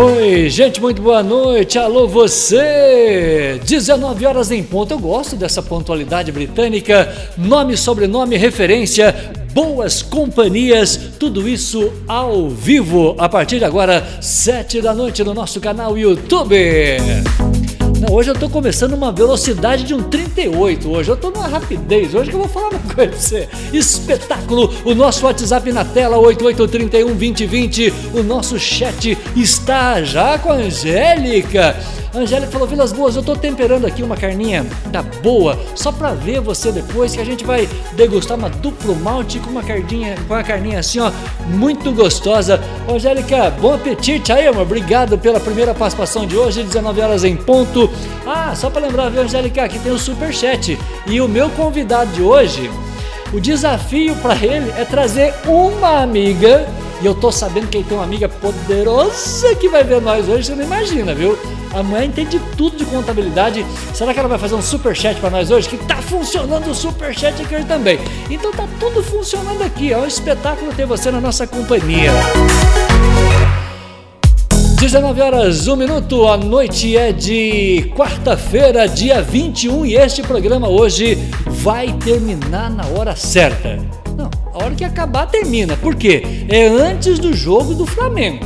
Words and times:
Oi, 0.00 0.48
gente, 0.48 0.80
muito 0.80 1.02
boa 1.02 1.24
noite. 1.24 1.76
Alô, 1.76 2.06
você! 2.06 3.60
19 3.64 4.26
horas 4.26 4.52
em 4.52 4.62
ponto. 4.62 4.94
Eu 4.94 4.98
gosto 5.00 5.34
dessa 5.34 5.60
pontualidade 5.60 6.30
britânica. 6.30 7.12
Nome, 7.36 7.76
sobrenome, 7.76 8.36
referência, 8.36 9.12
boas 9.52 10.00
companhias, 10.00 10.96
tudo 11.18 11.48
isso 11.48 11.92
ao 12.06 12.48
vivo 12.48 13.16
a 13.18 13.28
partir 13.28 13.58
de 13.58 13.64
agora, 13.64 14.06
7 14.20 14.80
da 14.80 14.94
noite 14.94 15.24
no 15.24 15.34
nosso 15.34 15.60
canal 15.60 15.98
YouTube. 15.98 16.54
Hoje 18.06 18.30
eu 18.30 18.34
tô 18.34 18.48
começando 18.48 18.92
uma 18.92 19.10
velocidade 19.10 19.82
de 19.82 19.92
um 19.92 20.02
38. 20.02 20.88
Hoje 20.88 21.10
eu 21.10 21.16
tô 21.16 21.30
numa 21.30 21.48
rapidez. 21.48 22.14
Hoje 22.14 22.30
que 22.30 22.36
eu 22.36 22.40
vou 22.40 22.48
falar 22.48 22.68
uma 22.68 22.94
coisa 22.94 23.10
pra 23.10 23.18
você. 23.18 23.48
Espetáculo! 23.72 24.72
O 24.84 24.94
nosso 24.94 25.26
WhatsApp 25.26 25.72
na 25.72 25.84
tela 25.84 26.16
8831 26.16 27.06
2020. 27.08 27.92
O 28.14 28.22
nosso 28.22 28.58
chat 28.58 29.18
está 29.34 30.00
já 30.02 30.38
com 30.38 30.52
a 30.52 30.54
Angélica. 30.54 31.76
Angélica 32.14 32.50
falou: 32.50 32.66
Vilas 32.66 32.92
Boas, 32.92 33.16
eu 33.16 33.22
tô 33.22 33.36
temperando 33.36 33.86
aqui 33.86 34.02
uma 34.02 34.16
carninha 34.16 34.66
da 34.86 35.02
boa, 35.02 35.58
só 35.74 35.92
pra 35.92 36.14
ver 36.14 36.40
você 36.40 36.72
depois 36.72 37.14
que 37.14 37.20
a 37.20 37.24
gente 37.24 37.44
vai 37.44 37.68
degustar 37.92 38.36
uma 38.36 38.48
duplo 38.48 38.94
malte 38.96 39.38
com 39.38 39.50
uma 39.50 39.62
carninha, 39.62 40.16
com 40.26 40.34
uma 40.34 40.42
carninha 40.42 40.78
assim, 40.78 41.00
ó, 41.00 41.10
muito 41.46 41.92
gostosa. 41.92 42.60
Angélica, 42.88 43.50
bom 43.50 43.74
apetite 43.74 44.32
aí, 44.32 44.46
amor. 44.46 44.62
Obrigado 44.62 45.18
pela 45.18 45.40
primeira 45.40 45.74
participação 45.74 46.26
de 46.26 46.36
hoje, 46.36 46.62
19 46.62 47.00
horas 47.00 47.24
em 47.24 47.36
ponto. 47.36 47.90
Ah, 48.26 48.54
só 48.54 48.70
pra 48.70 48.80
lembrar, 48.80 49.10
viu, 49.10 49.22
Angélica, 49.22 49.64
aqui 49.64 49.78
tem 49.78 49.92
o 49.92 49.98
super 49.98 50.32
chat. 50.32 50.78
E 51.06 51.20
o 51.20 51.28
meu 51.28 51.50
convidado 51.50 52.10
de 52.12 52.22
hoje, 52.22 52.70
o 53.32 53.40
desafio 53.40 54.14
para 54.16 54.34
ele 54.36 54.70
é 54.76 54.84
trazer 54.84 55.34
uma 55.46 56.00
amiga 56.02 56.66
e 57.00 57.06
eu 57.06 57.14
tô 57.14 57.30
sabendo 57.30 57.68
que 57.68 57.78
ele 57.78 57.84
tem 57.84 57.96
uma 57.96 58.04
amiga 58.04 58.28
poderosa 58.28 59.54
que 59.54 59.68
vai 59.68 59.84
ver 59.84 60.00
nós 60.00 60.28
hoje, 60.28 60.44
você 60.44 60.54
não 60.54 60.64
imagina, 60.64 61.14
viu? 61.14 61.38
A 61.72 62.04
entende 62.04 62.40
tudo 62.56 62.76
de 62.76 62.84
contabilidade. 62.86 63.64
Será 63.94 64.12
que 64.12 64.18
ela 64.18 64.28
vai 64.28 64.38
fazer 64.38 64.54
um 64.54 64.62
super 64.62 64.96
chat 64.96 65.18
para 65.20 65.30
nós 65.30 65.50
hoje? 65.50 65.68
Que 65.68 65.76
tá 65.76 65.96
funcionando 65.96 66.70
o 66.70 66.74
super 66.74 67.16
chat 67.16 67.40
aqui 67.40 67.54
hoje 67.54 67.66
também. 67.66 67.98
Então 68.30 68.50
tá 68.52 68.66
tudo 68.80 69.02
funcionando 69.02 69.62
aqui. 69.62 69.92
É 69.92 69.98
um 69.98 70.06
espetáculo 70.06 70.72
ter 70.72 70.86
você 70.86 71.10
na 71.10 71.20
nossa 71.20 71.46
companhia. 71.46 72.10
19 74.80 75.20
horas, 75.20 75.66
1 75.66 75.76
minuto, 75.76 76.26
a 76.28 76.36
noite 76.36 76.96
é 76.96 77.12
de 77.12 77.92
quarta-feira, 77.96 78.88
dia 78.88 79.20
21, 79.20 79.84
e 79.84 79.96
este 79.96 80.22
programa 80.22 80.68
hoje 80.68 81.16
vai 81.48 81.92
terminar 81.94 82.70
na 82.70 82.86
hora 82.86 83.16
certa. 83.16 84.07
Não, 84.18 84.28
a 84.52 84.64
hora 84.64 84.74
que 84.74 84.82
acabar 84.82 85.26
termina. 85.26 85.76
Por 85.76 85.94
quê? 85.94 86.44
É 86.48 86.66
antes 86.66 87.20
do 87.20 87.32
jogo 87.32 87.72
do 87.72 87.86
Flamengo. 87.86 88.44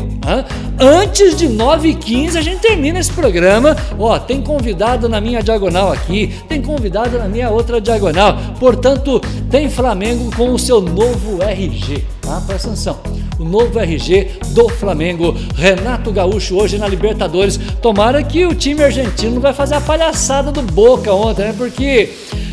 Antes 0.79 1.35
de 1.35 1.49
9h15 1.49 2.37
a 2.37 2.43
gente 2.43 2.61
termina 2.61 2.99
esse 2.99 3.11
programa. 3.11 3.75
Ó, 3.99 4.19
tem 4.19 4.43
convidado 4.43 5.09
na 5.09 5.19
minha 5.19 5.43
diagonal 5.43 5.91
aqui, 5.91 6.35
tem 6.47 6.61
convidado 6.61 7.17
na 7.17 7.27
minha 7.27 7.49
outra 7.49 7.81
diagonal. 7.81 8.37
Portanto, 8.61 9.19
tem 9.51 9.71
Flamengo 9.71 10.31
com 10.37 10.53
o 10.53 10.59
seu 10.59 10.83
novo 10.83 11.43
RG. 11.43 12.05
Tá? 12.21 12.43
Presta 12.47 12.69
atenção 12.69 13.01
o 13.39 13.45
novo 13.45 13.79
RG 13.79 14.41
do 14.49 14.69
Flamengo. 14.69 15.35
Renato 15.57 16.13
Gaúcho 16.13 16.55
hoje 16.55 16.77
na 16.77 16.87
Libertadores. 16.87 17.59
Tomara 17.81 18.23
que 18.23 18.45
o 18.45 18.55
time 18.55 18.85
argentino 18.85 19.37
não 19.37 19.41
vai 19.41 19.55
fazer 19.55 19.77
a 19.77 19.81
palhaçada 19.81 20.53
do 20.53 20.61
Boca 20.61 21.13
ontem, 21.15 21.47
né? 21.47 21.55
Porque 21.57 22.11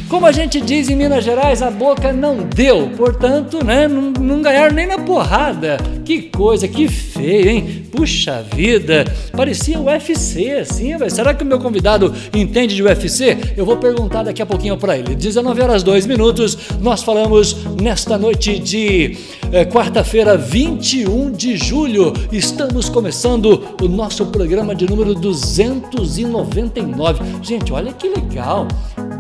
como 0.10 0.26
a 0.26 0.32
gente 0.32 0.60
diz 0.60 0.90
em 0.90 0.96
Minas 0.96 1.24
Gerais, 1.24 1.62
a 1.62 1.70
boca 1.70 2.12
não 2.12 2.38
deu, 2.38 2.90
portanto, 2.98 3.64
né, 3.64 3.88
não, 3.88 4.12
não 4.20 4.42
ganharam 4.42 4.74
nem 4.74 4.88
na 4.88 4.98
porrada. 4.98 5.78
Que 6.04 6.24
coisa, 6.24 6.68
que 6.68 6.88
feio, 6.88 7.50
hein? 7.50 7.86
Puxa 7.92 8.44
vida, 8.56 9.06
parecia 9.32 9.80
UFC 9.80 10.50
assim, 10.52 10.98
velho. 10.98 11.12
Será 11.12 11.36
que 11.36 11.44
o 11.44 11.46
meu 11.46 11.60
convidado 11.60 12.12
entende 12.34 12.76
de 12.76 12.82
UFC? 12.82 13.38
Eu 13.56 13.64
vou 13.66 13.78
perguntar 13.78 14.24
daqui 14.24 14.42
a 14.42 14.46
pouquinho 14.46 14.78
para 14.78 14.98
ele. 14.98 15.16
19 15.16 15.62
horas 15.62 15.84
2 15.84 16.08
minutos, 16.08 16.58
nós 16.82 17.04
falamos 17.04 17.56
nesta 17.80 18.18
noite 18.18 18.58
de 18.58 19.16
é, 19.52 19.64
quarta-feira, 19.64 20.36
21 20.36 21.32
de 21.32 21.56
julho. 21.56 22.12
Estamos 22.32 22.90
começando 22.90 23.64
o 23.80 23.88
nosso 23.88 24.26
programa 24.26 24.74
de 24.74 24.90
número 24.90 25.14
299. 25.14 27.24
Gente, 27.44 27.72
olha 27.72 27.94
que 27.94 28.10
legal. 28.10 28.68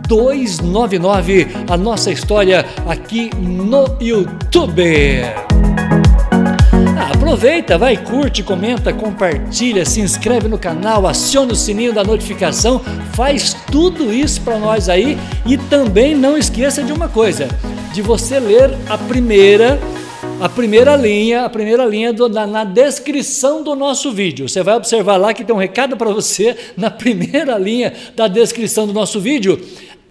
299, 0.08 1.48
a 1.70 1.78
nossa 1.78 2.12
história 2.12 2.66
aqui 2.88 3.30
no 3.36 3.86
YouTube. 4.00 5.24
Ah, 6.98 7.12
aproveita, 7.14 7.78
vai, 7.78 7.98
curte, 7.98 8.44
comenta, 8.44 8.92
compartilha, 8.92 9.86
se 9.86 10.02
inscreve 10.02 10.48
no 10.48 10.58
canal, 10.58 11.08
aciona 11.08 11.54
o 11.54 11.56
sininho 11.56 11.94
da 11.94 12.04
notificação, 12.04 12.82
faz 13.14 13.56
tudo 13.72 14.14
isso 14.14 14.42
para 14.42 14.58
nós 14.58 14.90
aí 14.90 15.18
e 15.46 15.58
também 15.58 16.16
não 16.16 16.38
esqueça 16.38 16.84
de 16.84 16.92
uma 16.92 17.08
coisa, 17.08 17.48
de 17.94 18.02
você 18.02 18.40
ler 18.40 18.76
a 18.90 18.98
primeira 18.98 19.80
a 20.42 20.48
primeira 20.48 20.96
linha, 20.96 21.44
a 21.44 21.50
primeira 21.50 21.86
linha 21.86 22.14
do, 22.14 22.30
na, 22.30 22.48
na, 22.48 22.64
descrição 22.64 23.62
do 23.62 23.76
nosso 23.76 24.12
vídeo. 24.12 24.48
Você 24.48 24.64
vai 24.64 24.76
observar 24.76 25.18
lá 25.18 25.34
que 25.34 25.44
tem 25.44 25.54
um 25.54 25.60
recado 25.60 25.98
para 25.98 26.10
você 26.12 26.56
na 26.78 26.90
primeira 26.92 27.58
linha 27.58 27.94
da 28.16 28.28
descrição 28.28 28.88
do 28.88 28.94
nosso 28.94 29.20
vídeo. 29.20 29.60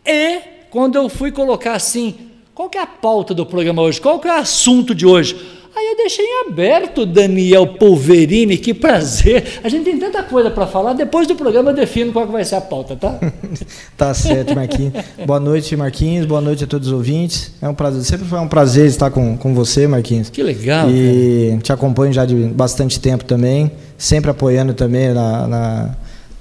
E 0.04 0.40
quando 0.70 0.96
eu 0.96 1.08
fui 1.08 1.32
colocar 1.32 1.72
assim, 1.72 2.14
qual 2.54 2.68
que 2.68 2.76
é 2.76 2.82
a 2.82 2.86
pauta 2.86 3.32
do 3.32 3.46
programa 3.46 3.82
hoje? 3.82 4.00
Qual 4.00 4.18
que 4.18 4.28
é 4.28 4.32
o 4.32 4.34
assunto 4.34 4.94
de 4.94 5.06
hoje? 5.06 5.57
Aí 5.74 5.86
eu 5.86 5.96
deixei 5.96 6.24
em 6.24 6.48
aberto, 6.48 7.06
Daniel 7.06 7.66
Polverini, 7.66 8.56
que 8.56 8.74
prazer. 8.74 9.60
A 9.62 9.68
gente 9.68 9.84
tem 9.84 9.98
tanta 9.98 10.22
coisa 10.22 10.50
para 10.50 10.66
falar, 10.66 10.92
depois 10.92 11.26
do 11.26 11.34
programa 11.34 11.70
eu 11.70 11.74
defino 11.74 12.12
qual 12.12 12.26
vai 12.26 12.44
ser 12.44 12.56
a 12.56 12.60
pauta, 12.60 12.96
tá? 12.96 13.18
tá 13.96 14.12
certo, 14.14 14.54
Marquinhos. 14.54 14.92
Boa 15.24 15.38
noite, 15.38 15.76
Marquinhos. 15.76 16.26
Boa 16.26 16.40
noite 16.40 16.64
a 16.64 16.66
todos 16.66 16.88
os 16.88 16.92
ouvintes. 16.92 17.52
É 17.60 17.68
um 17.68 17.74
prazer, 17.74 18.02
sempre 18.02 18.26
foi 18.26 18.38
um 18.38 18.48
prazer 18.48 18.86
estar 18.86 19.10
com, 19.10 19.36
com 19.36 19.54
você, 19.54 19.86
Marquinhos. 19.86 20.30
Que 20.30 20.42
legal. 20.42 20.90
E 20.90 21.48
cara. 21.50 21.62
te 21.62 21.72
acompanho 21.72 22.12
já 22.12 22.24
de 22.24 22.34
bastante 22.34 22.98
tempo 22.98 23.24
também, 23.24 23.70
sempre 23.96 24.30
apoiando 24.30 24.74
também 24.74 25.12
na, 25.12 25.46
na 25.46 25.96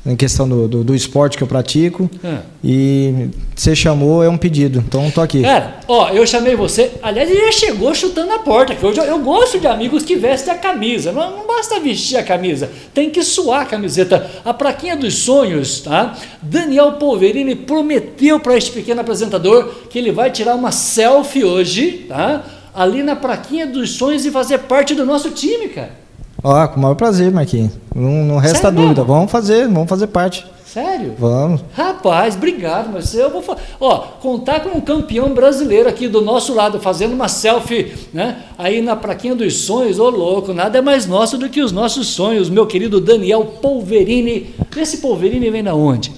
em 0.08 0.16
questão 0.16 0.48
do, 0.48 0.68
do, 0.68 0.84
do, 0.84 0.96
esporte 0.96 1.38
que 1.38 1.44
eu 1.44 1.48
pratico. 1.48 2.10
É. 2.24 2.38
E 2.64 3.30
você 3.54 3.76
chamou, 3.76 4.24
é 4.24 4.30
um 4.30 4.38
pedido. 4.38 4.84
Então 4.88 5.12
tô 5.12 5.20
aqui. 5.20 5.42
Cara, 5.42 5.80
ó, 5.88 6.10
eu 6.10 6.26
chamei 6.26 6.56
você. 6.56 6.92
Aliás, 7.04 7.30
ele 7.30 7.42
já 7.42 7.52
chegou 7.52 7.94
chutando 7.94 8.32
a 8.32 8.40
porta. 8.40 8.74
Que 8.74 8.86
hoje 8.86 9.00
eu, 9.00 9.04
eu 9.04 9.20
gosto 9.20 9.60
de 9.60 9.68
amigos 9.68 10.04
que 10.04 10.16
vestem 10.16 10.54
a 10.54 10.58
camisa. 10.58 11.12
Não, 11.12 11.32
não, 11.32 11.48
basta 11.48 11.80
vestir 11.80 12.18
a 12.18 12.24
camisa, 12.24 12.72
tem 12.94 13.10
que 13.10 13.22
suar 13.22 13.62
a 13.64 13.66
camiseta. 13.66 14.30
A 14.46 14.54
plaquinha 14.54 14.96
dos 14.96 15.16
sonhos, 15.16 15.82
tá? 15.82 16.16
Daniel 16.42 16.94
Polverini 16.94 17.56
prometeu 17.56 18.40
para 18.40 18.56
este 18.56 18.72
pequeno 18.72 19.02
apresentador 19.02 19.70
que 19.90 20.00
ele 20.00 20.12
vai 20.12 20.32
tirar 20.32 20.56
uma 20.56 20.72
selfie 20.72 21.44
hoje, 21.44 22.06
tá? 22.08 22.44
Ali 22.74 23.04
na 23.04 23.16
plaquinha 23.16 23.68
dos 23.68 23.92
sonhos 23.92 24.26
e 24.26 24.32
fazer 24.32 24.60
parte 24.60 24.96
do 24.96 25.06
nosso 25.06 25.32
time, 25.32 25.68
cara. 25.68 26.07
Ó, 26.50 26.66
com 26.70 26.78
o 26.78 26.82
maior 26.82 26.96
prazer, 26.96 27.30
Marquinhos. 27.30 27.74
Não, 27.94 28.10
não 28.24 28.38
resta 28.38 28.60
Sério 28.60 28.78
dúvida. 28.78 29.02
Mesmo? 29.02 29.14
Vamos 29.14 29.32
fazer, 29.32 29.68
vamos 29.68 29.90
fazer 29.90 30.08
parte. 30.08 30.48
Sério? 30.66 31.14
Vamos. 31.20 31.62
Rapaz, 31.74 32.36
obrigado, 32.36 32.90
mas 32.94 33.14
eu 33.14 33.30
vou 33.30 33.44
Ó, 33.82 33.98
contar 34.22 34.62
com 34.62 34.78
um 34.78 34.80
campeão 34.80 35.34
brasileiro 35.34 35.90
aqui 35.90 36.08
do 36.08 36.22
nosso 36.22 36.54
lado, 36.54 36.80
fazendo 36.80 37.14
uma 37.14 37.28
selfie, 37.28 37.92
né? 38.14 38.44
Aí 38.58 38.82
na 38.82 38.96
praquinha 38.96 39.36
dos 39.36 39.58
sonhos, 39.66 40.00
ô 40.00 40.10
louco, 40.10 40.54
nada 40.54 40.78
é 40.78 40.82
mais 40.82 41.06
nosso 41.06 41.38
do 41.38 41.50
que 41.50 41.62
os 41.62 41.74
nossos 41.74 42.08
sonhos, 42.08 42.50
meu 42.50 42.66
querido 42.66 43.02
Daniel 43.02 43.44
Polverini. 43.62 44.56
Esse 44.78 45.00
Polverini 45.00 45.50
vem 45.50 45.64
da 45.64 45.76
onde? 45.76 46.14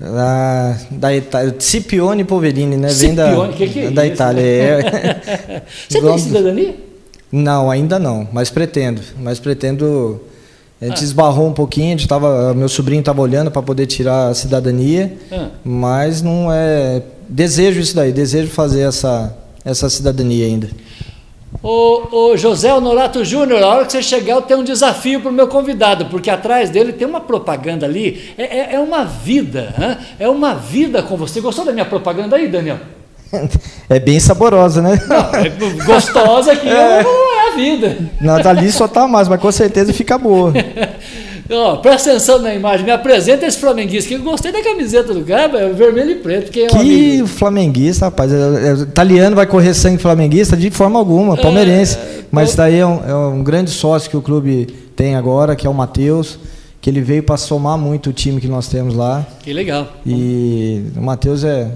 Da, 0.00 0.76
da 0.90 1.14
Itália, 1.14 1.54
Scipione 1.60 2.24
Polverini, 2.24 2.76
né? 2.76 2.88
Vem 2.88 3.12
Scipione, 3.12 3.52
da, 3.52 3.56
que 3.56 3.68
que 3.68 3.80
é 3.80 3.90
da 3.90 4.04
isso? 4.04 4.14
Itália. 4.14 4.42
É. 4.42 5.62
Você 5.88 6.00
tem 6.00 6.18
cidadania? 6.18 6.87
Não, 7.30 7.70
ainda 7.70 7.98
não, 7.98 8.26
mas 8.32 8.50
pretendo. 8.50 9.02
Mas 9.18 9.38
pretendo. 9.38 10.20
A 10.80 10.86
gente 10.86 11.00
ah. 11.00 11.04
esbarrou 11.04 11.48
um 11.48 11.52
pouquinho, 11.52 11.88
a 11.88 11.90
gente 11.98 12.08
tava, 12.08 12.54
meu 12.54 12.68
sobrinho 12.68 13.00
estava 13.00 13.20
olhando 13.20 13.50
para 13.50 13.60
poder 13.62 13.86
tirar 13.86 14.28
a 14.28 14.34
cidadania, 14.34 15.16
ah. 15.30 15.48
mas 15.64 16.22
não 16.22 16.52
é. 16.52 17.02
Desejo 17.28 17.80
isso 17.80 17.94
daí, 17.94 18.10
desejo 18.12 18.48
fazer 18.48 18.82
essa, 18.82 19.36
essa 19.64 19.90
cidadania 19.90 20.46
ainda. 20.46 20.70
Ô, 21.62 22.30
ô 22.30 22.36
José 22.36 22.72
Honorato 22.72 23.24
Júnior, 23.24 23.62
a 23.62 23.68
hora 23.68 23.84
que 23.84 23.92
você 23.92 24.02
chegar, 24.02 24.34
eu 24.34 24.42
tenho 24.42 24.60
um 24.60 24.64
desafio 24.64 25.20
para 25.20 25.30
o 25.30 25.32
meu 25.32 25.48
convidado, 25.48 26.06
porque 26.06 26.30
atrás 26.30 26.70
dele 26.70 26.92
tem 26.92 27.06
uma 27.06 27.20
propaganda 27.20 27.84
ali, 27.84 28.32
é, 28.38 28.44
é, 28.44 28.74
é 28.74 28.80
uma 28.80 29.04
vida, 29.04 29.74
hein? 29.78 29.96
é 30.18 30.28
uma 30.28 30.54
vida 30.54 31.02
com 31.02 31.16
você. 31.16 31.40
Gostou 31.40 31.64
da 31.64 31.72
minha 31.72 31.84
propaganda 31.84 32.36
aí, 32.36 32.48
Daniel? 32.48 32.78
É 33.90 33.98
bem 33.98 34.20
saborosa, 34.20 34.82
né? 34.82 35.00
Não, 35.08 35.40
é 35.40 35.48
gostosa 35.84 36.52
aqui 36.52 36.68
é. 36.68 37.00
é 37.00 37.48
a 37.48 37.56
vida. 37.56 37.96
Não, 38.20 38.34
ali 38.34 38.70
só 38.70 38.86
tá 38.86 39.08
mais, 39.08 39.28
mas 39.28 39.40
com 39.40 39.50
certeza 39.50 39.94
fica 39.94 40.18
boa. 40.18 40.52
Ó, 41.50 41.76
presta 41.76 42.10
atenção 42.10 42.40
na 42.40 42.54
imagem, 42.54 42.84
me 42.84 42.92
apresenta 42.92 43.46
esse 43.46 43.56
flamenguista, 43.58 44.08
que 44.08 44.16
eu 44.16 44.22
gostei 44.22 44.52
da 44.52 44.62
camiseta 44.62 45.14
do 45.14 45.24
cara, 45.24 45.58
é 45.58 45.68
vermelho 45.70 46.10
e 46.10 46.14
preto. 46.16 46.50
Quem 46.50 46.64
é 46.64 46.68
que 46.68 47.26
flamenguista, 47.26 48.04
rapaz. 48.04 48.30
É, 48.30 48.36
é, 48.36 48.72
italiano 48.82 49.34
vai 49.34 49.46
correr 49.46 49.72
sangue 49.72 49.96
flamenguista 49.96 50.54
de 50.54 50.70
forma 50.70 50.98
alguma, 50.98 51.32
é, 51.32 51.40
palmeirense. 51.40 51.96
É, 51.96 52.24
Mas 52.30 52.54
daí 52.54 52.84
um, 52.84 53.00
é 53.08 53.14
um 53.14 53.42
grande 53.42 53.70
sócio 53.70 54.10
que 54.10 54.16
o 54.18 54.20
clube 54.20 54.66
tem 54.94 55.14
agora, 55.14 55.56
que 55.56 55.66
é 55.66 55.70
o 55.70 55.74
Matheus 55.74 56.38
que 56.80 56.88
ele 56.88 57.00
veio 57.00 57.22
para 57.22 57.36
somar 57.36 57.76
muito 57.76 58.10
o 58.10 58.12
time 58.12 58.40
que 58.40 58.46
nós 58.46 58.68
temos 58.68 58.94
lá. 58.94 59.26
Que 59.42 59.52
legal. 59.52 59.88
E 60.06 60.84
o 60.96 61.02
Matheus 61.02 61.42
é 61.42 61.68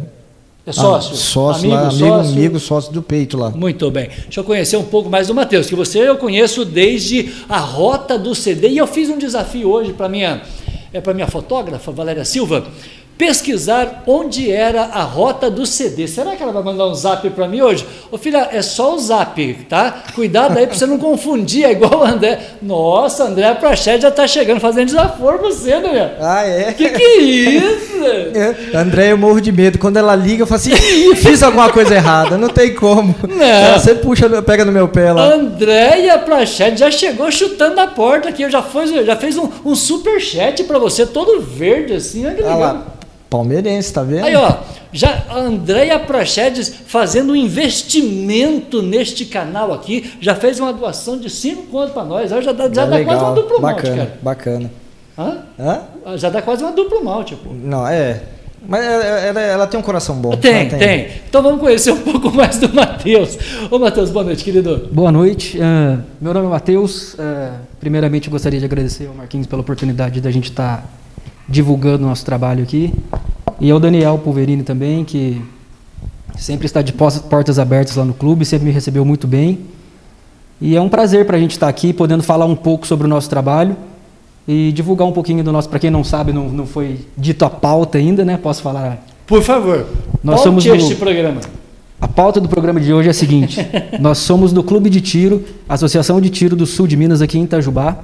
é 0.64 0.72
sócio? 0.72 1.12
Ah, 1.12 1.16
sócio 1.16 1.60
amigo, 1.64 1.74
lá, 1.74 1.88
amigo, 1.88 1.98
sócio. 1.98 2.32
amigo, 2.32 2.58
sócio 2.60 2.92
do 2.92 3.02
peito 3.02 3.36
lá. 3.36 3.50
Muito 3.50 3.90
bem. 3.90 4.08
Deixa 4.08 4.40
eu 4.40 4.44
conhecer 4.44 4.76
um 4.76 4.84
pouco 4.84 5.10
mais 5.10 5.26
do 5.26 5.34
Matheus, 5.34 5.66
que 5.66 5.74
você 5.74 5.98
eu 5.98 6.16
conheço 6.16 6.64
desde 6.64 7.32
a 7.48 7.58
rota 7.58 8.16
do 8.16 8.34
CD. 8.34 8.68
E 8.68 8.78
eu 8.78 8.86
fiz 8.86 9.10
um 9.10 9.18
desafio 9.18 9.68
hoje 9.68 9.92
para 9.92 10.08
minha, 10.08 10.42
é, 10.92 11.00
para 11.00 11.12
minha 11.14 11.26
fotógrafa, 11.26 11.90
Valéria 11.90 12.24
Silva, 12.24 12.64
pesquisar 13.16 14.02
onde 14.06 14.50
era 14.50 14.82
a 14.82 15.02
rota 15.02 15.50
do 15.50 15.64
CD. 15.64 16.08
Será 16.08 16.34
que 16.34 16.42
ela 16.42 16.52
vai 16.52 16.62
mandar 16.62 16.86
um 16.86 16.94
zap 16.94 17.28
para 17.30 17.46
mim 17.46 17.60
hoje? 17.60 17.86
Ô 18.10 18.18
filha, 18.18 18.48
é 18.50 18.62
só 18.62 18.94
o 18.94 18.98
zap, 18.98 19.54
tá? 19.68 20.02
Cuidado 20.14 20.58
aí 20.58 20.66
para 20.66 20.76
você 20.76 20.86
não 20.86 20.98
confundir, 20.98 21.64
é 21.64 21.72
igual 21.72 22.00
o 22.00 22.04
André. 22.04 22.40
Nossa, 22.60 23.24
André 23.24 23.54
Prachete 23.54 24.02
já 24.02 24.10
tá 24.10 24.26
chegando 24.26 24.60
fazendo 24.60 24.86
desaforo 24.86 25.38
você, 25.38 25.78
né? 25.78 26.16
Ah, 26.20 26.44
é? 26.44 26.72
Que 26.72 26.90
que 26.90 27.02
é 27.02 27.18
isso? 27.18 28.04
É. 28.04 28.76
André, 28.76 29.12
eu 29.12 29.18
morro 29.18 29.40
de 29.40 29.52
medo. 29.52 29.78
Quando 29.78 29.96
ela 29.96 30.16
liga, 30.16 30.42
eu 30.42 30.46
falo 30.46 30.60
assim, 30.60 30.74
fiz 31.16 31.42
alguma 31.42 31.70
coisa 31.70 31.94
errada, 31.94 32.36
não 32.36 32.48
tem 32.48 32.74
como. 32.74 33.14
Não. 33.28 33.78
Você 33.78 33.94
puxa, 33.94 34.42
pega 34.42 34.64
no 34.64 34.72
meu 34.72 34.88
pé 34.88 35.12
lá. 35.12 35.34
Andréia 35.34 36.18
Prachete 36.18 36.80
já 36.80 36.90
chegou 36.90 37.30
chutando 37.30 37.80
a 37.80 37.86
porta 37.86 38.28
aqui, 38.28 38.42
eu 38.42 38.50
já, 38.50 38.62
fiz, 38.62 38.90
já 39.06 39.16
fez 39.16 39.36
um, 39.36 39.48
um 39.64 39.74
super 39.74 40.20
chat 40.20 40.64
para 40.64 40.78
você, 40.78 41.06
todo 41.06 41.40
verde 41.40 41.94
assim, 41.94 42.26
olha 42.26 42.34
que 42.34 42.42
legal. 42.42 42.62
Ah 42.62 42.92
Palmeirense, 43.32 43.90
tá 43.90 44.02
vendo? 44.02 44.26
Aí, 44.26 44.36
ó, 44.36 44.56
já 44.92 45.24
a 45.30 45.38
Andréia 45.38 45.98
Prachedes 45.98 46.68
fazendo 46.86 47.32
um 47.32 47.36
investimento 47.36 48.82
neste 48.82 49.24
canal 49.24 49.72
aqui, 49.72 50.12
já 50.20 50.34
fez 50.34 50.60
uma 50.60 50.70
doação 50.70 51.16
de 51.16 51.30
5 51.30 51.62
contos 51.62 51.94
para 51.94 52.04
nós, 52.04 52.28
já 52.28 52.52
dá, 52.52 52.70
já 52.70 52.82
é 52.82 52.86
dá 52.86 53.04
quase 53.04 53.24
uma 53.24 53.34
duplo 53.34 53.62
malte, 53.62 53.82
cara. 53.82 54.18
Bacana. 54.20 54.70
Hã? 55.18 55.38
Hã? 55.58 56.18
Já 56.18 56.28
dá 56.28 56.42
quase 56.42 56.62
uma 56.62 56.72
duplo 56.72 57.02
malte, 57.02 57.34
pô. 57.36 57.50
Não, 57.54 57.88
é. 57.88 58.20
Mas 58.68 58.84
ela, 58.84 59.40
ela, 59.40 59.66
tem 59.66 59.80
um 59.80 59.82
coração 59.82 60.14
bom. 60.16 60.36
Tem, 60.36 60.68
tem, 60.68 60.78
tem, 60.78 61.08
Então 61.28 61.42
vamos 61.42 61.60
conhecer 61.60 61.90
um 61.90 61.98
pouco 62.04 62.30
mais 62.30 62.58
do 62.58 62.72
Matheus. 62.72 63.36
Ô 63.70 63.78
Matheus, 63.78 64.10
boa 64.10 64.24
noite, 64.24 64.44
querido. 64.44 64.88
Boa 64.92 65.10
noite. 65.10 65.58
Uh, 65.58 66.00
meu 66.20 66.32
nome 66.32 66.46
é 66.46 66.50
Matheus. 66.50 67.14
Uh, 67.14 67.54
primeiramente, 67.80 68.28
eu 68.28 68.30
gostaria 68.30 68.60
de 68.60 68.64
agradecer 68.64 69.06
ao 69.06 69.14
Marquinhos 69.14 69.48
pela 69.48 69.62
oportunidade 69.62 70.20
da 70.20 70.30
gente 70.30 70.50
estar 70.50 70.76
tá 70.76 70.84
divulgando 71.48 72.04
o 72.04 72.08
nosso 72.08 72.24
trabalho 72.24 72.62
aqui. 72.62 72.92
E 73.60 73.70
ao 73.70 73.78
Daniel 73.78 74.18
Pulverini 74.18 74.62
também, 74.62 75.04
que 75.04 75.40
sempre 76.36 76.66
está 76.66 76.82
de 76.82 76.92
portas 76.92 77.58
abertas 77.58 77.96
lá 77.96 78.04
no 78.04 78.14
clube, 78.14 78.44
sempre 78.44 78.66
me 78.66 78.72
recebeu 78.72 79.04
muito 79.04 79.26
bem. 79.26 79.60
E 80.60 80.76
é 80.76 80.80
um 80.80 80.88
prazer 80.88 81.26
para 81.26 81.36
a 81.36 81.40
gente 81.40 81.52
estar 81.52 81.68
aqui, 81.68 81.92
podendo 81.92 82.22
falar 82.22 82.46
um 82.46 82.56
pouco 82.56 82.86
sobre 82.86 83.06
o 83.06 83.08
nosso 83.10 83.28
trabalho 83.28 83.76
e 84.46 84.72
divulgar 84.72 85.06
um 85.06 85.12
pouquinho 85.12 85.42
do 85.42 85.52
nosso. 85.52 85.68
Para 85.68 85.78
quem 85.78 85.90
não 85.90 86.04
sabe, 86.04 86.32
não, 86.32 86.48
não 86.48 86.66
foi 86.66 87.00
dito 87.16 87.44
a 87.44 87.50
pauta 87.50 87.98
ainda, 87.98 88.24
né? 88.24 88.36
Posso 88.36 88.62
falar? 88.62 89.04
Por 89.26 89.42
favor. 89.42 89.86
Nós 90.22 90.36
Qual 90.36 90.44
somos 90.44 90.66
é 90.66 90.76
este 90.76 90.94
programa. 90.94 91.40
A 92.00 92.08
pauta 92.08 92.40
do 92.40 92.48
programa 92.48 92.80
de 92.80 92.92
hoje 92.92 93.08
é 93.08 93.10
a 93.10 93.14
seguinte: 93.14 93.60
nós 94.00 94.18
somos 94.18 94.52
do 94.52 94.62
Clube 94.62 94.90
de 94.90 95.00
Tiro, 95.00 95.44
Associação 95.68 96.20
de 96.20 96.30
Tiro 96.30 96.56
do 96.56 96.66
Sul 96.66 96.86
de 96.86 96.96
Minas, 96.96 97.22
aqui 97.22 97.38
em 97.38 97.44
Itajubá, 97.44 97.98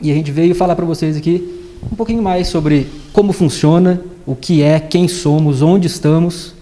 e 0.00 0.10
a 0.10 0.14
gente 0.14 0.30
veio 0.30 0.54
falar 0.54 0.76
para 0.76 0.84
vocês 0.84 1.16
aqui 1.16 1.61
um 1.90 1.96
pouquinho 1.96 2.22
mais 2.22 2.48
sobre 2.48 2.86
como 3.12 3.32
funciona, 3.32 4.00
o 4.26 4.36
que 4.36 4.62
é, 4.62 4.78
quem 4.78 5.08
somos, 5.08 5.62
onde 5.62 5.86
estamos 5.86 6.54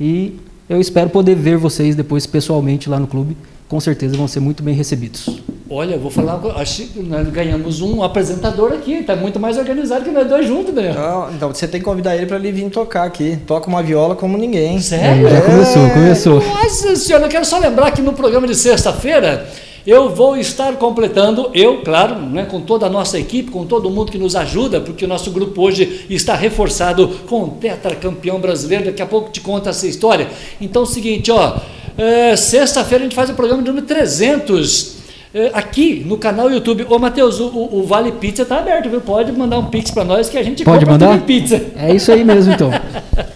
e 0.00 0.38
eu 0.68 0.80
espero 0.80 1.10
poder 1.10 1.34
ver 1.34 1.58
vocês 1.58 1.94
depois 1.94 2.26
pessoalmente 2.26 2.88
lá 2.88 2.98
no 2.98 3.06
clube. 3.06 3.36
Com 3.68 3.78
certeza 3.78 4.16
vão 4.16 4.26
ser 4.26 4.40
muito 4.40 4.62
bem 4.62 4.74
recebidos. 4.74 5.28
Olha, 5.68 5.96
vou 5.96 6.10
falar, 6.10 6.40
acho 6.56 6.82
que 6.86 7.00
nós 7.00 7.28
ganhamos 7.28 7.80
um 7.80 8.02
apresentador 8.02 8.72
aqui, 8.72 8.94
está 8.94 9.14
muito 9.14 9.38
mais 9.38 9.56
organizado 9.56 10.04
que 10.04 10.10
nós 10.10 10.28
dois 10.28 10.46
juntos, 10.46 10.74
Daniel. 10.74 10.94
Não, 10.94 11.30
então 11.32 11.54
você 11.54 11.68
tem 11.68 11.80
que 11.80 11.84
convidar 11.84 12.16
ele 12.16 12.26
para 12.26 12.36
ele 12.36 12.50
vir 12.50 12.68
tocar 12.70 13.04
aqui. 13.04 13.38
Toca 13.46 13.68
uma 13.68 13.80
viola 13.80 14.16
como 14.16 14.36
ninguém. 14.36 14.80
Sério? 14.80 15.28
É, 15.28 15.30
já 15.30 15.40
começou, 15.42 15.90
começou. 15.90 16.40
Nossa 16.40 16.96
senhora, 16.96 17.26
eu 17.26 17.28
quero 17.28 17.44
só 17.44 17.58
lembrar 17.58 17.92
que 17.92 18.02
no 18.02 18.12
programa 18.12 18.46
de 18.48 18.56
sexta-feira 18.56 19.48
eu 19.86 20.08
vou 20.10 20.36
estar 20.36 20.74
completando, 20.76 21.50
eu, 21.54 21.82
claro, 21.82 22.16
né, 22.16 22.44
com 22.44 22.60
toda 22.60 22.86
a 22.86 22.90
nossa 22.90 23.18
equipe, 23.18 23.50
com 23.50 23.64
todo 23.64 23.90
mundo 23.90 24.12
que 24.12 24.18
nos 24.18 24.36
ajuda, 24.36 24.80
porque 24.80 25.04
o 25.04 25.08
nosso 25.08 25.30
grupo 25.30 25.62
hoje 25.62 26.06
está 26.10 26.34
reforçado 26.34 27.08
com 27.26 27.44
o 27.44 27.48
tetracampeão 27.48 28.38
brasileiro. 28.38 28.86
Daqui 28.86 29.02
a 29.02 29.06
pouco 29.06 29.30
te 29.30 29.40
conta 29.40 29.70
essa 29.70 29.86
história. 29.86 30.28
Então 30.60 30.82
é 30.82 30.84
o 30.84 30.88
seguinte, 30.88 31.30
ó, 31.30 31.56
é, 31.96 32.36
sexta-feira 32.36 33.04
a 33.04 33.06
gente 33.06 33.16
faz 33.16 33.30
o 33.30 33.34
programa 33.34 33.62
número 33.62 33.86
300 33.86 35.00
é, 35.32 35.50
aqui 35.54 36.02
no 36.04 36.18
canal 36.18 36.50
YouTube. 36.50 36.86
Ô, 36.88 36.98
Matheus, 36.98 37.38
o, 37.38 37.46
o, 37.46 37.84
Vale 37.86 38.12
Pizza 38.12 38.42
está 38.42 38.58
aberto, 38.58 38.88
viu? 38.90 39.00
Pode 39.00 39.30
mandar 39.32 39.58
um 39.58 39.66
pix 39.66 39.90
para 39.90 40.04
nós 40.04 40.28
que 40.28 40.36
a 40.36 40.42
gente 40.42 40.64
Pode 40.64 40.84
compra 40.84 41.06
mandar? 41.06 41.24
pizza. 41.24 41.62
É 41.76 41.94
isso 41.94 42.10
aí 42.10 42.24
mesmo, 42.24 42.52
então. 42.52 42.70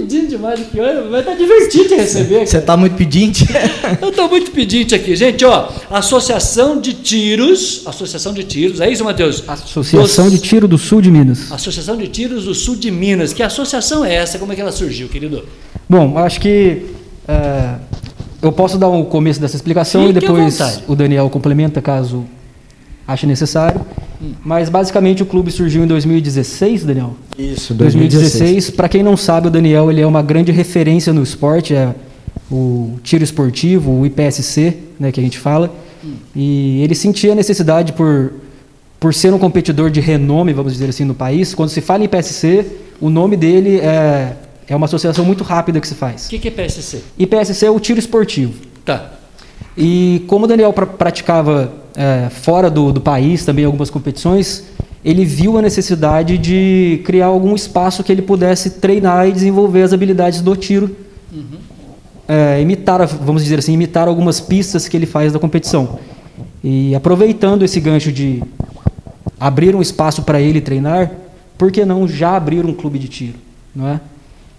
Pedindo 0.00 0.28
demais 0.28 0.58
aqui, 0.60 0.80
olha, 0.80 1.02
vai 1.02 1.20
estar 1.20 1.32
tá 1.32 1.36
divertido 1.36 1.88
de 1.88 1.94
receber. 1.94 2.46
Você 2.46 2.56
está 2.56 2.74
muito 2.74 2.96
pedinte? 2.96 3.44
Eu 4.00 4.08
estou 4.08 4.30
muito 4.30 4.50
pedinte 4.50 4.94
aqui. 4.94 5.14
Gente, 5.14 5.44
ó, 5.44 5.68
Associação 5.90 6.80
de 6.80 6.94
Tiros, 6.94 7.82
Associação 7.84 8.32
de 8.32 8.44
Tiros, 8.44 8.80
é 8.80 8.90
isso, 8.90 9.04
Matheus? 9.04 9.44
Associação 9.46 10.30
Dos... 10.30 10.40
de 10.40 10.48
Tiro 10.48 10.66
do 10.66 10.78
Sul 10.78 11.02
de 11.02 11.10
Minas. 11.10 11.52
Associação 11.52 11.98
de 11.98 12.08
Tiros 12.08 12.44
do 12.44 12.54
Sul 12.54 12.76
de 12.76 12.90
Minas. 12.90 13.34
Que 13.34 13.42
associação 13.42 14.02
é 14.02 14.14
essa? 14.14 14.38
Como 14.38 14.52
é 14.52 14.54
que 14.54 14.62
ela 14.62 14.72
surgiu, 14.72 15.06
querido? 15.06 15.44
Bom, 15.86 16.16
acho 16.16 16.40
que 16.40 16.86
é, 17.28 17.74
eu 18.40 18.50
posso 18.50 18.78
dar 18.78 18.88
o 18.88 19.00
um 19.00 19.04
começo 19.04 19.38
dessa 19.38 19.56
explicação 19.56 20.06
Fique 20.06 20.16
e 20.16 20.20
depois 20.20 20.82
o 20.88 20.96
Daniel 20.96 21.28
complementa, 21.28 21.82
caso 21.82 22.24
ache 23.06 23.26
necessário. 23.26 23.84
Mas 24.44 24.68
basicamente 24.68 25.22
o 25.22 25.26
clube 25.26 25.50
surgiu 25.50 25.82
em 25.82 25.86
2016, 25.86 26.84
Daniel. 26.84 27.14
Isso, 27.38 27.72
2016. 27.74 28.38
2016. 28.38 28.70
Para 28.70 28.88
quem 28.88 29.02
não 29.02 29.16
sabe, 29.16 29.48
o 29.48 29.50
Daniel 29.50 29.90
ele 29.90 30.00
é 30.00 30.06
uma 30.06 30.22
grande 30.22 30.52
referência 30.52 31.12
no 31.12 31.22
esporte, 31.22 31.74
é 31.74 31.94
o 32.50 32.98
tiro 33.02 33.24
esportivo, 33.24 33.90
o 33.92 34.06
IPSC, 34.06 34.76
né, 34.98 35.10
que 35.10 35.20
a 35.20 35.22
gente 35.22 35.38
fala. 35.38 35.72
E 36.34 36.82
ele 36.82 36.94
sentia 36.94 37.32
a 37.32 37.34
necessidade 37.34 37.92
por 37.92 38.32
por 38.98 39.14
ser 39.14 39.32
um 39.32 39.38
competidor 39.38 39.90
de 39.90 39.98
renome, 39.98 40.52
vamos 40.52 40.74
dizer 40.74 40.90
assim, 40.90 41.04
no 41.04 41.14
país. 41.14 41.54
Quando 41.54 41.70
se 41.70 41.80
fala 41.80 42.02
em 42.02 42.04
IPSC, 42.04 42.66
o 43.00 43.08
nome 43.08 43.34
dele 43.34 43.78
é 43.78 44.36
é 44.70 44.76
uma 44.76 44.86
associação 44.86 45.24
muito 45.24 45.42
rápida 45.42 45.80
que 45.80 45.88
se 45.88 45.96
faz. 45.96 46.26
O 46.26 46.30
que, 46.30 46.38
que 46.38 46.48
é 46.48 46.50
IPSC? 46.52 47.02
IPSC 47.18 47.66
é 47.66 47.70
o 47.70 47.80
tiro 47.80 47.98
esportivo. 47.98 48.54
Tá. 48.84 49.10
E 49.76 50.22
como 50.28 50.44
o 50.44 50.48
Daniel 50.48 50.72
pra, 50.72 50.86
praticava 50.86 51.72
é, 51.96 52.28
fora 52.30 52.70
do, 52.70 52.92
do 52.92 53.00
país 53.00 53.44
também 53.44 53.64
algumas 53.64 53.90
competições, 53.90 54.64
ele 55.04 55.24
viu 55.24 55.56
a 55.58 55.62
necessidade 55.62 56.36
de 56.36 57.00
criar 57.04 57.26
algum 57.26 57.54
espaço 57.54 58.04
que 58.04 58.12
ele 58.12 58.22
pudesse 58.22 58.70
treinar 58.70 59.28
e 59.28 59.32
desenvolver 59.32 59.82
as 59.82 59.92
habilidades 59.92 60.40
do 60.42 60.54
tiro. 60.54 60.94
Uhum. 61.32 61.58
É, 62.28 62.60
imitar, 62.60 63.04
vamos 63.06 63.42
dizer 63.42 63.58
assim, 63.58 63.72
imitar 63.72 64.06
algumas 64.06 64.40
pistas 64.40 64.86
que 64.86 64.96
ele 64.96 65.06
faz 65.06 65.32
da 65.32 65.38
competição. 65.38 65.98
E 66.62 66.94
aproveitando 66.94 67.64
esse 67.64 67.80
gancho 67.80 68.12
de 68.12 68.42
abrir 69.38 69.74
um 69.74 69.80
espaço 69.80 70.22
para 70.22 70.40
ele 70.40 70.60
treinar, 70.60 71.10
por 71.56 71.72
que 71.72 71.84
não 71.84 72.06
já 72.06 72.36
abrir 72.36 72.64
um 72.64 72.74
clube 72.74 72.98
de 72.98 73.08
tiro, 73.08 73.38
não 73.74 73.88
é? 73.88 74.00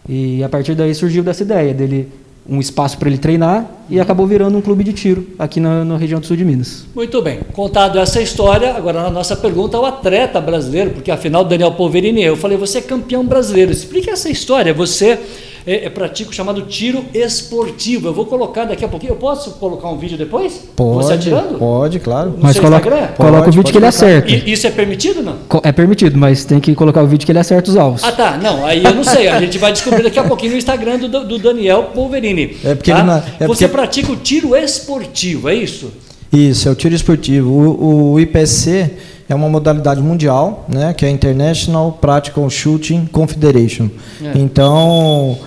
E 0.09 0.43
a 0.43 0.50
partir 0.50 0.73
daí 0.73 0.93
surgiu 0.95 1.23
dessa 1.23 1.43
ideia 1.43 1.73
dele 1.73 2.11
um 2.51 2.60
espaço 2.60 2.98
para 2.98 3.08
ele 3.08 3.17
treinar 3.17 3.65
e 3.89 3.98
acabou 3.98 4.27
virando 4.27 4.58
um 4.58 4.62
clube 4.62 4.84
de 4.84 4.91
tiro 4.91 5.25
aqui 5.39 5.62
na, 5.62 5.86
na, 5.86 5.96
região 5.96 6.20
do 6.20 6.25
sul 6.25 6.36
de 6.36 6.43
Minas. 6.43 6.84
Muito 6.93 7.22
bem. 7.22 7.39
Contado 7.53 7.98
essa 7.98 8.22
história, 8.22 8.74
agora 8.74 9.03
na 9.03 9.10
nossa 9.10 9.38
pergunta 9.38 9.77
ao 9.77 9.86
atleta 9.86 10.41
brasileiro, 10.41 10.91
porque 10.91 11.10
afinal 11.10 11.46
Daniel 11.46 11.72
Polverini, 11.72 12.22
eu 12.22 12.36
falei, 12.36 12.58
você 12.58 12.79
é 12.79 12.81
campeão 12.81 13.25
brasileiro. 13.25 13.72
Explique 13.72 14.10
essa 14.10 14.29
história. 14.29 14.74
Você 14.74 15.17
é, 15.65 15.85
é, 15.85 15.89
pratico 15.89 16.33
chamado 16.33 16.61
tiro 16.63 17.05
esportivo. 17.13 18.07
Eu 18.07 18.13
vou 18.13 18.25
colocar 18.25 18.65
daqui 18.65 18.83
a 18.83 18.87
pouquinho. 18.87 19.13
Eu 19.13 19.17
posso 19.17 19.51
colocar 19.51 19.89
um 19.89 19.97
vídeo 19.97 20.17
depois? 20.17 20.69
Pode. 20.75 21.05
Você 21.05 21.13
atirando? 21.13 21.57
Pode, 21.57 21.99
claro. 21.99 22.31
No 22.31 22.37
mas 22.39 22.59
coloca, 22.59 22.87
Instagram? 22.87 23.07
coloca 23.15 23.49
o 23.49 23.51
vídeo 23.51 23.71
que 23.71 23.77
ele 23.77 23.85
acerta. 23.85 24.29
E, 24.29 24.51
isso 24.51 24.65
é 24.67 24.71
permitido 24.71 25.21
não? 25.21 25.35
É 25.63 25.71
permitido, 25.71 26.17
mas 26.17 26.45
tem 26.45 26.59
que 26.59 26.73
colocar 26.73 27.03
o 27.03 27.07
vídeo 27.07 27.25
que 27.25 27.31
ele 27.31 27.39
acerta 27.39 27.69
os 27.69 27.77
alvos. 27.77 28.03
Ah, 28.03 28.11
tá. 28.11 28.37
Não, 28.37 28.65
aí 28.65 28.83
eu 28.83 28.93
não 28.93 29.03
sei. 29.03 29.27
A 29.27 29.39
gente 29.39 29.57
vai 29.57 29.71
descobrir 29.71 30.03
daqui 30.03 30.19
a 30.19 30.23
pouquinho 30.23 30.53
no 30.53 30.57
Instagram 30.57 30.97
do, 30.99 31.25
do 31.25 31.37
Daniel 31.37 31.91
Polverini. 31.93 32.57
É 32.63 32.75
porque 32.75 32.91
tá? 32.91 33.03
não, 33.03 33.23
é 33.39 33.47
Você 33.47 33.67
pratica 33.67 34.11
o 34.11 34.15
tiro 34.15 34.55
esportivo, 34.55 35.49
é 35.49 35.55
isso? 35.55 35.91
Isso, 36.31 36.69
é 36.69 36.71
o 36.71 36.75
tiro 36.75 36.95
esportivo. 36.95 37.49
O, 37.49 38.13
o 38.13 38.19
IPC 38.19 38.91
é 39.27 39.35
uma 39.35 39.49
modalidade 39.49 40.01
mundial, 40.01 40.65
né, 40.67 40.93
que 40.93 41.05
é 41.05 41.07
a 41.07 41.11
International 41.11 41.91
Practical 41.93 42.49
Shooting 42.49 43.05
Confederation. 43.05 43.89
É. 44.21 44.31
Então, 44.35 45.37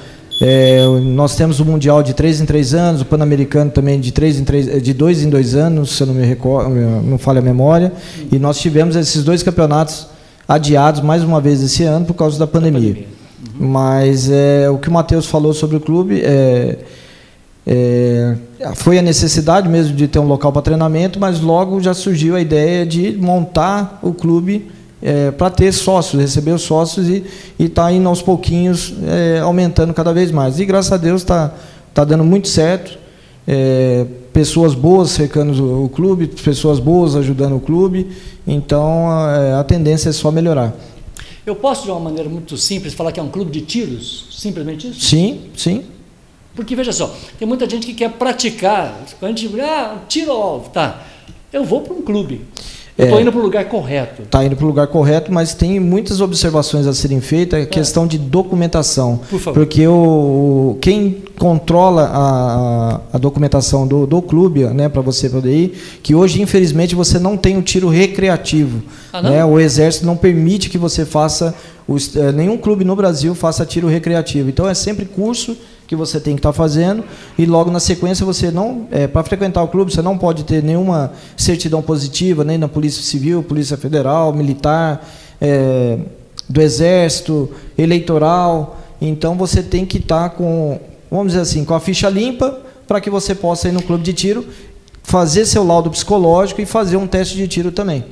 É, 0.41 0.85
nós 1.03 1.37
temos 1.37 1.61
o 1.61 1.65
Mundial 1.65 2.03
de 2.03 2.13
três 2.13 2.41
em 2.41 2.47
três 2.47 2.75
anos, 2.75 3.03
o 3.03 3.05
Pan-Americano 3.05 3.71
também 3.71 4.01
de, 4.01 4.13
três 4.13 4.39
em 4.39 4.45
três, 4.45 4.83
de 4.83 4.93
dois 4.93 5.23
em 5.23 5.31
dois 5.31 5.55
anos, 5.55 5.97
se 5.97 6.03
eu 6.03 6.09
não 6.09 6.15
me 6.15 6.27
recordo, 6.27 6.71
não 6.71 7.19
falha 7.19 7.39
a 7.39 7.43
memória. 7.43 7.93
E 8.33 8.39
nós 8.39 8.59
tivemos 8.59 8.97
esses 8.97 9.23
dois 9.23 9.43
campeonatos 9.43 10.09
adiados 10.49 11.01
mais 11.01 11.23
uma 11.23 11.41
vez 11.41 11.63
esse 11.63 11.85
ano 11.85 12.05
por 12.05 12.15
causa 12.15 12.39
da 12.39 12.47
pandemia. 12.47 12.81
Da 12.81 12.89
pandemia. 12.89 13.09
Uhum. 13.59 13.69
Mas 13.69 14.29
é, 14.31 14.69
o 14.71 14.79
que 14.79 14.89
o 14.89 14.93
Matheus 14.93 15.27
falou 15.27 15.53
sobre 15.53 15.77
o 15.77 15.81
clube 15.81 16.21
é, 16.23 16.79
é, 17.67 18.37
foi 18.75 18.99
a 18.99 19.03
necessidade 19.03 19.69
mesmo 19.69 19.95
de 19.95 20.09
ter 20.09 20.19
um 20.19 20.27
local 20.27 20.53
para 20.53 20.63
treinamento, 20.63 21.21
mas 21.21 21.41
logo 21.41 21.81
já 21.81 21.95
surgiu 21.95 22.35
a 22.37 22.41
ideia 22.41 22.85
de 22.85 23.13
montar 23.13 23.99
o 24.03 24.13
clube 24.13 24.71
é, 25.05 25.31
para 25.31 25.51
ter 25.51 25.71
sócios, 25.71 26.21
receber 26.21 26.53
os 26.53 26.63
sócios 26.63 27.07
e 27.11 27.23
estar 27.59 27.85
tá 27.85 27.93
indo 27.93 28.09
aos 28.09 28.23
pouquinhos 28.23 28.95
é, 29.07 29.39
aumentando 29.41 29.93
cada 29.93 30.15
vez 30.15 30.31
mais. 30.31 30.59
E 30.59 30.65
graças 30.65 30.91
a 30.91 30.97
Deus 30.97 31.21
está 31.21 31.53
tá 31.93 32.05
dando 32.05 32.25
muito 32.25 32.49
certo. 32.49 32.99
É, 33.47 34.07
pessoas 34.33 34.75
boas 34.75 35.11
cercando 35.11 35.85
o, 35.85 35.91
clube, 35.91 36.27
pessoas 36.27 36.81
boas 36.81 37.15
ajudando 37.15 37.57
o 37.57 37.61
clube. 37.61 38.13
Então 38.47 39.11
a, 39.11 39.61
a 39.61 39.65
tendência 39.65 40.09
é 40.09 40.13
só 40.13 40.31
melhorar. 40.31 40.75
Eu 41.45 41.55
posso, 41.55 41.85
de 41.85 41.91
uma 41.91 42.01
maneira 42.01 42.31
muito 42.31 42.57
simples, 42.57 42.95
falar 42.95 43.13
que 43.13 43.21
é 43.21 43.23
um 43.23 43.29
clube 43.29 43.51
de 43.51 43.61
tiros? 43.61 44.29
Simplesmente 44.31 44.89
isso? 44.89 45.01
Sim, 45.01 45.43
sim. 45.55 45.85
Porque 46.57 46.75
veja 46.75 46.93
só, 46.93 47.15
tem 47.39 47.47
muita 47.47 47.69
gente 47.69 47.87
que 47.87 47.93
quer 47.93 48.11
praticar. 48.13 49.05
Quando 49.21 49.35
a 49.35 49.37
gente 49.37 49.61
ah, 49.61 49.99
tiro 50.09 50.33
ao 50.33 50.43
alvo, 50.43 50.71
tá. 50.71 51.03
Eu 51.53 51.63
vou 51.63 51.83
para 51.83 51.93
um 51.93 52.01
clube. 52.01 52.41
Eu 52.97 53.07
estou 53.07 53.19
é, 53.19 53.23
indo 53.23 53.33
para 53.33 53.41
o 53.41 53.43
lugar 53.43 53.65
correto. 53.65 54.23
Está 54.23 54.45
indo 54.45 54.55
para 54.55 54.65
o 54.65 54.69
lugar 54.69 54.87
correto, 54.87 55.33
mas 55.33 55.53
tem 55.53 55.81
muitas 55.81 56.21
observações 56.21 56.87
a 56.87 56.95
serem 56.95 57.21
feitas, 57.21 57.61
é 57.61 57.67
questão 57.67 58.07
de 58.07 58.17
documentação. 58.17 59.21
Por 59.29 59.41
favor. 59.41 59.61
Porque 59.61 59.85
o, 59.87 60.79
quem 60.81 61.25
controla 61.37 62.09
a, 62.13 63.01
a 63.13 63.19
documentação 63.19 63.85
do, 63.85 64.07
do 64.07 64.23
clube, 64.23 64.65
né, 64.67 64.89
para 64.89 65.03
você 65.03 65.29
poder 65.29 65.53
ir, 65.53 65.99
que 66.05 66.15
hoje, 66.15 66.41
infelizmente, 66.41 66.95
você 66.95 67.19
não 67.19 67.37
tem 67.37 67.59
o 67.59 67.63
tiro 67.63 67.89
recreativo. 67.89 68.81
Ah, 69.13 69.23
né? 69.23 69.45
O 69.45 69.59
Exército 69.59 70.07
não 70.07 70.17
permite 70.17 70.71
que 70.71 70.79
você 70.79 71.05
faça, 71.05 71.53
os, 71.89 72.15
eh, 72.15 72.31
nenhum 72.31 72.57
clube 72.57 72.85
no 72.85 72.95
Brasil 72.95 73.35
faça 73.35 73.67
tiro 73.67 73.89
recreativo. 73.89 74.49
Então, 74.49 74.69
é 74.69 74.75
sempre 74.75 75.05
curso 75.05 75.57
que 75.87 75.95
você 75.95 76.19
tem 76.19 76.35
que 76.35 76.41
estar 76.41 76.51
tá 76.51 76.53
fazendo 76.53 77.05
e 77.39 77.45
logo 77.45 77.71
na 77.71 77.81
sequência 77.81 78.25
você 78.25 78.51
não 78.51 78.87
é, 78.91 79.07
para 79.07 79.23
frequentar 79.23 79.63
o 79.63 79.69
clube 79.69 79.93
você 79.93 80.03
não 80.03 80.17
pode 80.17 80.45
ter 80.45 80.63
nenhuma 80.63 81.13
certidão 81.37 81.83
positiva 81.83 82.45
nem 82.45 82.59
na 82.59 82.69
polícia 82.69 83.03
civil 83.03 83.43
polícia 83.43 83.77
federal 83.77 84.33
militar 84.33 85.07
é, 85.41 85.99
do 86.49 86.61
exército 86.61 87.51
eleitoral. 87.77 88.79
Então 89.01 89.37
você 89.37 89.63
tem 89.63 89.85
que 89.85 89.99
estar 89.99 90.31
tá 90.31 90.37
com 90.37 90.81
vamos 91.11 91.29
dizer 91.29 91.41
assim 91.41 91.65
com 91.65 91.75
a 91.75 91.81
ficha 91.81 92.09
limpa 92.09 92.61
para 92.87 93.01
que 93.01 93.11
você 93.11 93.35
possa 93.35 93.69
ir 93.69 93.73
no 93.73 93.83
clube 93.83 94.03
de 94.03 94.13
tiro 94.13 94.47
fazer 95.03 95.45
seu 95.45 95.65
laudo 95.65 95.91
psicológico 95.91 96.61
e 96.61 96.67
fazer 96.67 96.97
um 96.97 97.07
teste 97.07 97.37
de 97.37 97.47
tiro 97.47 97.71
também 97.71 98.05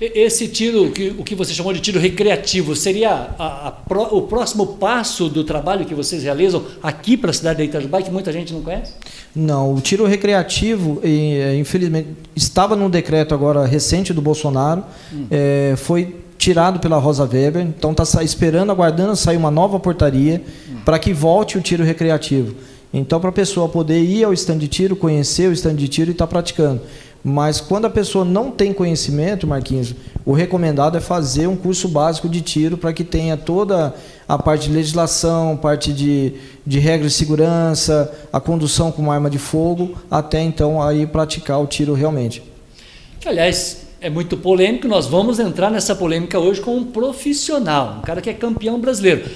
esse 0.00 0.48
tiro, 0.48 0.90
que, 0.90 1.14
o 1.18 1.22
que 1.22 1.34
você 1.34 1.52
chamou 1.52 1.74
de 1.74 1.80
tiro 1.80 2.00
recreativo, 2.00 2.74
seria 2.74 3.10
a, 3.38 3.68
a, 3.68 3.74
o 4.12 4.22
próximo 4.22 4.66
passo 4.66 5.28
do 5.28 5.44
trabalho 5.44 5.84
que 5.84 5.94
vocês 5.94 6.22
realizam 6.22 6.64
aqui 6.82 7.18
para 7.18 7.30
a 7.30 7.34
cidade 7.34 7.58
de 7.58 7.64
Itajubá, 7.68 8.00
que 8.00 8.10
muita 8.10 8.32
gente 8.32 8.52
não 8.52 8.62
conhece? 8.62 8.92
Não, 9.36 9.74
o 9.74 9.80
tiro 9.80 10.06
recreativo, 10.06 11.00
é, 11.02 11.54
infelizmente, 11.56 12.08
estava 12.34 12.74
num 12.74 12.88
decreto 12.88 13.34
agora 13.34 13.66
recente 13.66 14.14
do 14.14 14.22
Bolsonaro, 14.22 14.82
hum. 15.12 15.26
é, 15.30 15.74
foi 15.76 16.16
tirado 16.38 16.80
pela 16.80 16.96
Rosa 16.96 17.28
Weber, 17.30 17.60
então 17.60 17.92
está 17.92 18.24
esperando, 18.24 18.72
aguardando 18.72 19.14
sair 19.14 19.36
uma 19.36 19.50
nova 19.50 19.78
portaria 19.78 20.42
hum. 20.66 20.76
para 20.82 20.98
que 20.98 21.12
volte 21.12 21.58
o 21.58 21.60
tiro 21.60 21.84
recreativo. 21.84 22.54
Então, 22.92 23.20
para 23.20 23.30
a 23.30 23.32
pessoa 23.32 23.68
poder 23.68 24.02
ir 24.02 24.24
ao 24.24 24.32
stand 24.32 24.58
de 24.58 24.66
tiro, 24.66 24.96
conhecer 24.96 25.48
o 25.48 25.52
stand 25.52 25.76
de 25.76 25.86
tiro 25.86 26.10
e 26.10 26.12
estar 26.12 26.26
tá 26.26 26.30
praticando. 26.30 26.80
Mas 27.22 27.60
quando 27.60 27.84
a 27.84 27.90
pessoa 27.90 28.24
não 28.24 28.50
tem 28.50 28.72
conhecimento, 28.72 29.46
Marquinhos, 29.46 29.94
o 30.24 30.32
recomendado 30.32 30.96
é 30.96 31.00
fazer 31.00 31.46
um 31.46 31.56
curso 31.56 31.86
básico 31.88 32.28
de 32.28 32.40
tiro 32.40 32.78
para 32.78 32.92
que 32.92 33.04
tenha 33.04 33.36
toda 33.36 33.94
a 34.26 34.38
parte 34.38 34.68
de 34.68 34.74
legislação, 34.74 35.56
parte 35.56 35.92
de, 35.92 36.34
de 36.66 36.78
regras 36.78 37.12
de 37.12 37.18
segurança, 37.18 38.10
a 38.32 38.40
condução 38.40 38.90
com 38.90 39.02
uma 39.02 39.14
arma 39.14 39.28
de 39.28 39.38
fogo, 39.38 39.98
até 40.10 40.40
então 40.40 40.82
aí 40.82 41.06
praticar 41.06 41.60
o 41.60 41.66
tiro 41.66 41.92
realmente. 41.92 42.42
Aliás, 43.26 43.82
é 44.00 44.08
muito 44.08 44.36
polêmico, 44.38 44.88
nós 44.88 45.06
vamos 45.06 45.38
entrar 45.38 45.70
nessa 45.70 45.94
polêmica 45.94 46.38
hoje 46.38 46.62
com 46.62 46.74
um 46.74 46.84
profissional, 46.84 47.96
um 47.98 48.00
cara 48.00 48.22
que 48.22 48.30
é 48.30 48.34
campeão 48.34 48.80
brasileiro. 48.80 49.28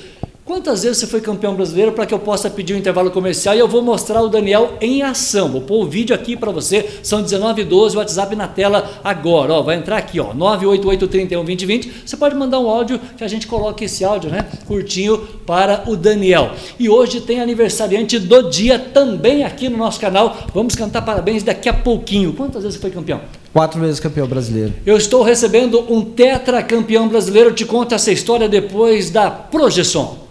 Quantas 0.45 0.83
vezes 0.83 0.99
você 0.99 1.07
foi 1.07 1.23
campeão 1.23 1.55
brasileiro 1.55 1.93
para 1.93 2.05
que 2.05 2.13
eu 2.13 2.19
possa 2.19 2.51
pedir 2.51 2.75
um 2.75 2.77
intervalo 2.77 3.11
comercial 3.11 3.55
e 3.55 3.59
eu 3.59 3.67
vou 3.67 3.81
mostrar 3.81 4.21
o 4.21 4.29
Daniel 4.29 4.75
em 4.79 5.01
ação. 5.01 5.49
Vou 5.49 5.63
pôr 5.63 5.83
o 5.83 5.89
vídeo 5.89 6.15
aqui 6.15 6.37
para 6.37 6.53
você. 6.53 6.87
São 7.03 7.23
19 7.23 7.63
e 7.63 7.65
12, 7.65 7.97
o 7.97 7.99
WhatsApp 7.99 8.37
na 8.37 8.47
tela 8.47 9.01
agora. 9.03 9.55
Ó, 9.55 9.63
vai 9.63 9.77
entrar 9.77 9.97
aqui, 9.97 10.21
ó, 10.21 10.35
988312020. 10.35 11.91
Você 12.05 12.15
pode 12.19 12.35
mandar 12.35 12.61
um 12.61 12.69
áudio 12.69 13.01
que 13.17 13.25
a 13.25 13.29
gente 13.29 13.47
coloque 13.47 13.87
esse 13.87 14.05
áudio, 14.05 14.31
né? 14.31 14.47
Curtinho 14.67 15.17
para 15.47 15.85
o 15.87 15.97
Daniel. 15.97 16.51
E 16.79 16.91
hoje 16.91 17.23
tem 17.23 17.41
aniversariante 17.41 18.19
do 18.19 18.51
dia 18.51 18.79
também 18.79 19.45
aqui 19.45 19.71
no 19.71 19.79
nosso 19.79 19.99
canal. 19.99 20.37
Vamos 20.53 20.75
cantar 20.75 21.01
parabéns 21.01 21.43
daqui 21.43 21.71
a 21.71 21.75
pouquinho. 21.75 22.35
Quantas 22.35 22.65
vezes 22.65 22.77
você 22.77 22.83
foi 22.83 22.91
campeão? 22.91 23.23
Quatro 23.51 23.81
vezes 23.81 23.99
campeão 23.99 24.27
brasileiro. 24.27 24.75
Eu 24.85 24.99
estou 24.99 25.23
recebendo 25.23 25.91
um 25.91 26.05
tetracampeão 26.05 27.09
brasileiro. 27.09 27.49
Eu 27.49 27.55
te 27.55 27.65
conto 27.65 27.95
essa 27.95 28.13
história 28.13 28.47
depois 28.47 29.09
da 29.09 29.31
projeção. 29.31 30.24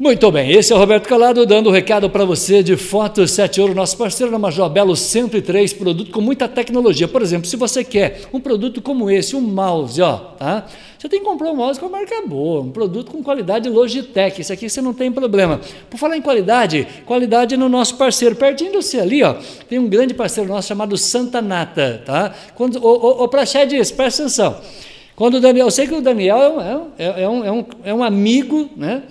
Muito 0.00 0.32
bem, 0.32 0.50
esse 0.52 0.72
é 0.72 0.74
o 0.74 0.78
Roberto 0.78 1.06
Calado 1.06 1.44
dando 1.44 1.66
o 1.66 1.68
um 1.68 1.72
recado 1.74 2.08
para 2.08 2.24
você 2.24 2.62
de 2.62 2.74
Fotos 2.74 3.32
7 3.32 3.60
Ouro, 3.60 3.74
nosso 3.74 3.98
parceiro 3.98 4.32
na 4.32 4.38
Major 4.38 4.66
Belo 4.70 4.96
103, 4.96 5.74
produto 5.74 6.10
com 6.10 6.22
muita 6.22 6.48
tecnologia. 6.48 7.06
Por 7.06 7.20
exemplo, 7.20 7.46
se 7.46 7.54
você 7.54 7.84
quer 7.84 8.22
um 8.32 8.40
produto 8.40 8.80
como 8.80 9.10
esse, 9.10 9.36
um 9.36 9.42
mouse, 9.42 10.00
ó, 10.00 10.16
tá? 10.16 10.64
Você 10.98 11.06
tem 11.06 11.20
que 11.20 11.26
comprar 11.26 11.50
um 11.50 11.56
mouse 11.56 11.78
com 11.78 11.84
a 11.84 11.88
marca 11.90 12.14
boa, 12.26 12.62
um 12.62 12.70
produto 12.70 13.12
com 13.12 13.22
qualidade 13.22 13.68
Logitech. 13.68 14.40
Isso 14.40 14.50
aqui 14.50 14.70
você 14.70 14.80
não 14.80 14.94
tem 14.94 15.12
problema. 15.12 15.60
Por 15.90 15.98
falar 15.98 16.16
em 16.16 16.22
qualidade, 16.22 16.88
qualidade 17.04 17.54
no 17.58 17.68
nosso 17.68 17.98
parceiro. 17.98 18.34
Pertinho 18.34 18.70
de 18.70 18.76
você 18.76 19.00
ali, 19.00 19.22
ó, 19.22 19.34
tem 19.68 19.78
um 19.78 19.86
grande 19.86 20.14
parceiro 20.14 20.48
nosso 20.48 20.66
chamado 20.66 20.96
Santa 20.96 21.42
Nata, 21.42 22.02
tá? 22.06 22.34
Quando, 22.54 22.82
o, 22.82 22.88
o, 22.88 23.24
o 23.24 23.28
Praxedes, 23.28 23.90
presta 23.90 24.22
atenção. 24.22 24.62
Quando 25.14 25.34
o 25.34 25.40
Daniel, 25.40 25.66
eu 25.66 25.70
sei 25.70 25.86
que 25.86 25.92
o 25.92 26.00
Daniel 26.00 26.38
é 26.38 26.74
um, 26.74 26.86
é, 26.98 27.22
é 27.22 27.28
um, 27.28 27.44
é 27.44 27.52
um, 27.52 27.66
é 27.84 27.94
um 27.94 28.02
amigo, 28.02 28.70
né? 28.74 29.02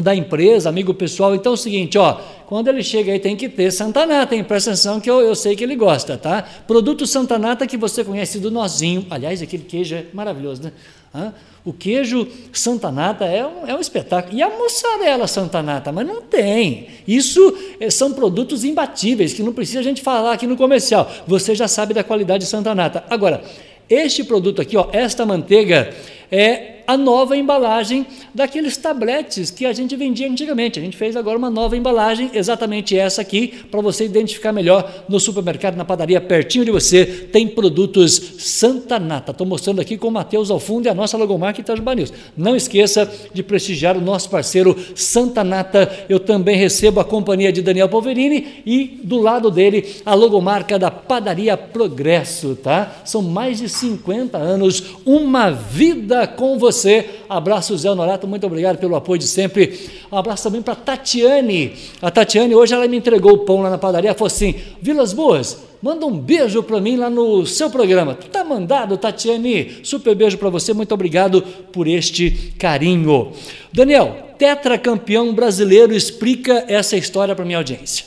Da 0.00 0.14
empresa, 0.14 0.68
amigo 0.68 0.92
pessoal. 0.94 1.34
Então 1.34 1.52
é 1.52 1.54
o 1.54 1.56
seguinte, 1.56 1.96
ó, 1.96 2.20
quando 2.46 2.68
ele 2.68 2.82
chega 2.82 3.12
aí 3.12 3.18
tem 3.18 3.34
que 3.34 3.48
ter 3.48 3.70
Santanata, 3.70 4.34
hein? 4.34 4.44
Presta 4.44 4.70
atenção 4.70 5.00
que 5.00 5.10
eu, 5.10 5.20
eu 5.20 5.34
sei 5.34 5.56
que 5.56 5.64
ele 5.64 5.74
gosta, 5.74 6.16
tá? 6.16 6.42
Produto 6.66 7.06
Santanata 7.06 7.66
que 7.66 7.76
você 7.76 8.04
conhece 8.04 8.38
do 8.38 8.50
nozinho. 8.50 9.06
Aliás, 9.10 9.40
aquele 9.40 9.64
queijo 9.64 9.94
é 9.94 10.04
maravilhoso, 10.12 10.62
né? 10.62 10.72
Hã? 11.14 11.32
O 11.64 11.72
queijo 11.72 12.28
Santanata 12.52 13.24
é 13.24 13.44
um, 13.44 13.66
é 13.66 13.74
um 13.74 13.80
espetáculo. 13.80 14.36
E 14.36 14.42
a 14.42 14.48
mussarela 14.48 15.26
Santanata, 15.26 15.90
mas 15.90 16.06
não 16.06 16.22
tem. 16.22 16.86
Isso 17.08 17.56
é, 17.80 17.90
são 17.90 18.12
produtos 18.12 18.62
imbatíveis, 18.62 19.32
que 19.32 19.42
não 19.42 19.52
precisa 19.52 19.80
a 19.80 19.82
gente 19.82 20.00
falar 20.00 20.32
aqui 20.32 20.46
no 20.46 20.56
comercial. 20.56 21.10
Você 21.26 21.56
já 21.56 21.66
sabe 21.66 21.92
da 21.92 22.04
qualidade 22.04 22.44
de 22.44 22.50
Santanata. 22.50 23.02
Agora, 23.10 23.42
este 23.88 24.22
produto 24.22 24.60
aqui, 24.60 24.76
ó, 24.76 24.88
esta 24.92 25.26
manteiga, 25.26 25.92
é 26.30 26.76
a 26.86 26.96
nova 26.96 27.36
embalagem 27.36 28.06
daqueles 28.32 28.76
tabletes 28.76 29.50
que 29.50 29.66
a 29.66 29.72
gente 29.72 29.96
vendia 29.96 30.30
antigamente. 30.30 30.78
A 30.78 30.82
gente 30.82 30.96
fez 30.96 31.16
agora 31.16 31.36
uma 31.36 31.50
nova 31.50 31.76
embalagem, 31.76 32.30
exatamente 32.32 32.96
essa 32.96 33.20
aqui, 33.20 33.48
para 33.70 33.80
você 33.80 34.04
identificar 34.04 34.52
melhor 34.52 35.04
no 35.08 35.18
supermercado, 35.18 35.76
na 35.76 35.84
padaria, 35.84 36.20
pertinho 36.20 36.64
de 36.64 36.70
você, 36.70 37.04
tem 37.04 37.48
produtos 37.48 38.36
Santa 38.38 38.98
Nata. 38.98 39.32
Estou 39.32 39.46
mostrando 39.46 39.80
aqui 39.80 39.96
com 39.96 40.08
o 40.08 40.12
Matheus 40.12 40.50
ao 40.50 40.60
fundo 40.60 40.86
e 40.86 40.88
a 40.88 40.94
nossa 40.94 41.16
logomarca 41.16 41.60
Itajubá 41.60 41.94
News. 41.94 42.12
Não 42.36 42.54
esqueça 42.54 43.10
de 43.32 43.42
prestigiar 43.42 43.96
o 43.96 44.00
nosso 44.00 44.30
parceiro 44.30 44.76
Santa 44.94 45.42
Nata. 45.42 46.06
Eu 46.08 46.20
também 46.20 46.56
recebo 46.56 47.00
a 47.00 47.04
companhia 47.04 47.52
de 47.52 47.62
Daniel 47.62 47.88
Polverini 47.88 48.62
e 48.64 49.00
do 49.02 49.20
lado 49.20 49.50
dele 49.50 49.96
a 50.04 50.14
logomarca 50.14 50.78
da 50.78 50.90
Padaria 50.90 51.56
Progresso, 51.56 52.56
tá? 52.56 53.00
São 53.04 53.22
mais 53.22 53.58
de 53.58 53.68
50 53.68 54.38
anos, 54.38 54.96
uma 55.04 55.50
vida 55.50 56.15
com 56.24 56.56
você. 56.56 57.10
Abraço, 57.28 57.76
Zé 57.76 57.90
Honorato, 57.90 58.28
muito 58.28 58.46
obrigado 58.46 58.78
pelo 58.78 58.94
apoio 58.94 59.18
de 59.18 59.26
sempre. 59.26 59.90
Um 60.12 60.16
abraço 60.16 60.44
também 60.44 60.62
para 60.62 60.76
Tatiane. 60.76 61.74
A 62.00 62.08
Tatiane, 62.12 62.54
hoje 62.54 62.74
ela 62.74 62.86
me 62.86 62.96
entregou 62.96 63.32
o 63.32 63.38
pão 63.38 63.62
lá 63.62 63.68
na 63.68 63.78
padaria, 63.78 64.14
falou 64.14 64.28
assim: 64.28 64.54
Vilas 64.80 65.12
Boas, 65.12 65.58
manda 65.82 66.06
um 66.06 66.16
beijo 66.16 66.62
para 66.62 66.80
mim 66.80 66.96
lá 66.96 67.10
no 67.10 67.44
seu 67.44 67.68
programa. 67.68 68.14
Tu 68.14 68.28
tá 68.28 68.44
mandado, 68.44 68.96
Tatiane. 68.96 69.78
Super 69.82 70.14
beijo 70.14 70.38
para 70.38 70.48
você, 70.48 70.72
muito 70.72 70.94
obrigado 70.94 71.42
por 71.72 71.88
este 71.88 72.54
carinho. 72.56 73.32
Daniel, 73.72 74.34
tetracampeão 74.38 75.34
brasileiro, 75.34 75.92
explica 75.92 76.64
essa 76.68 76.96
história 76.96 77.34
para 77.34 77.44
minha 77.44 77.58
audiência. 77.58 78.06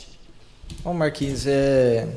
Bom, 0.84 0.94
Marquinhos, 0.94 1.46
é, 1.46 2.08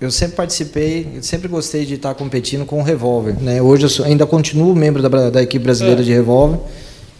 eu 0.00 0.10
sempre 0.10 0.36
participei, 0.36 1.18
sempre 1.22 1.48
gostei 1.48 1.84
de 1.84 1.94
estar 1.94 2.14
competindo 2.14 2.64
com 2.64 2.80
o 2.80 2.82
revólver. 2.82 3.36
Né? 3.40 3.60
Hoje 3.60 3.84
eu 3.84 3.88
sou, 3.88 4.04
ainda 4.04 4.26
continuo 4.26 4.74
membro 4.74 5.02
da, 5.02 5.30
da 5.30 5.42
equipe 5.42 5.64
brasileira 5.64 6.00
é. 6.00 6.04
de 6.04 6.12
revólver. 6.12 6.60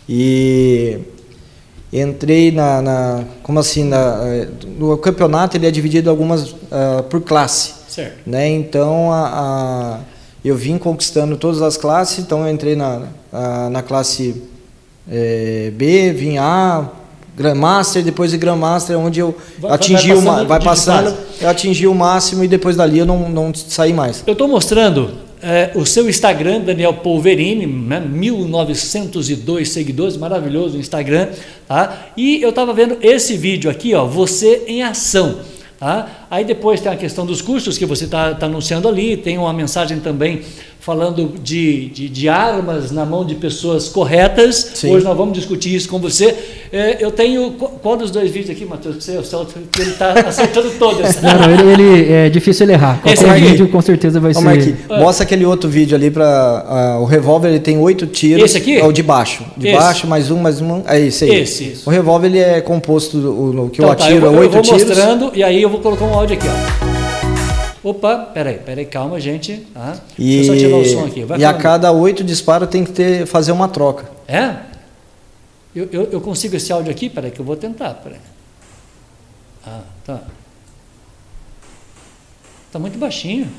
E 0.08 1.00
Entrei 1.92 2.52
na, 2.52 2.82
na 2.82 3.24
como 3.42 3.58
assim, 3.58 3.84
na, 3.84 4.18
eh, 4.24 4.48
no 4.78 4.96
campeonato 4.98 5.56
ele 5.56 5.66
é 5.66 5.70
dividido 5.70 6.10
algumas 6.10 6.50
uh, 6.50 7.02
por 7.08 7.22
classe, 7.22 7.72
certo? 7.88 8.28
Né? 8.28 8.46
Então 8.50 9.10
a, 9.10 9.24
a, 9.26 10.00
eu 10.44 10.54
vim 10.54 10.76
conquistando 10.76 11.38
todas 11.38 11.62
as 11.62 11.78
classes, 11.78 12.18
então 12.18 12.46
eu 12.46 12.52
entrei 12.52 12.76
na, 12.76 13.04
a, 13.32 13.70
na 13.70 13.82
classe 13.82 14.42
é, 15.10 15.72
B, 15.74 16.12
vim 16.12 16.36
A, 16.36 16.90
Grandmaster, 17.38 18.02
depois 18.02 18.32
de 18.32 18.36
Grandmaster, 18.36 18.96
é 18.96 18.98
onde 18.98 19.20
eu 19.20 19.34
vai, 19.60 19.70
atingi 19.70 20.12
vai 20.12 20.16
passando, 20.16 20.42
o 20.42 20.46
vai 20.46 20.60
passando 20.60 21.16
eu 21.40 21.48
atingi 21.48 21.86
o 21.86 21.94
máximo 21.94 22.42
e 22.42 22.48
depois 22.48 22.74
dali 22.74 22.98
eu 22.98 23.06
não, 23.06 23.28
não 23.28 23.54
saí 23.54 23.92
mais. 23.92 24.24
Eu 24.26 24.32
estou 24.32 24.48
mostrando 24.48 25.12
é, 25.40 25.70
o 25.76 25.86
seu 25.86 26.08
Instagram, 26.08 26.62
Daniel 26.62 26.94
Polverini, 26.94 27.64
né, 27.64 28.00
1902 28.00 29.68
seguidores, 29.68 30.16
maravilhoso 30.16 30.76
o 30.76 30.80
Instagram, 30.80 31.28
tá? 31.68 32.08
E 32.16 32.42
eu 32.42 32.50
estava 32.50 32.72
vendo 32.72 32.98
esse 33.00 33.36
vídeo 33.36 33.70
aqui, 33.70 33.94
ó, 33.94 34.04
você 34.04 34.64
em 34.66 34.82
ação. 34.82 35.38
Tá? 35.78 36.26
Aí 36.28 36.44
depois 36.44 36.80
tem 36.80 36.90
a 36.90 36.96
questão 36.96 37.24
dos 37.24 37.40
custos 37.40 37.78
que 37.78 37.86
você 37.86 38.06
está 38.06 38.34
tá 38.34 38.46
anunciando 38.46 38.88
ali, 38.88 39.16
tem 39.16 39.38
uma 39.38 39.52
mensagem 39.52 40.00
também 40.00 40.42
falando 40.80 41.32
de, 41.42 41.88
de, 41.88 42.08
de, 42.08 42.28
armas 42.28 42.90
na 42.90 43.04
mão 43.04 43.24
de 43.24 43.34
pessoas 43.34 43.88
corretas. 43.88 44.72
Sim. 44.74 44.94
Hoje 44.94 45.04
nós 45.04 45.16
vamos 45.16 45.34
discutir 45.34 45.74
isso 45.74 45.88
com 45.88 45.98
você. 45.98 46.34
É, 46.72 46.96
eu 47.00 47.10
tenho. 47.10 47.52
Qual 47.52 47.96
dos 47.96 48.10
dois 48.10 48.30
vídeos 48.30 48.50
aqui, 48.50 48.64
Matheus? 48.64 48.96
Você, 48.96 49.12
ele 49.12 49.90
está 49.90 50.12
acertando 50.12 50.70
todos. 50.78 50.98
Não, 51.20 51.34
não, 51.34 51.50
ele, 51.50 51.82
ele, 51.82 52.12
é 52.12 52.30
difícil 52.30 52.64
ele 52.64 52.72
errar. 52.72 53.00
Qualquer 53.00 53.12
Esse 53.12 53.40
vídeo 53.40 53.68
com 53.68 53.80
certeza 53.80 54.20
vai 54.20 54.32
Vamos 54.32 54.52
ser. 54.52 54.70
Aqui. 54.70 54.76
Ah. 54.88 55.00
Mostra 55.00 55.24
aquele 55.24 55.44
outro 55.44 55.68
vídeo 55.68 55.96
ali 55.96 56.10
para. 56.10 56.96
Uh, 56.98 57.02
o 57.02 57.04
revólver 57.04 57.48
ele 57.48 57.60
tem 57.60 57.78
oito 57.78 58.06
tiros. 58.06 58.44
Esse 58.44 58.58
aqui? 58.58 58.78
É 58.78 58.84
o 58.84 58.92
de 58.92 59.02
baixo. 59.02 59.44
De 59.56 59.68
esse. 59.68 59.76
baixo, 59.76 60.06
mais 60.06 60.30
um, 60.30 60.38
mais 60.38 60.60
um. 60.60 60.82
É 60.86 61.00
esse 61.00 61.24
aí. 61.24 61.40
Esse, 61.40 61.64
isso. 61.64 61.88
O 61.88 61.92
revólver 61.92 62.28
ele 62.28 62.38
é 62.38 62.60
composto, 62.60 63.18
o, 63.18 63.70
que 63.70 63.78
então, 63.78 63.86
eu 63.86 63.92
atiro, 63.92 64.20
tá, 64.20 64.26
eu 64.26 64.32
vou, 64.32 64.40
oito 64.40 64.60
tiros. 64.62 64.82
Eu 64.82 64.86
vou 64.86 64.96
mostrando 64.96 65.32
e 65.34 65.42
aí 65.42 65.62
eu 65.62 65.68
vou 65.68 65.80
colocar 65.80 66.04
um 66.04 66.14
áudio 66.14 66.36
aqui, 66.36 66.46
ó. 66.46 66.87
Opa, 67.88 68.18
peraí, 68.18 68.58
peraí, 68.58 68.84
calma, 68.84 69.18
gente. 69.18 69.66
Ah, 69.74 69.98
e, 70.18 70.44
deixa 70.44 70.52
eu 70.52 70.54
só 70.54 70.60
tirar 70.60 70.76
o 70.76 70.84
som 70.84 71.06
aqui. 71.06 71.24
Vai 71.24 71.38
e 71.38 71.40
falando. 71.40 71.56
a 71.56 71.62
cada 71.62 71.90
oito 71.90 72.22
disparos 72.22 72.68
tem 72.68 72.84
que 72.84 72.92
ter, 72.92 73.24
fazer 73.24 73.50
uma 73.50 73.66
troca. 73.66 74.10
É? 74.28 74.56
Eu, 75.74 75.88
eu, 75.90 76.02
eu, 76.12 76.20
consigo 76.20 76.54
esse 76.54 76.70
áudio 76.70 76.90
aqui? 76.90 77.08
Peraí, 77.08 77.30
que 77.30 77.40
eu 77.40 77.44
vou 77.46 77.56
tentar. 77.56 77.94
Peraí. 77.94 78.18
Ah, 79.66 79.80
tá. 80.04 80.20
Tá 82.70 82.78
muito 82.78 82.98
baixinho. 82.98 83.50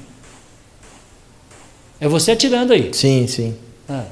É 2.00 2.08
você 2.08 2.34
atirando 2.34 2.72
aí. 2.72 2.94
Sim, 2.94 3.26
sim. 3.26 3.56
Ah. 3.90 4.06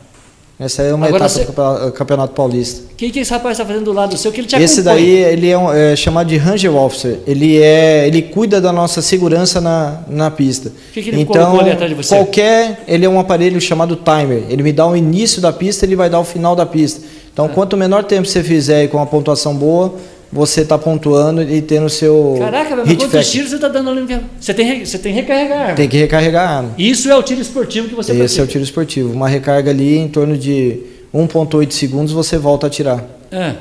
Essa 0.59 0.81
é 0.81 0.91
uma 0.91 1.05
Agora 1.05 1.27
etapa 1.27 1.77
você... 1.77 1.85
do 1.85 1.91
Campeonato 1.91 2.33
Paulista. 2.33 2.81
O 2.91 2.95
que, 2.95 3.11
que 3.11 3.19
esse 3.19 3.31
rapaz 3.31 3.53
está 3.53 3.65
fazendo 3.65 3.85
do 3.85 3.93
lado 3.93 4.11
do 4.11 4.17
seu 4.17 4.31
que 4.31 4.41
ele 4.41 4.47
te 4.47 4.55
Esse 4.55 4.81
daí 4.81 5.07
ele 5.07 5.49
é, 5.49 5.57
um, 5.57 5.71
é, 5.71 5.95
chamado 5.95 6.27
de 6.27 6.35
Ranger 6.35 6.75
Officer. 6.75 7.19
Ele 7.27 7.61
é, 7.61 8.07
ele 8.07 8.23
cuida 8.23 8.59
da 8.59 8.73
nossa 8.73 8.99
segurança 8.99 9.61
na, 9.61 10.01
na 10.07 10.31
pista. 10.31 10.69
O 10.69 10.93
que, 10.93 11.03
que 11.03 11.09
ele 11.09 11.21
então, 11.21 11.59
ali 11.59 11.69
atrás 11.69 11.91
de 11.91 11.95
você? 11.95 12.15
Qualquer, 12.15 12.83
ele 12.87 13.05
é 13.05 13.09
um 13.09 13.19
aparelho 13.19 13.61
chamado 13.61 13.95
timer. 13.95 14.45
Ele 14.49 14.63
me 14.63 14.73
dá 14.73 14.87
o 14.87 14.95
início 14.95 15.39
da 15.39 15.53
pista, 15.53 15.85
ele 15.85 15.95
vai 15.95 16.09
dar 16.09 16.19
o 16.19 16.23
final 16.23 16.55
da 16.55 16.65
pista. 16.65 17.01
Então, 17.31 17.45
ah. 17.45 17.49
quanto 17.49 17.77
menor 17.77 18.03
tempo 18.03 18.27
você 18.27 18.41
fizer 18.41 18.85
e 18.85 18.87
com 18.87 18.97
uma 18.97 19.05
pontuação 19.05 19.55
boa, 19.55 19.93
você 20.31 20.61
está 20.61 20.77
pontuando 20.77 21.41
e 21.41 21.61
tendo 21.61 21.89
seu. 21.89 22.35
Caraca, 22.39 22.75
mas 22.75 22.87
quantos 22.87 23.05
factor. 23.05 23.23
tiros 23.23 23.49
você 23.49 23.55
está 23.55 23.67
dando 23.67 23.89
ali? 23.89 24.21
Você 24.39 24.53
tem, 24.53 24.85
você 24.85 24.97
tem 24.97 25.13
que 25.13 25.21
recarregar 25.21 25.57
a 25.57 25.61
arma. 25.61 25.75
Tem 25.75 25.89
que 25.89 25.97
recarregar 25.97 26.49
a 26.49 26.57
arma. 26.57 26.71
Isso 26.77 27.09
é 27.09 27.15
o 27.15 27.23
tiro 27.23 27.41
esportivo 27.41 27.87
que 27.87 27.95
você 27.95 28.11
Esse 28.11 28.19
pratica. 28.19 28.41
é 28.41 28.43
o 28.43 28.47
tiro 28.47 28.63
esportivo. 28.63 29.13
Uma 29.13 29.29
recarga 29.29 29.71
ali 29.71 29.97
em 29.97 30.07
torno 30.07 30.37
de 30.37 30.79
1,8 31.13 31.71
segundos 31.71 32.11
você 32.11 32.37
volta 32.37 32.67
a 32.67 32.69
tirar. 32.69 33.05
É. 33.31 33.55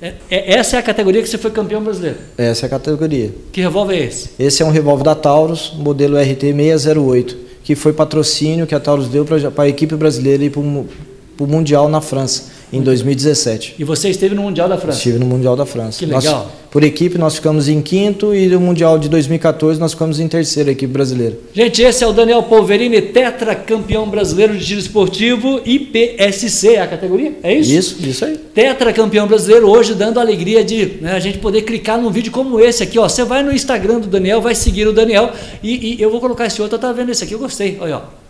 É, 0.00 0.14
é. 0.30 0.54
Essa 0.54 0.76
é 0.76 0.78
a 0.78 0.82
categoria 0.82 1.22
que 1.22 1.28
você 1.28 1.38
foi 1.38 1.50
campeão 1.50 1.82
brasileiro? 1.82 2.16
Essa 2.36 2.64
é 2.64 2.66
a 2.66 2.70
categoria. 2.70 3.30
Que 3.52 3.60
revólver 3.60 3.96
é 3.96 4.04
esse? 4.04 4.30
Esse 4.38 4.62
é 4.62 4.66
um 4.66 4.70
revólver 4.70 5.04
da 5.04 5.14
Taurus, 5.14 5.72
modelo 5.76 6.16
RT608, 6.16 7.36
que 7.62 7.74
foi 7.76 7.92
patrocínio 7.92 8.66
que 8.66 8.74
a 8.74 8.80
Taurus 8.80 9.08
deu 9.08 9.24
para 9.24 9.64
a 9.64 9.68
equipe 9.68 9.94
brasileira 9.94 10.42
ir 10.42 10.50
para 10.50 10.60
o 10.60 11.46
Mundial 11.46 11.88
na 11.88 12.00
França 12.00 12.61
em 12.72 12.80
2017. 12.80 13.76
E 13.78 13.84
você 13.84 14.08
esteve 14.08 14.34
no 14.34 14.42
Mundial 14.42 14.68
da 14.68 14.78
França? 14.78 14.96
Estive 14.96 15.18
no 15.18 15.26
Mundial 15.26 15.54
da 15.54 15.66
França. 15.66 15.98
Que 15.98 16.06
legal. 16.06 16.22
Nós, 16.22 16.46
por 16.70 16.82
equipe, 16.82 17.18
nós 17.18 17.34
ficamos 17.34 17.68
em 17.68 17.82
quinto 17.82 18.34
e 18.34 18.46
no 18.46 18.58
Mundial 18.58 18.98
de 18.98 19.08
2014 19.10 19.78
nós 19.78 19.92
ficamos 19.92 20.18
em 20.18 20.26
terceira 20.26 20.70
equipe 20.70 20.90
brasileira. 20.90 21.38
Gente, 21.52 21.82
esse 21.82 22.02
é 22.02 22.06
o 22.06 22.12
Daniel 22.14 22.42
Polverini, 22.44 23.02
tetracampeão 23.02 24.08
brasileiro 24.08 24.56
de 24.56 24.64
tiro 24.64 24.80
esportivo 24.80 25.60
IPSC, 25.66 26.78
a 26.78 26.86
categoria? 26.86 27.34
É 27.42 27.52
isso? 27.54 27.72
Isso, 27.72 28.08
isso 28.08 28.24
aí. 28.24 28.38
Tetracampeão 28.54 29.26
brasileiro, 29.26 29.68
hoje 29.68 29.94
dando 29.94 30.18
a 30.18 30.22
alegria 30.22 30.64
de 30.64 30.98
né, 31.02 31.12
a 31.12 31.20
gente 31.20 31.36
poder 31.38 31.62
clicar 31.62 32.00
num 32.00 32.10
vídeo 32.10 32.32
como 32.32 32.58
esse 32.58 32.82
aqui. 32.82 32.98
Ó. 32.98 33.06
Você 33.06 33.22
vai 33.22 33.42
no 33.42 33.52
Instagram 33.52 34.00
do 34.00 34.08
Daniel, 34.08 34.40
vai 34.40 34.54
seguir 34.54 34.88
o 34.88 34.94
Daniel 34.94 35.30
e, 35.62 35.96
e 35.96 36.02
eu 36.02 36.10
vou 36.10 36.20
colocar 36.20 36.46
esse 36.46 36.62
outro. 36.62 36.76
Eu 36.76 36.78
estava 36.78 36.94
vendo 36.94 37.10
esse 37.10 37.22
aqui, 37.22 37.34
eu 37.34 37.38
gostei. 37.38 37.76
Olha, 37.80 37.98
ó. 37.98 38.22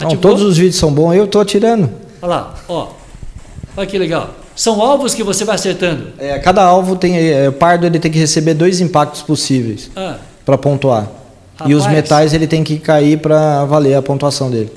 Não, 0.00 0.16
todos 0.16 0.42
os 0.42 0.56
vídeos 0.56 0.76
são 0.76 0.92
bons, 0.92 1.14
eu 1.14 1.24
estou 1.24 1.40
atirando. 1.40 1.90
Olha 2.22 2.28
lá, 2.28 2.54
ó. 2.68 2.88
Olha 3.76 3.86
que 3.86 3.98
legal. 3.98 4.30
São 4.54 4.80
alvos 4.80 5.14
que 5.14 5.22
você 5.22 5.44
vai 5.44 5.56
acertando. 5.56 6.08
É, 6.18 6.38
cada 6.38 6.62
alvo 6.62 6.96
tem. 6.96 7.18
É, 7.18 7.50
pardo 7.50 7.84
ele 7.84 7.98
tem 7.98 8.10
que 8.10 8.18
receber 8.18 8.54
dois 8.54 8.80
impactos 8.80 9.22
possíveis 9.22 9.90
ah. 9.94 10.16
para 10.44 10.56
pontuar. 10.56 11.10
Rapaz, 11.56 11.70
e 11.70 11.74
os 11.74 11.86
metais 11.86 12.32
ele 12.32 12.46
tem 12.46 12.64
que 12.64 12.78
cair 12.78 13.18
para 13.18 13.64
valer 13.66 13.94
a 13.94 14.02
pontuação 14.02 14.50
dele. 14.50 14.70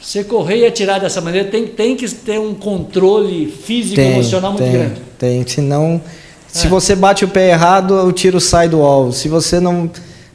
Você 0.00 0.24
correr 0.24 0.58
e 0.58 0.66
atirar 0.66 0.98
dessa 1.00 1.20
maneira 1.20 1.48
tem, 1.48 1.66
tem 1.66 1.96
que 1.96 2.08
ter 2.08 2.40
um 2.40 2.54
controle 2.54 3.46
físico 3.46 3.94
tem, 3.94 4.14
emocional 4.14 4.52
muito 4.52 4.64
tem, 4.64 4.72
grande. 4.72 5.00
Tem, 5.16 5.46
senão. 5.46 6.00
Se 6.48 6.66
é. 6.66 6.70
você 6.70 6.96
bate 6.96 7.24
o 7.24 7.28
pé 7.28 7.50
errado, 7.50 7.94
o 8.04 8.12
tiro 8.12 8.40
sai 8.40 8.68
do 8.68 8.82
alvo. 8.82 9.12
Se 9.12 9.28
você 9.28 9.60
não. 9.60 9.88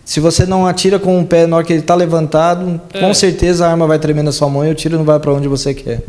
Se 0.06 0.22
você 0.22 0.46
não 0.46 0.65
atira 0.65 0.98
com 0.98 1.20
o 1.20 1.26
pé 1.26 1.46
na 1.46 1.58
hora 1.58 1.65
que 1.65 1.74
ele 1.74 1.82
está 1.82 1.93
levantado, 1.93 2.80
é. 2.93 3.02
com 3.02 3.13
certeza 3.13 3.67
a 3.67 3.72
arma 3.72 3.86
vai 3.86 4.00
tremer 4.00 4.24
na 4.24 4.32
sua 4.32 4.48
mão 4.48 4.65
e 4.65 4.72
o 4.72 4.76
tiro 4.76 4.98
não 4.98 5.04
vai 5.04 5.20
para 5.20 5.34
onde 5.34 5.50
você 5.50 5.74
quer. 5.74 6.00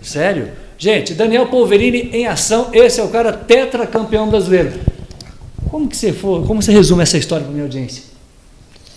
Sério? 0.00 0.46
Gente, 0.78 1.12
Daniel 1.12 1.46
Polverini 1.46 2.08
em 2.12 2.28
ação, 2.28 2.68
esse 2.72 3.00
é 3.00 3.02
o 3.02 3.08
cara 3.08 3.32
tetracampeão 3.32 4.28
brasileiro. 4.28 4.74
Como 5.68 5.88
que 5.88 5.96
você 5.96 6.12
for, 6.12 6.46
como 6.46 6.62
você 6.62 6.70
resume 6.70 7.02
essa 7.02 7.18
história 7.18 7.44
para 7.44 7.52
minha 7.52 7.64
audiência? 7.64 8.04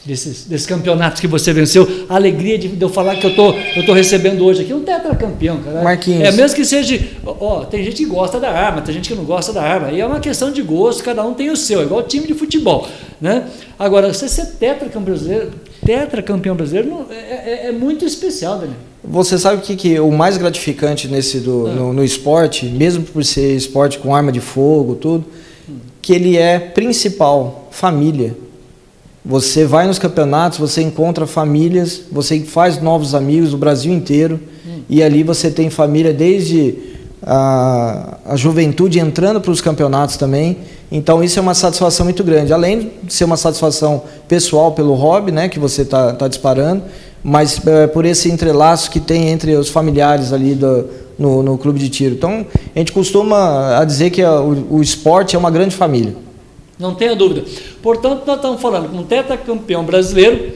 Desses, 0.06 0.46
desses 0.46 0.68
campeonatos 0.68 1.20
que 1.20 1.28
você 1.28 1.52
venceu, 1.52 2.06
a 2.08 2.16
alegria 2.16 2.58
de, 2.58 2.80
eu 2.80 2.90
falar 2.90 3.16
que 3.18 3.26
eu 3.26 3.36
tô, 3.36 3.54
eu 3.54 3.86
tô 3.86 3.94
recebendo 3.94 4.44
hoje 4.46 4.62
aqui, 4.62 4.74
um 4.74 4.84
tetracampeão, 4.84 5.62
cara. 5.62 5.84
Marquinhos. 5.84 6.24
É 6.24 6.32
mesmo 6.32 6.56
que 6.56 6.66
seja, 6.66 7.00
ó, 7.26 7.66
tem 7.66 7.84
gente 7.84 7.98
que 7.98 8.06
gosta 8.06 8.40
da 8.40 8.52
arma, 8.52 8.82
tem 8.82 8.96
gente 8.96 9.10
que 9.10 9.16
não 9.16 9.26
gosta 9.26 9.52
da 9.52 9.62
arma, 9.62 9.92
e 9.92 10.02
é 10.02 10.06
uma 10.06 10.20
questão 10.20 10.52
de 10.52 10.62
gosto, 10.62 11.04
cada 11.04 11.24
um 11.24 11.34
tem 11.34 11.50
o 11.50 11.58
seu, 11.58 11.82
é 11.82 11.84
igual 11.84 12.04
time 12.04 12.26
de 12.26 12.34
futebol, 12.34 12.88
né? 13.20 13.48
Agora, 13.78 14.12
você 14.12 14.28
ser 14.28 14.46
tetracampeão 14.58 15.04
brasileiro, 15.04 15.52
tetracampeão 15.86 16.56
brasileiro 16.56 16.90
não, 16.90 17.06
é, 17.12 17.66
é, 17.66 17.68
é 17.68 17.72
muito 17.72 18.06
especial, 18.06 18.58
Daniel. 18.58 18.91
Você 19.04 19.38
sabe 19.38 19.58
o 19.58 19.62
que, 19.62 19.76
que 19.76 20.00
o 20.00 20.12
mais 20.12 20.38
gratificante 20.38 21.08
nesse 21.08 21.40
do, 21.40 21.68
ah. 21.68 21.74
no, 21.74 21.94
no, 21.94 22.04
esporte, 22.04 22.66
mesmo 22.68 23.04
por 23.04 23.26
ser 23.26 23.56
esporte 23.56 23.98
com 23.98 24.16
arma 24.16 24.32
de 24.32 24.40
fogo, 24.40 24.96
tudo, 24.96 25.26
que 26.02 26.14
ele 26.14 26.38
é 26.38 26.60
principal, 26.60 27.68
família. 27.72 28.36
Você 29.24 29.66
vai 29.66 29.88
nos 29.88 30.00
campeonatos, 30.00 30.58
você 30.58 30.82
encontra 30.82 31.26
famílias, 31.26 32.02
você 32.12 32.40
faz 32.42 32.82
novos 32.82 33.14
amigos 33.14 33.52
do 33.52 33.58
Brasil 33.58 33.94
inteiro 33.94 34.40
hum. 34.66 34.82
e 34.90 35.02
ali 35.02 35.24
você 35.24 35.50
tem 35.50 35.70
família 35.70 36.14
desde 36.14 36.76
a, 37.24 38.18
a 38.26 38.36
juventude 38.36 39.00
entrando 39.00 39.40
para 39.40 39.52
os 39.52 39.62
campeonatos 39.62 40.18
também. 40.18 40.58
Então 40.92 41.24
isso 41.24 41.40
é 41.40 41.42
uma 41.42 41.54
satisfação 41.54 42.04
muito 42.04 42.24
grande. 42.24 42.52
Além 42.52 42.92
de 43.04 43.14
ser 43.14 43.26
uma 43.26 43.38
satisfação 43.38 44.04
pessoal 44.28 44.72
pelo 44.72 44.94
hobby, 44.94 45.32
né, 45.32 45.48
que 45.48 45.60
você 45.60 45.84
está 45.84 46.14
tá 46.14 46.28
disparando, 46.28 46.84
mas 47.24 47.66
é, 47.66 47.88
por 47.88 48.06
esse 48.06 48.30
entrelaço 48.30 48.90
que 48.90 49.00
tem 49.00 49.30
entre 49.30 49.56
os 49.56 49.70
familiares 49.70 50.34
ali 50.34 50.56
do, 50.56 50.88
no, 51.18 51.44
no 51.44 51.58
clube 51.58 51.80
de 51.80 51.90
tiro. 51.90 52.16
Então, 52.16 52.46
a 52.76 52.80
gente 52.80 52.92
costuma 52.92 53.78
a 53.78 53.86
dizer 53.86 54.10
que 54.10 54.22
a, 54.22 54.42
o, 54.42 54.78
o, 54.78 54.82
esporte 54.82 55.36
é 55.36 55.40
uma 55.40 55.52
grande 55.52 55.76
família. 55.76 56.16
Não 56.80 56.96
tenha 56.96 57.16
dúvida. 57.16 57.44
Portanto, 57.82 58.24
nós 58.26 58.38
estamos 58.38 58.60
falando 58.60 58.90
com 58.90 58.98
um 58.98 59.04
tetracampeão 59.04 59.84
brasileiro. 59.84 60.54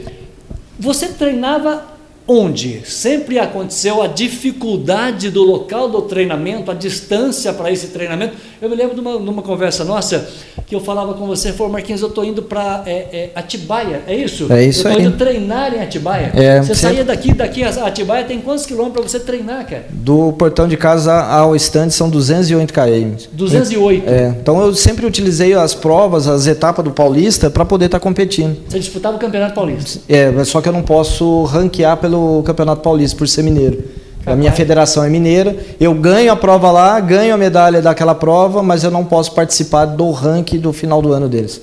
Você 0.80 1.10
treinava 1.10 1.95
onde 2.28 2.82
sempre 2.86 3.38
aconteceu 3.38 4.02
a 4.02 4.08
dificuldade 4.08 5.30
do 5.30 5.44
local 5.44 5.88
do 5.88 6.02
treinamento, 6.02 6.72
a 6.72 6.74
distância 6.74 7.54
para 7.54 7.72
esse 7.72 7.88
treinamento. 7.88 8.36
Eu 8.62 8.70
me 8.70 8.76
lembro 8.76 8.96
de 8.96 9.02
uma, 9.02 9.20
de 9.20 9.30
uma 9.30 9.42
conversa 9.42 9.84
nossa 9.84 10.28
que 10.66 10.74
eu 10.74 10.80
falava 10.80 11.14
com 11.14 11.28
você, 11.28 11.54
falou, 11.54 11.72
Marquinhos, 11.72 12.02
eu 12.02 12.08
estou 12.08 12.26
indo 12.26 12.42
para 12.42 12.82
é, 12.88 12.92
é, 12.92 13.30
Atibaia, 13.36 14.02
é 14.08 14.16
isso? 14.16 14.52
É 14.52 14.64
isso 14.64 14.88
eu 14.88 14.92
aí. 14.92 14.98
Estou 14.98 15.10
indo 15.10 15.18
treinar 15.18 15.74
em 15.76 15.82
Atibaia. 15.82 16.32
É, 16.34 16.62
você 16.62 16.74
sempre... 16.74 16.96
saía 16.96 17.04
daqui, 17.04 17.34
daqui 17.34 17.64
a 17.64 17.70
Atibaia 17.86 18.26
tem 18.26 18.42
quantos 18.42 18.66
quilômetros 18.66 19.02
para 19.02 19.20
você 19.20 19.20
treinar, 19.20 19.68
cara? 19.68 19.86
Do 19.92 20.34
portão 20.34 20.68
de 20.68 20.76
casa 20.76 21.14
ao 21.14 21.56
estande 21.56 21.94
são 21.94 22.10
208 22.10 22.74
km. 22.74 23.28
208? 23.34 24.10
É, 24.10 24.28
então 24.30 24.60
eu 24.62 24.74
sempre 24.74 25.06
utilizei 25.06 25.54
as 25.54 25.76
provas, 25.76 26.28
as 26.28 26.48
etapas 26.48 26.84
do 26.84 26.92
Paulista 26.92 27.52
para 27.52 27.64
poder 27.64 27.86
estar 27.86 28.00
tá 28.00 28.04
competindo. 28.04 28.58
Você 28.68 28.80
disputava 28.80 29.18
o 29.18 29.20
Campeonato 29.20 29.54
Paulista? 29.54 30.00
É, 30.10 30.44
só 30.44 30.60
que 30.62 30.68
eu 30.68 30.74
não 30.74 30.82
posso 30.82 31.44
ranquear 31.44 31.98
pelo 31.98 32.14
Campeonato 32.45 32.82
Paulista 32.82 33.17
por 33.17 33.28
ser 33.28 33.43
mineiro. 33.43 33.84
A 34.25 34.36
minha 34.36 34.51
federação 34.51 35.04
é 35.04 35.10
mineira, 35.10 35.56
eu 35.80 35.93
ganho 35.93 36.32
a 36.32 36.36
prova 36.36 36.71
lá, 36.71 36.99
ganho 36.99 37.34
a 37.34 37.38
medalha 37.38 37.80
daquela 37.80 38.15
prova, 38.15 38.63
mas 38.63 38.84
eu 38.84 38.89
não 38.89 39.06
posso 39.06 39.32
participar 39.34 39.86
do 39.86 40.10
ranking 40.10 40.58
do 40.58 40.73
final 40.73 40.99
do 40.99 41.13
ano 41.13 41.30
deles. 41.30 41.62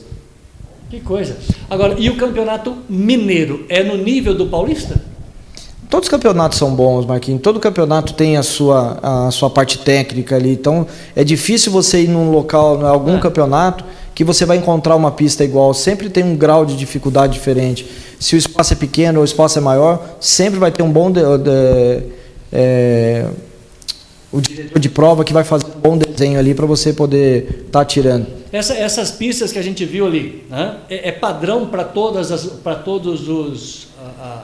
Que 0.89 1.01
coisa. 1.01 1.37
Agora, 1.69 1.97
e 1.99 2.09
o 2.09 2.17
campeonato 2.17 2.77
mineiro 2.89 3.65
é 3.69 3.83
no 3.83 3.97
nível 3.97 4.35
do 4.35 4.47
paulista? 4.47 5.01
Todos 5.93 6.07
os 6.07 6.11
campeonatos 6.11 6.57
são 6.57 6.75
bons, 6.75 7.05
Marquinhos. 7.05 7.43
Todo 7.43 7.59
campeonato 7.59 8.15
tem 8.15 8.37
a 8.37 8.43
sua, 8.43 8.99
a 9.03 9.31
sua 9.31 9.51
parte 9.51 9.79
técnica 9.79 10.37
ali. 10.37 10.53
Então, 10.53 10.87
é 11.15 11.25
difícil 11.25 11.73
você 11.73 12.03
ir 12.03 12.09
num 12.09 12.31
local, 12.31 12.81
em 12.81 12.85
algum 12.85 13.17
é. 13.17 13.21
campeonato, 13.21 13.85
que 14.15 14.25
você 14.25 14.45
vai 14.45 14.57
encontrar 14.57 14.97
uma 14.97 15.11
pista 15.11 15.45
igual. 15.45 15.73
Sempre 15.75 16.11
tem 16.11 16.23
um 16.25 16.37
grau 16.37 16.65
de 16.65 16.77
dificuldade 16.77 17.33
diferente. 17.33 17.87
Se 18.21 18.35
o 18.35 18.39
espaço 18.39 18.73
é 18.73 18.77
pequeno 18.77 19.19
ou 19.19 19.23
o 19.23 19.25
espaço 19.25 19.59
é 19.59 19.63
maior, 19.63 20.17
sempre 20.21 20.59
vai 20.59 20.71
ter 20.71 20.83
um 20.83 20.93
bom. 20.93 21.11
De, 21.11 21.21
de, 21.21 22.03
é, 22.53 23.27
o 24.33 24.41
diretor 24.41 24.79
de 24.79 24.89
prova 24.89 25.25
que 25.25 25.33
vai 25.33 25.45
fazer 25.45 25.67
um 25.67 25.81
bom 25.81 25.99
desenho 25.99 26.39
ali 26.39 26.55
para 26.55 26.65
você 26.65 26.93
poder 26.93 27.65
estar 27.67 27.81
tá 27.81 27.85
tirando. 27.85 28.27
Essa, 28.51 28.75
essas 28.75 29.11
pistas 29.11 29.53
que 29.53 29.59
a 29.59 29.63
gente 29.63 29.85
viu 29.85 30.07
ali, 30.07 30.45
né, 30.49 30.77
é, 30.89 31.11
é 31.11 31.13
padrão 31.13 31.67
para 31.67 31.85
todas 31.85 32.33
as, 32.33 32.47
para 32.47 32.77
todos 32.77 33.29
os 33.29 33.89
a, 33.99 34.25
a, 34.25 34.43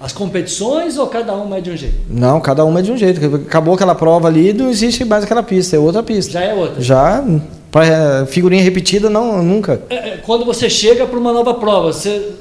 as 0.00 0.12
competições 0.12 0.98
ou 0.98 1.06
cada 1.06 1.34
uma 1.34 1.58
é 1.58 1.60
de 1.60 1.70
um 1.70 1.76
jeito? 1.76 1.94
Não, 2.08 2.40
cada 2.40 2.64
uma 2.64 2.80
é 2.80 2.82
de 2.82 2.90
um 2.90 2.96
jeito. 2.96 3.36
Acabou 3.36 3.74
aquela 3.74 3.94
prova 3.94 4.26
ali, 4.26 4.52
não 4.52 4.68
existe 4.68 5.04
mais 5.04 5.22
aquela 5.22 5.42
pista, 5.42 5.76
é 5.76 5.78
outra 5.78 6.02
pista. 6.02 6.32
Já 6.32 6.42
é 6.42 6.54
outra. 6.54 6.82
Já 6.82 7.24
para 7.72 8.26
figurinha 8.26 8.62
repetida 8.62 9.08
não 9.08 9.42
nunca. 9.42 9.82
É, 9.88 10.10
é 10.10 10.16
quando 10.18 10.44
você 10.44 10.68
chega 10.68 11.06
para 11.06 11.18
uma 11.18 11.32
nova 11.32 11.54
prova, 11.54 11.90
você, 11.90 12.32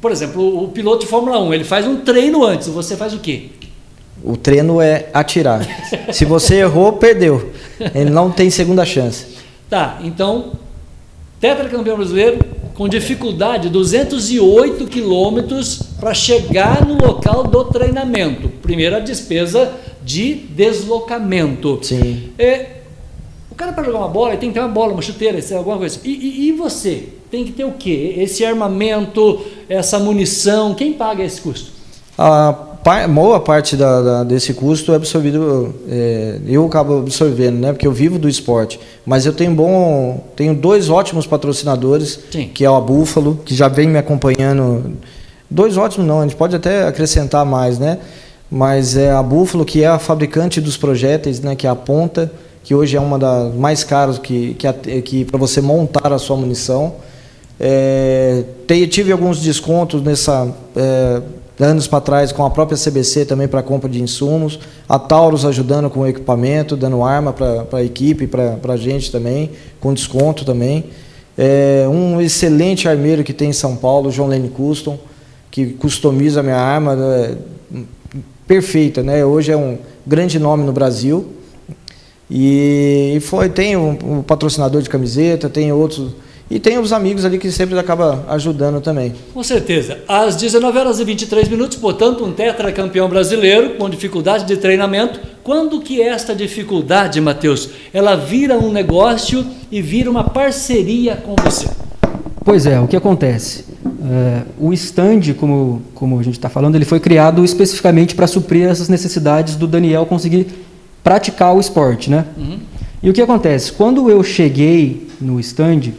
por 0.00 0.10
exemplo, 0.10 0.42
o, 0.42 0.64
o 0.64 0.68
piloto 0.68 1.04
de 1.04 1.06
Fórmula 1.06 1.40
1, 1.40 1.54
ele 1.54 1.64
faz 1.64 1.86
um 1.86 1.98
treino 1.98 2.44
antes. 2.44 2.66
Você 2.66 2.96
faz 2.96 3.14
o 3.14 3.20
quê? 3.20 3.50
O 4.22 4.36
treino 4.36 4.80
é 4.80 5.08
atirar. 5.14 5.64
Se 6.12 6.24
você 6.24 6.56
errou, 6.56 6.94
perdeu. 6.94 7.50
Ele 7.94 8.10
não 8.10 8.32
tem 8.32 8.50
segunda 8.50 8.84
chance. 8.84 9.26
Tá, 9.70 10.00
então, 10.02 10.52
tetracampeão 11.38 11.96
brasileiro, 11.96 12.38
com 12.74 12.88
dificuldade, 12.88 13.68
208 13.68 14.86
quilômetros 14.86 15.82
para 16.00 16.12
chegar 16.12 16.84
no 16.84 16.94
local 16.94 17.44
do 17.44 17.64
treinamento. 17.66 18.48
Primeiro, 18.60 18.96
a 18.96 18.98
despesa 18.98 19.70
de 20.02 20.34
deslocamento. 20.34 21.78
Sim. 21.82 22.32
É, 22.36 22.73
o 23.54 23.56
cara, 23.56 23.72
para 23.72 23.84
jogar 23.84 23.98
uma 23.98 24.08
bola, 24.08 24.36
tem 24.36 24.48
que 24.48 24.54
ter 24.54 24.60
uma 24.60 24.68
bola, 24.68 24.92
uma 24.92 25.00
chuteira, 25.00 25.38
alguma 25.56 25.78
coisa. 25.78 26.00
E, 26.02 26.10
e, 26.10 26.48
e 26.48 26.52
você? 26.52 27.04
Tem 27.30 27.44
que 27.44 27.52
ter 27.52 27.64
o 27.64 27.70
quê? 27.70 28.16
Esse 28.18 28.44
armamento, 28.44 29.40
essa 29.68 29.98
munição, 30.00 30.74
quem 30.74 30.92
paga 30.92 31.22
esse 31.22 31.40
custo? 31.40 31.70
A 32.18 32.52
boa 33.08 33.38
parte 33.38 33.76
da, 33.76 34.02
da, 34.02 34.24
desse 34.24 34.52
custo 34.54 34.92
é 34.92 34.96
absorvido, 34.96 35.72
é, 35.88 36.40
eu 36.48 36.66
acabo 36.66 36.98
absorvendo, 36.98 37.60
né? 37.60 37.72
Porque 37.72 37.86
eu 37.86 37.92
vivo 37.92 38.18
do 38.18 38.28
esporte. 38.28 38.80
Mas 39.06 39.24
eu 39.24 39.32
tenho 39.32 39.54
bom, 39.54 40.24
tenho 40.34 40.52
dois 40.52 40.90
ótimos 40.90 41.24
patrocinadores, 41.24 42.18
Sim. 42.32 42.50
que 42.52 42.64
é 42.64 42.68
a 42.68 42.80
Búfalo, 42.80 43.40
que 43.44 43.54
já 43.54 43.68
vem 43.68 43.88
me 43.88 43.98
acompanhando. 43.98 44.96
Dois 45.48 45.76
ótimos 45.76 46.08
não, 46.08 46.20
a 46.20 46.22
gente 46.24 46.34
pode 46.36 46.56
até 46.56 46.88
acrescentar 46.88 47.46
mais, 47.46 47.78
né? 47.78 47.98
Mas 48.50 48.96
é 48.96 49.12
a 49.12 49.22
Búfalo, 49.22 49.64
que 49.64 49.84
é 49.84 49.86
a 49.86 49.98
fabricante 49.98 50.60
dos 50.60 50.76
projéteis, 50.76 51.40
né? 51.40 51.54
Que 51.54 51.68
é 51.68 51.70
a 51.70 51.76
ponta, 51.76 52.30
que 52.64 52.74
hoje 52.74 52.96
é 52.96 53.00
uma 53.00 53.18
das 53.18 53.54
mais 53.54 53.84
caras 53.84 54.18
que, 54.18 54.54
que, 54.54 55.02
que 55.02 55.24
para 55.26 55.38
você 55.38 55.60
montar 55.60 56.12
a 56.12 56.18
sua 56.18 56.34
munição. 56.34 56.94
É, 57.60 58.42
tive 58.90 59.12
alguns 59.12 59.40
descontos 59.40 60.02
nessa 60.02 60.52
é, 60.74 61.22
anos 61.60 61.86
para 61.86 62.00
trás 62.00 62.32
com 62.32 62.44
a 62.44 62.50
própria 62.50 62.76
CBC 62.76 63.26
também 63.26 63.46
para 63.46 63.62
compra 63.62 63.88
de 63.88 64.02
insumos, 64.02 64.58
a 64.88 64.98
Taurus 64.98 65.44
ajudando 65.44 65.88
com 65.88 66.00
o 66.00 66.06
equipamento, 66.06 66.74
dando 66.74 67.04
arma 67.04 67.32
para 67.32 67.78
a 67.78 67.84
equipe, 67.84 68.26
para 68.26 68.72
a 68.72 68.76
gente 68.76 69.12
também, 69.12 69.50
com 69.78 69.92
desconto 69.92 70.44
também. 70.44 70.84
É, 71.36 71.86
um 71.88 72.20
excelente 72.20 72.88
armeiro 72.88 73.22
que 73.22 73.32
tem 73.32 73.50
em 73.50 73.52
São 73.52 73.76
Paulo, 73.76 74.10
João 74.10 74.28
Lene 74.28 74.48
Custom, 74.48 74.98
que 75.50 75.66
customiza 75.66 76.40
a 76.40 76.42
minha 76.42 76.56
arma, 76.56 76.96
é, 76.98 77.34
perfeita, 78.48 79.02
né? 79.02 79.24
Hoje 79.24 79.52
é 79.52 79.56
um 79.56 79.78
grande 80.06 80.38
nome 80.38 80.64
no 80.64 80.72
Brasil. 80.72 81.43
E, 82.30 83.18
foi, 83.22 83.48
tem 83.48 83.76
um, 83.76 83.98
um 84.04 84.22
patrocinador 84.22 84.80
de 84.82 84.88
camiseta, 84.88 85.48
tem 85.48 85.72
outros 85.72 86.12
e 86.50 86.58
tem 86.58 86.78
os 86.78 86.92
amigos 86.92 87.24
ali 87.24 87.38
que 87.38 87.50
sempre 87.50 87.78
acaba 87.78 88.24
ajudando 88.28 88.80
também. 88.80 89.14
Com 89.32 89.42
certeza. 89.42 89.98
Às 90.06 90.36
19 90.36 90.78
horas 90.78 91.00
e 91.00 91.04
23 91.04 91.48
minutos, 91.48 91.78
portanto, 91.78 92.24
um 92.24 92.32
tetracampeão 92.32 93.08
brasileiro 93.08 93.70
com 93.70 93.88
dificuldade 93.88 94.44
de 94.44 94.56
treinamento. 94.56 95.18
Quando 95.42 95.80
que 95.80 96.02
esta 96.02 96.34
dificuldade, 96.34 97.20
Matheus, 97.20 97.70
ela 97.92 98.14
vira 98.14 98.58
um 98.58 98.70
negócio 98.70 99.44
e 99.70 99.80
vira 99.80 100.10
uma 100.10 100.24
parceria 100.24 101.16
com 101.16 101.34
você? 101.42 101.66
Pois 102.44 102.66
é, 102.66 102.78
o 102.78 102.86
que 102.86 102.96
acontece? 102.96 103.64
É, 104.06 104.42
o 104.58 104.70
stand, 104.74 105.32
como, 105.38 105.82
como 105.94 106.18
a 106.20 106.22
gente 106.22 106.34
está 106.34 106.50
falando, 106.50 106.74
ele 106.74 106.84
foi 106.84 107.00
criado 107.00 107.42
especificamente 107.42 108.14
para 108.14 108.26
suprir 108.26 108.68
essas 108.68 108.88
necessidades 108.88 109.56
do 109.56 109.66
Daniel 109.66 110.04
conseguir 110.04 110.46
praticar 111.04 111.54
o 111.54 111.60
esporte, 111.60 112.10
né? 112.10 112.24
Uhum. 112.36 112.58
E 113.02 113.10
o 113.10 113.12
que 113.12 113.20
acontece? 113.20 113.70
Quando 113.70 114.08
eu 114.08 114.24
cheguei 114.24 115.06
no 115.20 115.38
stand, 115.38 115.92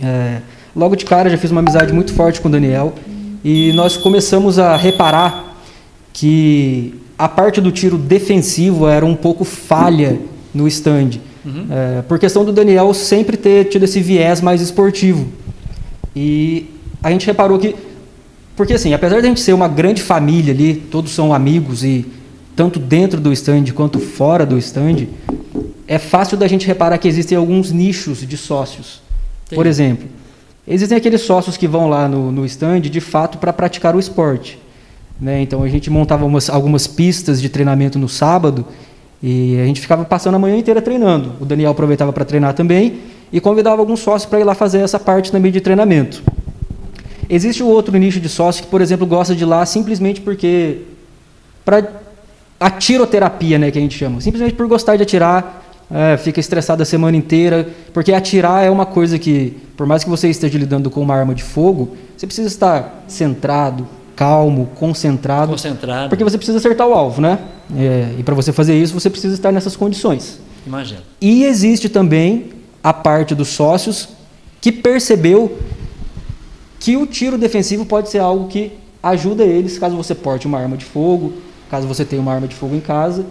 é, 0.00 0.40
logo 0.74 0.96
de 0.96 1.04
cara 1.04 1.28
já 1.28 1.36
fiz 1.36 1.50
uma 1.50 1.60
amizade 1.60 1.92
muito 1.92 2.14
forte 2.14 2.40
com 2.40 2.48
o 2.48 2.50
Daniel 2.50 2.94
e 3.44 3.72
nós 3.74 3.98
começamos 3.98 4.58
a 4.58 4.74
reparar 4.74 5.58
que 6.14 6.94
a 7.18 7.28
parte 7.28 7.60
do 7.60 7.70
tiro 7.70 7.98
defensivo 7.98 8.88
era 8.88 9.04
um 9.04 9.14
pouco 9.14 9.44
falha 9.44 10.18
no 10.54 10.66
stand. 10.66 11.20
Uhum. 11.44 11.66
É, 11.70 12.02
por 12.02 12.18
questão 12.18 12.42
do 12.42 12.52
Daniel 12.52 12.94
sempre 12.94 13.36
ter 13.36 13.66
tido 13.66 13.84
esse 13.84 14.00
viés 14.00 14.40
mais 14.40 14.62
esportivo. 14.62 15.28
E 16.16 16.70
a 17.02 17.10
gente 17.10 17.26
reparou 17.26 17.58
que. 17.58 17.76
Porque 18.56 18.72
assim, 18.72 18.94
apesar 18.94 19.20
de 19.20 19.26
a 19.26 19.28
gente 19.28 19.40
ser 19.40 19.52
uma 19.52 19.68
grande 19.68 20.00
família 20.00 20.54
ali, 20.54 20.74
todos 20.74 21.12
são 21.12 21.34
amigos 21.34 21.84
e 21.84 22.06
tanto 22.56 22.78
dentro 22.78 23.20
do 23.20 23.32
stand 23.32 23.64
quanto 23.74 23.98
fora 23.98 24.46
do 24.46 24.56
stand, 24.58 25.06
é 25.86 25.98
fácil 25.98 26.36
da 26.36 26.46
gente 26.46 26.66
reparar 26.66 26.98
que 26.98 27.08
existem 27.08 27.36
alguns 27.36 27.70
nichos 27.70 28.26
de 28.26 28.36
sócios. 28.36 29.02
Por 29.54 29.66
exemplo, 29.66 30.08
existem 30.66 30.96
aqueles 30.96 31.20
sócios 31.22 31.56
que 31.56 31.68
vão 31.68 31.88
lá 31.88 32.08
no, 32.08 32.32
no 32.32 32.44
stand 32.46 32.82
de 32.82 33.00
fato 33.00 33.38
para 33.38 33.52
praticar 33.52 33.94
o 33.94 34.00
esporte. 34.00 34.58
Né? 35.20 35.42
Então 35.42 35.62
a 35.62 35.68
gente 35.68 35.90
montava 35.90 36.24
umas, 36.24 36.48
algumas 36.48 36.86
pistas 36.86 37.40
de 37.40 37.48
treinamento 37.48 37.98
no 37.98 38.08
sábado 38.08 38.66
e 39.22 39.58
a 39.60 39.64
gente 39.64 39.80
ficava 39.80 40.04
passando 40.04 40.34
a 40.34 40.38
manhã 40.38 40.56
inteira 40.56 40.80
treinando. 40.82 41.32
O 41.40 41.44
Daniel 41.44 41.70
aproveitava 41.70 42.12
para 42.12 42.24
treinar 42.24 42.54
também 42.54 43.00
e 43.32 43.40
convidava 43.40 43.80
alguns 43.80 44.00
sócios 44.00 44.28
para 44.28 44.40
ir 44.40 44.44
lá 44.44 44.54
fazer 44.54 44.78
essa 44.78 44.98
parte 44.98 45.30
também 45.30 45.52
de 45.52 45.60
treinamento. 45.60 46.22
Existe 47.28 47.62
o 47.62 47.66
outro 47.66 47.96
nicho 47.96 48.20
de 48.20 48.28
sócio 48.28 48.64
que, 48.64 48.70
por 48.70 48.80
exemplo, 48.80 49.06
gosta 49.06 49.34
de 49.34 49.42
ir 49.42 49.46
lá 49.46 49.64
simplesmente 49.64 50.20
porque 50.20 50.82
para 51.64 51.82
a 52.58 52.70
tiroterapia, 52.70 53.58
né, 53.58 53.70
que 53.70 53.78
a 53.78 53.80
gente 53.80 53.96
chama, 53.96 54.20
simplesmente 54.20 54.54
por 54.54 54.66
gostar 54.66 54.96
de 54.96 55.02
atirar, 55.02 55.62
é, 55.90 56.16
fica 56.16 56.40
estressado 56.40 56.82
a 56.82 56.86
semana 56.86 57.16
inteira, 57.16 57.68
porque 57.92 58.12
atirar 58.12 58.64
é 58.64 58.70
uma 58.70 58.86
coisa 58.86 59.18
que, 59.18 59.56
por 59.76 59.86
mais 59.86 60.02
que 60.02 60.10
você 60.10 60.28
esteja 60.28 60.58
lidando 60.58 60.90
com 60.90 61.00
uma 61.00 61.14
arma 61.14 61.34
de 61.34 61.42
fogo, 61.42 61.96
você 62.16 62.26
precisa 62.26 62.48
estar 62.48 63.04
centrado, 63.06 63.86
calmo, 64.16 64.70
concentrado, 64.74 65.52
concentrado. 65.52 66.08
porque 66.08 66.24
você 66.24 66.36
precisa 66.36 66.58
acertar 66.58 66.86
o 66.86 66.94
alvo, 66.94 67.20
né? 67.20 67.38
É, 67.76 68.14
e 68.18 68.22
para 68.22 68.34
você 68.34 68.52
fazer 68.52 68.80
isso, 68.80 68.94
você 68.94 69.10
precisa 69.10 69.34
estar 69.34 69.52
nessas 69.52 69.76
condições. 69.76 70.40
Imagina. 70.66 71.00
E 71.20 71.44
existe 71.44 71.88
também 71.88 72.50
a 72.82 72.92
parte 72.92 73.34
dos 73.34 73.48
sócios 73.48 74.08
que 74.60 74.72
percebeu 74.72 75.58
que 76.80 76.96
o 76.96 77.06
tiro 77.06 77.36
defensivo 77.36 77.84
pode 77.84 78.08
ser 78.08 78.18
algo 78.18 78.48
que 78.48 78.72
ajuda 79.02 79.44
eles 79.44 79.78
caso 79.78 79.96
você 79.96 80.14
porte 80.14 80.46
uma 80.46 80.58
arma 80.58 80.76
de 80.76 80.84
fogo, 80.84 81.34
caso 81.74 81.88
você 81.88 82.04
tenha 82.04 82.22
uma 82.22 82.32
arma 82.32 82.46
de 82.46 82.54
fogo 82.54 82.76
em 82.76 82.80
casa 82.80 83.26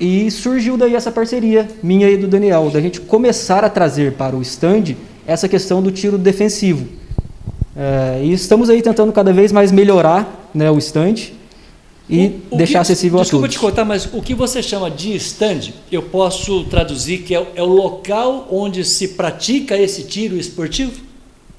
e 0.00 0.30
surgiu 0.30 0.78
daí 0.78 0.94
essa 0.94 1.12
parceria 1.12 1.68
minha 1.82 2.08
e 2.08 2.16
do 2.16 2.26
Daniel, 2.26 2.70
da 2.70 2.80
gente 2.80 2.98
começar 2.98 3.62
a 3.64 3.68
trazer 3.68 4.14
para 4.14 4.34
o 4.34 4.40
stand 4.40 4.96
essa 5.26 5.46
questão 5.46 5.82
do 5.82 5.92
tiro 5.92 6.16
defensivo. 6.16 6.86
É, 7.76 8.22
e 8.24 8.32
estamos 8.32 8.70
aí 8.70 8.80
tentando 8.80 9.12
cada 9.12 9.30
vez 9.30 9.52
mais 9.52 9.70
melhorar 9.70 10.50
né, 10.54 10.70
o 10.70 10.78
stand 10.78 11.32
e 12.08 12.40
o, 12.50 12.54
o 12.54 12.56
deixar 12.56 12.78
que, 12.78 12.78
acessível 12.78 13.18
a 13.20 13.24
todos. 13.24 13.30
Desculpa 13.30 13.48
te 13.48 13.58
contar, 13.58 13.84
mas 13.84 14.08
o 14.10 14.22
que 14.22 14.34
você 14.34 14.62
chama 14.62 14.90
de 14.90 15.14
stand, 15.16 15.72
eu 15.90 16.02
posso 16.02 16.64
traduzir 16.64 17.18
que 17.18 17.34
é, 17.34 17.46
é 17.56 17.62
o 17.62 17.66
local 17.66 18.48
onde 18.50 18.84
se 18.84 19.08
pratica 19.08 19.76
esse 19.76 20.04
tiro 20.04 20.38
esportivo? 20.38 20.92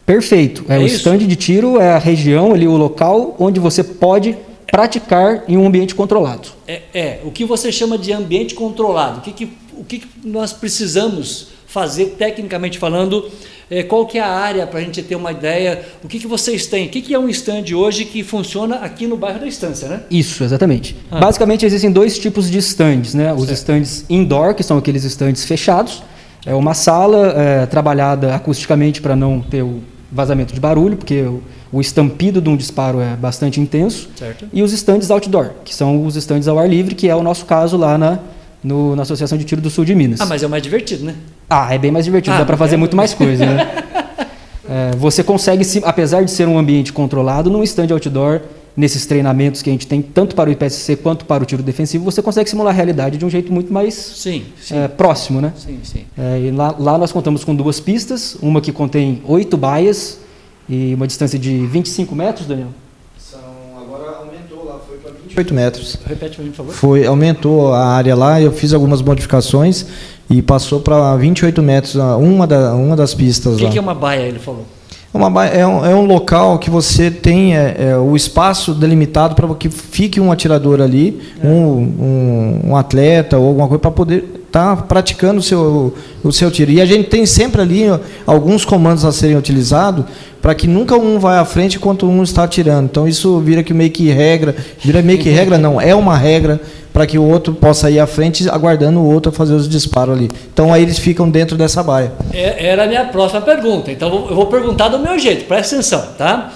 Perfeito. 0.04 0.66
É, 0.68 0.78
é 0.78 0.80
o 0.80 0.86
isso? 0.86 0.96
stand 0.96 1.20
de 1.20 1.36
tiro, 1.36 1.80
é 1.80 1.94
a 1.94 2.00
região 2.00 2.54
ali, 2.54 2.68
o 2.68 2.76
local 2.76 3.36
onde 3.40 3.60
você 3.60 3.84
pode 3.84 4.36
praticar 4.74 5.44
em 5.48 5.56
um 5.56 5.68
ambiente 5.68 5.94
controlado. 5.94 6.48
É, 6.68 6.82
é, 6.96 7.20
o 7.24 7.30
que 7.30 7.46
você 7.46 7.72
chama 7.72 7.96
de 7.96 8.12
ambiente 8.12 8.56
controlado. 8.56 9.20
O 9.20 9.22
que, 9.22 9.32
que, 9.32 9.54
o 9.78 9.84
que 9.84 10.04
nós 10.24 10.52
precisamos 10.52 11.50
fazer, 11.68 12.16
tecnicamente 12.18 12.80
falando, 12.80 13.30
é, 13.70 13.84
qual 13.84 14.08
que 14.08 14.18
é 14.18 14.22
a 14.22 14.32
área 14.32 14.66
para 14.66 14.80
a 14.80 14.82
gente 14.82 15.04
ter 15.04 15.16
uma 15.16 15.32
ideia, 15.32 15.86
o 16.04 16.08
que, 16.08 16.18
que 16.18 16.26
vocês 16.26 16.66
têm, 16.66 16.88
o 16.88 16.90
que, 16.90 17.04
que 17.04 17.14
é 17.14 17.20
um 17.20 17.30
stand 17.30 17.66
hoje 17.76 18.06
que 18.06 18.24
funciona 18.24 18.78
aqui 18.78 19.06
no 19.06 19.16
bairro 19.16 19.42
da 19.42 19.48
Estância, 19.48 19.88
né? 19.88 20.02
Isso, 20.10 20.44
exatamente. 20.44 20.96
Ah. 21.12 21.20
Basicamente 21.20 21.68
existem 21.68 21.92
dois 21.92 22.18
tipos 22.18 22.50
de 22.50 22.58
stands, 22.58 23.14
né? 23.14 23.32
Os 23.32 23.46
certo. 23.46 23.54
stands 23.54 24.06
indoor, 24.10 24.56
que 24.56 24.64
são 24.64 24.80
aqueles 24.80 25.04
stands 25.04 25.46
fechados, 25.46 26.02
é 26.48 26.56
uma 26.56 26.74
sala 26.74 27.28
é, 27.38 27.66
trabalhada 27.68 28.34
acusticamente 28.34 29.04
para 29.04 29.16
não 29.16 29.40
ter 29.40 29.62
o 29.62 29.84
vazamento 30.14 30.54
de 30.54 30.60
barulho, 30.60 30.96
porque 30.96 31.26
o, 31.72 31.82
estampido 31.82 32.40
de 32.40 32.48
um 32.50 32.56
disparo 32.56 33.02
é 33.02 33.16
bastante 33.16 33.60
intenso. 33.60 34.10
Certo. 34.16 34.46
E 34.54 34.62
os 34.62 34.72
stands 34.72 35.10
outdoor, 35.10 35.52
que 35.66 35.74
são 35.74 36.06
os 36.06 36.16
stands 36.16 36.48
ao 36.48 36.60
ar 36.60 36.70
livre, 36.70 36.94
que 36.94 37.10
é 37.10 37.16
o 37.16 37.24
nosso 37.24 37.46
caso 37.46 37.76
lá 37.76 37.98
na, 37.98 38.20
no, 38.64 38.96
na 38.96 39.02
Associação 39.02 39.38
de 39.38 39.44
Tiro 39.44 39.60
do 39.60 39.70
Sul 39.70 39.84
de 39.84 39.96
Minas. 39.96 40.22
Ah, 40.22 40.26
mas 40.26 40.44
é 40.44 40.48
o 40.48 40.50
mais 40.50 40.62
divertido, 40.62 41.04
né? 41.04 41.16
Ah, 41.50 41.74
é 41.74 41.78
bem 41.78 41.92
mais 41.92 42.06
divertido, 42.06 42.36
ah, 42.36 42.40
dá 42.40 42.46
para 42.46 42.58
fazer 42.58 42.76
é... 42.76 42.78
muito 42.78 42.96
mais 42.96 43.14
coisa, 43.14 43.46
né? 43.46 43.84
é, 44.70 44.92
você 44.98 45.24
consegue, 45.24 45.66
apesar 45.84 46.24
de 46.24 46.32
ser 46.32 46.48
um 46.48 46.58
ambiente 46.58 46.94
controlado, 46.94 47.50
num 47.50 47.64
stand 47.64 47.92
outdoor, 47.92 48.42
nesses 48.76 49.06
treinamentos 49.06 49.62
que 49.62 49.70
a 49.70 49.74
gente 49.74 49.86
tem, 49.88 50.02
tanto 50.02 50.36
para 50.36 50.50
o 50.50 50.54
IPSC 50.54 50.96
quanto 50.98 51.26
para 51.26 51.44
o 51.44 51.46
tiro 51.46 51.62
defensivo, 51.62 52.04
você 52.04 52.22
consegue 52.22 52.50
simular 52.50 52.74
a 52.74 52.76
realidade 52.76 53.18
de 53.18 53.26
um 53.26 53.30
jeito 53.30 53.54
muito 53.54 53.72
mais 53.72 53.94
sim, 53.94 54.46
sim. 54.60 54.76
É, 54.76 54.88
próximo, 54.88 55.40
né? 55.40 55.54
Sim, 55.56 55.80
sim. 55.84 56.06
É, 56.18 56.52
lá, 56.54 56.76
lá, 56.78 56.98
nós 56.98 57.12
contamos 57.12 57.44
com 57.44 57.56
duas 57.56 57.80
pistas, 57.80 58.36
uma 58.42 58.60
que 58.62 58.72
contém 58.72 59.22
oito 59.26 59.56
baias 59.56 60.20
e 60.68 60.94
uma 60.96 61.06
distância 61.06 61.38
de 61.38 61.66
25 61.68 62.16
metros, 62.16 62.48
Daniel? 62.48 62.70
São, 63.18 63.40
agora 63.80 64.18
aumentou 64.18 64.66
lá, 64.66 64.80
foi 64.88 64.98
para 64.98 65.12
28 65.12 65.54
metros. 65.54 65.98
Repete 66.06 66.36
para 66.36 66.46
mim, 66.46 66.52
por 66.52 66.58
favor. 66.58 66.74
Foi, 66.74 67.06
aumentou 67.06 67.74
a 67.74 67.86
área 67.86 68.16
lá, 68.16 68.42
eu 68.42 68.52
fiz 68.52 68.74
algumas 68.74 69.02
modificações 69.02 69.86
e 70.30 70.42
passou 70.42 70.80
para 70.80 71.16
28 71.16 71.62
metros, 71.62 71.96
uma, 71.96 72.48
da, 72.48 72.74
uma 72.74 72.96
das 72.96 73.14
pistas 73.14 73.54
o 73.54 73.58
que 73.58 73.64
lá. 73.64 73.70
O 73.70 73.72
que 73.74 73.78
é 73.78 73.82
uma 73.82 73.94
baia, 73.94 74.22
ele 74.22 74.40
falou? 74.40 74.66
Uma, 75.14 75.46
é, 75.46 75.66
um, 75.66 75.86
é 75.86 75.96
um 75.96 76.06
local 76.06 76.58
que 76.58 76.72
você 76.72 77.12
tem 77.12 77.56
é, 77.56 77.76
é, 77.78 77.98
o 77.98 78.16
espaço 78.16 78.74
delimitado 78.74 79.36
para 79.36 79.48
que 79.54 79.70
fique 79.70 80.20
um 80.20 80.32
atirador 80.32 80.82
ali, 80.82 81.22
é. 81.40 81.48
um, 81.48 81.52
um, 81.54 82.62
um, 82.70 82.76
atleta 82.76 83.38
ou 83.38 83.50
alguma 83.50 83.68
coisa 83.68 83.80
para 83.80 83.92
poder 83.92 84.43
estar 84.54 84.76
tá 84.76 84.84
praticando 84.84 85.40
o 85.40 85.44
seu, 85.44 85.96
o 86.24 86.32
seu 86.32 86.52
tiro. 86.52 86.70
E 86.70 86.80
a 86.80 86.86
gente 86.86 87.10
tem 87.10 87.26
sempre 87.26 87.62
ali 87.62 87.86
alguns 88.26 88.64
comandos 88.64 89.04
a 89.04 89.12
serem 89.12 89.36
utilizados 89.36 90.06
para 90.40 90.54
que 90.54 90.68
nunca 90.68 90.96
um 90.96 91.18
vá 91.18 91.40
à 91.40 91.46
frente 91.46 91.78
enquanto 91.78 92.06
um 92.06 92.22
está 92.22 92.44
atirando. 92.44 92.86
Então 92.86 93.08
isso 93.08 93.40
vira 93.40 93.64
que 93.64 93.74
meio 93.74 93.90
que 93.90 94.10
regra, 94.10 94.56
vira 94.80 95.02
meio 95.02 95.18
que 95.18 95.30
regra 95.30 95.58
não, 95.58 95.82
é 95.82 95.96
uma 95.96 96.16
regra 96.16 96.62
para 96.94 97.08
que 97.08 97.18
o 97.18 97.24
outro 97.24 97.56
possa 97.56 97.90
ir 97.90 98.00
à 98.00 98.06
frente 98.06 98.48
aguardando 98.48 99.00
o 99.00 99.12
outro 99.12 99.32
fazer 99.32 99.56
os 99.56 99.68
disparos 99.68 100.16
ali. 100.16 100.30
Então 100.54 100.72
aí 100.72 100.84
eles 100.84 101.00
ficam 101.00 101.28
dentro 101.28 101.58
dessa 101.58 101.82
baia. 101.82 102.12
É, 102.32 102.68
era 102.68 102.84
a 102.84 102.88
minha 102.88 103.06
próxima 103.06 103.42
pergunta. 103.42 103.92
Então 103.92 104.28
eu 104.30 104.36
vou 104.36 104.46
perguntar 104.46 104.90
do 104.90 105.00
meu 105.00 105.18
jeito, 105.18 105.46
presta 105.46 105.76
atenção, 105.76 106.04
tá? 106.16 106.54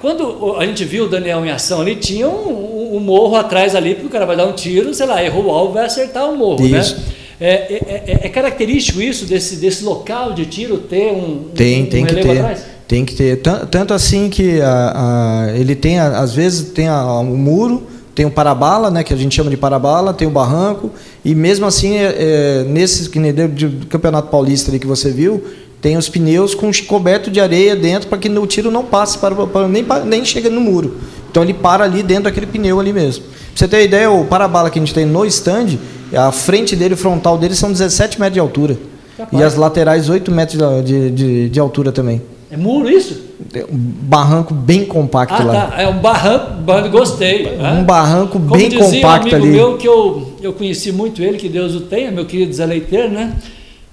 Quando 0.00 0.56
a 0.58 0.66
gente 0.66 0.84
viu 0.84 1.04
o 1.04 1.08
Daniel 1.08 1.44
em 1.44 1.50
ação 1.50 1.80
ali, 1.80 1.96
tinha 1.96 2.28
um, 2.28 2.96
um, 2.96 3.00
morro 3.00 3.36
atrás 3.36 3.74
ali, 3.74 3.94
porque 3.94 4.06
o 4.08 4.10
cara 4.10 4.26
vai 4.26 4.36
dar 4.36 4.46
um 4.46 4.52
tiro, 4.52 4.92
sei 4.92 5.06
lá, 5.06 5.22
errou 5.24 5.46
o 5.46 5.50
alvo, 5.50 5.74
vai 5.74 5.86
acertar 5.86 6.28
o 6.28 6.36
morro, 6.36 6.68
né? 6.68 6.80
isso. 6.80 6.96
né? 6.96 7.02
É, 7.44 7.74
é, 7.74 8.04
é, 8.06 8.20
é, 8.22 8.28
característico 8.28 9.02
isso 9.02 9.26
desse, 9.26 9.56
desse 9.56 9.82
local 9.82 10.32
de 10.32 10.46
tiro 10.46 10.78
ter 10.78 11.10
um, 11.10 11.48
tem, 11.52 11.82
um, 11.82 11.86
tem 11.86 12.04
um 12.04 12.06
que 12.06 12.14
ter. 12.14 12.30
atrás? 12.38 12.64
Tem 12.86 13.04
que 13.04 13.14
ter. 13.16 13.36
Tanto 13.68 13.92
assim 13.92 14.30
que 14.30 14.60
a, 14.60 15.48
a, 15.48 15.58
ele 15.58 15.74
tem, 15.74 15.98
às 15.98 16.32
vezes, 16.32 16.70
tem 16.70 16.88
o 16.88 17.20
um 17.20 17.36
muro, 17.36 17.82
tem 18.14 18.24
o 18.24 18.30
parabala, 18.30 18.92
né, 18.92 19.02
que 19.02 19.12
a 19.12 19.16
gente 19.16 19.34
chama 19.34 19.50
de 19.50 19.56
parabala, 19.56 20.14
tem 20.14 20.28
o 20.28 20.30
barranco, 20.30 20.92
e 21.24 21.34
mesmo 21.34 21.66
assim, 21.66 21.96
é, 21.96 22.14
é, 22.16 22.64
nesse 22.68 23.10
que 23.10 23.18
nem 23.18 23.32
do 23.32 23.86
Campeonato 23.86 24.28
Paulista 24.28 24.70
ali 24.70 24.78
que 24.78 24.86
você 24.86 25.10
viu, 25.10 25.42
tem 25.80 25.96
os 25.96 26.08
pneus 26.08 26.54
com 26.54 26.70
coberto 26.86 27.28
de 27.28 27.40
areia 27.40 27.74
dentro 27.74 28.08
para 28.08 28.18
que 28.18 28.28
o 28.28 28.46
tiro 28.46 28.70
não 28.70 28.84
passe, 28.84 29.18
para, 29.18 29.34
para 29.48 29.66
nem, 29.66 29.84
nem 30.06 30.24
chega 30.24 30.48
no 30.48 30.60
muro. 30.60 30.96
Então 31.32 31.42
ele 31.42 31.54
para 31.54 31.84
ali 31.84 32.02
dentro 32.02 32.24
daquele 32.24 32.46
pneu 32.46 32.78
ali 32.78 32.92
mesmo. 32.92 33.24
Pra 33.24 33.32
você 33.56 33.66
ter 33.66 33.84
ideia, 33.84 34.10
o 34.10 34.26
parabala 34.26 34.68
que 34.68 34.78
a 34.78 34.82
gente 34.82 34.92
tem 34.92 35.06
no 35.06 35.24
stand, 35.24 35.78
a 36.14 36.30
frente 36.30 36.76
dele, 36.76 36.92
o 36.92 36.96
frontal 36.96 37.38
dele 37.38 37.54
são 37.54 37.72
17 37.72 38.20
metros 38.20 38.34
de 38.34 38.40
altura. 38.40 38.76
Capaz. 39.16 39.40
E 39.40 39.42
as 39.42 39.54
laterais 39.56 40.10
8 40.10 40.30
metros 40.30 40.84
de, 40.84 41.10
de, 41.10 41.48
de 41.48 41.60
altura 41.60 41.90
também. 41.90 42.20
É 42.50 42.56
muro 42.56 42.90
isso? 42.90 43.18
É 43.54 43.64
um 43.64 43.78
barranco 43.78 44.52
bem 44.52 44.84
compacto 44.84 45.34
ah, 45.40 45.44
lá. 45.44 45.66
Tá. 45.66 45.82
É 45.82 45.88
um 45.88 45.98
barranco, 45.98 46.90
gostei. 46.90 47.46
Um 47.46 47.62
né? 47.62 47.82
barranco 47.82 48.38
Como 48.38 48.50
bem 48.54 48.70
compacto 48.70 49.28
um 49.28 49.30
amigo 49.30 49.36
ali. 49.36 49.50
meu 49.50 49.78
que 49.78 49.88
eu, 49.88 50.32
eu 50.42 50.52
conheci 50.52 50.92
muito 50.92 51.22
ele, 51.22 51.38
que 51.38 51.48
Deus 51.48 51.74
o 51.74 51.80
tenha, 51.80 52.10
meu 52.10 52.26
querido 52.26 52.52
Zé 52.52 52.66
Leiteiro, 52.66 53.08
né? 53.10 53.32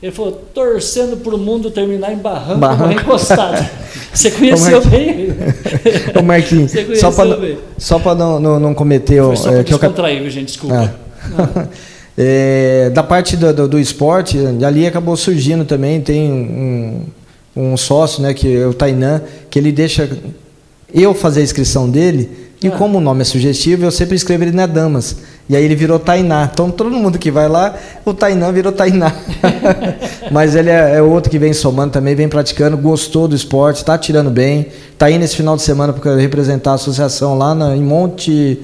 Ele 0.02 0.12
falou, 0.12 0.32
torcendo 0.54 1.18
para 1.18 1.36
o 1.36 1.38
mundo 1.38 1.70
terminar 1.70 2.14
em 2.14 2.18
barranco, 2.18 2.60
barranco. 2.60 3.02
encostado. 3.02 3.70
Você 4.14 4.32
conheceu 4.32 4.84
bem? 4.86 5.28
Ô 6.18 6.24
Marquinhos, 6.24 6.72
só 7.00 7.12
para 7.12 7.58
só 7.78 8.00
para 8.00 8.16
não, 8.16 8.40
não, 8.40 8.60
não 8.60 8.74
cometer... 8.74 9.22
Foi 9.22 9.36
só 9.36 9.50
para 9.50 9.60
é, 9.60 9.64
descontrair, 9.64 10.24
eu... 10.24 10.30
gente, 10.30 10.48
desculpa. 10.48 10.94
Ah. 11.38 11.68
é, 12.18 12.90
da 12.92 13.04
parte 13.04 13.36
do, 13.36 13.54
do, 13.54 13.68
do, 13.68 13.80
esporte, 13.80 14.38
ali 14.66 14.88
acabou 14.88 15.18
surgindo 15.18 15.66
também, 15.66 16.00
tem 16.00 16.32
um 16.32 17.04
um 17.60 17.76
sócio, 17.76 18.22
né, 18.22 18.34
que 18.34 18.58
é 18.58 18.66
o 18.66 18.74
Tainan, 18.74 19.22
que 19.50 19.60
ele 19.60 19.72
deixa 19.72 20.10
eu 20.94 21.14
fazer 21.14 21.42
a 21.42 21.44
inscrição 21.44 21.90
dele, 21.90 22.49
e 22.62 22.67
ah. 22.67 22.72
como 22.72 22.98
o 22.98 23.02
nome 23.02 23.22
é 23.22 23.24
sugestivo, 23.24 23.86
eu 23.86 23.91
sempre 23.91 24.15
escrevo 24.15 24.43
ele 24.43 24.52
na 24.52 24.65
Damas. 24.65 25.17
E 25.48 25.56
aí 25.56 25.63
ele 25.63 25.76
virou 25.76 25.98
Tainá. 25.98 26.50
Então 26.52 26.69
todo 26.69 26.91
mundo 26.91 27.17
que 27.17 27.32
vai 27.32 27.48
lá, 27.48 27.74
o 28.06 28.13
Tainan 28.13 28.52
virou 28.52 28.72
Tainá. 28.72 29.13
Mas 30.32 30.56
ele 30.56 30.69
é, 30.69 30.98
é, 30.98 31.02
outro 31.02 31.32
que 31.32 31.39
vem 31.39 31.54
somando 31.54 31.93
também, 31.93 32.15
vem 32.15 32.28
praticando, 32.28 32.78
gostou 32.78 33.28
do 33.28 33.36
esporte, 33.36 33.78
está 33.78 33.98
tirando 33.98 34.30
bem. 34.30 34.67
Está 34.91 35.10
indo 35.10 35.24
esse 35.24 35.36
final 35.36 35.56
de 35.56 35.62
semana 35.62 35.93
para 35.93 36.15
representar 36.17 36.72
a 36.72 36.76
associação 36.76 37.38
lá 37.38 37.56
na, 37.56 37.76
em 37.76 37.82
Monte. 37.82 38.60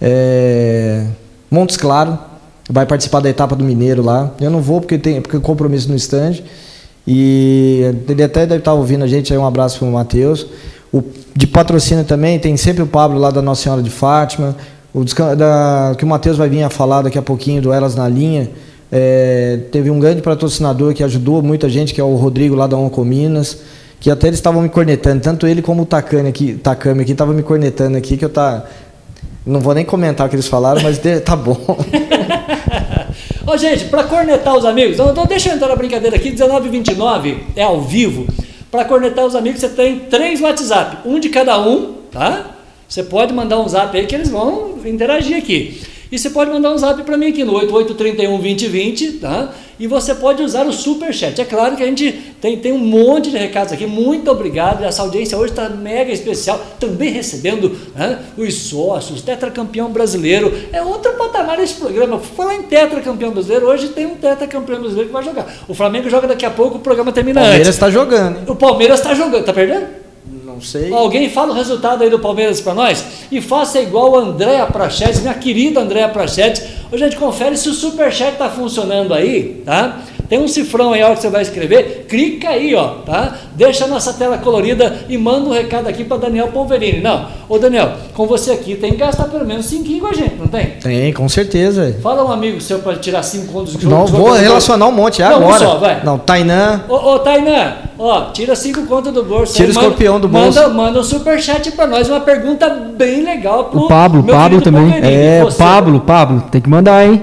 É, 0.00 1.06
Montes 1.50 1.76
Claro. 1.76 2.18
Vai 2.72 2.86
participar 2.86 3.18
da 3.18 3.28
etapa 3.28 3.56
do 3.56 3.64
Mineiro 3.64 4.00
lá. 4.00 4.32
Eu 4.40 4.50
não 4.50 4.60
vou 4.60 4.80
porque 4.80 4.96
tem 4.96 5.20
porque 5.20 5.40
compromisso 5.40 5.88
no 5.88 5.96
estande. 5.96 6.44
E 7.04 7.80
ele 8.08 8.22
até 8.22 8.46
deve 8.46 8.60
estar 8.60 8.74
ouvindo 8.74 9.02
a 9.02 9.08
gente 9.08 9.32
aí, 9.32 9.38
um 9.38 9.46
abraço 9.46 9.80
para 9.80 9.88
o 9.88 9.90
Matheus. 9.90 10.46
De 11.34 11.46
patrocínio 11.46 12.04
também, 12.04 12.38
tem 12.38 12.56
sempre 12.56 12.82
o 12.82 12.86
Pablo 12.86 13.18
lá 13.18 13.30
da 13.30 13.40
Nossa 13.40 13.62
Senhora 13.62 13.82
de 13.82 13.90
Fátima. 13.90 14.56
O 14.92 15.04
da, 15.04 15.94
que 15.96 16.04
o 16.04 16.06
Matheus 16.06 16.36
vai 16.36 16.48
vir 16.48 16.62
a 16.62 16.70
falar 16.70 17.02
daqui 17.02 17.18
a 17.18 17.22
pouquinho 17.22 17.62
do 17.62 17.72
Elas 17.72 17.94
na 17.94 18.08
Linha. 18.08 18.50
É, 18.90 19.60
teve 19.70 19.88
um 19.88 20.00
grande 20.00 20.20
patrocinador 20.20 20.92
que 20.92 21.04
ajudou 21.04 21.42
muita 21.42 21.68
gente, 21.68 21.94
que 21.94 22.00
é 22.00 22.04
o 22.04 22.16
Rodrigo 22.16 22.56
lá 22.56 22.66
da 22.66 22.76
Onco 22.76 23.04
Minas, 23.04 23.58
que 24.00 24.10
até 24.10 24.26
eles 24.26 24.38
estavam 24.38 24.62
me 24.62 24.68
cornetando, 24.68 25.22
tanto 25.22 25.46
ele 25.46 25.62
como 25.62 25.82
o 25.82 25.86
Takami 25.86 26.28
aqui, 26.28 26.54
Takami 26.54 27.02
aqui 27.02 27.12
estavam 27.12 27.32
me 27.32 27.42
cornetando 27.42 27.96
aqui, 27.96 28.16
que 28.16 28.24
eu 28.24 28.28
tá. 28.30 28.64
Não 29.46 29.60
vou 29.60 29.74
nem 29.74 29.84
comentar 29.84 30.26
o 30.26 30.30
que 30.30 30.36
eles 30.36 30.48
falaram, 30.48 30.82
mas 30.82 31.00
tá 31.24 31.36
bom. 31.36 31.56
Ó, 33.46 33.56
gente, 33.56 33.84
para 33.84 34.04
cornetar 34.04 34.56
os 34.56 34.64
amigos, 34.64 34.98
então, 34.98 35.26
deixa 35.26 35.48
eu 35.48 35.54
entrar 35.54 35.68
na 35.68 35.76
brincadeira 35.76 36.16
aqui, 36.16 36.30
1929 36.30 37.46
é 37.56 37.62
ao 37.62 37.80
vivo. 37.80 38.26
Para 38.70 38.84
cornetar 38.84 39.24
os 39.24 39.34
amigos, 39.34 39.60
você 39.60 39.68
tem 39.68 40.00
três 40.00 40.40
WhatsApp, 40.40 41.08
um 41.08 41.18
de 41.18 41.28
cada 41.28 41.60
um, 41.60 41.94
tá? 42.10 42.56
Você 42.88 43.02
pode 43.02 43.32
mandar 43.32 43.60
um 43.60 43.68
zap 43.68 43.96
aí 43.96 44.06
que 44.06 44.14
eles 44.14 44.30
vão 44.30 44.78
interagir 44.84 45.36
aqui. 45.36 45.82
E 46.10 46.18
você 46.18 46.30
pode 46.30 46.50
mandar 46.50 46.72
um 46.72 46.78
zap 46.78 47.02
para 47.04 47.16
mim 47.16 47.28
aqui 47.28 47.44
no 47.44 47.52
8831 47.54 48.38
2020, 48.38 49.12
tá? 49.12 49.52
E 49.78 49.86
você 49.86 50.14
pode 50.14 50.42
usar 50.42 50.66
o 50.66 50.72
super 50.72 51.14
chat. 51.14 51.40
É 51.40 51.44
claro 51.44 51.76
que 51.76 51.82
a 51.82 51.86
gente 51.86 52.12
tem, 52.40 52.58
tem 52.58 52.72
um 52.72 52.78
monte 52.78 53.30
de 53.30 53.38
recados 53.38 53.72
aqui. 53.72 53.86
Muito 53.86 54.30
obrigado. 54.30 54.84
Essa 54.84 55.02
audiência 55.02 55.38
hoje 55.38 55.52
está 55.52 55.68
mega 55.70 56.12
especial. 56.12 56.60
Também 56.78 57.10
recebendo 57.10 57.74
né, 57.94 58.18
os 58.36 58.52
sócios, 58.54 59.22
tetracampeão 59.22 59.90
brasileiro. 59.90 60.52
É 60.72 60.82
outro 60.82 61.12
patamar 61.12 61.58
esse 61.60 61.74
programa. 61.74 62.18
Falar 62.18 62.56
em 62.56 62.62
tetracampeão 62.62 63.30
brasileiro, 63.30 63.68
hoje 63.68 63.88
tem 63.88 64.04
um 64.04 64.16
tetracampeão 64.16 64.80
brasileiro 64.80 65.06
que 65.06 65.12
vai 65.14 65.22
jogar. 65.22 65.46
O 65.66 65.72
Flamengo 65.74 66.10
joga 66.10 66.26
daqui 66.26 66.44
a 66.44 66.50
pouco, 66.50 66.76
o 66.76 66.80
programa 66.80 67.12
termina 67.12 67.40
Palmeiras 67.40 67.68
antes. 67.68 67.76
O 67.76 67.80
Palmeiras 67.80 68.10
está 68.10 68.20
jogando. 68.20 68.50
O 68.50 68.56
Palmeiras 68.56 68.98
está 68.98 69.14
jogando. 69.14 69.40
Está 69.40 69.52
perdendo? 69.52 69.99
Não 70.60 70.66
sei. 70.66 70.92
Alguém 70.92 71.30
fala 71.30 71.52
o 71.52 71.54
resultado 71.54 72.04
aí 72.04 72.10
do 72.10 72.18
Palmeiras 72.18 72.60
para 72.60 72.74
nós? 72.74 73.02
E 73.32 73.40
faça 73.40 73.80
igual 73.80 74.18
a 74.18 74.20
Andréa 74.20 74.66
Prachetes, 74.66 75.22
minha 75.22 75.32
querida 75.32 75.80
Andréa 75.80 76.06
Prachetes. 76.10 76.62
Ô, 76.92 76.98
gente, 76.98 77.16
confere 77.16 77.56
se 77.56 77.70
o 77.70 77.72
Superchat 77.72 78.32
está 78.32 78.50
funcionando 78.50 79.14
aí, 79.14 79.62
tá? 79.64 80.02
Tem 80.30 80.38
um 80.38 80.46
cifrão 80.46 80.92
aí, 80.92 81.02
a 81.02 81.06
hora 81.06 81.16
que 81.16 81.22
você 81.22 81.28
vai 81.28 81.42
escrever, 81.42 82.06
clica 82.08 82.50
aí, 82.50 82.72
ó, 82.72 82.86
tá? 83.04 83.36
Deixa 83.56 83.84
a 83.84 83.88
nossa 83.88 84.12
tela 84.12 84.38
colorida 84.38 85.00
e 85.08 85.18
manda 85.18 85.48
um 85.48 85.52
recado 85.52 85.88
aqui 85.88 86.04
para 86.04 86.18
Daniel 86.18 86.46
Polverini. 86.52 87.00
Não, 87.00 87.26
ô 87.48 87.58
Daniel, 87.58 87.94
com 88.14 88.28
você 88.28 88.52
aqui 88.52 88.76
tem 88.76 88.92
que 88.92 88.98
gastar 88.98 89.24
pelo 89.24 89.44
menos 89.44 89.66
5 89.66 89.98
com 89.98 90.06
a 90.06 90.12
gente, 90.12 90.36
não 90.36 90.46
tem? 90.46 90.66
Tem, 90.80 91.12
com 91.12 91.28
certeza. 91.28 91.96
Fala 92.00 92.24
um 92.24 92.30
amigo 92.30 92.60
seu 92.60 92.78
para 92.78 92.96
tirar 92.96 93.24
5 93.24 93.52
contos 93.52 93.74
do 93.74 93.90
Não, 93.90 94.06
vou 94.06 94.30
relacionar 94.30 94.86
um 94.86 94.92
monte, 94.92 95.20
é 95.20 95.28
não, 95.28 95.38
agora. 95.38 95.64
Um 95.64 95.68
só, 95.72 95.78
vai. 95.78 96.04
Não, 96.04 96.16
Tainan. 96.16 96.84
Ô, 96.88 96.94
ô 96.94 97.18
Tainan, 97.18 97.72
ó, 97.98 98.26
tira 98.26 98.54
5 98.54 98.86
contos 98.86 99.12
do 99.12 99.24
bolso. 99.24 99.54
Tira 99.54 99.66
o 99.66 99.72
escorpião 99.72 100.20
do 100.20 100.28
bolso. 100.28 100.60
Manda, 100.60 100.68
manda 100.72 101.00
um 101.00 101.04
superchat 101.04 101.72
para 101.72 101.88
nós, 101.88 102.08
uma 102.08 102.20
pergunta 102.20 102.68
bem 102.96 103.24
legal 103.24 103.64
pro 103.64 103.80
O 103.80 103.88
Pablo, 103.88 104.22
Pablo 104.22 104.62
também. 104.62 104.94
É, 105.02 105.44
Pablo, 105.58 105.98
Pablo, 105.98 106.44
tem 106.52 106.60
que 106.60 106.68
mandar, 106.68 107.04
hein? 107.04 107.20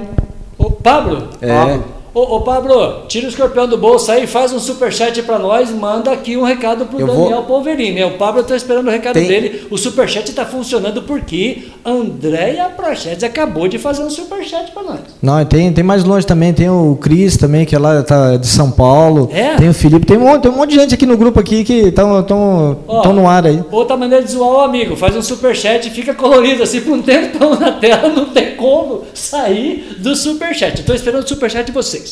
O 0.57 0.71
Pablo? 0.71 1.29
É. 1.41 1.47
Pablo. 1.47 1.96
Ô, 2.17 2.37
ô, 2.37 2.41
Pablo, 2.41 3.03
tira 3.07 3.27
o 3.27 3.29
escorpião 3.29 3.67
do 3.67 3.77
bolso 3.77 4.11
aí, 4.11 4.25
faz 4.25 4.51
um 4.51 4.57
superchat 4.57 5.21
para 5.21 5.37
nós, 5.37 5.69
manda 5.69 6.11
aqui 6.11 6.35
um 6.35 6.41
recado 6.41 6.87
pro 6.87 6.99
eu 6.99 7.05
Daniel 7.05 7.29
vou... 7.29 7.43
Polverini. 7.43 8.03
O 8.05 8.17
Pablo 8.17 8.41
está 8.41 8.55
esperando 8.55 8.87
o 8.87 8.89
recado 8.89 9.13
Tem... 9.13 9.27
dele. 9.27 9.67
O 9.69 9.77
superchat 9.77 10.27
está 10.27 10.43
funcionando 10.43 11.03
porque 11.03 11.67
Andréia 11.85 12.71
Prochetes 12.75 13.23
acabou 13.23 13.67
de 13.67 13.77
fazer 13.77 14.01
um 14.01 14.09
superchat 14.09 14.71
para 14.71 14.81
nós. 14.81 14.99
Não, 15.21 15.45
tem, 15.45 15.71
tem 15.71 15.83
mais 15.83 16.03
longe 16.03 16.25
também, 16.25 16.53
tem 16.53 16.67
o 16.67 16.97
Cris 16.99 17.37
também, 17.37 17.67
que 17.67 17.75
é 17.75 17.77
lá 17.77 18.01
tá 18.01 18.35
de 18.35 18.47
São 18.47 18.71
Paulo. 18.71 19.29
É? 19.31 19.55
Tem 19.55 19.69
o 19.69 19.73
Felipe, 19.73 20.07
tem 20.07 20.17
um, 20.17 20.39
tem 20.39 20.49
um 20.49 20.55
monte 20.55 20.71
de 20.71 20.79
gente 20.79 20.95
aqui 20.95 21.05
no 21.05 21.17
grupo 21.17 21.39
aqui 21.39 21.63
que 21.63 21.89
estão 21.89 22.25
no 23.13 23.27
ar 23.27 23.45
aí. 23.45 23.63
Outra 23.71 23.95
maneira 23.95 24.23
de 24.23 24.31
zoar 24.31 24.49
o 24.49 24.61
amigo, 24.61 24.95
faz 24.95 25.15
um 25.15 25.21
superchat 25.21 25.87
e 25.87 25.91
fica 25.91 26.15
colorido 26.15 26.63
assim 26.63 26.81
por 26.81 26.93
um 26.93 27.01
tempão 27.03 27.59
na 27.59 27.73
tela, 27.73 28.09
não 28.09 28.25
tem 28.25 28.55
como 28.55 29.03
sair 29.13 29.97
do 29.99 30.15
superchat. 30.15 30.79
Estou 30.79 30.95
esperando 30.95 31.23
o 31.23 31.27
superchat 31.27 31.63
de 31.67 31.71
vocês. 31.71 32.06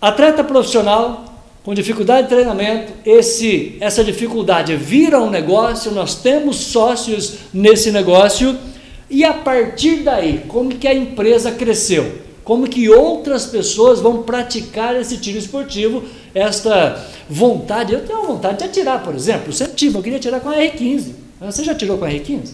Atleta 0.00 0.42
profissional 0.42 1.32
com 1.64 1.74
dificuldade 1.74 2.24
de 2.24 2.34
treinamento, 2.34 2.92
esse, 3.06 3.76
essa 3.80 4.02
dificuldade 4.02 4.74
vira 4.74 5.20
um 5.20 5.30
negócio, 5.30 5.92
nós 5.92 6.16
temos 6.16 6.56
sócios 6.56 7.34
nesse 7.54 7.92
negócio, 7.92 8.58
e 9.08 9.24
a 9.24 9.32
partir 9.32 9.98
daí, 9.98 10.42
como 10.48 10.70
que 10.70 10.88
a 10.88 10.94
empresa 10.94 11.52
cresceu? 11.52 12.20
Como 12.42 12.66
que 12.66 12.88
outras 12.88 13.46
pessoas 13.46 14.00
vão 14.00 14.24
praticar 14.24 14.96
esse 14.96 15.18
tiro 15.18 15.38
esportivo, 15.38 16.02
esta 16.34 17.06
vontade, 17.30 17.92
eu 17.92 18.04
tenho 18.04 18.18
uma 18.18 18.28
vontade 18.28 18.58
de 18.58 18.64
atirar, 18.64 19.00
por 19.04 19.14
exemplo, 19.14 19.48
eu 19.48 19.52
sempre 19.52 19.74
tive, 19.74 19.96
eu 19.96 20.02
queria 20.02 20.18
atirar 20.18 20.40
com 20.40 20.48
a 20.48 20.56
R15. 20.56 21.12
Você 21.40 21.62
já 21.62 21.74
tirou 21.74 21.98
com 21.98 22.04
a 22.04 22.08
R15? 22.08 22.50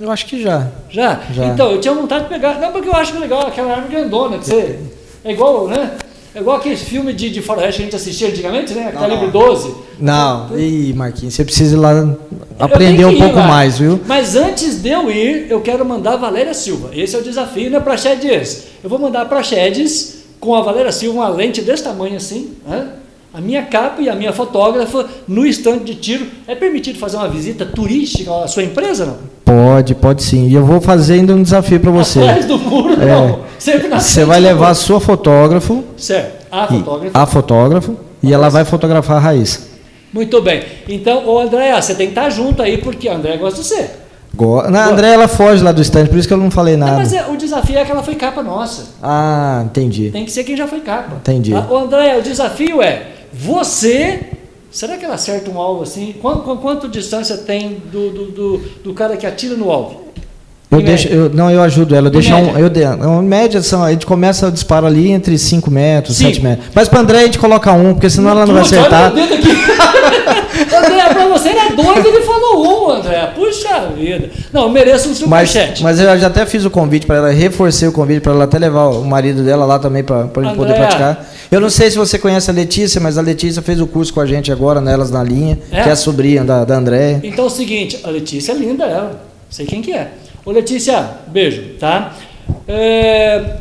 Eu 0.00 0.10
acho 0.10 0.24
que 0.24 0.40
já. 0.40 0.68
Já? 0.88 1.20
já. 1.34 1.46
Então, 1.48 1.70
eu 1.70 1.80
tinha 1.80 1.92
vontade 1.92 2.24
de 2.24 2.30
pegar, 2.30 2.58
não 2.58 2.72
porque 2.72 2.88
eu 2.88 2.94
acho 2.94 3.18
legal 3.18 3.46
aquela 3.46 3.72
arma 3.72 3.88
grandona, 3.88 4.38
que 4.38 4.46
você 4.46 4.80
é 5.24 5.32
igual, 5.32 5.68
né? 5.68 5.92
É 6.34 6.40
igual 6.40 6.56
aquele 6.56 6.76
filme 6.76 7.12
de, 7.12 7.28
de 7.28 7.42
faroeste 7.42 7.76
que 7.76 7.82
a 7.82 7.84
gente 7.84 7.96
assistia 7.96 8.28
antigamente, 8.28 8.72
né? 8.72 8.90
Calibre 8.90 9.28
12. 9.28 9.74
Não, 10.00 10.58
ih, 10.58 10.94
Marquinhos, 10.94 11.34
você 11.34 11.44
precisa 11.44 11.76
ir 11.76 11.78
lá 11.78 12.16
aprender 12.58 13.04
um 13.04 13.18
pouco 13.18 13.36
lá. 13.36 13.46
mais, 13.46 13.78
viu? 13.78 14.00
Mas 14.06 14.34
antes 14.34 14.80
de 14.80 14.88
eu 14.88 15.10
ir, 15.10 15.50
eu 15.50 15.60
quero 15.60 15.84
mandar 15.84 16.14
a 16.14 16.16
Valéria 16.16 16.54
Silva. 16.54 16.90
Esse 16.94 17.14
é 17.14 17.18
o 17.18 17.22
desafio, 17.22 17.70
né? 17.70 17.78
Para 17.80 17.98
Chedes. 17.98 18.64
Eu 18.82 18.88
vou 18.88 18.98
mandar 18.98 19.26
para 19.26 19.42
Chedes 19.42 20.22
com 20.40 20.54
a 20.54 20.62
Valéria 20.62 20.90
Silva 20.90 21.20
uma 21.20 21.28
lente 21.28 21.60
desse 21.60 21.84
tamanho 21.84 22.16
assim, 22.16 22.52
né? 22.66 22.88
A 23.34 23.40
minha 23.40 23.62
capa 23.62 24.00
e 24.00 24.08
a 24.08 24.14
minha 24.14 24.32
fotógrafa 24.32 25.06
no 25.28 25.46
estande 25.46 25.84
de 25.84 25.94
tiro. 25.96 26.26
É 26.46 26.54
permitido 26.54 26.98
fazer 26.98 27.16
uma 27.16 27.28
visita 27.28 27.66
turística 27.66 28.30
à 28.42 28.48
sua 28.48 28.62
empresa, 28.62 29.04
não? 29.04 29.18
Pode, 29.44 29.94
pode 29.94 30.22
sim. 30.22 30.48
E 30.48 30.54
eu 30.54 30.64
vou 30.64 30.80
fazer 30.80 31.14
ainda 31.14 31.34
um 31.34 31.42
desafio 31.42 31.78
para 31.78 31.90
você. 31.90 32.20
Atrás 32.20 32.46
do 32.46 32.58
muro, 32.58 32.94
é. 32.94 33.06
não. 33.06 33.51
Você 34.00 34.24
vai 34.24 34.40
levar 34.40 34.70
a 34.70 34.74
sua 34.74 35.00
fotógrafo. 35.00 35.84
Certo. 35.96 36.46
A 36.50 36.66
fotógrafa. 36.66 37.18
A 37.18 37.26
fotógrafo. 37.26 37.96
E 38.22 38.32
ela 38.32 38.48
vai 38.48 38.64
fotografar 38.64 39.18
a 39.18 39.20
Raíssa. 39.20 39.72
Muito 40.12 40.42
bem. 40.42 40.62
Então, 40.88 41.26
ô 41.26 41.38
André, 41.38 41.80
você 41.80 41.94
tem 41.94 42.06
que 42.06 42.12
estar 42.12 42.28
junto 42.28 42.60
aí, 42.60 42.78
porque 42.78 43.08
a 43.08 43.14
André 43.14 43.36
gosta 43.36 43.62
de 43.62 43.68
você. 43.68 43.90
Go... 44.34 44.62
Na 44.62 44.86
André, 44.86 45.12
ela 45.12 45.28
foge 45.28 45.62
lá 45.62 45.72
do 45.72 45.80
stand, 45.80 46.06
por 46.06 46.18
isso 46.18 46.28
que 46.28 46.34
eu 46.34 46.38
não 46.38 46.50
falei 46.50 46.76
nada. 46.76 46.92
Não, 46.92 46.98
mas 46.98 47.12
é, 47.12 47.26
o 47.28 47.36
desafio 47.36 47.78
é 47.78 47.84
que 47.84 47.90
ela 47.90 48.02
foi 48.02 48.14
capa 48.14 48.42
nossa. 48.42 48.94
Ah, 49.02 49.62
entendi. 49.64 50.10
Tem 50.10 50.24
que 50.24 50.30
ser 50.30 50.44
quem 50.44 50.56
já 50.56 50.66
foi 50.66 50.80
capa. 50.80 51.16
Entendi. 51.16 51.52
Tá? 51.52 51.66
Ô 51.70 51.78
André, 51.78 52.18
o 52.18 52.22
desafio 52.22 52.82
é 52.82 53.06
você 53.32 54.20
Será 54.72 54.96
que 54.96 55.04
ela 55.04 55.16
acerta 55.16 55.50
um 55.50 55.60
alvo 55.60 55.82
assim? 55.82 56.14
Quanto, 56.22 56.56
quanto 56.56 56.88
distância 56.88 57.36
tem 57.36 57.82
do, 57.92 58.10
do, 58.10 58.30
do, 58.30 58.58
do, 58.82 58.94
cara 58.94 59.18
que 59.18 59.26
atira 59.26 59.54
no 59.54 59.70
alvo? 59.70 60.01
Eu 60.72 60.82
deixo, 60.82 61.08
eu, 61.08 61.30
não, 61.30 61.50
eu 61.50 61.62
ajudo 61.62 61.94
ela. 61.94 62.06
Eu 62.06 62.10
deixo 62.10 62.34
um, 62.34 62.58
eu, 62.58 63.22
em 63.22 63.26
média, 63.26 63.60
são, 63.62 63.84
a 63.84 63.90
gente 63.90 64.06
começa 64.06 64.48
o 64.48 64.50
disparo 64.50 64.86
ali 64.86 65.10
entre 65.10 65.36
5 65.36 65.70
metros, 65.70 66.16
7 66.16 66.42
metros. 66.42 66.68
Mas 66.74 66.88
para 66.88 67.00
André 67.00 67.18
a 67.18 67.24
gente 67.24 67.38
coloca 67.38 67.72
um, 67.72 67.92
porque 67.92 68.08
senão 68.08 68.30
ela 68.30 68.46
não 68.46 68.54
vai 68.54 68.62
acertar. 68.62 69.12
Olha 69.12 69.24
aqui. 69.24 69.48
André, 70.76 71.14
para 71.14 71.28
você 71.28 71.48
ele 71.50 71.58
é 71.58 71.70
doido, 71.70 72.06
ele 72.06 72.22
falou 72.22 72.86
um, 72.86 72.90
André. 72.90 73.32
Puxa 73.34 73.88
vida. 73.96 74.30
Não, 74.52 74.62
eu 74.62 74.68
mereço 74.68 75.08
um 75.08 75.14
superchat. 75.14 75.82
Mas, 75.82 75.98
mas 75.98 76.00
eu 76.00 76.18
já 76.18 76.26
até 76.26 76.44
fiz 76.46 76.64
o 76.64 76.70
convite 76.70 77.06
para 77.06 77.16
ela, 77.16 77.30
reforcei 77.30 77.88
o 77.88 77.92
convite 77.92 78.20
para 78.20 78.32
ela 78.32 78.44
até 78.44 78.58
levar 78.58 78.88
o 78.88 79.04
marido 79.04 79.42
dela 79.42 79.64
lá 79.64 79.78
também 79.78 80.02
para 80.02 80.28
a 80.34 80.44
gente 80.44 80.56
poder 80.56 80.74
praticar. 80.74 81.26
Eu 81.50 81.60
não 81.60 81.70
sei 81.70 81.90
se 81.90 81.96
você 81.96 82.18
conhece 82.18 82.50
a 82.50 82.54
Letícia, 82.54 83.00
mas 83.00 83.18
a 83.18 83.22
Letícia 83.22 83.60
fez 83.60 83.80
o 83.80 83.86
curso 83.86 84.12
com 84.12 84.20
a 84.20 84.26
gente 84.26 84.50
agora, 84.50 84.80
nelas 84.80 85.10
na 85.10 85.22
linha, 85.22 85.58
é? 85.70 85.82
que 85.82 85.88
é 85.88 85.92
a 85.92 85.96
sobrinha 85.96 86.44
da, 86.44 86.64
da 86.64 86.76
André. 86.76 87.20
Então 87.22 87.44
é 87.44 87.48
o 87.48 87.50
seguinte, 87.50 88.00
a 88.04 88.10
Letícia 88.10 88.52
é 88.52 88.54
linda 88.54 88.84
ela. 88.84 89.20
Sei 89.50 89.66
quem 89.66 89.82
que 89.82 89.92
é. 89.92 90.10
Ô 90.44 90.50
Letícia, 90.50 91.08
beijo, 91.28 91.78
tá? 91.78 92.14
É, 92.66 93.58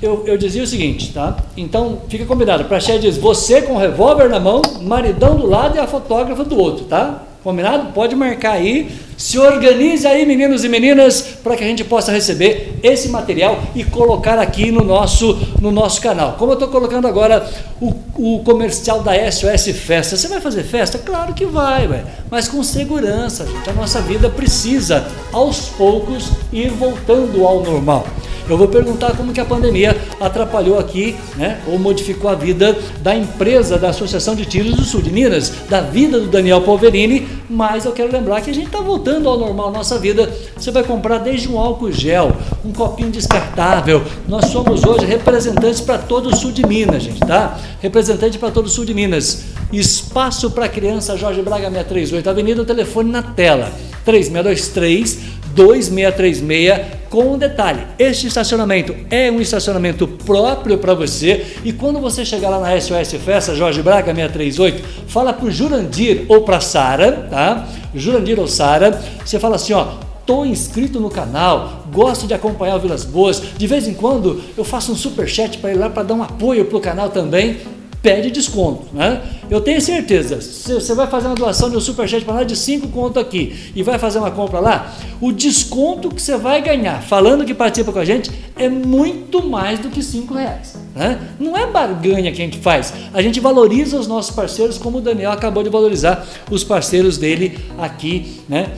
eu, 0.00 0.24
eu, 0.26 0.38
dizia 0.38 0.62
o 0.62 0.66
seguinte, 0.66 1.12
tá? 1.12 1.36
Então 1.56 1.98
fica 2.08 2.24
combinado. 2.24 2.64
Pra 2.64 2.78
diz 2.78 3.18
você 3.18 3.60
com 3.60 3.74
o 3.74 3.78
revólver 3.78 4.30
na 4.30 4.40
mão, 4.40 4.62
maridão 4.80 5.36
do 5.36 5.46
lado 5.46 5.76
e 5.76 5.78
a 5.78 5.86
fotógrafa 5.86 6.42
do 6.42 6.58
outro, 6.58 6.86
tá? 6.86 7.22
Combinado? 7.42 7.92
Pode 7.92 8.14
marcar 8.14 8.52
aí. 8.52 8.90
Se 9.18 9.38
organize 9.38 10.06
aí, 10.06 10.24
meninos 10.24 10.64
e 10.64 10.68
meninas, 10.68 11.20
para 11.42 11.56
que 11.56 11.64
a 11.64 11.66
gente 11.66 11.82
possa 11.84 12.12
receber 12.12 12.78
esse 12.82 13.08
material 13.08 13.60
e 13.74 13.84
colocar 13.84 14.38
aqui 14.38 14.70
no 14.70 14.84
nosso, 14.84 15.38
no 15.60 15.70
nosso 15.70 16.00
canal. 16.00 16.34
Como 16.38 16.52
eu 16.52 16.54
estou 16.54 16.68
colocando 16.68 17.06
agora 17.06 17.48
o, 17.80 17.94
o, 18.16 18.44
comercial 18.44 19.02
da 19.02 19.12
SOS 19.30 19.76
Festa. 19.76 20.16
Você 20.16 20.28
vai 20.28 20.40
fazer 20.40 20.62
festa? 20.62 20.98
Claro 20.98 21.34
que 21.34 21.44
vai, 21.44 21.86
véio, 21.86 22.06
mas 22.30 22.48
com 22.48 22.62
segurança, 22.62 23.46
gente. 23.46 23.68
A 23.68 23.72
nossa 23.72 24.00
vida 24.00 24.28
precisa, 24.30 25.06
aos 25.32 25.68
poucos, 25.68 26.30
ir 26.52 26.70
voltando 26.70 27.44
ao 27.44 27.62
normal. 27.62 28.06
Eu 28.48 28.58
vou 28.58 28.68
perguntar 28.68 29.16
como 29.16 29.32
que 29.32 29.40
a 29.40 29.44
pandemia 29.44 29.96
atrapalhou 30.20 30.78
aqui, 30.78 31.16
né, 31.36 31.60
ou 31.66 31.78
modificou 31.78 32.30
a 32.30 32.34
vida 32.34 32.76
da 33.00 33.14
empresa 33.14 33.78
da 33.78 33.90
Associação 33.90 34.34
de 34.34 34.44
Tiros 34.44 34.74
do 34.74 34.84
Sul 34.84 35.00
de 35.00 35.10
Minas, 35.10 35.52
da 35.68 35.80
vida 35.80 36.18
do 36.18 36.26
Daniel 36.26 36.60
Polverini, 36.62 37.26
mas 37.48 37.84
eu 37.84 37.92
quero 37.92 38.12
lembrar 38.12 38.40
que 38.40 38.50
a 38.50 38.54
gente 38.54 38.66
está 38.66 38.80
voltando 38.80 39.28
ao 39.28 39.38
normal 39.38 39.70
nossa 39.70 39.98
vida. 39.98 40.30
Você 40.56 40.70
vai 40.70 40.82
comprar 40.82 41.18
desde 41.18 41.48
um 41.48 41.58
álcool 41.58 41.92
gel, 41.92 42.32
um 42.64 42.72
copinho 42.72 43.10
descartável. 43.10 44.02
Nós 44.26 44.46
somos 44.46 44.84
hoje 44.84 45.06
representantes 45.06 45.80
para 45.80 45.98
todo 45.98 46.28
o 46.30 46.36
sul 46.36 46.52
de 46.52 46.66
Minas, 46.66 47.02
gente, 47.02 47.20
tá? 47.20 47.58
Representante 47.80 48.38
para 48.38 48.50
todo 48.50 48.66
o 48.66 48.70
sul 48.70 48.84
de 48.84 48.94
Minas. 48.94 49.44
Espaço 49.72 50.50
para 50.50 50.68
criança 50.68 51.16
Jorge 51.16 51.42
Braga 51.42 51.70
638, 51.70 52.28
Avenida, 52.28 52.62
o 52.62 52.64
telefone 52.64 53.10
na 53.10 53.22
tela. 53.22 53.72
3623 54.04 55.41
2636 55.54 57.02
com 57.08 57.34
um 57.34 57.38
detalhe, 57.38 57.86
este 57.98 58.26
estacionamento 58.26 58.94
é 59.10 59.30
um 59.30 59.38
estacionamento 59.38 60.08
próprio 60.08 60.78
para 60.78 60.94
você 60.94 61.44
e 61.62 61.72
quando 61.72 62.00
você 62.00 62.24
chegar 62.24 62.48
lá 62.48 62.58
na 62.58 62.80
SOS 62.80 63.12
Festa 63.22 63.54
Jorge 63.54 63.82
Braga 63.82 64.14
638, 64.14 64.82
fala 65.08 65.32
para 65.32 65.46
o 65.46 65.50
Jurandir 65.50 66.24
ou 66.28 66.40
para 66.42 66.60
Sara, 66.60 67.28
tá? 67.30 67.68
Jurandir 67.94 68.40
ou 68.40 68.48
Sara, 68.48 68.98
você 69.22 69.38
fala 69.38 69.56
assim, 69.56 69.74
ó, 69.74 69.88
Estou 70.22 70.46
inscrito 70.46 71.00
no 71.00 71.10
canal, 71.10 71.82
gosto 71.92 72.28
de 72.28 72.32
acompanhar 72.32 72.76
o 72.76 72.78
Vilas 72.78 73.04
Boas. 73.04 73.42
De 73.58 73.66
vez 73.66 73.88
em 73.88 73.92
quando 73.92 74.40
eu 74.56 74.62
faço 74.62 74.92
um 74.92 74.94
super 74.94 75.28
chat 75.28 75.58
para 75.58 75.72
ir 75.72 75.74
lá 75.74 75.90
para 75.90 76.04
dar 76.04 76.14
um 76.14 76.22
apoio 76.22 76.64
para 76.64 76.78
o 76.78 76.80
canal 76.80 77.10
também 77.10 77.58
pede 78.02 78.30
desconto. 78.30 78.86
Né? 78.92 79.22
Eu 79.48 79.60
tenho 79.60 79.80
certeza, 79.80 80.36
você 80.36 80.94
vai 80.94 81.06
fazer 81.06 81.28
uma 81.28 81.36
doação 81.36 81.70
de 81.70 81.76
um 81.76 81.80
superchat 81.80 82.24
para 82.24 82.34
lá 82.34 82.42
de 82.42 82.56
5 82.56 82.88
conto 82.88 83.20
aqui 83.20 83.72
e 83.76 83.82
vai 83.82 83.98
fazer 83.98 84.18
uma 84.18 84.30
compra 84.30 84.58
lá, 84.58 84.92
o 85.20 85.30
desconto 85.30 86.08
que 86.08 86.20
você 86.20 86.36
vai 86.36 86.60
ganhar, 86.60 87.00
falando 87.02 87.44
que 87.44 87.54
participa 87.54 87.92
com 87.92 87.98
a 87.98 88.04
gente, 88.04 88.30
é 88.56 88.68
muito 88.68 89.46
mais 89.46 89.78
do 89.78 89.88
que 89.88 90.02
5 90.02 90.34
reais. 90.34 90.76
Né? 90.94 91.18
Não 91.38 91.56
é 91.56 91.66
barganha 91.66 92.32
que 92.32 92.42
a 92.42 92.44
gente 92.44 92.58
faz, 92.58 92.92
a 93.14 93.22
gente 93.22 93.38
valoriza 93.38 93.96
os 93.96 94.06
nossos 94.06 94.34
parceiros 94.34 94.78
como 94.78 94.98
o 94.98 95.00
Daniel 95.00 95.30
acabou 95.30 95.62
de 95.62 95.70
valorizar 95.70 96.26
os 96.50 96.64
parceiros 96.64 97.16
dele 97.16 97.58
aqui, 97.78 98.40
né? 98.48 98.70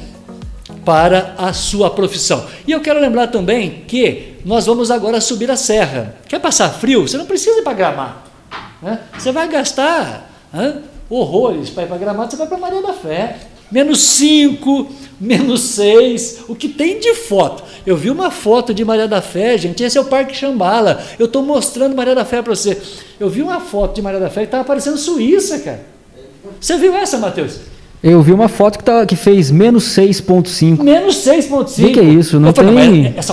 para 0.84 1.34
a 1.38 1.52
sua 1.52 1.88
profissão. 1.88 2.44
E 2.66 2.72
eu 2.72 2.80
quero 2.80 3.00
lembrar 3.00 3.28
também 3.28 3.84
que 3.87 4.34
nós 4.44 4.66
vamos 4.66 4.90
agora 4.90 5.20
subir 5.20 5.50
a 5.50 5.56
serra. 5.56 6.16
Quer 6.28 6.38
passar 6.40 6.68
frio? 6.68 7.08
Você 7.08 7.16
não 7.16 7.24
precisa 7.24 7.58
ir 7.58 7.62
para 7.62 7.72
Gramado. 7.72 8.23
Né? 8.84 9.00
Você 9.18 9.32
vai 9.32 9.48
gastar 9.48 10.30
hein, 10.52 10.74
horrores 11.08 11.70
para 11.70 11.84
ir 11.84 11.86
para 11.86 11.96
Gramado, 11.96 12.30
você 12.30 12.36
vai 12.36 12.46
para 12.46 12.58
Maria 12.58 12.82
da 12.82 12.92
Fé. 12.92 13.36
Menos 13.72 13.98
5, 14.00 14.88
menos 15.18 15.62
6, 15.62 16.44
o 16.48 16.54
que 16.54 16.68
tem 16.68 17.00
de 17.00 17.14
foto? 17.14 17.64
Eu 17.86 17.96
vi 17.96 18.10
uma 18.10 18.30
foto 18.30 18.74
de 18.74 18.84
Maria 18.84 19.08
da 19.08 19.22
Fé, 19.22 19.56
gente, 19.56 19.82
esse 19.82 19.96
é 19.96 20.00
o 20.00 20.04
Parque 20.04 20.36
Chambala. 20.36 21.02
Eu 21.18 21.24
estou 21.24 21.42
mostrando 21.42 21.96
Maria 21.96 22.14
da 22.14 22.26
Fé 22.26 22.42
para 22.42 22.54
você. 22.54 22.78
Eu 23.18 23.30
vi 23.30 23.40
uma 23.40 23.58
foto 23.58 23.94
de 23.94 24.02
Maria 24.02 24.20
da 24.20 24.28
Fé 24.28 24.42
que 24.42 24.48
estava 24.48 24.64
parecendo 24.64 24.98
Suíça, 24.98 25.58
cara. 25.60 25.80
Você 26.60 26.76
viu 26.76 26.94
essa, 26.94 27.16
Matheus? 27.16 27.60
Eu 28.02 28.20
vi 28.20 28.32
uma 28.32 28.48
foto 28.48 28.76
que, 28.78 28.84
tá, 28.84 29.06
que 29.06 29.16
fez 29.16 29.50
menos 29.50 29.84
6,5. 29.96 30.82
Menos 30.82 31.16
6,5? 31.26 31.88
O 31.88 31.92
que 31.92 32.00
é 32.00 32.04
isso? 32.04 32.38
Não 32.38 32.52
tem, 32.52 32.64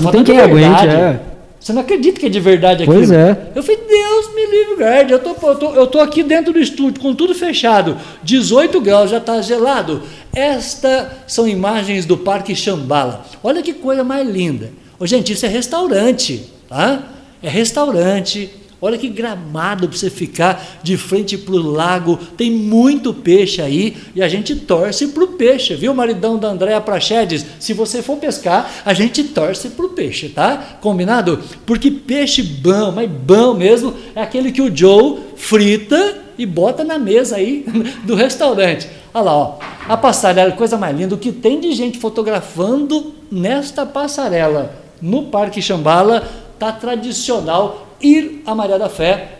não 0.01 0.11
tem 0.11 0.23
quem 0.23 0.39
aguente. 0.39 0.87
É. 0.87 1.19
Você 1.61 1.73
não 1.73 1.81
acredita 1.81 2.19
que 2.19 2.25
é 2.25 2.29
de 2.29 2.39
verdade 2.39 2.83
aquilo? 2.83 2.97
Pois 2.97 3.11
é. 3.11 3.51
Eu 3.53 3.61
falei, 3.61 3.79
Deus 3.87 4.33
me 4.33 4.45
livre, 4.47 4.75
guarde. 4.77 5.13
Eu 5.13 5.19
tô, 5.19 5.47
eu, 5.47 5.55
tô, 5.55 5.75
eu 5.75 5.87
tô 5.87 5.99
aqui 5.99 6.23
dentro 6.23 6.51
do 6.51 6.59
estúdio 6.59 6.99
com 6.99 7.13
tudo 7.13 7.35
fechado, 7.35 7.97
18 8.23 8.81
graus, 8.81 9.11
já 9.11 9.17
está 9.17 9.39
gelado. 9.43 10.01
Estas 10.33 11.07
são 11.27 11.47
imagens 11.47 12.07
do 12.07 12.17
Parque 12.17 12.55
Chambala. 12.55 13.23
Olha 13.43 13.61
que 13.61 13.73
coisa 13.73 14.03
mais 14.03 14.27
linda. 14.27 14.71
Ô, 14.99 15.05
gente, 15.05 15.33
isso 15.33 15.45
é 15.45 15.49
restaurante, 15.49 16.49
tá? 16.67 17.03
É 17.43 17.49
restaurante, 17.49 18.49
Olha 18.81 18.97
que 18.97 19.07
gramado 19.07 19.87
para 19.87 19.95
você 19.95 20.09
ficar 20.09 20.79
de 20.81 20.97
frente 20.97 21.37
para 21.37 21.53
o 21.53 21.71
lago. 21.71 22.17
Tem 22.35 22.49
muito 22.49 23.13
peixe 23.13 23.61
aí 23.61 23.95
e 24.15 24.23
a 24.23 24.27
gente 24.27 24.55
torce 24.55 25.09
para 25.09 25.23
o 25.23 25.27
peixe, 25.27 25.75
viu, 25.75 25.93
maridão 25.93 26.39
da 26.39 26.47
Andréa 26.47 26.81
Prachedes? 26.81 27.45
Se 27.59 27.73
você 27.73 28.01
for 28.01 28.17
pescar, 28.17 28.81
a 28.83 28.91
gente 28.91 29.23
torce 29.25 29.69
para 29.69 29.85
o 29.85 29.89
peixe, 29.89 30.29
tá? 30.29 30.79
Combinado? 30.81 31.39
Porque 31.63 31.91
peixe 31.91 32.41
bom, 32.41 32.91
mas 32.91 33.07
bom 33.07 33.53
mesmo, 33.53 33.93
é 34.15 34.21
aquele 34.23 34.51
que 34.51 34.63
o 34.63 34.75
Joe 34.75 35.19
frita 35.35 36.17
e 36.35 36.43
bota 36.43 36.83
na 36.83 36.97
mesa 36.97 37.35
aí 37.35 37.63
do 38.03 38.15
restaurante. 38.15 38.89
Olha 39.13 39.25
lá, 39.25 39.37
ó, 39.37 39.59
a 39.87 39.95
passarela, 39.95 40.53
coisa 40.53 40.75
mais 40.75 40.97
linda, 40.97 41.13
o 41.13 41.19
que 41.19 41.31
tem 41.31 41.59
de 41.59 41.71
gente 41.73 41.99
fotografando 41.99 43.13
nesta 43.31 43.85
passarela 43.85 44.73
no 44.99 45.25
Parque 45.25 45.61
Xambala, 45.61 46.27
tá 46.57 46.71
tradicional 46.71 47.90
ir 48.03 48.43
à 48.45 48.53
Maria 48.55 48.77
da 48.77 48.89
Fé. 48.89 49.37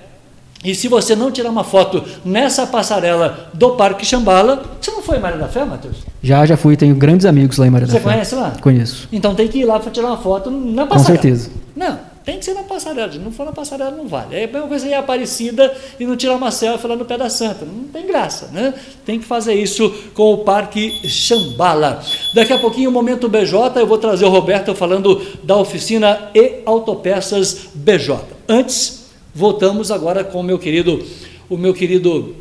E 0.63 0.75
se 0.75 0.87
você 0.87 1.15
não 1.15 1.31
tirar 1.31 1.49
uma 1.49 1.63
foto 1.63 2.03
nessa 2.23 2.67
passarela 2.67 3.49
do 3.53 3.71
Parque 3.71 4.05
Xambala, 4.05 4.63
você 4.79 4.91
não 4.91 5.01
foi 5.01 5.17
em 5.17 5.19
Maria 5.19 5.39
da 5.39 5.47
Fé, 5.47 5.65
Matheus? 5.65 5.97
Já, 6.21 6.45
já 6.45 6.55
fui, 6.55 6.77
tenho 6.77 6.93
grandes 6.93 7.25
amigos 7.25 7.57
lá 7.57 7.65
em 7.65 7.71
Maria 7.71 7.87
você 7.87 7.93
da 7.93 7.99
Fé. 7.99 8.03
Você 8.03 8.13
conhece 8.13 8.35
lá? 8.35 8.53
Conheço. 8.61 9.09
Então 9.11 9.33
tem 9.33 9.47
que 9.47 9.59
ir 9.59 9.65
lá 9.65 9.79
para 9.79 9.89
tirar 9.89 10.07
uma 10.07 10.17
foto 10.17 10.51
na 10.51 10.85
passarela. 10.85 11.17
Com 11.17 11.23
certeza. 11.23 11.49
Não, 11.75 11.97
tem 12.23 12.37
que 12.37 12.45
ser 12.45 12.53
na 12.53 12.61
passarela. 12.61 13.11
Se 13.11 13.17
não 13.17 13.31
for 13.31 13.45
na 13.45 13.51
passarela, 13.51 13.91
não 13.91 14.07
vale. 14.07 14.35
É 14.35 14.43
a 14.43 14.47
mesma 14.47 14.67
coisa 14.67 14.87
ir 14.87 14.93
Aparecida 14.93 15.73
e 15.99 16.05
não 16.05 16.15
tirar 16.15 16.35
uma 16.35 16.51
selfie 16.51 16.87
lá 16.87 16.95
no 16.95 17.05
pé 17.05 17.17
da 17.17 17.29
Santa. 17.29 17.65
Não 17.65 17.85
tem 17.85 18.05
graça, 18.05 18.49
né? 18.51 18.73
Tem 19.03 19.19
que 19.19 19.25
fazer 19.25 19.55
isso 19.55 19.89
com 20.13 20.33
o 20.33 20.37
Parque 20.39 21.09
Xambala. 21.09 21.99
Daqui 22.35 22.53
a 22.53 22.59
pouquinho, 22.59 22.91
o 22.91 22.93
Momento 22.93 23.27
BJ, 23.27 23.79
eu 23.79 23.87
vou 23.87 23.97
trazer 23.97 24.25
o 24.25 24.29
Roberto 24.29 24.75
falando 24.75 25.19
da 25.43 25.57
oficina 25.57 26.29
e 26.35 26.61
autopeças 26.65 27.69
BJ. 27.73 28.30
Antes, 28.51 29.05
voltamos 29.33 29.91
agora 29.91 30.25
com 30.25 30.41
o 30.41 30.43
meu 30.43 30.59
querido, 30.59 31.01
o 31.49 31.55
meu 31.55 31.73
querido 31.73 32.35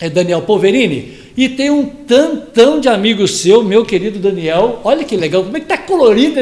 é 0.00 0.10
Daniel 0.10 0.42
Poverini. 0.42 1.16
E 1.36 1.48
tem 1.48 1.70
um 1.70 1.86
tantão 1.86 2.80
de 2.80 2.88
amigos 2.88 3.38
seu, 3.38 3.62
meu 3.62 3.84
querido 3.84 4.18
Daniel. 4.18 4.80
Olha 4.82 5.04
que 5.04 5.16
legal, 5.16 5.44
como 5.44 5.56
é 5.56 5.60
que 5.60 5.66
está 5.66 5.78
colorida 5.78 6.40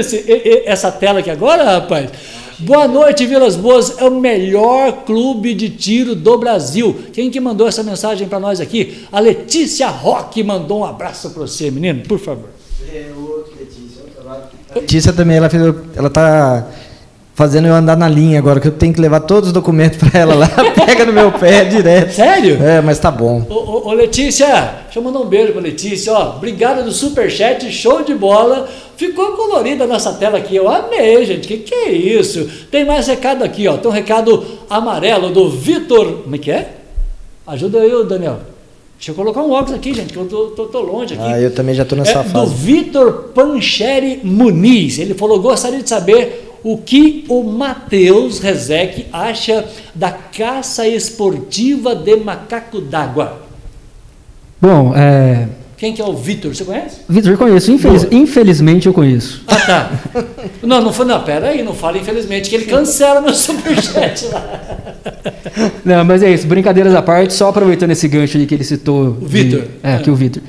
essa 0.65 0.91
tela 0.91 1.19
aqui 1.19 1.31
agora, 1.31 1.63
rapaz? 1.63 2.11
Boa 2.59 2.89
noite, 2.89 3.27
Vilas 3.27 3.55
Boas. 3.55 3.99
É 3.99 4.05
o 4.05 4.19
melhor 4.19 5.05
clube 5.05 5.53
de 5.53 5.69
tiro 5.69 6.15
do 6.15 6.39
Brasil. 6.39 6.97
Quem 7.13 7.31
que 7.31 7.39
mandou 7.39 7.69
essa 7.69 7.83
mensagem 7.83 8.27
para 8.27 8.41
nós 8.41 8.63
aqui? 8.63 9.05
A 9.13 9.21
Letícia 9.21 9.89
Roque 9.89 10.43
mandou 10.43 10.79
um 10.79 10.85
abraço 10.87 11.29
para 11.29 11.43
você, 11.43 11.71
menino, 11.71 12.03
por 12.09 12.19
favor. 12.19 12.49
É, 12.91 13.11
outro 13.15 13.53
Letícia. 13.61 14.03
Letícia 14.75 15.13
também, 15.13 15.37
ela 15.37 15.51
fez, 15.51 15.63
ela 15.95 16.09
tá 16.09 16.67
fazendo 17.37 17.69
eu 17.69 17.75
andar 17.75 17.99
na 17.99 18.09
linha 18.09 18.39
agora, 18.39 18.59
que 18.59 18.67
eu 18.67 18.73
tenho 18.73 18.95
que 18.95 19.01
levar 19.01 19.21
todos 19.21 19.49
os 19.49 19.53
documentos 19.53 19.99
para 20.01 20.19
ela 20.19 20.35
lá, 20.35 20.49
pega 20.75 21.05
no 21.05 21.13
meu 21.13 21.31
pé 21.31 21.65
direto. 21.65 22.15
Sério? 22.15 22.61
É, 22.63 22.81
mas 22.81 22.99
tá 22.99 23.11
bom. 23.11 23.45
Ô, 23.49 23.55
ô, 23.55 23.89
ô 23.89 23.93
Letícia, 23.93 24.47
deixa 24.85 24.99
eu 24.99 25.03
mandar 25.03 25.21
um 25.21 25.27
beijo 25.27 25.53
pra 25.53 25.61
Letícia, 25.61 26.15
ó, 26.15 26.37
obrigado 26.37 26.83
do 26.83 26.91
superchat, 26.91 27.71
show 27.71 28.03
de 28.03 28.15
bola, 28.15 28.67
ficou 28.97 29.33
colorida 29.33 29.85
a 29.85 29.87
nossa 29.87 30.15
tela 30.15 30.39
aqui, 30.39 30.57
eu 30.57 30.67
amei, 30.67 31.27
gente, 31.27 31.47
que 31.47 31.59
que 31.59 31.75
é 31.75 31.93
isso? 31.93 32.49
Tem 32.71 32.87
mais 32.87 33.07
recado 33.07 33.45
aqui, 33.45 33.69
ó, 33.69 33.77
tem 33.77 33.91
um 33.91 33.95
recado 33.95 34.43
amarelo 34.71 35.29
do 35.29 35.51
Vitor, 35.51 36.23
como 36.23 36.35
é 36.35 36.39
que 36.39 36.51
é? 36.51 36.71
Ajuda 37.47 37.81
aí, 37.81 38.05
Daniel. 38.07 38.39
Deixa 38.97 39.11
eu 39.11 39.15
colocar 39.15 39.43
um 39.43 39.51
óculos 39.51 39.75
aqui, 39.75 39.93
gente, 39.93 40.11
que 40.11 40.19
eu 40.19 40.25
tô, 40.25 40.47
tô, 40.47 40.65
tô 40.67 40.81
longe 40.81 41.13
aqui. 41.13 41.23
Ah, 41.23 41.39
eu 41.39 41.55
também 41.55 41.75
já 41.75 41.85
tô 41.85 41.95
nessa 41.95 42.21
é, 42.21 42.25
fase. 42.25 42.33
Do 42.33 42.47
Vitor 42.47 43.13
Pancheri 43.35 44.21
Muniz. 44.25 44.99
Ele 44.99 45.13
falou: 45.13 45.39
gostaria 45.39 45.83
de 45.83 45.89
saber 45.89 46.46
o 46.67 46.79
que 46.79 47.25
o 47.29 47.45
Matheus 47.45 48.41
Rezec 48.41 49.07
acha 49.13 49.65
da 49.95 50.11
caça 50.11 50.85
esportiva 50.89 51.95
de 51.95 52.17
macaco 52.17 52.81
d'água. 52.81 53.43
Bom, 54.61 54.93
é... 54.97 55.47
Quem 55.77 55.95
que 55.95 56.03
é 56.03 56.05
o 56.05 56.15
Vitor? 56.15 56.53
Você 56.53 56.65
conhece? 56.65 57.03
Vitor, 57.09 57.31
eu 57.31 57.39
conheço. 57.39 57.71
Infeliz... 57.71 58.09
Infelizmente 58.11 58.89
eu 58.89 58.93
conheço. 58.93 59.45
Ah, 59.47 59.61
tá. 59.61 59.91
não, 60.61 60.81
não 60.81 60.93
foi, 60.93 61.07
não, 61.07 61.23
pera 61.23 61.51
aí, 61.51 61.63
não 61.63 61.73
fala 61.73 61.99
infelizmente, 61.99 62.51
que 62.51 62.57
ele 62.57 62.65
cancela 62.65 63.21
meu 63.21 63.33
superchat 63.33 64.27
lá. 64.27 64.61
Não, 65.85 66.05
mas 66.05 66.21
é 66.21 66.33
isso, 66.33 66.49
brincadeiras 66.49 66.97
à 66.97 67.03
parte, 67.03 67.33
só 67.33 67.49
aproveitando 67.49 67.93
esse 67.93 68.09
gancho 68.09 68.37
ali 68.37 68.45
que 68.45 68.55
ele 68.55 68.65
citou. 68.65 69.17
O 69.23 69.27
Vitor. 69.27 69.63
É, 69.85 69.95
é, 69.95 69.99
que 69.99 70.11
o 70.11 70.17
Vitor. 70.17 70.43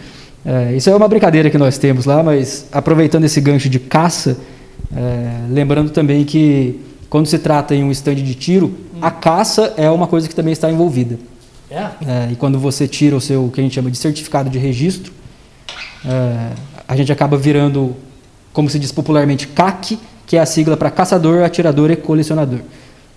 É, 0.44 0.76
isso 0.76 0.90
é 0.90 0.96
uma 0.96 1.08
brincadeira 1.08 1.48
que 1.52 1.60
nós 1.60 1.78
temos 1.78 2.06
lá, 2.06 2.24
mas 2.24 2.66
aproveitando 2.72 3.26
esse 3.26 3.40
gancho 3.40 3.70
de 3.70 3.78
caça, 3.78 4.36
é, 4.96 5.46
lembrando 5.50 5.92
também 5.92 6.24
que 6.24 6.80
quando 7.10 7.28
se 7.28 7.40
trata 7.40 7.76
em 7.76 7.84
um 7.84 7.92
estande 7.92 8.22
de 8.22 8.36
tiro, 8.36 8.68
hum. 8.68 9.00
a 9.02 9.12
caça 9.12 9.74
é 9.78 9.90
uma 9.90 10.08
coisa 10.08 10.28
que 10.28 10.36
também 10.36 10.54
está 10.54 10.72
envolvida. 10.72 11.18
É? 11.70 11.90
é? 12.06 12.30
e 12.32 12.36
quando 12.36 12.58
você 12.60 12.88
tira 12.88 13.16
o 13.16 13.20
seu, 13.20 13.46
o 13.46 13.52
que 13.52 13.60
a 13.60 13.64
gente 13.64 13.76
chama 13.76 13.92
de 13.92 13.98
certificado 13.98 14.50
de 14.50 14.58
registro, 14.58 15.12
é, 16.06 16.52
a 16.88 16.96
gente 16.96 17.12
acaba 17.12 17.38
virando, 17.38 17.96
como 18.54 18.70
se 18.70 18.80
diz 18.80 18.92
popularmente, 18.92 19.48
CAC, 19.48 20.00
que 20.26 20.38
é 20.38 20.40
a 20.40 20.46
sigla 20.46 20.78
para 20.78 20.90
caçador, 20.90 21.44
atirador 21.44 21.92
e 21.92 21.96
colecionador. 21.96 22.60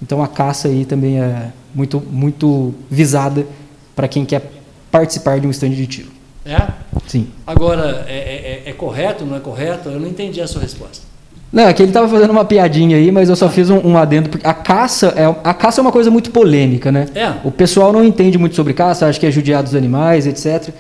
Então 0.02 0.22
a 0.22 0.28
caça 0.28 0.68
aí 0.68 0.84
também 0.84 1.20
é 1.20 1.52
muito, 1.74 2.00
muito 2.00 2.74
visada 2.90 3.46
para 3.94 4.08
quem 4.08 4.24
quer 4.24 4.50
participar 4.90 5.38
de 5.38 5.46
um 5.46 5.50
estande 5.50 5.76
de 5.76 5.86
tiro. 5.86 6.10
É? 6.44 6.68
Sim. 7.06 7.28
Agora, 7.46 8.04
é, 8.08 8.62
é, 8.66 8.70
é 8.70 8.72
correto, 8.72 9.24
não 9.24 9.36
é 9.36 9.40
correto? 9.40 9.88
Eu 9.88 10.00
não 10.00 10.08
entendi 10.08 10.40
a 10.40 10.46
sua 10.46 10.62
resposta. 10.62 11.09
Não, 11.52 11.64
é 11.64 11.72
que 11.72 11.82
ele 11.82 11.90
estava 11.90 12.08
fazendo 12.08 12.30
uma 12.30 12.44
piadinha 12.44 12.96
aí, 12.96 13.10
mas 13.10 13.28
eu 13.28 13.34
só 13.34 13.48
fiz 13.48 13.70
um, 13.70 13.78
um, 13.84 13.98
adendo. 13.98 14.28
Porque 14.28 14.46
a 14.46 14.54
caça, 14.54 15.08
é, 15.16 15.24
a 15.42 15.52
caça 15.52 15.80
é 15.80 15.82
uma 15.82 15.90
coisa 15.90 16.10
muito 16.10 16.30
polêmica, 16.30 16.92
né? 16.92 17.06
É. 17.14 17.32
O 17.42 17.50
pessoal 17.50 17.92
não 17.92 18.04
entende 18.04 18.38
muito 18.38 18.54
sobre 18.54 18.72
caça, 18.72 19.06
acha 19.06 19.18
que 19.18 19.26
é 19.26 19.30
judiar 19.30 19.62
dos 19.62 19.74
animais, 19.74 20.26
etc. 20.26 20.72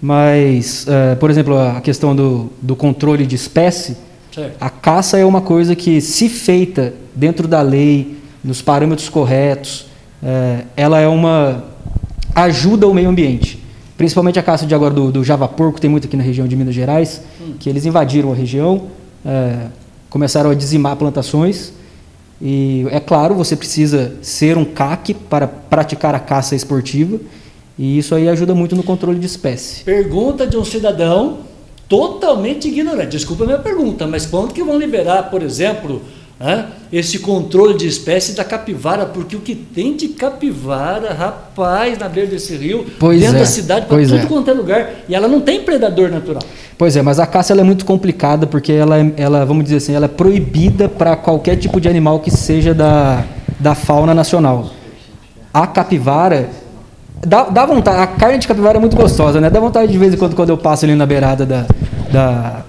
Mas, 0.00 0.86
uh, 0.86 1.16
por 1.16 1.28
exemplo, 1.28 1.58
a 1.58 1.80
questão 1.80 2.14
do, 2.14 2.52
do 2.60 2.76
controle 2.76 3.26
de 3.26 3.34
espécie, 3.34 3.96
certo. 4.32 4.56
a 4.60 4.70
caça 4.70 5.18
é 5.18 5.24
uma 5.24 5.40
coisa 5.40 5.74
que, 5.74 6.00
se 6.00 6.28
feita 6.28 6.94
dentro 7.14 7.48
da 7.48 7.60
lei, 7.60 8.16
nos 8.44 8.62
parâmetros 8.62 9.08
corretos, 9.08 9.86
uh, 10.22 10.64
ela 10.76 11.00
é 11.00 11.08
uma. 11.08 11.64
ajuda 12.32 12.86
o 12.86 12.94
meio 12.94 13.08
ambiente. 13.08 13.60
Principalmente 13.96 14.38
a 14.38 14.42
caça 14.42 14.66
de 14.66 14.74
agora 14.74 14.94
do, 14.94 15.10
do 15.10 15.24
Java 15.24 15.48
Porco, 15.48 15.80
tem 15.80 15.90
muito 15.90 16.06
aqui 16.06 16.16
na 16.16 16.22
região 16.22 16.46
de 16.46 16.54
Minas 16.54 16.74
Gerais, 16.74 17.22
hum. 17.40 17.54
que 17.58 17.68
eles 17.68 17.84
invadiram 17.86 18.30
a 18.32 18.34
região. 18.34 18.86
Uh, 19.24 19.81
começaram 20.12 20.50
a 20.50 20.54
dizimar 20.54 20.94
plantações. 20.96 21.72
E 22.40 22.86
é 22.90 23.00
claro, 23.00 23.34
você 23.34 23.56
precisa 23.56 24.12
ser 24.20 24.58
um 24.58 24.64
CAC 24.64 25.14
para 25.14 25.48
praticar 25.48 26.14
a 26.14 26.20
caça 26.20 26.54
esportiva, 26.54 27.18
e 27.78 27.96
isso 27.96 28.14
aí 28.14 28.28
ajuda 28.28 28.54
muito 28.54 28.76
no 28.76 28.82
controle 28.82 29.18
de 29.18 29.24
espécie. 29.24 29.84
Pergunta 29.84 30.46
de 30.46 30.58
um 30.58 30.64
cidadão 30.64 31.38
totalmente 31.88 32.68
ignorante. 32.68 33.12
Desculpa 33.12 33.44
a 33.44 33.46
minha 33.46 33.58
pergunta, 33.58 34.06
mas 34.06 34.26
quando 34.26 34.52
que 34.52 34.62
vão 34.62 34.78
liberar, 34.78 35.30
por 35.30 35.42
exemplo, 35.42 36.02
esse 36.92 37.20
controle 37.20 37.76
de 37.76 37.86
espécie 37.86 38.32
da 38.34 38.44
capivara, 38.44 39.06
porque 39.06 39.34
o 39.34 39.40
que 39.40 39.54
tem 39.54 39.96
de 39.96 40.08
capivara, 40.08 41.14
rapaz, 41.14 41.98
na 41.98 42.08
beira 42.08 42.30
desse 42.30 42.56
rio, 42.56 42.84
pois 42.98 43.20
dentro 43.20 43.36
é, 43.36 43.40
da 43.40 43.46
cidade, 43.46 43.86
para 43.86 43.98
tudo 44.02 44.16
é. 44.16 44.26
quanto 44.26 44.50
é 44.50 44.52
lugar, 44.52 44.90
e 45.08 45.14
ela 45.14 45.26
não 45.26 45.40
tem 45.40 45.62
predador 45.62 46.10
natural. 46.10 46.42
Pois 46.76 46.96
é, 46.96 47.02
mas 47.02 47.18
a 47.18 47.26
caça 47.26 47.52
é 47.54 47.62
muito 47.62 47.84
complicada 47.84 48.46
porque 48.46 48.72
ela, 48.72 48.98
é, 48.98 49.12
ela, 49.16 49.46
vamos 49.46 49.64
dizer 49.64 49.76
assim, 49.76 49.94
ela 49.94 50.06
é 50.06 50.08
proibida 50.08 50.88
para 50.88 51.16
qualquer 51.16 51.56
tipo 51.56 51.80
de 51.80 51.88
animal 51.88 52.20
que 52.20 52.30
seja 52.30 52.74
da, 52.74 53.24
da 53.58 53.74
fauna 53.74 54.12
nacional. 54.12 54.70
A 55.54 55.66
capivara 55.66 56.50
dá, 57.26 57.44
dá 57.44 57.64
vontade, 57.64 58.00
a 58.00 58.06
carne 58.06 58.38
de 58.38 58.48
capivara 58.48 58.78
é 58.78 58.80
muito 58.80 58.96
gostosa, 58.96 59.40
né? 59.40 59.48
Dá 59.48 59.60
vontade 59.60 59.90
de 59.90 59.98
vez 59.98 60.12
em 60.12 60.16
quando 60.16 60.34
quando 60.34 60.50
eu 60.50 60.58
passo 60.58 60.84
ali 60.84 60.94
na 60.94 61.06
beirada 61.06 61.46
da, 61.46 61.66
da 62.10 62.64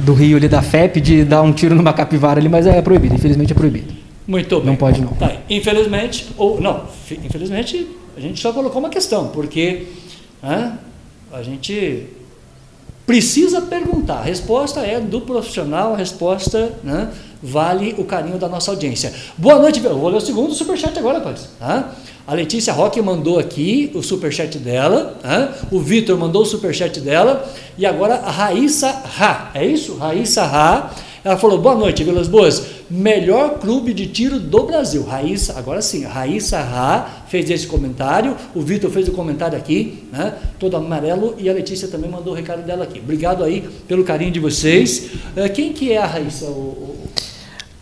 do 0.00 0.14
rio 0.14 0.36
ali 0.36 0.48
da 0.48 0.62
FEP 0.62 1.00
de 1.00 1.24
dar 1.24 1.42
um 1.42 1.52
tiro 1.52 1.74
numa 1.74 1.92
capivara 1.92 2.40
ali, 2.40 2.48
mas 2.48 2.66
é 2.66 2.80
proibido, 2.82 3.14
infelizmente 3.14 3.52
é 3.52 3.54
proibido. 3.54 3.94
Muito 4.26 4.56
bem. 4.58 4.66
Não 4.66 4.76
pode 4.76 5.00
não. 5.00 5.08
Tá, 5.08 5.32
infelizmente, 5.48 6.28
ou 6.36 6.60
não, 6.60 6.84
infelizmente 7.24 7.86
a 8.16 8.20
gente 8.20 8.40
só 8.40 8.52
colocou 8.52 8.78
uma 8.78 8.88
questão, 8.88 9.28
porque 9.28 9.86
a 10.42 11.42
gente 11.42 12.06
precisa 13.06 13.60
perguntar. 13.60 14.18
A 14.18 14.22
resposta 14.22 14.80
é 14.80 14.98
do 15.00 15.20
profissional, 15.20 15.94
a 15.94 15.96
resposta 15.96 16.72
né, 16.82 17.12
vale 17.42 17.94
o 17.98 18.04
carinho 18.04 18.38
da 18.38 18.48
nossa 18.48 18.70
audiência. 18.70 19.12
Boa 19.36 19.58
noite, 19.58 19.82
eu 19.84 19.98
vou 19.98 20.08
ler 20.08 20.16
o 20.16 20.20
segundo 20.20 20.54
superchat 20.54 20.98
agora, 20.98 21.18
rapaz. 21.18 21.48
Tá? 21.58 21.92
A 22.26 22.34
Letícia 22.34 22.72
Roque 22.72 23.00
mandou 23.00 23.38
aqui 23.38 23.90
o 23.94 24.02
superchat 24.02 24.58
dela, 24.58 25.16
né? 25.22 25.54
o 25.70 25.78
Vitor 25.78 26.18
mandou 26.18 26.42
o 26.42 26.46
superchat 26.46 26.98
dela, 27.00 27.48
e 27.78 27.86
agora 27.86 28.16
a 28.16 28.30
Raíssa 28.30 28.90
Ra, 28.90 29.52
é 29.54 29.64
isso? 29.64 29.96
Raíssa 29.96 30.44
Ra, 30.44 30.90
ela 31.22 31.36
falou, 31.36 31.58
boa 31.58 31.74
noite, 31.74 32.02
Vilas 32.02 32.26
Boas, 32.26 32.66
melhor 32.90 33.58
clube 33.58 33.92
de 33.92 34.06
tiro 34.06 34.40
do 34.40 34.64
Brasil. 34.64 35.04
Raíssa, 35.04 35.56
agora 35.56 35.82
sim, 35.82 36.04
Raíssa 36.04 36.60
Ra 36.60 37.24
fez 37.28 37.48
esse 37.50 37.66
comentário, 37.66 38.36
o 38.54 38.60
Vitor 38.60 38.90
fez 38.90 39.06
o 39.08 39.12
comentário 39.12 39.56
aqui, 39.56 40.04
né? 40.12 40.34
todo 40.58 40.76
amarelo, 40.76 41.36
e 41.38 41.48
a 41.48 41.52
Letícia 41.52 41.86
também 41.86 42.10
mandou 42.10 42.32
o 42.32 42.36
recado 42.36 42.62
dela 42.62 42.84
aqui. 42.84 42.98
Obrigado 42.98 43.44
aí 43.44 43.68
pelo 43.86 44.02
carinho 44.02 44.32
de 44.32 44.40
vocês. 44.40 45.10
Uh, 45.36 45.52
quem 45.54 45.72
que 45.72 45.92
é 45.92 45.98
a 45.98 46.06
Raíssa? 46.06 46.46
O... 46.46 46.95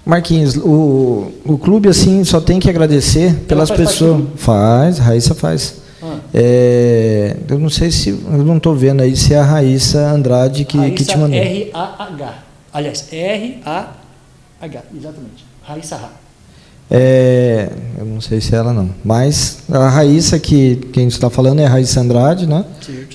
Marquinhos, 0.04 0.56
o, 0.56 1.32
o 1.46 1.56
clube 1.56 1.88
assim 1.88 2.22
só 2.24 2.40
tem 2.40 2.60
que 2.60 2.68
agradecer 2.68 3.34
pelas 3.48 3.70
pessoas. 3.70 4.24
Faz, 4.36 4.98
Raíssa 4.98 5.34
faz. 5.34 5.76
Ah. 6.02 6.18
É, 6.34 7.36
eu 7.48 7.58
não 7.58 7.70
sei 7.70 7.90
se. 7.90 8.10
Eu 8.10 8.44
não 8.44 8.58
estou 8.58 8.74
vendo 8.74 9.02
aí 9.02 9.16
se 9.16 9.32
é 9.32 9.38
a 9.38 9.44
Raíssa 9.44 9.98
Andrade 10.10 10.66
que, 10.66 10.76
Raíssa 10.76 10.94
que 10.94 11.04
te 11.04 11.16
mandou. 11.16 11.38
R-A-H. 11.38 12.34
Aliás, 12.72 13.06
R-A-H, 13.10 14.82
exatamente. 14.94 15.44
Raíssa 15.62 15.96
Ra. 15.96 16.10
É, 16.90 17.70
eu 17.98 18.04
não 18.04 18.20
sei 18.20 18.42
se 18.42 18.54
é 18.54 18.58
ela 18.58 18.72
não. 18.72 18.90
Mas 19.02 19.60
a 19.70 19.88
Raíssa, 19.88 20.38
que 20.38 20.76
quem 20.92 21.08
está 21.08 21.30
falando 21.30 21.60
é 21.60 21.64
a 21.64 21.68
Raíssa 21.68 22.00
Andrade, 22.00 22.46
né? 22.46 22.64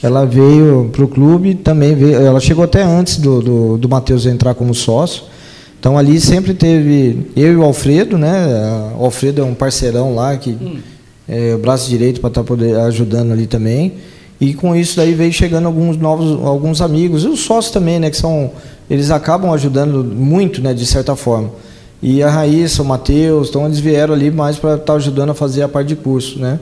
Ela 0.01 0.25
veio 0.25 0.89
para 0.91 1.03
o 1.03 1.07
clube, 1.07 1.53
também 1.53 1.93
veio, 1.93 2.15
ela 2.15 2.39
chegou 2.39 2.63
até 2.63 2.81
antes 2.81 3.17
do, 3.17 3.41
do, 3.41 3.77
do 3.77 3.87
Matheus 3.87 4.25
entrar 4.25 4.55
como 4.55 4.73
sócio. 4.73 5.23
Então 5.79 5.97
ali 5.97 6.19
sempre 6.19 6.53
teve 6.53 7.27
eu 7.35 7.53
e 7.53 7.55
o 7.55 7.63
Alfredo, 7.63 8.17
né? 8.17 8.91
O 8.97 9.05
Alfredo 9.05 9.41
é 9.41 9.45
um 9.45 9.53
parceirão 9.53 10.13
lá 10.13 10.35
que 10.35 10.51
hum. 10.51 10.77
é 11.27 11.55
o 11.55 11.57
braço 11.57 11.89
direito 11.89 12.19
para 12.19 12.27
estar 12.27 12.41
tá 12.41 12.47
poder 12.47 12.75
ajudando 12.77 13.31
ali 13.31 13.47
também. 13.47 13.93
E 14.41 14.53
com 14.53 14.75
isso 14.75 14.95
daí 14.97 15.13
veio 15.13 15.31
chegando 15.33 15.65
alguns 15.65 15.97
novos, 15.97 16.45
alguns 16.45 16.81
amigos 16.81 17.23
e 17.23 17.27
os 17.27 17.39
sócios 17.41 17.73
também, 17.73 17.99
né? 17.99 18.09
Que 18.09 18.17
são, 18.17 18.51
eles 18.89 19.09
acabam 19.11 19.51
ajudando 19.51 20.03
muito, 20.03 20.61
né? 20.61 20.73
De 20.73 20.85
certa 20.85 21.15
forma. 21.15 21.49
E 22.01 22.23
a 22.23 22.29
Raíssa, 22.29 22.81
o 22.81 22.85
Matheus, 22.85 23.49
então 23.49 23.65
eles 23.65 23.79
vieram 23.79 24.13
ali 24.13 24.31
mais 24.31 24.57
para 24.57 24.75
estar 24.75 24.85
tá 24.85 24.93
ajudando 24.93 25.31
a 25.31 25.33
fazer 25.33 25.63
a 25.63 25.67
parte 25.67 25.89
de 25.89 25.95
curso, 25.97 26.39
né? 26.39 26.59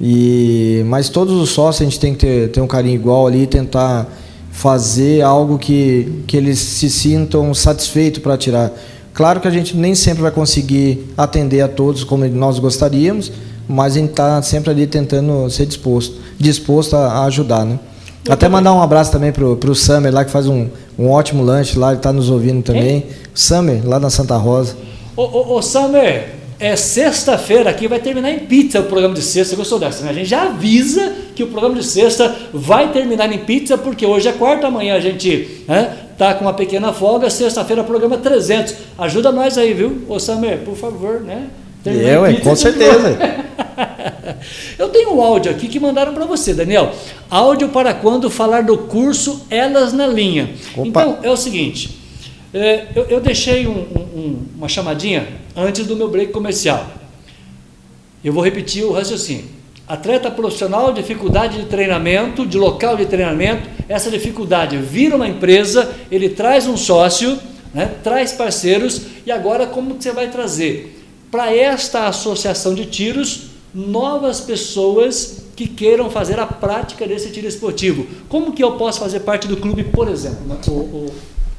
E, 0.00 0.82
mas 0.86 1.08
todos 1.08 1.34
os 1.34 1.50
sócios 1.50 1.82
a 1.82 1.84
gente 1.84 2.00
tem 2.00 2.14
que 2.14 2.20
ter, 2.20 2.50
ter 2.50 2.60
um 2.60 2.66
carinho 2.66 2.94
igual 2.94 3.26
ali, 3.26 3.46
tentar 3.46 4.10
fazer 4.54 5.20
algo 5.20 5.58
que, 5.58 6.22
que 6.28 6.36
eles 6.36 6.60
se 6.60 6.88
sintam 6.88 7.52
satisfeitos 7.52 8.22
para 8.22 8.38
tirar. 8.38 8.72
Claro 9.12 9.40
que 9.40 9.48
a 9.48 9.50
gente 9.50 9.76
nem 9.76 9.96
sempre 9.96 10.22
vai 10.22 10.30
conseguir 10.30 11.12
atender 11.18 11.60
a 11.60 11.68
todos 11.68 12.04
como 12.04 12.24
nós 12.28 12.60
gostaríamos, 12.60 13.32
mas 13.68 13.94
a 13.96 13.98
gente 13.98 14.10
está 14.10 14.40
sempre 14.42 14.70
ali 14.70 14.86
tentando 14.86 15.50
ser 15.50 15.66
disposto, 15.66 16.16
disposto 16.38 16.94
a, 16.94 17.08
a 17.08 17.24
ajudar, 17.24 17.64
né? 17.64 17.78
Eu 18.24 18.32
Até 18.32 18.46
também. 18.46 18.52
mandar 18.52 18.72
um 18.72 18.80
abraço 18.80 19.10
também 19.10 19.32
pro, 19.32 19.56
pro 19.56 19.74
Summer 19.74 20.14
lá 20.14 20.24
que 20.24 20.30
faz 20.30 20.46
um, 20.46 20.68
um 20.98 21.10
ótimo 21.10 21.42
lanche 21.42 21.78
lá, 21.78 21.88
ele 21.88 21.96
está 21.96 22.12
nos 22.12 22.30
ouvindo 22.30 22.62
também. 22.62 23.06
Summer, 23.34 23.86
lá 23.86 23.98
na 23.98 24.08
Santa 24.08 24.36
Rosa. 24.36 24.76
Ô, 25.16 25.22
ô, 25.22 25.56
ô 25.56 25.62
Summer, 25.62 26.32
é 26.58 26.76
sexta-feira 26.76 27.70
aqui, 27.70 27.88
vai 27.88 27.98
terminar 27.98 28.30
em 28.30 28.40
pizza 28.40 28.80
o 28.80 28.84
programa 28.84 29.14
de 29.14 29.22
sexta. 29.22 29.56
Gostou 29.56 29.78
dessa? 29.78 30.04
Né? 30.04 30.10
A 30.10 30.12
gente 30.12 30.28
já 30.28 30.44
avisa 30.44 31.12
que 31.34 31.42
o 31.42 31.48
programa 31.48 31.76
de 31.76 31.84
sexta 31.84 32.34
vai 32.52 32.92
terminar 32.92 33.32
em 33.32 33.38
pizza, 33.38 33.76
porque 33.76 34.06
hoje 34.06 34.28
é 34.28 34.32
quarta, 34.32 34.66
amanhã 34.66 34.94
a 34.94 35.00
gente 35.00 35.64
né, 35.66 35.96
tá 36.16 36.34
com 36.34 36.44
uma 36.44 36.54
pequena 36.54 36.92
folga. 36.92 37.28
Sexta-feira, 37.28 37.82
programa 37.82 38.16
300. 38.18 38.74
Ajuda 38.98 39.32
nós 39.32 39.58
aí, 39.58 39.74
viu? 39.74 40.04
Ô 40.08 40.18
Samer, 40.18 40.58
por 40.58 40.76
favor, 40.76 41.20
né? 41.20 41.48
Eu, 41.84 42.24
é, 42.24 42.34
com 42.34 42.56
certeza. 42.56 43.18
Eu 44.78 44.88
tenho 44.88 45.14
um 45.14 45.22
áudio 45.22 45.50
aqui 45.50 45.68
que 45.68 45.78
mandaram 45.80 46.12
para 46.12 46.24
você, 46.24 46.52
Daniel. 46.52 46.92
Áudio 47.30 47.68
para 47.68 47.94
quando 47.94 48.30
falar 48.30 48.62
do 48.62 48.76
curso 48.78 49.46
Elas 49.50 49.92
na 49.92 50.06
Linha. 50.06 50.50
Opa. 50.76 50.86
Então, 50.86 51.18
é 51.22 51.30
o 51.30 51.36
seguinte. 51.36 52.03
É, 52.54 52.86
eu, 52.94 53.02
eu, 53.06 53.20
deixei 53.20 53.66
um, 53.66 53.80
um, 53.80 54.46
uma 54.56 54.68
chamadinha 54.68 55.26
antes 55.56 55.84
do 55.86 55.96
meu 55.96 56.08
break 56.08 56.30
comercial. 56.30 56.86
Eu 58.22 58.32
vou 58.32 58.44
repetir 58.44 58.84
o 58.84 58.92
raciocínio. 58.92 59.46
Atleta 59.88 60.30
profissional, 60.30 60.92
dificuldade 60.92 61.60
de 61.60 61.66
treinamento, 61.66 62.46
de 62.46 62.56
local 62.56 62.96
de 62.96 63.06
treinamento, 63.06 63.68
essa 63.88 64.08
dificuldade 64.08 64.76
vira 64.76 65.16
uma 65.16 65.28
empresa, 65.28 65.92
ele 66.10 66.28
traz 66.28 66.68
um 66.68 66.76
sócio, 66.76 67.36
né, 67.74 67.96
traz 68.04 68.32
parceiros, 68.32 69.02
e 69.26 69.32
agora 69.32 69.66
como 69.66 69.96
que 69.96 70.04
você 70.04 70.12
vai 70.12 70.30
trazer 70.30 71.04
para 71.32 71.54
esta 71.54 72.06
associação 72.06 72.72
de 72.72 72.86
tiros 72.86 73.48
novas 73.74 74.40
pessoas 74.40 75.44
que 75.56 75.66
queiram 75.66 76.08
fazer 76.08 76.38
a 76.38 76.46
prática 76.46 77.06
desse 77.06 77.30
tiro 77.30 77.48
esportivo. 77.48 78.06
Como 78.28 78.52
que 78.52 78.62
eu 78.62 78.72
posso 78.76 79.00
fazer 79.00 79.20
parte 79.20 79.48
do 79.48 79.56
clube, 79.56 79.82
por 79.82 80.08
exemplo? 80.08 80.56
O, 80.68 80.70
o 80.70 81.14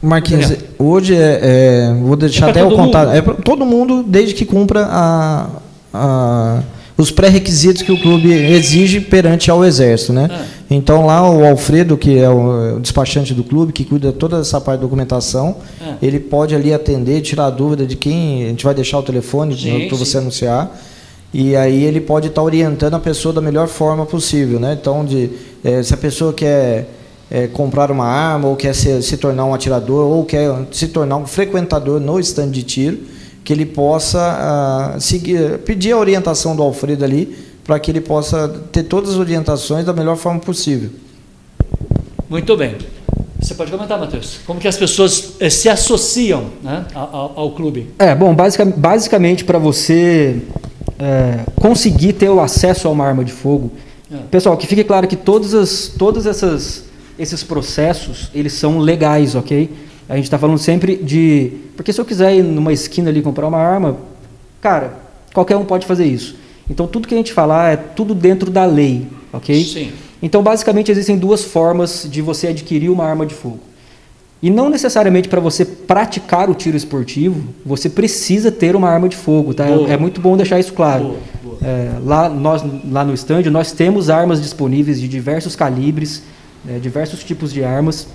Marquinhos, 0.05 0.53
hoje 0.77 1.15
é, 1.15 1.39
é, 1.41 1.93
vou 2.01 2.15
deixar 2.15 2.47
é 2.47 2.49
até 2.51 2.63
o 2.63 2.75
contato. 2.75 3.11
É 3.11 3.21
para 3.21 3.33
todo 3.33 3.65
mundo, 3.65 4.03
desde 4.03 4.33
que 4.33 4.45
cumpra 4.45 4.85
a, 4.89 5.49
a, 5.93 6.63
os 6.97 7.11
pré-requisitos 7.11 7.81
que 7.81 7.91
o 7.91 7.99
clube 7.99 8.31
exige 8.31 9.01
perante 9.01 9.49
ao 9.49 9.65
Exército, 9.65 10.13
né? 10.13 10.29
Ah. 10.31 10.45
Então 10.69 11.05
lá 11.05 11.29
o 11.29 11.45
Alfredo, 11.45 11.97
que 11.97 12.17
é 12.17 12.29
o, 12.29 12.77
o, 12.77 12.79
despachante 12.79 13.33
do 13.33 13.43
clube, 13.43 13.73
que 13.73 13.83
cuida 13.83 14.11
toda 14.11 14.37
essa 14.37 14.61
parte 14.61 14.79
de 14.79 14.85
documentação, 14.85 15.57
ah. 15.81 15.95
ele 16.01 16.19
pode 16.19 16.55
ali 16.55 16.73
atender, 16.73 17.21
tirar 17.21 17.47
a 17.47 17.49
dúvida 17.49 17.85
de 17.85 17.95
quem. 17.95 18.45
A 18.45 18.47
gente 18.49 18.63
vai 18.63 18.73
deixar 18.73 18.99
o 18.99 19.03
telefone 19.03 19.55
para 19.89 19.97
você 19.97 20.17
anunciar. 20.17 20.71
E 21.33 21.53
aí 21.55 21.83
ele 21.83 21.99
pode 21.99 22.27
estar 22.27 22.41
tá 22.41 22.45
orientando 22.45 22.93
a 22.93 22.99
pessoa 22.99 23.33
da 23.33 23.41
melhor 23.41 23.67
forma 23.67 24.05
possível, 24.05 24.57
né? 24.57 24.77
Então, 24.79 25.03
de, 25.03 25.29
é, 25.63 25.83
se 25.83 25.93
a 25.93 25.97
pessoa 25.97 26.31
quer 26.31 26.87
é, 27.29 27.47
comprar 27.47 27.91
uma 27.91 28.05
arma, 28.05 28.47
ou 28.47 28.55
quer 28.55 28.73
se, 28.73 29.01
se 29.01 29.17
tornar 29.17 29.45
um 29.45 29.53
atirador, 29.53 30.11
ou 30.11 30.25
quer 30.25 30.51
se 30.71 30.87
tornar 30.87 31.17
um 31.17 31.25
frequentador 31.25 31.99
no 31.99 32.19
stand 32.19 32.51
de 32.51 32.63
tiro, 32.63 32.99
que 33.43 33.53
ele 33.53 33.65
possa 33.65 34.95
uh, 34.97 35.01
seguir, 35.01 35.59
pedir 35.59 35.91
a 35.91 35.97
orientação 35.97 36.55
do 36.55 36.63
Alfredo 36.63 37.05
ali, 37.05 37.37
para 37.63 37.79
que 37.79 37.91
ele 37.91 38.01
possa 38.01 38.47
ter 38.71 38.83
todas 38.83 39.11
as 39.11 39.15
orientações 39.17 39.85
da 39.85 39.93
melhor 39.93 40.15
forma 40.15 40.39
possível. 40.39 40.89
Muito 42.29 42.55
bem. 42.57 42.75
Você 43.39 43.53
pode 43.53 43.69
comentar, 43.69 43.99
Matheus, 43.99 44.39
como 44.47 44.59
que 44.59 44.67
as 44.67 44.77
pessoas 44.77 45.33
eh, 45.39 45.49
se 45.51 45.69
associam 45.69 46.45
né, 46.63 46.85
ao, 46.95 47.33
ao, 47.35 47.51
clube? 47.51 47.91
É, 47.99 48.15
bom, 48.15 48.33
basicamente, 48.33 48.79
basicamente 48.79 49.45
para 49.45 49.59
você 49.59 50.41
é, 50.97 51.41
conseguir 51.55 52.13
ter 52.13 52.29
o 52.29 52.39
acesso 52.39 52.87
a 52.87 52.91
uma 52.91 53.05
arma 53.05 53.23
de 53.23 53.31
fogo. 53.31 53.71
É. 54.11 54.17
Pessoal, 54.31 54.57
que 54.57 54.65
fique 54.65 54.83
claro 54.83 55.07
que 55.07 55.15
todas, 55.15 55.53
as, 55.53 55.91
todas 55.95 56.25
essas, 56.25 56.84
esses 57.17 57.43
processos, 57.43 58.29
eles 58.33 58.53
são 58.53 58.79
legais, 58.79 59.35
ok? 59.35 59.69
A 60.07 60.15
gente 60.15 60.25
está 60.25 60.37
falando 60.37 60.57
sempre 60.57 60.95
de... 60.97 61.51
Porque 61.75 61.91
se 61.91 61.99
eu 61.99 62.05
quiser 62.05 62.35
ir 62.35 62.43
numa 62.43 62.71
esquina 62.71 63.09
ali 63.09 63.21
comprar 63.21 63.47
uma 63.47 63.57
arma, 63.57 63.97
cara, 64.61 64.93
qualquer 65.33 65.57
um 65.57 65.65
pode 65.65 65.85
fazer 65.85 66.05
isso. 66.05 66.35
Então, 66.69 66.87
tudo 66.87 67.07
que 67.07 67.13
a 67.13 67.17
gente 67.17 67.33
falar 67.33 67.73
é 67.73 67.77
tudo 67.77 68.15
dentro 68.15 68.49
da 68.49 68.65
lei, 68.65 69.07
ok? 69.31 69.63
Sim. 69.63 69.91
Então, 70.21 70.41
basicamente, 70.41 70.91
existem 70.91 71.17
duas 71.17 71.43
formas 71.43 72.07
de 72.09 72.21
você 72.21 72.47
adquirir 72.47 72.89
uma 72.89 73.05
arma 73.05 73.25
de 73.25 73.33
fogo. 73.33 73.59
E 74.41 74.49
não 74.49 74.69
necessariamente 74.69 75.27
para 75.27 75.39
você 75.39 75.65
praticar 75.65 76.49
o 76.49 76.53
tiro 76.53 76.77
esportivo, 76.77 77.41
você 77.65 77.89
precisa 77.89 78.51
ter 78.51 78.75
uma 78.75 78.89
arma 78.89 79.09
de 79.09 79.15
fogo, 79.15 79.53
tá? 79.53 79.65
Boa. 79.65 79.89
É 79.89 79.97
muito 79.97 80.21
bom 80.21 80.37
deixar 80.37 80.59
isso 80.59 80.73
claro. 80.73 81.03
Boa, 81.03 81.17
boa. 81.43 81.57
É, 81.63 81.93
lá, 82.03 82.29
nós, 82.29 82.63
lá 82.91 83.03
no 83.03 83.13
stand 83.13 83.43
nós 83.49 83.71
temos 83.71 84.09
armas 84.09 84.41
disponíveis 84.41 84.99
de 84.99 85.07
diversos 85.07 85.55
calibres, 85.55 86.21
né, 86.65 86.79
diversos 86.79 87.23
tipos 87.23 87.53
de 87.53 87.63
armas, 87.63 88.07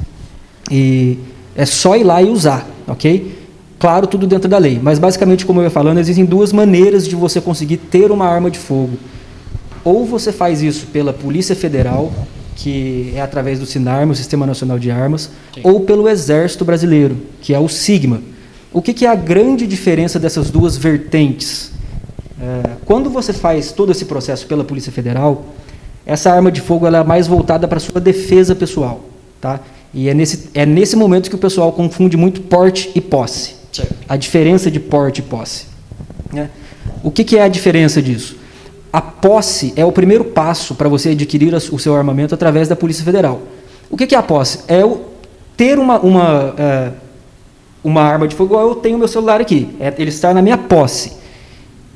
e 0.71 1.19
é 1.55 1.65
só 1.65 1.97
ir 1.97 2.05
lá 2.05 2.23
e 2.23 2.29
usar, 2.29 2.69
ok? 2.87 3.39
Claro, 3.79 4.07
tudo 4.07 4.27
dentro 4.27 4.49
da 4.49 4.59
lei, 4.59 4.79
mas 4.83 4.99
basicamente, 4.99 5.47
como 5.47 5.61
eu 5.61 5.65
ia 5.65 5.71
falando, 5.71 5.99
existem 5.99 6.25
duas 6.25 6.53
maneiras 6.53 7.09
de 7.09 7.17
você 7.17 7.41
conseguir 7.41 7.79
ter 7.79 8.11
uma 8.11 8.27
arma 8.27 8.51
de 8.51 8.59
fogo. 8.59 8.99
Ou 9.83 10.05
você 10.05 10.33
faz 10.33 10.63
isso 10.63 10.87
pela 10.89 11.13
Polícia 11.13 11.57
Federal, 11.57 12.13
que 12.57 13.13
é 13.15 13.23
através 13.23 13.59
do 13.59 13.65
SINARMA, 13.65 14.13
o 14.13 14.15
Sistema 14.15 14.47
Nacional 14.47 14.79
de 14.79 14.91
Armas, 14.91 15.31
Sim. 15.55 15.61
ou 15.65 15.81
pelo 15.81 16.07
Exército 16.09 16.65
Brasileiro, 16.65 17.17
que 17.41 17.55
é 17.55 17.59
o 17.59 17.69
SIGMA. 17.69 18.21
O 18.73 18.83
que, 18.83 18.93
que 18.93 19.07
é 19.07 19.09
a 19.09 19.15
grande 19.15 19.67
diferença 19.67 20.19
dessas 20.19 20.51
duas 20.51 20.77
vertentes? 20.77 21.73
É, 22.41 22.71
quando 22.85 23.09
você 23.09 23.33
faz 23.33 23.73
todo 23.73 23.91
esse 23.91 24.05
processo 24.05 24.47
pela 24.47 24.63
Polícia 24.63 24.93
Federal, 24.93 25.47
essa 26.13 26.31
arma 26.33 26.51
de 26.51 26.61
fogo 26.61 26.87
ela 26.87 26.99
é 26.99 27.05
mais 27.05 27.27
voltada 27.27 27.67
para 27.67 27.79
a 27.79 27.81
sua 27.81 28.01
defesa 28.01 28.55
pessoal. 28.55 29.01
Tá? 29.41 29.61
E 29.95 30.09
é 30.09 30.15
nesse, 30.15 30.51
é 30.55 30.67
nesse 30.67 30.97
momento 30.97 31.29
que 31.29 31.37
o 31.37 31.39
pessoal 31.39 31.73
confunde 31.73 32.17
muito 32.17 32.41
porte 32.43 32.91
e 32.95 33.01
posse. 33.01 33.55
Certo. 33.73 33.95
A 34.09 34.17
diferença 34.17 34.71
de 34.71 34.81
porte 34.81 35.21
e 35.21 35.23
posse. 35.23 35.67
Né? 36.33 36.51
O 37.03 37.11
que, 37.11 37.25
que 37.25 37.39
é 37.39 37.43
a 37.43 37.49
diferença 37.49 38.03
disso? 38.03 38.41
a 38.93 39.01
posse 39.01 39.73
é 39.77 39.85
o 39.85 39.93
primeiro 39.93 40.25
passo 40.25 40.75
para 40.75 40.89
você 40.89 41.11
adquirir 41.11 41.55
o 41.55 41.79
seu 41.79 41.95
armamento 41.95 42.35
através 42.35 42.69
da 42.69 42.75
Polícia 42.75 43.05
Federal. 43.05 43.41
O 43.89 43.97
que 43.97 44.15
é 44.15 44.19
a 44.19 44.23
posse? 44.23 44.61
É 44.67 44.85
o 44.85 45.03
ter 45.57 45.79
uma, 45.79 45.99
uma, 46.01 46.55
é, 46.59 46.91
uma 47.85 48.03
arma 48.03 48.27
de 48.27 48.35
fogo, 48.35 48.59
eu 48.59 48.75
tenho 48.75 48.99
meu 48.99 49.07
celular 49.07 49.41
aqui, 49.41 49.77
é, 49.79 49.93
ele 49.99 50.09
está 50.09 50.35
na 50.35 50.43
minha 50.43 50.59
posse. 50.59 51.20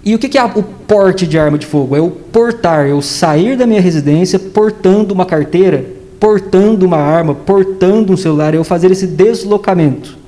E 0.04 0.14
o 0.14 0.18
que 0.18 0.36
é 0.36 0.44
o 0.44 0.62
porte 0.62 1.26
de 1.26 1.38
arma 1.38 1.56
de 1.56 1.66
fogo? 1.66 1.96
É 1.96 2.00
o 2.00 2.10
portar, 2.10 2.86
eu 2.86 3.00
sair 3.00 3.56
da 3.56 3.66
minha 3.66 3.80
residência 3.80 4.38
portando 4.38 5.14
uma 5.14 5.24
carteira, 5.24 5.84
portando 6.20 6.84
uma 6.84 6.98
arma, 6.98 7.34
portando 7.34 8.12
um 8.12 8.16
celular, 8.16 8.54
eu 8.54 8.62
fazer 8.62 8.90
esse 8.90 9.06
deslocamento. 9.06 10.18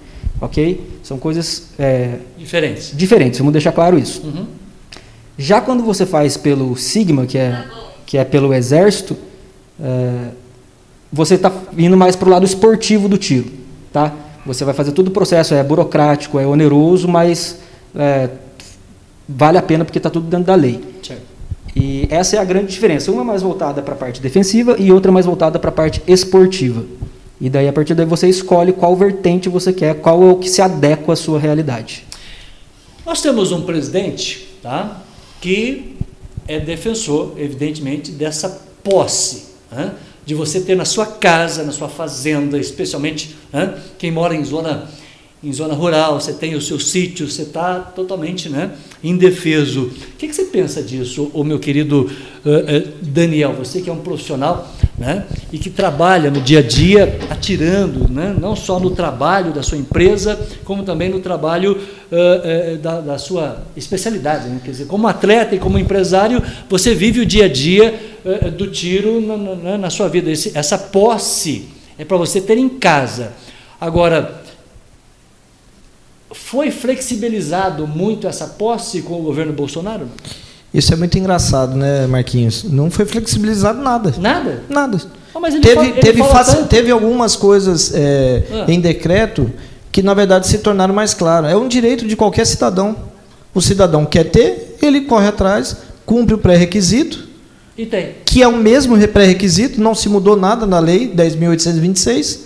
Ok? 0.41 0.99
São 1.03 1.19
coisas 1.19 1.69
é, 1.79 2.17
diferentes. 2.39 2.93
Diferentes, 2.97 3.39
vamos 3.39 3.53
deixar 3.53 3.73
claro 3.73 3.99
isso. 3.99 4.23
Uhum. 4.25 4.47
Já 5.37 5.61
quando 5.61 5.83
você 5.83 6.07
faz 6.07 6.39
pelo 6.39 6.75
Sigma, 6.77 7.27
que 7.27 7.37
é, 7.37 7.65
que 8.07 8.17
é 8.17 8.25
pelo 8.25 8.55
exército, 8.55 9.15
é, 9.79 10.29
você 11.13 11.35
está 11.35 11.53
indo 11.77 11.97
mais 11.97 12.17
para 12.17 12.29
o 12.29 12.31
lado 12.31 12.47
esportivo 12.47 13.09
do 13.09 13.19
tiro. 13.19 13.51
Tá? 13.93 14.13
Você 14.47 14.65
vai 14.65 14.73
fazer 14.73 14.93
todo 14.93 15.09
o 15.09 15.11
processo, 15.11 15.53
é 15.53 15.63
burocrático, 15.63 16.39
é 16.39 16.47
oneroso, 16.47 17.07
mas 17.07 17.59
é, 17.95 18.31
vale 19.29 19.59
a 19.59 19.63
pena 19.63 19.85
porque 19.85 19.99
está 19.99 20.11
tudo 20.11 20.29
dentro 20.29 20.47
da 20.47 20.55
lei. 20.55 20.81
Certo. 21.03 21.23
E 21.75 22.07
essa 22.11 22.37
é 22.37 22.39
a 22.39 22.45
grande 22.45 22.69
diferença. 22.69 23.13
Uma 23.13 23.23
é 23.23 23.25
mais 23.25 23.43
voltada 23.43 23.83
para 23.83 23.95
a 23.95 23.97
parte 23.97 24.21
defensiva 24.21 24.77
e 24.79 24.91
outra 24.91 25.13
mais 25.13 25.27
voltada 25.27 25.59
para 25.59 25.69
a 25.69 25.73
parte 25.73 26.03
esportiva. 26.07 26.85
E 27.39 27.51
daí, 27.51 27.69
a 27.69 27.73
partir 27.73 27.95
daí, 27.95 28.07
você 28.07 28.29
escolhe 28.29 28.73
qual 28.73 28.97
vertente 28.97 29.49
você 29.49 29.73
quer, 29.73 29.97
qual 29.97 30.23
é 30.23 30.33
o 30.33 30.37
que 30.37 30.49
se 30.49 30.63
adequa 30.63 31.13
à 31.13 31.17
sua 31.17 31.39
realidade. 31.39 32.05
Nós 33.05 33.21
temos 33.21 33.53
um 33.53 33.63
presidente 33.63 34.49
tá, 34.63 35.03
que 35.41 35.97
é 36.49 36.59
defensor, 36.59 37.35
evidentemente, 37.37 38.11
dessa 38.11 38.63
posse. 38.83 39.47
Né, 39.71 39.93
de 40.25 40.35
você 40.35 40.61
ter 40.61 40.77
na 40.77 40.85
sua 40.85 41.07
casa, 41.07 41.63
na 41.63 41.71
sua 41.71 41.89
fazenda, 41.89 42.59
especialmente 42.59 43.37
né, 43.53 43.79
quem 43.97 44.11
mora 44.11 44.35
em 44.35 44.45
zona 44.45 44.89
em 45.47 45.53
zona 45.53 45.75
rural, 45.75 46.21
você 46.21 46.33
tem 46.33 46.57
o 46.57 46.61
seu 46.61 46.81
sítio, 46.81 47.31
você 47.31 47.43
está 47.43 47.79
totalmente 47.79 48.49
né, 48.49 48.73
indefeso. 49.03 49.83
O 49.83 50.17
que, 50.19 50.27
que, 50.27 50.35
você 50.35 50.47
pensa 50.47 50.83
disso, 50.83 51.31
o 51.33 51.45
meu 51.45 51.61
querido 51.61 52.11
uh, 52.45 52.51
uh, 52.51 52.93
Daniel? 53.01 53.53
Você 53.53 53.81
que 53.81 53.89
é 53.89 53.93
um 53.93 54.01
profissional 54.01 54.69
né, 54.99 55.25
e 55.53 55.59
que 55.59 55.71
trabalha 55.71 56.33
no 56.33 56.41
dia 56.41 56.59
a 56.59 56.63
dia 56.63 57.17
atirando, 57.31 58.13
né, 58.13 58.35
não 58.37 58.57
só 58.57 58.81
no 58.81 58.91
trabalho 58.91 59.53
da 59.53 59.63
sua 59.63 59.79
empresa, 59.79 60.37
como 60.65 60.83
também 60.83 61.11
no 61.11 61.21
trabalho 61.21 61.79
uh, 61.79 62.79
da, 62.79 63.01
da, 63.01 63.17
sua 63.17 63.63
especialidade. 63.77 64.49
Né? 64.49 64.61
Quer 64.65 64.73
dizer, 64.73 64.87
como 64.87 65.07
atleta 65.07 65.55
e 65.55 65.61
como 65.61 65.79
empresário, 65.79 66.43
você 66.69 66.93
vive 66.93 67.21
o 67.21 67.27
dia 67.27 67.45
a 67.45 67.49
dia 67.49 68.17
do 68.59 68.67
tiro 68.67 69.21
na, 69.21 69.37
na, 69.37 69.79
na 69.79 69.91
sua 69.91 70.09
vida. 70.09 70.29
Esse, 70.29 70.51
essa 70.59 70.77
posse 70.77 71.69
é 71.97 72.05
para 72.05 72.17
você 72.17 72.41
ter 72.41 72.59
em 72.59 72.69
casa. 72.69 73.33
Agora, 73.81 74.45
foi 76.45 76.71
flexibilizado 76.71 77.87
muito 77.87 78.27
essa 78.27 78.47
posse 78.47 79.03
com 79.03 79.21
o 79.21 79.23
governo 79.23 79.53
Bolsonaro? 79.53 80.09
Isso 80.73 80.93
é 80.93 80.97
muito 80.97 81.19
engraçado, 81.19 81.75
né, 81.75 82.07
Marquinhos? 82.07 82.65
Não 82.65 82.91
foi 82.91 83.07
flexibilizado 83.07 83.81
nada. 83.81 84.15
Nada? 84.19 84.63
Nada. 84.69 85.01
Oh, 85.35 85.41
teve, 85.41 85.75
fala, 85.75 85.93
teve, 85.93 86.23
faci, 86.23 86.65
teve 86.65 86.91
algumas 86.91 87.37
coisas 87.37 87.93
é, 87.95 88.45
ah. 88.51 88.65
em 88.71 88.81
decreto 88.81 89.51
que, 89.91 90.03
na 90.03 90.15
verdade, 90.15 90.47
se 90.47 90.59
tornaram 90.59 90.95
mais 90.95 91.15
claras. 91.15 91.51
É 91.51 91.57
um 91.57 91.69
direito 91.69 92.07
de 92.07 92.15
qualquer 92.15 92.47
cidadão. 92.47 92.97
O 93.55 93.61
cidadão 93.61 94.05
quer 94.05 94.25
ter, 94.25 94.77
ele 94.83 95.03
corre 95.03 95.29
atrás, 95.29 95.77
cumpre 96.05 96.35
o 96.35 96.39
pré-requisito. 96.39 97.27
E 97.77 97.87
tem. 97.87 98.15
Que 98.25 98.43
é 98.43 98.49
o 98.49 98.57
mesmo 98.57 98.97
pré-requisito, 99.09 99.81
não 99.81 99.95
se 99.95 100.09
mudou 100.09 100.37
nada 100.37 100.67
na 100.67 100.79
lei 100.79 101.09
10.826. 101.09 102.41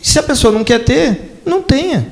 E 0.00 0.06
se 0.06 0.18
a 0.18 0.22
pessoa 0.22 0.52
não 0.52 0.62
quer 0.62 0.84
ter, 0.84 1.40
não 1.44 1.62
tenha. 1.62 2.06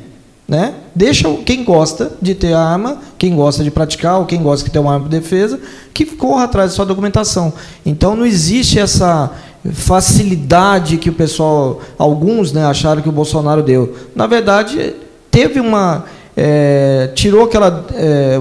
Né? 0.53 0.75
Deixa 0.95 1.33
quem 1.47 1.65
gosta 1.65 2.13
de 2.21 2.35
ter 2.35 2.53
arma, 2.53 2.99
quem 3.17 3.35
gosta 3.35 3.65
de 3.65 3.71
praticar, 3.71 4.19
ou 4.19 4.27
quem 4.27 4.43
gosta 4.43 4.67
de 4.67 4.71
ter 4.71 4.79
uma 4.81 4.93
arma 4.93 5.09
de 5.09 5.19
defesa, 5.19 5.59
que 5.95 6.05
corra 6.05 6.45
atrás 6.45 6.73
da 6.73 6.77
sua 6.77 6.85
documentação. 6.85 7.55
Então 7.87 8.15
não 8.15 8.27
existe 8.27 8.79
essa 8.79 9.31
facilidade 9.73 10.99
que 10.99 11.09
o 11.09 11.13
pessoal, 11.15 11.81
alguns 11.97 12.53
né, 12.53 12.67
acharam 12.67 13.01
que 13.01 13.09
o 13.09 13.13
Bolsonaro 13.13 13.63
deu. 13.63 13.97
Na 14.15 14.27
verdade, 14.27 14.95
teve 15.31 15.59
uma. 15.59 16.05
É, 16.37 17.11
tirou 17.15 17.45
aquela 17.45 17.87
é, 17.95 18.39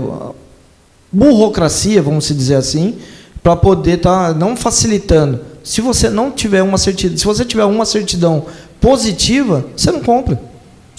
burocracia, 1.09 2.01
vamos 2.01 2.27
dizer 2.27 2.55
assim, 2.55 2.97
para 3.41 3.55
poder 3.55 3.99
estar 3.99 4.33
tá, 4.33 4.37
não 4.37 4.57
facilitando. 4.57 5.39
Se 5.63 5.79
você 5.79 6.09
não 6.09 6.29
tiver 6.29 6.61
uma 6.61 6.77
certidão, 6.77 7.17
se 7.17 7.23
você 7.23 7.45
tiver 7.45 7.63
uma 7.63 7.85
certidão 7.85 8.47
positiva, 8.81 9.63
você 9.77 9.89
não 9.93 10.01
compra. 10.01 10.50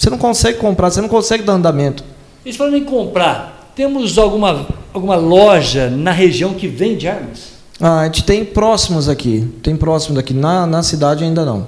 Você 0.03 0.09
não 0.09 0.17
consegue 0.17 0.57
comprar, 0.57 0.91
você 0.91 0.99
não 0.99 1.07
consegue 1.07 1.43
dar 1.43 1.53
andamento. 1.53 2.03
E 2.45 2.51
falando 2.51 2.75
em 2.75 2.83
comprar, 2.83 3.71
temos 3.73 4.17
alguma, 4.17 4.67
alguma 4.93 5.15
loja 5.15 5.89
na 5.89 6.11
região 6.11 6.53
que 6.55 6.67
vende 6.67 7.07
armas? 7.07 7.53
Ah, 7.79 8.01
a 8.01 8.05
gente 8.05 8.25
tem 8.25 8.43
próximos 8.43 9.07
aqui. 9.07 9.47
Tem 9.63 9.77
próximos 9.77 10.17
aqui. 10.17 10.33
Na, 10.33 10.67
na 10.67 10.83
cidade 10.83 11.23
ainda 11.23 11.45
não. 11.45 11.67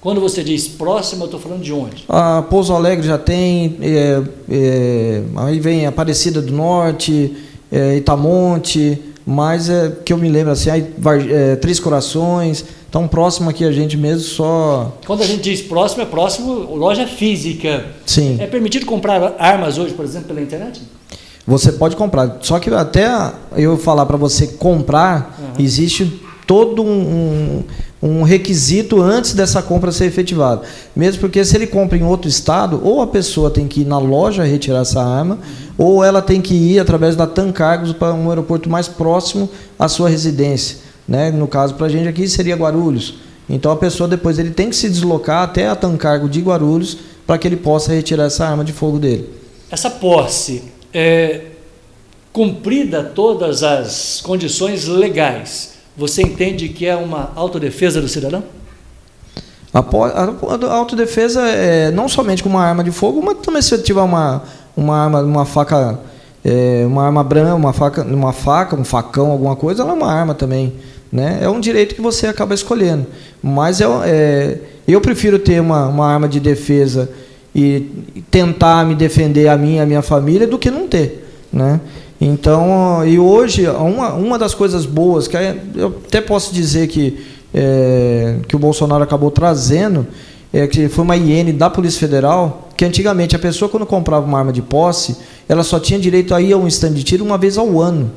Quando 0.00 0.20
você 0.20 0.44
diz 0.44 0.68
próximo, 0.68 1.24
eu 1.24 1.24
estou 1.24 1.40
falando 1.40 1.62
de 1.62 1.72
onde? 1.72 2.04
Ah, 2.08 2.44
Pouso 2.48 2.72
Alegre 2.72 3.08
já 3.08 3.18
tem. 3.18 3.76
É, 3.82 4.22
é, 4.48 5.22
aí 5.34 5.58
vem 5.58 5.84
Aparecida 5.84 6.40
do 6.40 6.52
Norte, 6.52 7.36
é, 7.72 7.96
Itamonte, 7.96 9.02
mas 9.26 9.70
é 9.70 9.90
que 10.04 10.12
eu 10.12 10.18
me 10.18 10.28
lembro 10.28 10.52
assim, 10.52 10.70
aí, 10.70 10.94
é, 11.30 11.56
Três 11.56 11.80
Corações. 11.80 12.64
Tão 12.90 13.08
próximo 13.08 13.50
aqui 13.50 13.64
a 13.64 13.72
gente 13.72 13.96
mesmo, 13.96 14.20
só. 14.20 14.96
Quando 15.04 15.22
a 15.22 15.26
gente 15.26 15.42
diz 15.42 15.60
próximo, 15.60 16.02
é 16.02 16.06
próximo 16.06 16.76
loja 16.76 17.06
física. 17.08 17.86
Sim. 18.06 18.36
É 18.38 18.46
permitido 18.46 18.86
comprar 18.86 19.34
armas 19.36 19.78
hoje, 19.78 19.94
por 19.94 20.04
exemplo, 20.04 20.28
pela 20.28 20.40
internet? 20.40 20.80
Você 21.46 21.72
pode 21.72 21.96
comprar. 21.96 22.38
Só 22.40 22.58
que 22.60 22.70
até 22.70 23.32
eu 23.56 23.76
falar 23.76 24.06
para 24.06 24.16
você 24.16 24.46
comprar, 24.46 25.36
uhum. 25.38 25.64
existe 25.64 26.20
todo 26.46 26.82
um, 26.82 27.64
um, 28.02 28.08
um, 28.08 28.22
requisito 28.22 29.00
antes 29.00 29.32
dessa 29.32 29.62
compra 29.62 29.90
ser 29.92 30.06
efetivada. 30.06 30.62
Mesmo 30.94 31.20
porque 31.20 31.44
se 31.44 31.56
ele 31.56 31.66
compra 31.66 31.96
em 31.96 32.04
outro 32.04 32.28
estado, 32.28 32.80
ou 32.82 33.00
a 33.00 33.06
pessoa 33.06 33.50
tem 33.50 33.66
que 33.66 33.80
ir 33.80 33.86
na 33.86 33.98
loja 33.98 34.44
retirar 34.44 34.82
essa 34.82 35.02
arma, 35.02 35.38
ou 35.78 36.04
ela 36.04 36.20
tem 36.20 36.40
que 36.40 36.54
ir 36.54 36.78
através 36.78 37.16
da 37.16 37.26
Tancargos 37.26 37.92
para 37.92 38.12
um 38.14 38.28
aeroporto 38.28 38.68
mais 38.68 38.88
próximo 38.88 39.48
à 39.78 39.88
sua 39.88 40.08
residência. 40.08 40.78
Né? 41.06 41.30
No 41.30 41.46
caso, 41.46 41.74
para 41.74 41.86
a 41.86 41.90
gente 41.90 42.08
aqui 42.08 42.28
seria 42.28 42.56
Guarulhos. 42.56 43.14
Então 43.48 43.70
a 43.70 43.76
pessoa 43.76 44.08
depois 44.08 44.38
ele 44.38 44.50
tem 44.50 44.70
que 44.70 44.76
se 44.76 44.88
deslocar 44.88 45.42
até 45.42 45.68
a 45.68 45.76
Tancargo 45.76 46.28
de 46.28 46.40
Guarulhos 46.40 46.96
para 47.26 47.36
que 47.38 47.46
ele 47.46 47.56
possa 47.56 47.92
retirar 47.92 48.24
essa 48.24 48.46
arma 48.46 48.64
de 48.64 48.72
fogo 48.72 48.98
dele. 48.98 49.28
Essa 49.70 49.90
posse 49.90 50.64
é 50.92 51.42
cumprida 52.32 53.02
todas 53.02 53.62
as 53.62 54.20
condições 54.20 54.86
legais. 54.86 55.73
Você 55.96 56.22
entende 56.22 56.68
que 56.68 56.86
é 56.86 56.96
uma 56.96 57.30
autodefesa 57.36 58.00
do 58.00 58.08
cidadão? 58.08 58.42
A, 59.72 59.78
a, 59.80 60.66
a 60.68 60.74
autodefesa 60.74 61.40
é 61.42 61.90
não 61.90 62.08
somente 62.08 62.42
com 62.42 62.48
uma 62.48 62.62
arma 62.62 62.82
de 62.82 62.90
fogo, 62.90 63.22
mas 63.24 63.38
também 63.38 63.62
se 63.62 63.76
tiver 63.78 64.00
uma, 64.00 64.42
uma 64.76 64.96
arma, 64.96 65.20
uma 65.20 65.44
faca, 65.44 65.98
é, 66.44 66.84
uma 66.86 67.04
arma 67.04 67.24
branca, 67.24 67.54
uma 67.54 67.72
faca, 67.72 68.02
uma 68.02 68.32
faca, 68.32 68.76
um 68.76 68.84
facão, 68.84 69.30
alguma 69.30 69.56
coisa, 69.56 69.82
ela 69.82 69.92
é 69.92 69.94
uma 69.94 70.12
arma 70.12 70.34
também. 70.34 70.74
Né? 71.12 71.38
É 71.42 71.48
um 71.48 71.60
direito 71.60 71.94
que 71.94 72.00
você 72.00 72.26
acaba 72.26 72.54
escolhendo. 72.54 73.06
Mas 73.40 73.80
é, 73.80 73.86
é, 74.04 74.58
eu 74.86 75.00
prefiro 75.00 75.38
ter 75.38 75.60
uma, 75.60 75.86
uma 75.86 76.06
arma 76.06 76.28
de 76.28 76.40
defesa 76.40 77.08
e 77.54 78.22
tentar 78.32 78.84
me 78.84 78.96
defender 78.96 79.46
a 79.48 79.56
mim 79.56 79.76
e 79.76 79.80
a 79.80 79.86
minha 79.86 80.02
família 80.02 80.46
do 80.46 80.58
que 80.58 80.72
não 80.72 80.88
ter. 80.88 81.24
Né? 81.52 81.80
Então, 82.20 83.06
e 83.06 83.18
hoje, 83.18 83.68
uma, 83.68 84.14
uma 84.14 84.38
das 84.38 84.54
coisas 84.54 84.86
boas, 84.86 85.26
que 85.26 85.36
eu 85.74 85.94
até 86.06 86.20
posso 86.20 86.54
dizer 86.54 86.88
que, 86.88 87.24
é, 87.52 88.36
que 88.48 88.54
o 88.56 88.58
Bolsonaro 88.58 89.02
acabou 89.02 89.30
trazendo, 89.30 90.06
é 90.52 90.66
que 90.66 90.88
foi 90.88 91.04
uma 91.04 91.16
IN 91.16 91.52
da 91.56 91.68
Polícia 91.68 91.98
Federal, 91.98 92.68
que 92.76 92.84
antigamente 92.84 93.34
a 93.34 93.38
pessoa, 93.38 93.68
quando 93.68 93.84
comprava 93.84 94.24
uma 94.24 94.38
arma 94.38 94.52
de 94.52 94.62
posse, 94.62 95.16
ela 95.48 95.64
só 95.64 95.80
tinha 95.80 95.98
direito 95.98 96.34
a 96.34 96.40
ir 96.40 96.52
a 96.52 96.56
um 96.56 96.68
stand 96.68 96.92
de 96.92 97.02
tiro 97.02 97.24
uma 97.24 97.36
vez 97.36 97.58
ao 97.58 97.80
ano. 97.80 98.10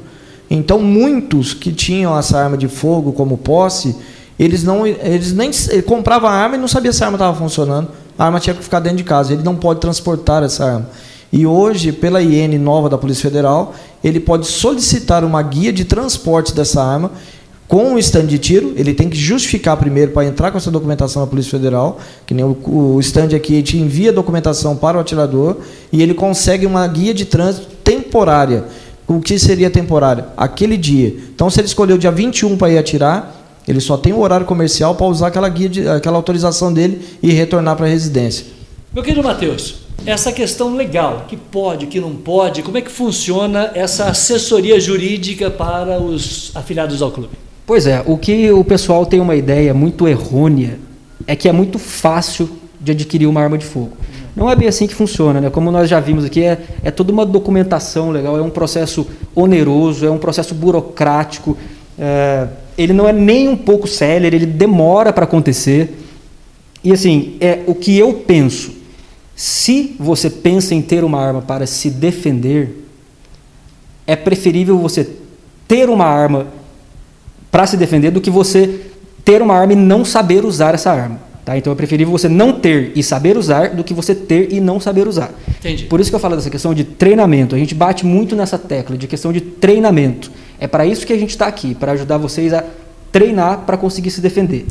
Então, 0.49 0.79
muitos 0.79 1.53
que 1.53 1.71
tinham 1.71 2.17
essa 2.17 2.37
arma 2.37 2.55
de 2.55 2.67
fogo 2.67 3.11
como 3.11 3.37
posse, 3.37 3.95
eles 4.39 4.63
não, 4.63 4.85
eles 4.85 5.33
nem 5.33 5.49
ele 5.69 5.81
comprava 5.81 6.29
a 6.29 6.31
arma 6.31 6.55
e 6.55 6.59
não 6.59 6.67
sabia 6.67 6.93
se 6.93 7.03
a 7.03 7.07
arma 7.07 7.15
estava 7.15 7.37
funcionando. 7.37 7.89
A 8.17 8.25
arma 8.25 8.39
tinha 8.39 8.55
que 8.55 8.63
ficar 8.63 8.79
dentro 8.79 8.97
de 8.97 9.03
casa. 9.03 9.33
Ele 9.33 9.43
não 9.43 9.55
pode 9.55 9.79
transportar 9.79 10.43
essa 10.43 10.63
arma. 10.63 10.89
E 11.31 11.45
hoje, 11.45 11.91
pela 11.91 12.21
IN 12.21 12.57
nova 12.57 12.89
da 12.89 12.97
Polícia 12.97 13.23
Federal, 13.23 13.75
ele 14.03 14.19
pode 14.19 14.47
solicitar 14.47 15.23
uma 15.23 15.41
guia 15.41 15.73
de 15.73 15.85
transporte 15.85 16.53
dessa 16.53 16.81
arma 16.81 17.11
com 17.67 17.95
o 17.95 17.99
stand 17.99 18.27
de 18.27 18.39
tiro. 18.39 18.73
Ele 18.77 18.93
tem 18.93 19.09
que 19.09 19.17
justificar 19.17 19.75
primeiro 19.77 20.11
para 20.11 20.25
entrar 20.25 20.51
com 20.51 20.57
essa 20.57 20.71
documentação 20.71 21.21
na 21.21 21.27
Polícia 21.27 21.51
Federal, 21.51 21.99
que 22.25 22.33
nem 22.33 22.45
o, 22.45 22.57
o 22.95 22.99
stand 23.01 23.35
aqui, 23.35 23.61
te 23.61 23.77
envia 23.77 24.11
a 24.11 24.13
documentação 24.13 24.75
para 24.75 24.97
o 24.97 25.01
atirador 25.01 25.57
e 25.91 26.01
ele 26.01 26.13
consegue 26.13 26.65
uma 26.65 26.87
guia 26.87 27.13
de 27.13 27.25
trânsito 27.25 27.67
temporária 27.83 28.65
o 29.07 29.21
que 29.21 29.39
seria 29.39 29.69
temporário? 29.69 30.25
Aquele 30.35 30.75
dia. 30.75 31.15
Então, 31.33 31.49
se 31.49 31.61
ele 31.61 31.67
escolheu 31.67 31.97
dia 31.97 32.11
21 32.11 32.57
para 32.57 32.69
ir 32.69 32.77
atirar, 32.77 33.33
ele 33.65 33.79
só 33.79 33.95
tem 33.95 34.11
o 34.11 34.19
horário 34.19 34.45
comercial 34.45 34.95
para 34.95 35.07
usar 35.07 35.27
aquela, 35.27 35.47
guia 35.47 35.69
de, 35.69 35.87
aquela 35.87 36.17
autorização 36.17 36.73
dele 36.73 37.01
e 37.23 37.31
retornar 37.31 37.77
para 37.77 37.85
a 37.85 37.89
residência. 37.89 38.45
Meu 38.93 39.01
querido 39.01 39.23
Matheus, 39.23 39.86
essa 40.05 40.31
questão 40.31 40.75
legal, 40.75 41.25
que 41.27 41.35
pode, 41.35 41.87
que 41.87 41.99
não 41.99 42.15
pode, 42.15 42.61
como 42.61 42.77
é 42.77 42.81
que 42.81 42.91
funciona 42.91 43.71
essa 43.73 44.05
assessoria 44.05 44.79
jurídica 44.79 45.49
para 45.49 46.01
os 46.01 46.51
afiliados 46.55 47.01
ao 47.01 47.11
clube? 47.11 47.31
Pois 47.65 47.85
é, 47.85 48.01
o 48.05 48.17
que 48.17 48.49
o 48.51 48.63
pessoal 48.63 49.05
tem 49.05 49.19
uma 49.19 49.35
ideia 49.35 49.73
muito 49.73 50.07
errônea 50.07 50.79
é 51.25 51.35
que 51.35 51.49
é 51.49 51.51
muito 51.51 51.77
fácil 51.77 52.49
de 52.79 52.93
adquirir 52.93 53.27
uma 53.27 53.41
arma 53.41 53.57
de 53.57 53.65
fogo. 53.65 53.97
Não 54.33 54.49
é 54.49 54.55
bem 54.55 54.67
assim 54.67 54.85
que 54.85 54.93
funciona, 54.93 55.41
né? 55.41 55.49
Como 55.49 55.71
nós 55.71 55.89
já 55.89 55.99
vimos 55.99 56.23
aqui, 56.23 56.43
é, 56.43 56.59
é 56.83 56.91
toda 56.91 57.11
uma 57.11 57.25
documentação 57.25 58.11
legal, 58.11 58.37
é 58.37 58.41
um 58.41 58.51
processo 58.51 59.05
oneroso, 59.35 60.05
é 60.05 60.11
um 60.11 60.19
processo 60.19 60.53
burocrático, 60.53 61.57
é, 61.99 62.47
ele 62.77 62.93
não 62.93 63.07
é 63.07 63.11
nem 63.11 63.49
um 63.49 63.57
pouco 63.57 63.87
célere, 63.87 64.35
ele 64.35 64.45
demora 64.45 65.11
para 65.11 65.23
acontecer. 65.23 65.97
E 66.83 66.93
assim, 66.93 67.35
é 67.41 67.59
o 67.65 67.73
que 67.73 67.97
eu 67.97 68.13
penso. 68.13 68.76
Se 69.37 69.95
você 69.99 70.31
pensa 70.31 70.73
em 70.73 70.81
ter 70.81 71.03
uma 71.03 71.21
arma 71.21 71.43
para 71.43 71.67
se 71.67 71.91
defender, 71.91 72.83
é 74.07 74.15
preferível 74.15 74.79
você 74.79 75.07
ter 75.67 75.91
uma 75.91 76.05
arma 76.05 76.47
para 77.51 77.67
se 77.67 77.77
defender 77.77 78.09
do 78.09 78.19
que 78.19 78.31
você 78.31 78.81
ter 79.23 79.39
uma 79.43 79.53
arma 79.53 79.73
e 79.73 79.75
não 79.75 80.03
saber 80.03 80.43
usar 80.43 80.73
essa 80.73 80.91
arma. 80.91 81.19
Tá? 81.45 81.55
Então 81.55 81.71
é 81.71 81.75
preferível 81.75 82.11
você 82.11 82.27
não 82.27 82.59
ter 82.59 82.91
e 82.95 83.03
saber 83.03 83.37
usar 83.37 83.75
do 83.75 83.83
que 83.83 83.93
você 83.93 84.15
ter 84.15 84.51
e 84.51 84.59
não 84.59 84.79
saber 84.79 85.07
usar. 85.07 85.31
Entendi. 85.59 85.85
Por 85.85 85.99
isso 85.99 86.09
que 86.09 86.15
eu 86.15 86.19
falo 86.19 86.35
dessa 86.35 86.49
questão 86.49 86.73
de 86.73 86.83
treinamento. 86.83 87.53
A 87.53 87.59
gente 87.59 87.75
bate 87.75 88.07
muito 88.07 88.35
nessa 88.35 88.57
tecla 88.57 88.97
de 88.97 89.05
questão 89.05 89.31
de 89.31 89.39
treinamento. 89.39 90.31
É 90.59 90.65
para 90.65 90.83
isso 90.83 91.05
que 91.05 91.13
a 91.13 91.17
gente 91.17 91.29
está 91.29 91.45
aqui, 91.45 91.75
para 91.75 91.91
ajudar 91.91 92.17
vocês 92.17 92.51
a 92.55 92.63
treinar 93.11 93.59
para 93.67 93.77
conseguir 93.77 94.09
se 94.09 94.19
defender. 94.19 94.65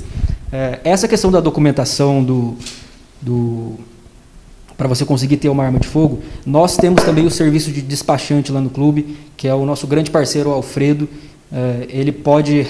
É, 0.53 0.81
essa 0.83 1.07
questão 1.07 1.31
da 1.31 1.39
documentação 1.39 2.25
do, 2.25 2.57
do 3.23 3.79
para 4.77 4.87
você 4.87 5.05
conseguir 5.05 5.39
ter 5.39 5.49
uma 5.49 5.65
arma 5.65 5.79
de 5.79 5.89
fogo, 5.89 6.21
nós 6.45 6.77
temos 6.77 7.03
também 7.03 7.25
o 7.25 7.31
serviço 7.31 7.71
de 7.71 7.81
despachante 7.81 8.53
lá 8.53 8.61
no 8.61 8.71
clube, 8.71 9.17
que 9.37 9.49
é 9.49 9.55
o 9.55 9.65
nosso 9.65 9.87
grande 9.87 10.11
parceiro 10.11 10.51
Alfredo. 10.51 11.09
É, 11.53 11.87
ele 11.89 12.11
pode 12.11 12.67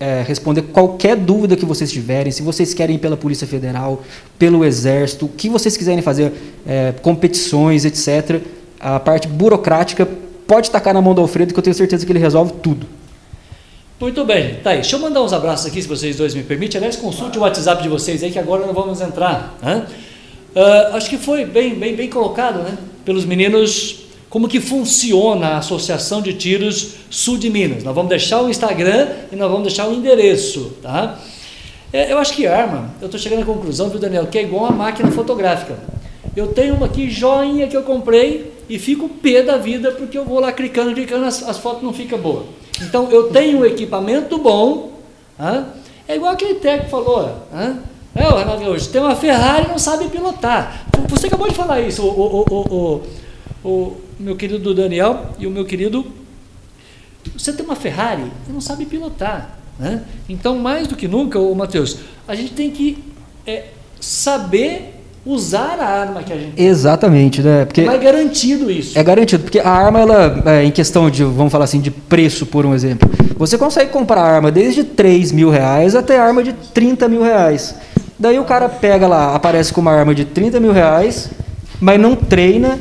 é, 0.00 0.24
responder 0.26 0.62
qualquer 0.62 1.16
dúvida 1.16 1.54
que 1.54 1.66
vocês 1.66 1.92
tiverem, 1.92 2.32
se 2.32 2.42
vocês 2.42 2.72
querem 2.72 2.96
ir 2.96 2.98
pela 2.98 3.16
Polícia 3.16 3.46
Federal, 3.46 4.02
pelo 4.38 4.64
Exército, 4.64 5.26
o 5.26 5.28
que 5.28 5.48
vocês 5.48 5.76
quiserem 5.76 6.02
fazer, 6.02 6.32
é, 6.66 6.94
competições, 7.02 7.84
etc. 7.84 8.40
A 8.80 8.98
parte 8.98 9.28
burocrática 9.28 10.08
pode 10.46 10.70
tacar 10.70 10.94
na 10.94 11.02
mão 11.02 11.14
do 11.14 11.20
Alfredo, 11.20 11.52
que 11.52 11.58
eu 11.58 11.62
tenho 11.62 11.76
certeza 11.76 12.06
que 12.06 12.12
ele 12.12 12.18
resolve 12.18 12.54
tudo. 12.62 12.86
Muito 14.00 14.24
bem, 14.24 14.56
tá 14.62 14.70
aí. 14.70 14.76
Deixa 14.76 14.96
eu 14.96 15.00
mandar 15.00 15.22
uns 15.22 15.32
abraços 15.32 15.66
aqui, 15.66 15.80
se 15.80 15.88
vocês 15.88 16.16
dois 16.16 16.34
me 16.34 16.42
permitem. 16.42 16.78
Aliás, 16.78 16.96
consulte 16.96 17.38
o 17.38 17.42
WhatsApp 17.42 17.82
de 17.82 17.88
vocês 17.88 18.22
aí, 18.22 18.30
que 18.30 18.38
agora 18.38 18.66
nós 18.66 18.74
vamos 18.74 19.00
entrar. 19.00 19.56
Né? 19.62 19.86
Uh, 20.56 20.96
acho 20.96 21.10
que 21.10 21.18
foi 21.18 21.44
bem, 21.44 21.74
bem, 21.74 21.94
bem 21.94 22.08
colocado, 22.08 22.60
né? 22.60 22.78
Pelos 23.04 23.26
meninos, 23.26 24.06
como 24.30 24.48
que 24.48 24.58
funciona 24.58 25.48
a 25.48 25.58
Associação 25.58 26.22
de 26.22 26.32
Tiros 26.32 26.94
Sul 27.10 27.36
de 27.36 27.50
Minas. 27.50 27.84
Nós 27.84 27.94
vamos 27.94 28.08
deixar 28.08 28.40
o 28.40 28.48
Instagram 28.48 29.08
e 29.30 29.36
nós 29.36 29.50
vamos 29.50 29.64
deixar 29.66 29.86
o 29.86 29.92
endereço, 29.92 30.72
tá? 30.82 31.18
É, 31.92 32.10
eu 32.10 32.16
acho 32.16 32.32
que 32.32 32.46
arma, 32.46 32.90
eu 33.02 33.04
estou 33.04 33.20
chegando 33.20 33.42
à 33.42 33.44
conclusão, 33.44 33.90
viu, 33.90 34.00
Daniel, 34.00 34.28
que 34.28 34.38
é 34.38 34.44
igual 34.44 34.64
a 34.64 34.70
máquina 34.70 35.10
fotográfica. 35.12 35.78
Eu 36.34 36.46
tenho 36.48 36.74
uma 36.74 36.86
aqui, 36.86 37.10
joinha, 37.10 37.66
que 37.66 37.76
eu 37.76 37.82
comprei 37.82 38.50
e 38.66 38.78
fico 38.78 39.10
pé 39.10 39.42
da 39.42 39.58
vida 39.58 39.92
porque 39.92 40.16
eu 40.16 40.24
vou 40.24 40.40
lá 40.40 40.52
clicando, 40.52 40.94
clicando, 40.94 41.26
as, 41.26 41.46
as 41.46 41.58
fotos 41.58 41.82
não 41.82 41.92
ficam 41.92 42.18
boas. 42.18 42.46
Então, 42.80 43.10
eu 43.10 43.24
tenho 43.24 43.58
um 43.58 43.64
equipamento 43.66 44.38
bom, 44.38 44.92
hein? 45.38 45.66
é 46.08 46.16
igual 46.16 46.32
aquele 46.32 46.54
técnico 46.54 46.88
falou, 46.88 47.46
hein? 47.54 47.76
É, 48.16 48.26
o 48.28 48.36
Renato 48.36 48.62
hoje 48.62 48.88
tem 48.88 49.00
uma 49.00 49.14
Ferrari 49.14 49.66
e 49.66 49.68
não 49.68 49.78
sabe 49.78 50.08
pilotar. 50.08 50.86
Você 51.08 51.26
acabou 51.26 51.48
de 51.48 51.54
falar 51.54 51.82
isso, 51.82 52.02
o, 52.02 52.44
o, 52.48 53.02
o, 53.62 53.68
o, 53.68 53.96
meu 54.18 54.34
querido 54.34 54.74
Daniel 54.74 55.26
e 55.38 55.46
o 55.46 55.50
meu 55.50 55.66
querido. 55.66 56.04
Você 57.36 57.52
tem 57.52 57.64
uma 57.64 57.76
Ferrari 57.76 58.24
e 58.48 58.52
não 58.52 58.60
sabe 58.60 58.86
pilotar. 58.86 59.58
Né? 59.78 60.02
Então, 60.28 60.56
mais 60.56 60.86
do 60.86 60.96
que 60.96 61.06
nunca, 61.06 61.38
o 61.38 61.54
Matheus, 61.54 61.98
a 62.26 62.34
gente 62.34 62.54
tem 62.54 62.70
que 62.70 63.04
é, 63.46 63.66
saber 64.00 64.94
usar 65.26 65.78
a 65.80 65.86
arma 65.86 66.22
que 66.22 66.32
a 66.32 66.36
gente 66.36 66.62
Exatamente, 66.62 67.42
né? 67.42 67.64
Porque 67.64 67.82
é 67.82 67.98
garantido 67.98 68.70
isso. 68.70 68.96
É 68.98 69.02
garantido, 69.02 69.42
porque 69.42 69.58
a 69.58 69.68
arma, 69.68 70.00
ela, 70.00 70.42
é, 70.46 70.64
em 70.64 70.70
questão 70.70 71.10
de, 71.10 71.24
vamos 71.24 71.52
falar 71.52 71.64
assim, 71.64 71.80
de 71.80 71.90
preço, 71.90 72.46
por 72.46 72.64
um 72.64 72.72
exemplo, 72.72 73.10
você 73.36 73.58
consegue 73.58 73.90
comprar 73.90 74.22
arma 74.22 74.50
desde 74.50 74.84
3 74.84 75.32
mil 75.32 75.50
reais 75.50 75.94
até 75.94 76.18
arma 76.18 76.42
de 76.42 76.52
30 76.52 77.08
mil 77.08 77.22
reais. 77.22 77.74
Daí 78.18 78.38
o 78.38 78.44
cara 78.44 78.68
pega 78.68 79.06
lá, 79.06 79.34
aparece 79.34 79.72
com 79.72 79.80
uma 79.80 79.92
arma 79.92 80.14
de 80.14 80.24
30 80.24 80.58
mil 80.58 80.72
reais, 80.72 81.30
mas 81.80 82.00
não 82.00 82.16
treina, 82.16 82.78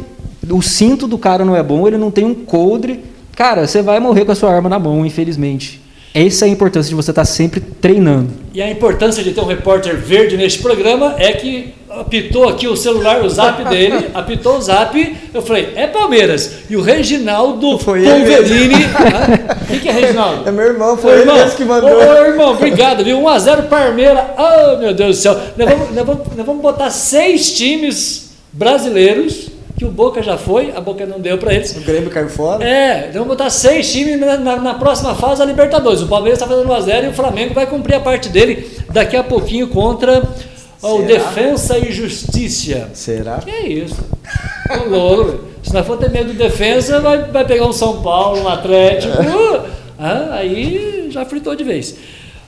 o 0.49 0.61
cinto 0.61 1.07
do 1.07 1.17
cara 1.17 1.43
não 1.43 1.55
é 1.55 1.61
bom, 1.61 1.87
ele 1.87 1.97
não 1.97 2.09
tem 2.09 2.25
um 2.25 2.33
coldre. 2.33 3.03
Cara, 3.35 3.67
você 3.67 3.81
vai 3.81 3.99
morrer 3.99 4.25
com 4.25 4.31
a 4.31 4.35
sua 4.35 4.53
arma 4.53 4.69
na 4.69 4.79
mão, 4.79 5.05
infelizmente. 5.05 5.84
Essa 6.15 6.45
é 6.45 6.47
a 6.47 6.51
importância 6.51 6.87
de 6.87 6.95
você 6.95 7.11
estar 7.11 7.25
sempre 7.25 7.59
treinando. 7.59 8.29
E 8.53 8.61
a 8.61 8.71
importância 8.71 9.21
de 9.21 9.33
ter 9.33 9.41
um 9.41 9.45
repórter 9.45 9.97
verde 9.97 10.37
neste 10.37 10.59
programa 10.59 11.13
é 11.17 11.33
que 11.33 11.73
apitou 11.89 12.47
aqui 12.47 12.69
o 12.69 12.75
celular, 12.77 13.21
o 13.21 13.29
zap 13.29 13.61
dele, 13.67 14.11
apitou 14.13 14.57
o 14.57 14.61
zap, 14.61 15.17
eu 15.33 15.41
falei, 15.41 15.73
é 15.75 15.85
Palmeiras. 15.87 16.59
E 16.69 16.77
o 16.77 16.81
Reginaldo 16.81 17.77
foi 17.79 18.03
Polverini. 18.03 18.75
O 18.75 19.67
que, 19.67 19.79
que, 19.81 19.89
é 19.89 19.91
Reginaldo? 19.91 20.47
É 20.47 20.53
meu 20.53 20.67
irmão, 20.67 20.95
foi 20.95 21.19
irmão, 21.19 21.37
ele 21.37 21.51
que 21.51 21.65
mandou. 21.65 21.89
Ô, 21.89 21.97
ô, 21.97 22.25
irmão, 22.25 22.51
obrigado, 22.51 23.03
viu? 23.03 23.19
1x0 23.19 23.67
Palmeiras. 23.67 24.23
Oh, 24.37 24.77
meu 24.77 24.93
Deus 24.93 25.17
do 25.17 25.21
céu. 25.21 25.37
Nós 25.57 25.69
vamos, 25.69 25.93
nós, 25.93 26.05
vamos, 26.05 26.27
nós 26.33 26.45
vamos 26.45 26.61
botar 26.61 26.91
seis 26.91 27.51
times 27.51 28.29
brasileiros 28.53 29.49
que 29.77 29.83
o 29.83 29.89
Boca 29.89 30.23
já 30.23 30.37
foi, 30.37 30.71
a 30.75 30.79
Boca 30.79 31.05
não 31.05 31.19
deu 31.19 31.37
para 31.37 31.53
eles. 31.53 31.75
O 31.75 31.81
Grêmio 31.81 32.09
caiu 32.09 32.29
fora. 32.29 32.63
É, 32.63 33.07
então 33.09 33.23
vamos 33.23 33.35
botar 33.35 33.49
seis 33.49 33.91
times 33.91 34.19
na, 34.19 34.37
na, 34.37 34.55
na 34.57 34.73
próxima 34.75 35.13
fase 35.15 35.39
da 35.39 35.45
Libertadores. 35.45 36.01
O 36.01 36.07
Palmeiras 36.07 36.39
está 36.39 36.47
fazendo 36.47 36.69
1x0 36.69 37.05
e 37.05 37.07
o 37.09 37.13
Flamengo 37.13 37.53
vai 37.53 37.67
cumprir 37.67 37.95
a 37.95 37.99
parte 37.99 38.29
dele 38.29 38.69
daqui 38.91 39.17
a 39.17 39.23
pouquinho 39.23 39.67
contra 39.67 40.23
o 40.81 41.01
Defensa 41.01 41.77
e 41.77 41.91
Justiça. 41.91 42.89
Será? 42.93 43.39
Que 43.39 43.49
é 43.49 43.67
isso? 43.67 43.97
O 44.85 44.89
louco. 44.89 45.45
Se 45.61 45.73
nós 45.73 45.85
for 45.85 45.97
ter 45.97 46.11
medo 46.11 46.31
de 46.31 46.37
defesa, 46.37 46.99
vai, 46.99 47.23
vai 47.23 47.45
pegar 47.45 47.65
um 47.65 47.73
São 47.73 48.01
Paulo, 48.01 48.43
um 48.43 48.47
Atlético. 48.47 49.13
ah, 49.99 50.29
aí 50.33 51.07
já 51.09 51.25
fritou 51.25 51.55
de 51.55 51.63
vez. 51.63 51.95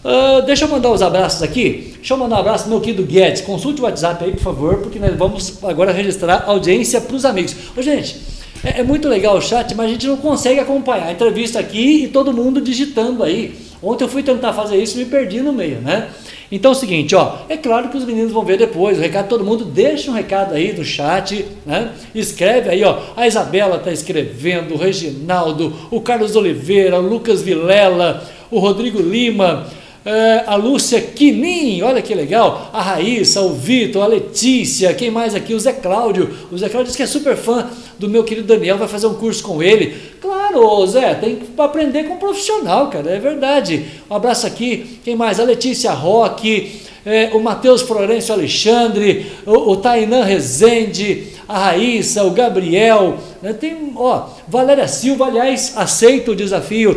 Uh, 0.07 0.41
deixa 0.43 0.63
eu 0.63 0.69
mandar 0.69 0.89
os 0.89 1.01
abraços 1.01 1.43
aqui. 1.43 1.91
Deixa 1.97 2.13
eu 2.13 2.17
mandar 2.17 2.37
um 2.37 2.39
abraço 2.39 2.69
meu 2.69 2.79
querido 2.79 3.03
Guedes. 3.03 3.41
Consulte 3.41 3.81
o 3.81 3.83
WhatsApp 3.83 4.23
aí, 4.23 4.31
por 4.31 4.39
favor, 4.39 4.77
porque 4.77 4.97
nós 4.97 5.13
vamos 5.17 5.61
agora 5.65 5.91
registrar 5.91 6.45
audiência 6.47 7.01
para 7.01 7.13
os 7.13 7.25
amigos. 7.25 7.53
Ô, 7.75 7.81
gente, 7.81 8.15
é, 8.63 8.79
é, 8.79 8.83
muito 8.83 9.09
legal 9.09 9.35
o 9.35 9.41
chat, 9.41 9.75
mas 9.75 9.87
a 9.87 9.89
gente 9.89 10.07
não 10.07 10.15
consegue 10.15 10.61
acompanhar 10.61 11.07
a 11.07 11.11
entrevista 11.11 11.59
aqui 11.59 12.05
e 12.05 12.07
todo 12.07 12.31
mundo 12.31 12.61
digitando 12.61 13.21
aí. 13.21 13.53
Ontem 13.83 14.05
eu 14.05 14.07
fui 14.07 14.23
tentar 14.23 14.53
fazer 14.53 14.77
isso 14.77 14.95
e 14.95 15.03
me 15.03 15.11
perdi 15.11 15.41
no 15.41 15.51
meio, 15.51 15.81
né? 15.81 16.07
Então 16.49 16.71
é 16.71 16.73
o 16.73 16.77
seguinte, 16.77 17.13
ó, 17.13 17.39
é 17.49 17.57
claro 17.57 17.89
que 17.89 17.97
os 17.97 18.05
meninos 18.05 18.31
vão 18.31 18.45
ver 18.45 18.57
depois, 18.57 18.97
o 18.97 19.01
recado 19.01 19.27
todo 19.27 19.43
mundo, 19.43 19.65
deixa 19.65 20.09
um 20.09 20.13
recado 20.13 20.55
aí 20.55 20.71
no 20.71 20.85
chat, 20.85 21.45
né? 21.65 21.91
Escreve 22.15 22.69
aí, 22.69 22.81
ó, 22.85 22.97
a 23.17 23.27
Isabela 23.27 23.75
está 23.75 23.91
escrevendo, 23.91 24.73
o 24.73 24.77
Reginaldo, 24.77 25.73
o 25.91 25.99
Carlos 25.99 26.37
Oliveira, 26.37 26.97
o 26.97 27.01
Lucas 27.01 27.41
Vilela, 27.41 28.25
o 28.49 28.59
Rodrigo 28.59 29.01
Lima, 29.01 29.67
é, 30.07 30.45
a 30.47 30.55
Lúcia 30.55 31.01
Quinim, 31.01 31.81
olha 31.81 32.01
que 32.01 32.15
legal, 32.15 32.69
a 32.71 32.81
Raíssa, 32.81 33.41
o 33.41 33.53
Vitor, 33.53 34.01
a 34.01 34.07
Letícia, 34.07 34.93
quem 34.93 35.11
mais 35.11 35.35
aqui? 35.35 35.53
O 35.53 35.59
Zé 35.59 35.73
Cláudio. 35.73 36.33
O 36.49 36.57
Zé 36.57 36.69
Cláudio 36.69 36.85
disse 36.85 36.95
que 36.95 37.03
é 37.03 37.07
super 37.07 37.35
fã 37.35 37.69
do 37.99 38.07
meu 38.07 38.23
querido 38.23 38.47
Daniel, 38.47 38.77
vai 38.77 38.87
fazer 38.87 39.05
um 39.05 39.15
curso 39.15 39.43
com 39.43 39.61
ele. 39.61 39.93
Claro, 40.21 40.87
Zé, 40.87 41.13
tem 41.15 41.35
que 41.35 41.61
aprender 41.61 42.05
com 42.05 42.13
um 42.13 42.19
profissional, 42.19 42.87
cara, 42.89 43.11
é 43.11 43.19
verdade. 43.19 43.85
Um 44.09 44.15
abraço 44.15 44.47
aqui, 44.47 45.01
quem 45.03 45.13
mais? 45.17 45.41
A 45.41 45.43
Letícia 45.43 45.91
Roque, 45.91 46.79
é, 47.05 47.31
o 47.33 47.41
Matheus 47.41 47.81
Florencio 47.81 48.33
Alexandre, 48.33 49.29
o, 49.45 49.71
o 49.71 49.75
Tainan 49.75 50.23
Rezende, 50.23 51.33
a 51.49 51.59
Raíssa, 51.65 52.23
o 52.23 52.31
Gabriel, 52.31 53.17
né? 53.41 53.51
tem, 53.51 53.91
ó, 53.93 54.27
Valéria 54.47 54.87
Silva, 54.87 55.25
aliás, 55.25 55.73
aceita 55.75 56.31
o 56.31 56.35
desafio 56.35 56.95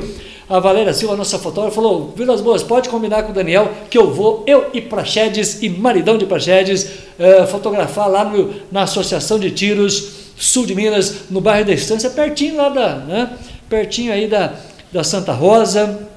a 0.50 0.58
Valéria 0.58 0.92
Silva, 0.92 1.14
nossa 1.14 1.38
fotógrafa, 1.38 1.76
falou: 1.76 2.12
Vilas 2.16 2.40
Boas, 2.40 2.64
pode 2.64 2.88
combinar 2.88 3.22
com 3.22 3.30
o 3.30 3.34
Daniel 3.34 3.70
que 3.88 3.96
eu 3.96 4.12
vou, 4.12 4.42
eu 4.48 4.68
e 4.74 4.80
Praxedes 4.80 5.62
e 5.62 5.68
maridão 5.68 6.18
de 6.18 6.26
Praxedes, 6.26 6.84
uh, 6.84 7.46
fotografar 7.46 8.10
lá 8.10 8.24
no, 8.24 8.52
na 8.72 8.82
Associação 8.82 9.38
de 9.38 9.52
Tiros 9.52 10.32
Sul 10.36 10.66
de 10.66 10.74
Minas, 10.74 11.30
no 11.30 11.40
bairro 11.40 11.66
da 11.66 11.72
Estância, 11.72 12.10
pertinho 12.10 12.56
lá 12.56 12.68
da, 12.68 12.96
né, 12.96 13.38
pertinho 13.68 14.12
aí 14.12 14.26
da, 14.26 14.54
da 14.90 15.04
Santa 15.04 15.32
Rosa. 15.32 16.08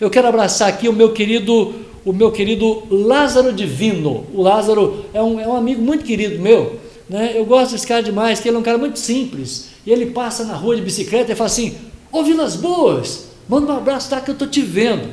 Eu 0.00 0.10
quero 0.10 0.26
abraçar 0.26 0.68
aqui 0.68 0.88
o 0.88 0.92
meu 0.92 1.12
querido, 1.12 1.74
o 2.04 2.12
meu 2.12 2.32
querido 2.32 2.82
Lázaro 2.90 3.52
Divino. 3.52 4.26
O 4.34 4.42
Lázaro 4.42 5.04
é 5.14 5.22
um, 5.22 5.38
é 5.38 5.46
um 5.46 5.54
amigo 5.54 5.80
muito 5.80 6.04
querido 6.04 6.42
meu. 6.42 6.80
Né? 7.08 7.34
Eu 7.36 7.44
gosto 7.44 7.72
desse 7.72 7.86
cara 7.86 8.02
demais, 8.02 8.40
que 8.40 8.48
ele 8.48 8.56
é 8.56 8.60
um 8.60 8.64
cara 8.64 8.78
muito 8.78 8.98
simples. 8.98 9.68
E 9.86 9.92
ele 9.92 10.06
passa 10.06 10.42
na 10.42 10.54
rua 10.54 10.74
de 10.74 10.82
bicicleta 10.82 11.30
e 11.30 11.36
fala 11.36 11.46
assim: 11.46 11.76
Ô 12.10 12.24
Vilas 12.24 12.56
Boas, 12.56 13.33
Manda 13.48 13.72
um 13.72 13.76
abraço, 13.76 14.10
tá? 14.10 14.20
Que 14.20 14.30
eu 14.30 14.34
tô 14.34 14.46
te 14.46 14.62
vendo. 14.62 15.10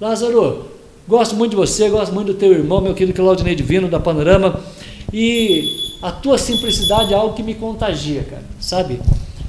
Lázaro, 0.00 0.66
gosto 1.06 1.34
muito 1.34 1.50
de 1.50 1.56
você, 1.56 1.88
gosto 1.88 2.12
muito 2.12 2.28
do 2.28 2.34
teu 2.34 2.52
irmão, 2.52 2.80
meu 2.80 2.94
querido 2.94 3.16
Claudinei 3.16 3.54
Divino, 3.54 3.88
da 3.88 4.00
Panorama. 4.00 4.60
E 5.12 5.96
a 6.02 6.10
tua 6.10 6.38
simplicidade 6.38 7.12
é 7.12 7.16
algo 7.16 7.34
que 7.34 7.42
me 7.42 7.54
contagia, 7.54 8.22
cara, 8.28 8.44
sabe? 8.60 9.00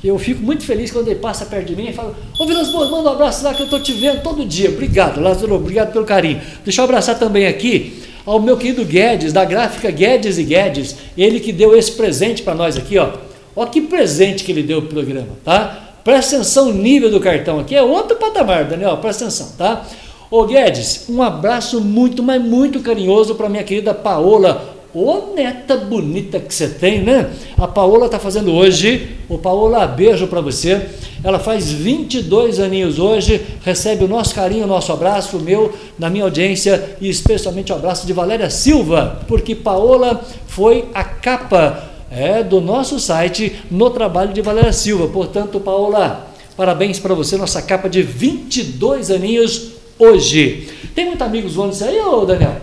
Eu 0.04 0.18
fico 0.20 0.42
muito 0.44 0.64
feliz 0.64 0.92
quando 0.92 1.08
ele 1.08 1.20
passa 1.20 1.46
perto 1.46 1.68
de 1.68 1.76
mim 1.76 1.90
e 1.90 1.94
fala: 1.94 2.16
Ô 2.40 2.46
Vilas 2.46 2.70
Boas, 2.72 2.90
manda 2.90 3.10
um 3.10 3.14
abraço 3.14 3.44
lá 3.44 3.54
que 3.54 3.64
eu 3.64 3.70
tô 3.70 3.80
te 3.80 3.94
vendo 3.94 4.22
todo 4.22 4.46
dia. 4.46 4.70
Obrigado, 4.70 5.20
Lázaro, 5.20 5.56
obrigado 5.56 5.92
pelo 5.92 6.06
carinho. 6.06 6.40
Deixa 6.64 6.82
eu 6.82 6.86
abraçar 6.86 7.18
também 7.18 7.48
aqui 7.48 8.04
ao 8.28 8.42
meu 8.42 8.58
querido 8.58 8.84
Guedes, 8.84 9.32
da 9.32 9.46
gráfica 9.46 9.90
Guedes 9.90 10.38
e 10.38 10.44
Guedes, 10.44 10.98
ele 11.18 11.40
que 11.40 11.54
deu 11.54 11.76
esse 11.78 11.94
presente 11.94 12.44
para 12.44 12.54
nós 12.54 12.76
aqui, 12.76 12.98
ó. 12.98 13.14
Ó 13.56 13.66
que 13.66 13.82
presente 13.82 14.44
que 14.44 14.52
ele 14.52 14.64
deu 14.64 14.82
pro 14.82 14.92
programa, 14.92 15.30
tá? 15.46 15.87
Presta 16.08 16.38
atenção, 16.38 16.70
o 16.70 16.74
nível 16.74 17.12
do 17.12 17.20
cartão 17.20 17.60
aqui 17.60 17.76
é 17.76 17.84
outro 17.84 18.16
patamar, 18.16 18.64
Daniel, 18.64 18.96
presta 18.96 19.26
atenção, 19.26 19.52
tá? 19.58 19.86
Ô 20.32 20.46
Guedes, 20.46 21.04
um 21.10 21.22
abraço 21.22 21.82
muito, 21.82 22.24
mas 22.24 22.42
muito 22.42 22.80
carinhoso 22.80 23.36
para 23.36 23.50
minha 23.50 23.66
querida 23.66 23.94
Paola 23.94 24.78
Ô 24.94 25.36
neta 25.36 25.76
bonita 25.78 26.40
que 26.40 26.52
você 26.52 26.70
tem, 26.70 27.04
né? 27.04 27.30
A 27.58 27.68
Paola 27.68 28.06
está 28.06 28.18
fazendo 28.18 28.52
hoje. 28.52 29.18
O 29.30 29.38
Paola, 29.38 29.86
beijo 29.86 30.26
para 30.28 30.42
você. 30.42 30.88
Ela 31.24 31.38
faz 31.38 31.72
22 31.72 32.60
aninhos 32.60 32.98
hoje. 32.98 33.46
Recebe 33.64 34.06
o 34.06 34.08
nosso 34.08 34.34
carinho, 34.34 34.64
o 34.64 34.68
nosso 34.68 34.92
abraço, 34.92 35.38
o 35.38 35.42
meu, 35.42 35.72
na 36.00 36.10
minha 36.10 36.24
audiência 36.24 36.98
e 37.02 37.10
especialmente 37.10 37.72
o 37.72 37.76
abraço 37.76 38.08
de 38.08 38.14
Valéria 38.14 38.50
Silva, 38.50 39.20
porque 39.28 39.54
Paola 39.54 40.22
foi 40.48 40.86
a 40.94 41.04
capa 41.04 41.87
é, 42.12 42.44
do 42.44 42.62
nosso 42.62 43.00
site 43.00 43.64
no 43.70 43.90
trabalho 43.90 44.34
de 44.34 44.42
Valéria 44.42 44.74
Silva. 44.74 45.08
Portanto, 45.08 45.60
Paola, 45.60 46.28
parabéns 46.56 47.00
para 47.00 47.14
você, 47.14 47.38
nossa 47.38 47.62
capa 47.62 47.90
de 47.90 48.02
22 48.02 49.12
aninhos 49.12 49.74
hoje. 50.00 50.70
Tem 50.96 51.06
muitos 51.06 51.26
amigos 51.26 51.54
zoando 51.54 51.74
isso 51.74 51.84
aí, 51.84 52.00
ô 52.00 52.26
Daniel? 52.26 52.58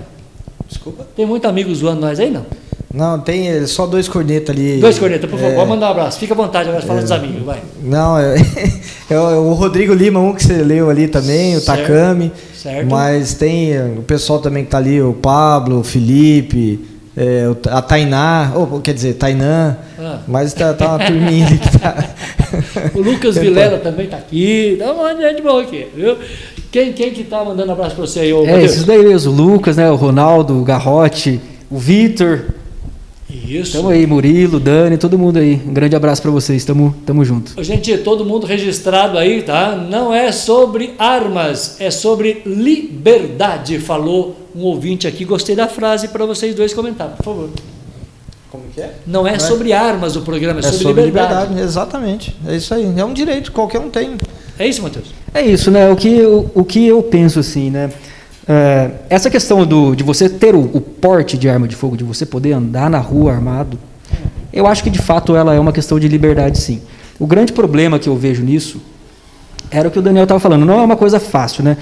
Desculpa? 0.69 1.07
Tem 1.15 1.27
muitos 1.27 1.49
amigos 1.49 1.79
zoando 1.79 2.01
nós 2.01 2.19
aí, 2.19 2.31
não? 2.31 2.45
Não, 2.95 3.19
tem 3.19 3.49
é, 3.49 3.67
só 3.67 3.87
dois 3.87 4.07
cornetas 4.07 4.55
ali. 4.55 4.79
Dois 4.79 5.01
cornetas, 5.01 5.29
por 5.29 5.37
favor. 5.37 5.61
É, 5.61 5.65
mandar 5.67 5.89
um 5.89 5.91
abraço. 5.91 6.17
Fica 6.17 6.33
à 6.33 6.37
vontade, 6.37 6.69
agora 6.69 6.85
fala 6.87 7.01
é, 7.01 7.03
dos 7.03 7.11
amigos, 7.11 7.43
vai. 7.43 7.61
Não, 7.83 8.17
é, 8.17 8.37
é, 9.11 9.19
o 9.19 9.53
Rodrigo 9.55 9.93
Lima, 9.93 10.21
um 10.21 10.33
que 10.33 10.45
você 10.45 10.63
leu 10.63 10.89
ali 10.89 11.09
também, 11.09 11.57
o 11.57 11.61
certo, 11.61 11.81
Takami. 11.81 12.31
Certo. 12.55 12.89
Mas 12.89 13.35
tem 13.35 13.73
é, 13.73 13.83
o 13.99 14.03
pessoal 14.03 14.39
também 14.39 14.63
que 14.63 14.69
está 14.69 14.79
ali, 14.79 15.03
o 15.03 15.13
Pablo, 15.13 15.81
o 15.81 15.85
Felipe, 15.85 16.79
é, 17.17 17.45
a 17.71 17.81
Tainá, 17.81 18.53
ou 18.55 18.81
quer 18.81 18.93
dizer, 18.93 19.15
Tainã, 19.15 19.77
ah. 19.99 20.19
mas 20.27 20.53
tá, 20.53 20.75
tá 20.75 20.89
uma 20.89 21.07
turminha 21.07 21.47
ali 21.47 21.59
que 21.59 21.79
tá. 21.79 22.11
o 22.95 23.01
Lucas 23.01 23.37
Vilela 23.37 23.79
também 23.79 24.07
está 24.07 24.17
aqui, 24.17 24.77
tá 24.79 24.93
um 24.93 24.97
monte 24.97 25.19
de 25.19 25.23
gente 25.23 25.43
boa 25.43 25.62
aqui, 25.62 25.87
viu? 25.95 26.17
Quem, 26.73 26.93
quem 26.93 27.12
que 27.12 27.23
tá 27.23 27.45
mandando 27.45 27.71
abraço 27.71 27.95
para 27.95 28.05
você 28.05 28.21
aí, 28.21 28.33
ô, 28.33 28.45
É, 28.45 28.65
esses 28.65 28.85
daí 28.85 29.05
mesmo, 29.05 29.33
o 29.33 29.35
Lucas, 29.35 29.77
né, 29.77 29.89
o 29.89 29.95
Ronaldo, 29.95 30.61
o 30.61 30.65
Garrote, 30.65 31.41
o 31.71 31.79
Vitor. 31.79 32.47
Isso. 33.31 33.73
Tamo 33.73 33.91
aí, 33.91 34.07
Murilo, 34.07 34.61
Dani, 34.61 34.97
todo 34.97 35.19
mundo 35.19 35.39
aí. 35.39 35.61
Um 35.67 35.73
grande 35.73 35.95
abraço 35.95 36.21
para 36.21 36.31
vocês, 36.31 36.65
tamo, 36.65 36.95
tamo 37.07 37.25
junto. 37.25 37.62
Gente, 37.62 37.97
todo 37.99 38.25
mundo 38.25 38.47
registrado 38.47 39.19
aí, 39.19 39.43
tá? 39.43 39.75
Não 39.77 40.12
é 40.15 40.31
sobre 40.33 40.95
armas, 40.99 41.81
é 41.81 41.91
sobre 41.91 42.43
liberdade, 42.45 43.79
falou 43.79 44.44
um 44.55 44.63
ouvinte 44.63 45.07
aqui. 45.07 45.25
Gostei 45.25 45.57
da 45.57 45.69
frase 45.69 46.09
para 46.09 46.25
vocês 46.25 46.55
dois 46.55 46.73
comentar, 46.73 47.09
por 47.11 47.25
favor. 47.25 47.51
Como 48.51 48.65
que 48.73 48.81
é? 48.81 48.95
Não 49.07 49.27
é, 49.27 49.31
Não 49.31 49.37
é 49.37 49.39
sobre 49.41 49.73
armas 49.73 50.15
o 50.15 50.23
programa, 50.23 50.61
é, 50.61 50.61
é 50.61 50.63
sobre, 50.63 50.79
sobre 50.79 51.05
liberdade. 51.07 51.49
liberdade. 51.49 51.61
Exatamente, 51.61 52.37
é 52.47 52.57
isso 52.57 52.73
aí. 52.73 52.93
É 52.97 53.05
um 53.05 53.13
direito, 53.13 53.51
qualquer 53.51 53.81
um 53.81 53.91
tem. 53.91 54.17
É 54.59 54.67
isso, 54.67 54.81
Matheus? 54.83 55.07
É 55.35 55.43
isso, 55.43 55.71
né? 55.71 55.91
O 55.91 55.97
que, 55.97 56.23
o, 56.23 56.51
o 56.55 56.65
que 56.65 56.87
eu 56.87 57.03
penso 57.03 57.41
assim, 57.41 57.71
né? 57.71 57.91
É, 58.47 58.91
essa 59.09 59.31
questão 59.31 59.67
do, 59.67 59.95
de 59.95 60.05
você 60.05 60.29
ter 60.29 60.55
o, 60.55 60.61
o, 60.61 60.81
porte 60.81 61.37
de 61.37 61.49
arma 61.49 61.67
de 61.67 61.75
fogo, 61.75 61.97
de 61.97 62.05
você 62.05 62.25
poder 62.27 62.53
andar 62.53 62.91
na 62.91 62.99
rua 62.99 63.33
armado, 63.33 63.79
eu 64.53 64.67
acho 64.67 64.85
que 64.85 64.91
de 64.91 65.01
fato 65.01 65.35
ela 65.35 65.55
é 65.55 65.59
uma 65.59 65.73
questão 65.73 65.99
de 65.99 66.07
liberdade, 66.07 66.59
sim. 66.59 66.83
O 67.19 67.27
grande 67.27 67.53
problema 67.53 67.99
que 67.99 68.09
eu 68.09 68.17
vejo 68.17 68.43
nisso 68.43 68.81
era 69.71 69.89
o 69.89 69.91
que 69.91 69.99
o 69.99 70.03
Daniel 70.03 70.25
estava 70.25 70.39
falando. 70.39 70.65
Não 70.65 70.79
é 70.79 70.83
uma 70.83 70.97
coisa 70.97 71.19
fácil, 71.19 71.65
né? 71.65 71.77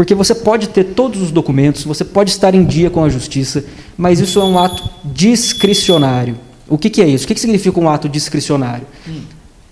Porque 0.00 0.14
você 0.14 0.34
pode 0.34 0.70
ter 0.70 0.82
todos 0.82 1.20
os 1.20 1.30
documentos, 1.30 1.84
você 1.84 2.06
pode 2.06 2.30
estar 2.30 2.54
em 2.54 2.64
dia 2.64 2.88
com 2.88 3.04
a 3.04 3.10
justiça, 3.10 3.62
mas 3.98 4.18
isso 4.18 4.40
é 4.40 4.42
um 4.42 4.58
ato 4.58 4.88
discricionário. 5.04 6.38
O 6.66 6.78
que, 6.78 6.88
que 6.88 7.02
é 7.02 7.06
isso? 7.06 7.26
O 7.26 7.28
que, 7.28 7.34
que 7.34 7.40
significa 7.40 7.78
um 7.78 7.86
ato 7.86 8.08
discricionário? 8.08 8.86
Hum. 9.06 9.20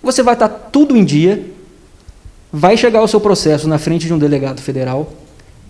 Você 0.03 0.21
vai 0.21 0.35
estar 0.35 0.47
tudo 0.47 0.95
em 0.95 1.03
dia, 1.03 1.43
vai 2.53 2.77
chegar 2.77 3.01
o 3.01 3.07
seu 3.07 3.19
processo 3.19 3.67
na 3.67 3.79
frente 3.79 4.05
de 4.05 4.13
um 4.13 4.19
delegado 4.19 4.61
federal 4.61 5.11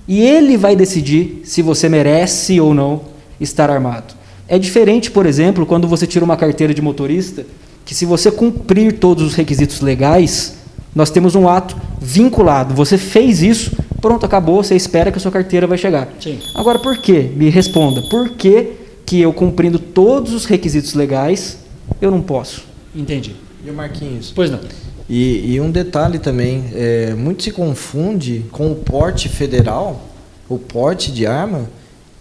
e 0.06 0.22
ele 0.22 0.58
vai 0.58 0.76
decidir 0.76 1.40
se 1.46 1.62
você 1.62 1.88
merece 1.88 2.60
ou 2.60 2.74
não 2.74 3.04
estar 3.40 3.70
armado. 3.70 4.14
É 4.46 4.60
diferente, 4.60 5.10
por 5.10 5.26
exemplo, 5.26 5.66
quando 5.66 5.88
você 5.88 6.06
tira 6.06 6.26
uma 6.26 6.36
carteira 6.36 6.74
de 6.74 6.82
motorista, 6.82 7.46
que 7.86 7.96
se 7.96 8.06
você 8.06 8.30
cumprir 8.30 9.00
todos 9.00 9.24
os 9.24 9.36
requisitos 9.36 9.80
legais, 9.80 10.56
nós 10.94 11.10
temos 11.10 11.36
um 11.36 11.48
ato 11.48 11.76
vinculado. 12.00 12.74
Você 12.74 12.98
fez 12.98 13.42
isso, 13.42 13.72
pronto, 14.02 14.26
acabou, 14.26 14.64
você 14.64 14.76
espera 14.76 15.12
que 15.12 15.18
a 15.18 15.22
sua 15.22 15.32
carteira 15.32 15.68
vai 15.68 15.78
chegar. 15.78 16.08
Sim. 16.20 16.40
Agora, 16.56 16.80
por 16.80 16.98
quê? 16.98 17.32
Me 17.36 17.50
responda. 17.50 18.02
Por 18.10 18.30
que, 18.32 18.74
que 19.06 19.22
eu 19.22 19.34
cumprindo 19.34 19.80
todos 19.80 20.34
os 20.34 20.46
requisitos 20.46 20.94
legais, 20.94 21.60
eu 22.02 22.12
não 22.12 22.22
posso? 22.22 22.64
Entendi. 22.96 23.36
E 23.66 23.70
o 23.70 23.74
Marquinhos? 23.74 24.32
Pois 24.36 24.50
não. 24.50 24.60
E, 25.10 25.54
e 25.54 25.62
um 25.62 25.72
detalhe 25.72 26.20
também, 26.20 26.66
é, 26.74 27.14
muito 27.16 27.44
se 27.44 27.52
confunde 27.52 28.46
com 28.52 28.72
o 28.72 28.76
porte 28.76 29.28
federal, 29.28 30.08
o 30.48 30.58
porte 30.58 31.12
de 31.12 31.26
arma, 31.26 31.68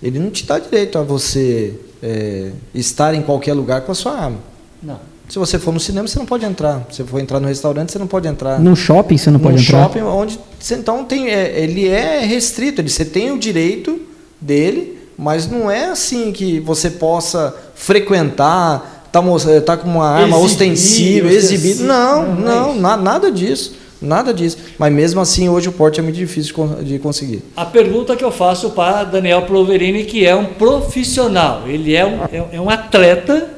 ele 0.02 0.18
não 0.18 0.30
te 0.30 0.46
dá 0.46 0.58
direito 0.58 0.96
a 0.96 1.02
você 1.02 1.78
é, 2.02 2.52
estar 2.74 3.14
em 3.14 3.22
qualquer 3.22 3.52
lugar 3.52 3.82
com 3.82 3.92
a 3.92 3.94
sua 3.94 4.12
arma. 4.12 4.38
Não. 4.82 4.98
Se 5.28 5.38
você 5.38 5.58
for 5.58 5.74
no 5.74 5.80
cinema, 5.80 6.08
você 6.08 6.18
não 6.18 6.26
pode 6.26 6.44
entrar. 6.44 6.86
Se 6.90 6.96
você 6.96 7.04
for 7.04 7.20
entrar 7.20 7.38
no 7.38 7.48
restaurante, 7.48 7.92
você 7.92 7.98
não 7.98 8.06
pode 8.06 8.26
entrar. 8.26 8.58
No 8.58 8.74
shopping, 8.74 9.18
você 9.18 9.30
não 9.30 9.38
pode 9.38 9.62
entrar. 9.62 9.78
No 9.78 9.84
shopping, 9.84 10.00
onde 10.00 10.40
você, 10.58 10.74
então 10.74 11.04
tem, 11.04 11.28
é, 11.28 11.60
ele 11.60 11.86
é 11.86 12.20
restrito. 12.20 12.80
Ele, 12.80 12.88
você 12.88 13.04
tem 13.04 13.30
o 13.30 13.38
direito 13.38 14.00
dele, 14.40 14.98
mas 15.18 15.46
não 15.46 15.70
é 15.70 15.86
assim 15.86 16.32
que 16.32 16.60
você 16.60 16.90
possa 16.90 17.54
frequentar 17.74 18.98
tá, 19.12 19.22
tá 19.64 19.76
com 19.76 19.88
uma 19.88 20.08
arma 20.08 20.36
exibir, 20.36 20.44
ostensiva, 20.44 21.28
exibida. 21.28 21.84
Não, 21.84 22.34
não, 22.34 22.74
não, 22.74 22.96
nada 22.96 23.30
disso. 23.30 23.76
Nada 24.00 24.32
disso. 24.32 24.58
Mas 24.78 24.92
mesmo 24.92 25.20
assim, 25.20 25.48
hoje 25.48 25.68
o 25.68 25.72
porte 25.72 25.98
é 25.98 26.02
muito 26.02 26.14
difícil 26.14 26.54
de 26.82 26.98
conseguir. 27.00 27.42
A 27.56 27.66
pergunta 27.66 28.14
que 28.14 28.24
eu 28.24 28.30
faço 28.30 28.70
para 28.70 29.02
Daniel 29.04 29.42
Proverini, 29.42 30.04
que 30.04 30.24
é 30.24 30.36
um 30.36 30.44
profissional, 30.44 31.62
ele 31.66 31.96
é 31.96 32.06
um, 32.06 32.22
é, 32.24 32.44
é 32.52 32.60
um 32.60 32.70
atleta, 32.70 33.50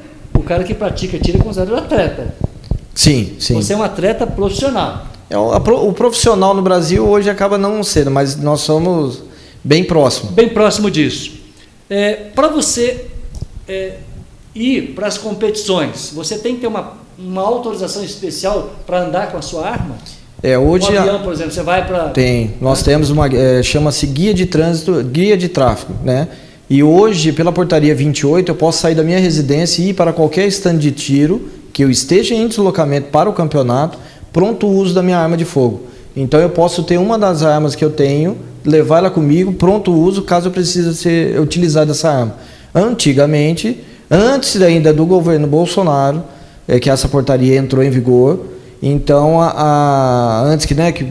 cara 0.51 0.65
que 0.65 0.73
pratica 0.73 1.17
tira 1.17 1.37
é 1.37 1.41
considerado 1.41 1.77
atleta. 1.77 2.35
Sim, 2.93 3.37
sim. 3.39 3.53
Você 3.53 3.71
é 3.71 3.77
um 3.77 3.83
atleta 3.83 4.27
profissional. 4.27 5.05
É, 5.29 5.37
o 5.37 5.93
profissional 5.93 6.53
no 6.53 6.61
Brasil 6.61 7.07
hoje 7.07 7.29
acaba 7.29 7.57
não 7.57 7.81
sendo, 7.83 8.11
mas 8.11 8.35
nós 8.35 8.59
somos 8.59 9.23
bem 9.63 9.81
próximos. 9.81 10.33
Bem 10.33 10.49
próximo 10.49 10.91
disso. 10.91 11.39
É, 11.89 12.15
para 12.35 12.49
você 12.49 13.05
é, 13.65 13.93
ir 14.53 14.93
para 14.93 15.07
as 15.07 15.17
competições, 15.17 16.11
você 16.13 16.37
tem 16.37 16.55
que 16.55 16.61
ter 16.61 16.67
uma, 16.67 16.97
uma 17.17 17.43
autorização 17.43 18.03
especial 18.03 18.71
para 18.85 19.03
andar 19.03 19.31
com 19.31 19.37
a 19.37 19.41
sua 19.41 19.69
arma? 19.69 19.95
É, 20.43 20.57
hoje. 20.57 20.91
Um 20.91 20.99
avião, 20.99 21.21
por 21.21 21.31
exemplo, 21.31 21.53
você 21.53 21.63
vai 21.63 21.87
para. 21.87 22.09
Tem. 22.09 22.55
Nós 22.59 22.83
temos 22.83 23.09
uma. 23.09 23.27
É, 23.27 23.63
Chama-se 23.63 24.05
guia 24.05 24.33
de 24.33 24.47
trânsito, 24.47 25.01
guia 25.03 25.37
de 25.37 25.47
tráfego, 25.47 25.93
né? 26.03 26.27
E 26.71 26.81
hoje, 26.81 27.33
pela 27.33 27.51
portaria 27.51 27.93
28, 27.93 28.47
eu 28.47 28.55
posso 28.55 28.79
sair 28.79 28.95
da 28.95 29.03
minha 29.03 29.19
residência 29.19 29.81
e 29.81 29.89
ir 29.89 29.93
para 29.93 30.13
qualquer 30.13 30.47
stand 30.47 30.77
de 30.77 30.89
tiro 30.89 31.49
que 31.73 31.83
eu 31.83 31.91
esteja 31.91 32.33
em 32.33 32.47
deslocamento 32.47 33.09
para 33.09 33.29
o 33.29 33.33
campeonato, 33.33 33.97
pronto 34.31 34.65
o 34.65 34.77
uso 34.77 34.95
da 34.95 35.03
minha 35.03 35.17
arma 35.17 35.35
de 35.35 35.43
fogo. 35.43 35.81
Então 36.15 36.39
eu 36.39 36.49
posso 36.49 36.83
ter 36.83 36.97
uma 36.97 37.19
das 37.19 37.43
armas 37.43 37.75
que 37.75 37.83
eu 37.83 37.89
tenho, 37.89 38.37
levar 38.63 38.99
ela 38.99 39.09
comigo, 39.09 39.51
pronto 39.51 39.91
o 39.91 40.01
uso, 40.01 40.21
caso 40.21 40.47
eu 40.47 40.51
precise 40.53 40.95
ser 40.95 41.37
utilizar 41.41 41.89
essa 41.89 42.09
arma. 42.09 42.37
Antigamente, 42.73 43.83
antes 44.09 44.61
ainda 44.61 44.93
do 44.93 45.05
governo 45.05 45.47
Bolsonaro, 45.47 46.23
é 46.65 46.79
que 46.79 46.89
essa 46.89 47.09
portaria 47.09 47.57
entrou 47.57 47.83
em 47.83 47.89
vigor. 47.89 48.45
Então, 48.81 49.41
a, 49.41 49.49
a 49.49 50.43
antes 50.43 50.65
que, 50.65 50.73
né, 50.73 50.93
que 50.93 51.05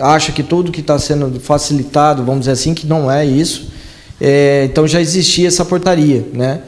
acha 0.00 0.32
que 0.32 0.42
tudo 0.42 0.72
que 0.72 0.80
está 0.80 0.98
sendo 0.98 1.38
facilitado, 1.38 2.24
vamos 2.24 2.40
dizer 2.40 2.50
assim, 2.50 2.74
que 2.74 2.88
não 2.88 3.08
é 3.08 3.24
isso. 3.24 3.72
É, 4.20 4.64
então 4.64 4.86
já 4.86 5.00
existia 5.00 5.48
essa 5.48 5.64
portaria, 5.64 6.24
né? 6.32 6.60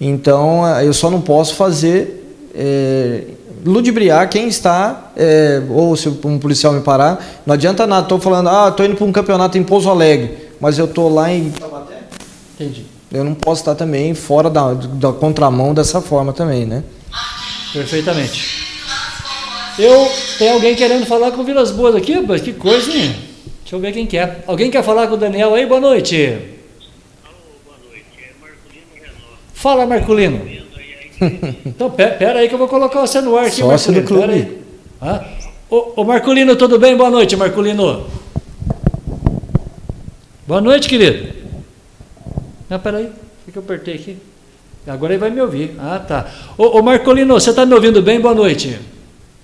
Então 0.00 0.66
eu 0.80 0.92
só 0.92 1.10
não 1.10 1.20
posso 1.20 1.54
fazer 1.54 2.24
é, 2.54 3.22
ludibriar 3.64 4.28
quem 4.28 4.48
está, 4.48 5.12
é, 5.16 5.62
ou 5.70 5.96
se 5.96 6.08
um 6.08 6.38
policial 6.38 6.72
me 6.72 6.80
parar, 6.80 7.42
não 7.46 7.54
adianta 7.54 7.86
nada, 7.86 8.02
estou 8.02 8.20
falando, 8.20 8.48
ah, 8.48 8.68
estou 8.68 8.84
indo 8.84 8.96
para 8.96 9.04
um 9.04 9.12
campeonato 9.12 9.56
em 9.56 9.62
Pouso 9.62 9.88
Alegre, 9.88 10.50
mas 10.60 10.78
eu 10.78 10.86
estou 10.86 11.12
lá 11.12 11.32
em 11.32 11.52
Entendi 12.54 12.94
eu 13.14 13.22
não 13.22 13.32
posso 13.32 13.60
estar 13.60 13.76
também 13.76 14.12
fora 14.12 14.50
da, 14.50 14.74
da 14.74 15.12
contramão 15.12 15.72
dessa 15.72 16.00
forma 16.00 16.32
também, 16.32 16.66
né? 16.66 16.82
Perfeitamente. 17.72 18.64
Eu 19.78 20.10
tem 20.36 20.50
alguém 20.50 20.74
querendo 20.74 21.06
falar 21.06 21.30
com 21.30 21.44
Vilas 21.44 21.70
Boas 21.70 21.94
aqui, 21.94 22.20
mas 22.20 22.42
que 22.42 22.52
coisa, 22.52 22.90
hein? 22.90 23.14
Deixa 23.62 23.76
eu 23.76 23.80
ver 23.80 23.92
quem 23.92 24.04
quer. 24.04 24.42
Alguém 24.48 24.68
quer 24.68 24.82
falar 24.82 25.06
com 25.06 25.14
o 25.14 25.16
Daniel 25.16 25.54
aí? 25.54 25.64
Boa 25.64 25.80
noite. 25.80 26.16
Alô, 27.24 27.36
boa 27.64 27.76
noite. 27.88 28.04
É 28.18 28.32
Marculino 28.40 28.86
Renó. 29.00 29.36
Fala, 29.64 29.86
Marculino. 29.86 30.46
então, 31.64 31.90
pera, 31.90 32.38
aí 32.38 32.48
que 32.50 32.54
eu 32.54 32.58
vou 32.58 32.68
colocar 32.68 33.00
você 33.00 33.22
no 33.22 33.34
ar 33.34 33.46
aqui, 33.46 33.62
Sócio 33.62 33.94
Marculino. 33.94 34.02
Do 34.02 34.06
clube. 34.06 34.26
Pera 34.26 34.34
aí. 34.34 34.58
Ah, 35.00 35.24
ô, 35.70 35.92
ô, 35.96 36.04
Marculino, 36.04 36.54
tudo 36.54 36.78
bem? 36.78 36.94
Boa 36.94 37.08
noite, 37.08 37.34
Marculino. 37.34 38.06
Boa 40.46 40.60
noite, 40.60 40.86
querido. 40.86 41.32
Não, 42.68 42.78
peraí, 42.78 43.10
o 43.48 43.52
que 43.52 43.56
eu 43.56 43.62
apertei 43.62 43.94
aqui? 43.94 44.18
Agora 44.86 45.14
ele 45.14 45.20
vai 45.20 45.30
me 45.30 45.40
ouvir. 45.40 45.74
Ah, 45.78 45.98
tá. 45.98 46.26
Ô, 46.58 46.78
ô 46.78 46.82
Marcolino, 46.82 47.32
você 47.32 47.48
está 47.48 47.64
me 47.64 47.72
ouvindo 47.72 48.02
bem? 48.02 48.20
Boa 48.20 48.34
noite. 48.34 48.78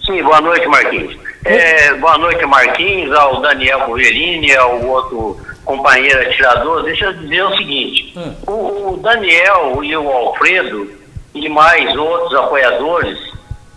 Sim, 0.05 0.23
boa 0.23 0.43
noite, 0.43 0.67
Marquinhos. 0.67 1.17
É, 1.47 1.95
boa 1.95 2.19
noite, 2.19 2.45
Marquinhos, 2.45 3.11
ao 3.17 3.41
Daniel 3.41 3.81
Coverini, 3.87 4.55
ao 4.55 4.85
outro 4.85 5.41
companheiro 5.71 6.21
atirador, 6.21 6.83
deixa 6.83 7.07
eu 7.07 7.13
dizer 7.15 7.45
o 7.45 7.57
seguinte: 7.57 8.13
hum. 8.17 8.35
o, 8.47 8.93
o 8.93 8.97
Daniel 8.97 9.83
e 9.83 9.97
o 9.97 10.11
Alfredo 10.11 10.91
e 11.35 11.49
mais 11.49 11.97
outros 11.97 12.35
apoiadores, 12.35 13.19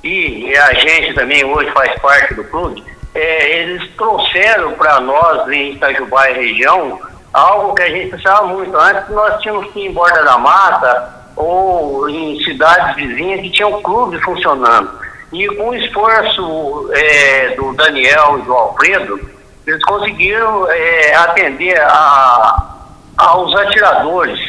e 0.03 0.55
a 0.57 0.73
gente 0.73 1.13
também 1.13 1.45
hoje 1.45 1.69
faz 1.71 1.99
parte 2.01 2.33
do 2.33 2.43
clube, 2.45 2.83
é, 3.13 3.59
eles 3.59 3.89
trouxeram 3.95 4.73
para 4.73 4.99
nós 4.99 5.47
em 5.49 5.73
Itajubá 5.73 6.29
e 6.31 6.47
região 6.47 6.99
algo 7.31 7.75
que 7.75 7.83
a 7.83 7.89
gente 7.89 8.09
precisava 8.09 8.47
muito. 8.47 8.75
Antes 8.75 9.09
nós 9.09 9.41
tínhamos 9.41 9.71
que 9.71 9.79
ir 9.79 9.87
em 9.87 9.93
Borda 9.93 10.23
da 10.23 10.37
Mata 10.37 11.23
ou 11.35 12.09
em 12.09 12.43
cidades 12.43 12.95
vizinhas 12.95 13.41
que 13.41 13.51
tinham 13.51 13.81
clubes 13.83 14.21
funcionando. 14.23 14.99
E 15.31 15.47
com 15.55 15.69
o 15.69 15.75
esforço 15.75 16.91
é, 16.93 17.55
do 17.55 17.73
Daniel 17.73 18.39
e 18.39 18.41
do 18.43 18.53
Alfredo, 18.53 19.19
eles 19.65 19.83
conseguiram 19.83 20.69
é, 20.69 21.15
atender 21.15 21.79
a, 21.79 22.75
aos 23.17 23.55
atiradores 23.55 24.39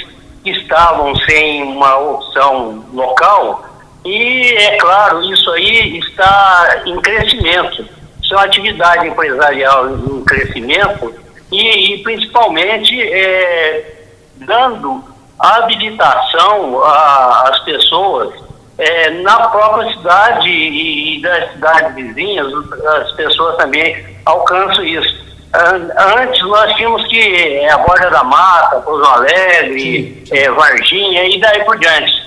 que 0.43 0.51
estavam 0.51 1.15
sem 1.17 1.63
uma 1.63 1.97
opção 1.99 2.85
local. 2.93 3.65
E, 4.05 4.55
é 4.57 4.77
claro, 4.77 5.23
isso 5.33 5.51
aí 5.53 5.99
está 5.99 6.83
em 6.85 7.01
crescimento. 7.01 7.87
Isso 8.23 8.35
é 8.35 8.37
uma 8.37 8.45
atividade 8.45 9.07
empresarial 9.07 9.91
em 9.91 10.25
crescimento 10.25 11.15
e, 11.51 11.95
e 11.95 12.03
principalmente 12.03 13.01
é, 13.01 14.05
dando 14.37 15.05
habilitação 15.39 16.83
às 16.85 17.59
pessoas 17.61 18.35
é, 18.77 19.11
na 19.11 19.49
própria 19.49 19.93
cidade 19.95 20.49
e, 20.49 21.19
e 21.19 21.23
das 21.23 21.53
cidades 21.53 21.95
vizinhas, 21.95 22.53
as 22.87 23.13
pessoas 23.13 23.57
também 23.57 24.14
alcançam 24.25 24.85
isso. 24.85 25.25
Antes 25.53 26.43
nós 26.43 26.75
tínhamos 26.75 27.07
que 27.07 27.21
é, 27.21 27.71
a 27.71 27.79
Borda 27.79 28.11
da 28.11 28.25
Mata, 28.25 28.81
Pouso 28.81 29.05
Alegre, 29.05 30.25
é, 30.33 30.51
Varginha 30.51 31.29
e 31.29 31.41
daí 31.41 31.63
por 31.65 31.79
diante. 31.79 32.25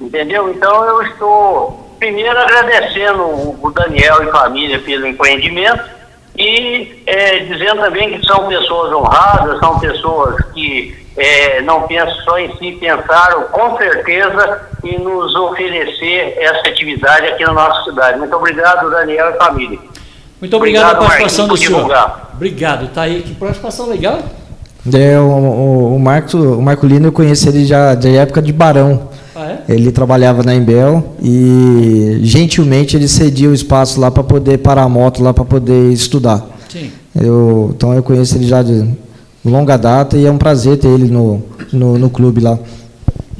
Entendeu? 0.00 0.50
Então 0.50 0.84
eu 0.84 1.02
estou 1.02 1.96
primeiro 1.98 2.38
agradecendo 2.38 3.24
o 3.60 3.72
Daniel 3.74 4.22
e 4.22 4.30
família 4.30 4.78
pelo 4.78 5.06
empreendimento 5.06 5.82
e 6.36 7.02
é, 7.06 7.40
dizendo 7.40 7.82
também 7.82 8.18
que 8.18 8.26
são 8.26 8.46
pessoas 8.46 8.92
honradas, 8.92 9.58
são 9.58 9.78
pessoas 9.80 10.36
que 10.54 10.96
é, 11.16 11.60
não 11.62 11.82
pensam 11.82 12.14
só 12.22 12.38
em 12.38 12.56
si, 12.56 12.78
pensaram 12.80 13.42
com 13.48 13.76
certeza 13.76 14.70
em 14.84 14.98
nos 15.00 15.34
oferecer 15.34 16.38
essa 16.38 16.68
atividade 16.68 17.26
aqui 17.26 17.44
na 17.44 17.52
nossa 17.52 17.84
cidade. 17.84 18.18
Muito 18.18 18.34
obrigado, 18.34 18.90
Daniel 18.90 19.30
e 19.30 19.36
família. 19.36 19.78
Muito 20.40 20.56
obrigado, 20.56 20.56
obrigado 20.56 20.98
pela 20.98 21.08
participação 21.08 21.48
do 21.48 21.56
senhor. 21.56 21.74
Divulgar. 21.74 22.30
Obrigado, 22.34 22.88
tá 22.88 23.02
aí. 23.02 23.22
Que 23.22 23.34
participação 23.34 23.88
legal. 23.88 24.20
É, 24.92 25.18
o, 25.18 25.24
o, 25.24 25.96
o, 25.96 25.98
Marcos, 26.00 26.32
o 26.32 26.62
Marco 26.62 26.86
Lino 26.86 27.08
eu 27.08 27.12
conheci 27.12 27.48
ele 27.48 27.66
já 27.66 27.94
da 27.94 28.08
época 28.08 28.40
de 28.40 28.52
Barão. 28.52 29.10
Ah, 29.36 29.58
é? 29.68 29.74
Ele 29.74 29.92
trabalhava 29.92 30.42
na 30.42 30.54
Embel 30.54 31.14
e 31.22 32.20
gentilmente 32.22 32.96
ele 32.96 33.06
cedia 33.06 33.50
o 33.50 33.54
espaço 33.54 34.00
lá 34.00 34.10
para 34.10 34.24
poder 34.24 34.58
parar 34.58 34.84
a 34.84 34.88
moto 34.88 35.22
lá 35.22 35.34
para 35.34 35.44
poder 35.44 35.92
estudar. 35.92 36.42
Sim. 36.68 36.90
Eu, 37.14 37.72
então 37.76 37.92
eu 37.92 38.02
conheço 38.02 38.36
ele 38.36 38.46
já 38.46 38.62
de 38.62 38.88
longa 39.44 39.76
data 39.76 40.16
e 40.16 40.24
é 40.24 40.30
um 40.30 40.38
prazer 40.38 40.78
ter 40.78 40.88
ele 40.88 41.10
no, 41.10 41.42
no, 41.72 41.98
no 41.98 42.08
clube 42.08 42.40
lá. 42.40 42.58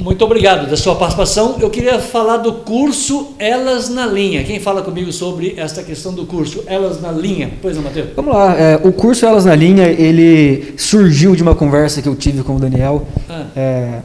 Muito 0.01 0.25
obrigado 0.25 0.67
da 0.69 0.79
sua 0.79 0.97
participação. 0.97 1.57
Eu 1.61 1.69
queria 1.69 1.99
falar 1.99 2.39
do 2.39 2.55
curso 2.55 3.35
Elas 3.39 3.91
na 3.91 4.07
Linha. 4.07 4.43
Quem 4.45 4.59
fala 4.59 4.81
comigo 4.81 5.13
sobre 5.13 5.55
esta 5.59 5.83
questão 5.83 6.15
do 6.15 6.25
curso 6.25 6.65
Elas 6.67 7.03
na 7.03 7.13
Linha? 7.13 7.53
Pois 7.61 7.77
não, 7.77 7.83
Matheus? 7.83 8.09
Vamos 8.17 8.35
lá. 8.35 8.59
É, 8.59 8.81
o 8.83 8.93
curso 8.93 9.27
Elas 9.27 9.45
na 9.45 9.55
Linha, 9.55 9.89
ele 9.89 10.73
surgiu 10.79 11.37
de 11.37 11.43
uma 11.43 11.55
conversa 11.55 12.01
que 12.01 12.09
eu 12.09 12.17
tive 12.17 12.43
com 12.43 12.57
o 12.57 12.59
Daniel. 12.59 13.07
Ah. 13.29 13.47
É, 13.55 13.99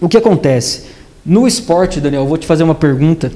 o 0.00 0.08
que 0.08 0.16
acontece? 0.16 0.86
No 1.24 1.46
esporte, 1.46 2.00
Daniel, 2.00 2.22
eu 2.22 2.28
vou 2.28 2.36
te 2.36 2.46
fazer 2.46 2.64
uma 2.64 2.74
pergunta. 2.74 3.30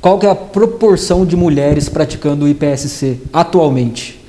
Qual 0.00 0.18
que 0.18 0.26
é 0.26 0.30
a 0.30 0.34
proporção 0.34 1.24
de 1.24 1.36
mulheres 1.36 1.88
praticando 1.88 2.44
o 2.44 2.48
IPSC 2.48 3.20
atualmente? 3.32 4.20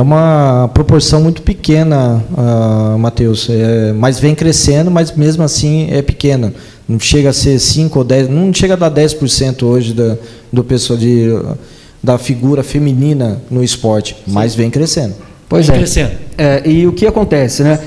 É 0.00 0.02
uma 0.02 0.70
proporção 0.72 1.20
muito 1.20 1.42
pequena, 1.42 2.24
uh, 2.32 2.98
Matheus, 2.98 3.48
é, 3.50 3.92
mas 3.92 4.18
vem 4.18 4.34
crescendo, 4.34 4.90
mas 4.90 5.14
mesmo 5.14 5.42
assim 5.42 5.88
é 5.90 6.00
pequena. 6.00 6.54
Não 6.88 6.98
chega 6.98 7.28
a 7.28 7.32
ser 7.34 7.58
5 7.58 7.98
ou 7.98 8.02
10, 8.02 8.30
não 8.30 8.50
chega 8.54 8.72
a 8.72 8.76
dar 8.78 8.90
10% 8.90 9.62
hoje 9.62 9.92
da, 9.92 10.16
do 10.50 10.64
pessoal 10.64 10.98
de, 10.98 11.28
da 12.02 12.16
figura 12.16 12.62
feminina 12.62 13.42
no 13.50 13.62
esporte, 13.62 14.14
Sim. 14.14 14.32
mas 14.32 14.54
vem 14.54 14.70
crescendo. 14.70 15.16
Pois 15.46 15.66
vem 15.66 15.76
é. 15.76 15.78
Crescendo. 15.80 16.12
é. 16.38 16.62
E 16.64 16.86
o 16.86 16.94
que 16.94 17.06
acontece, 17.06 17.62
né? 17.62 17.78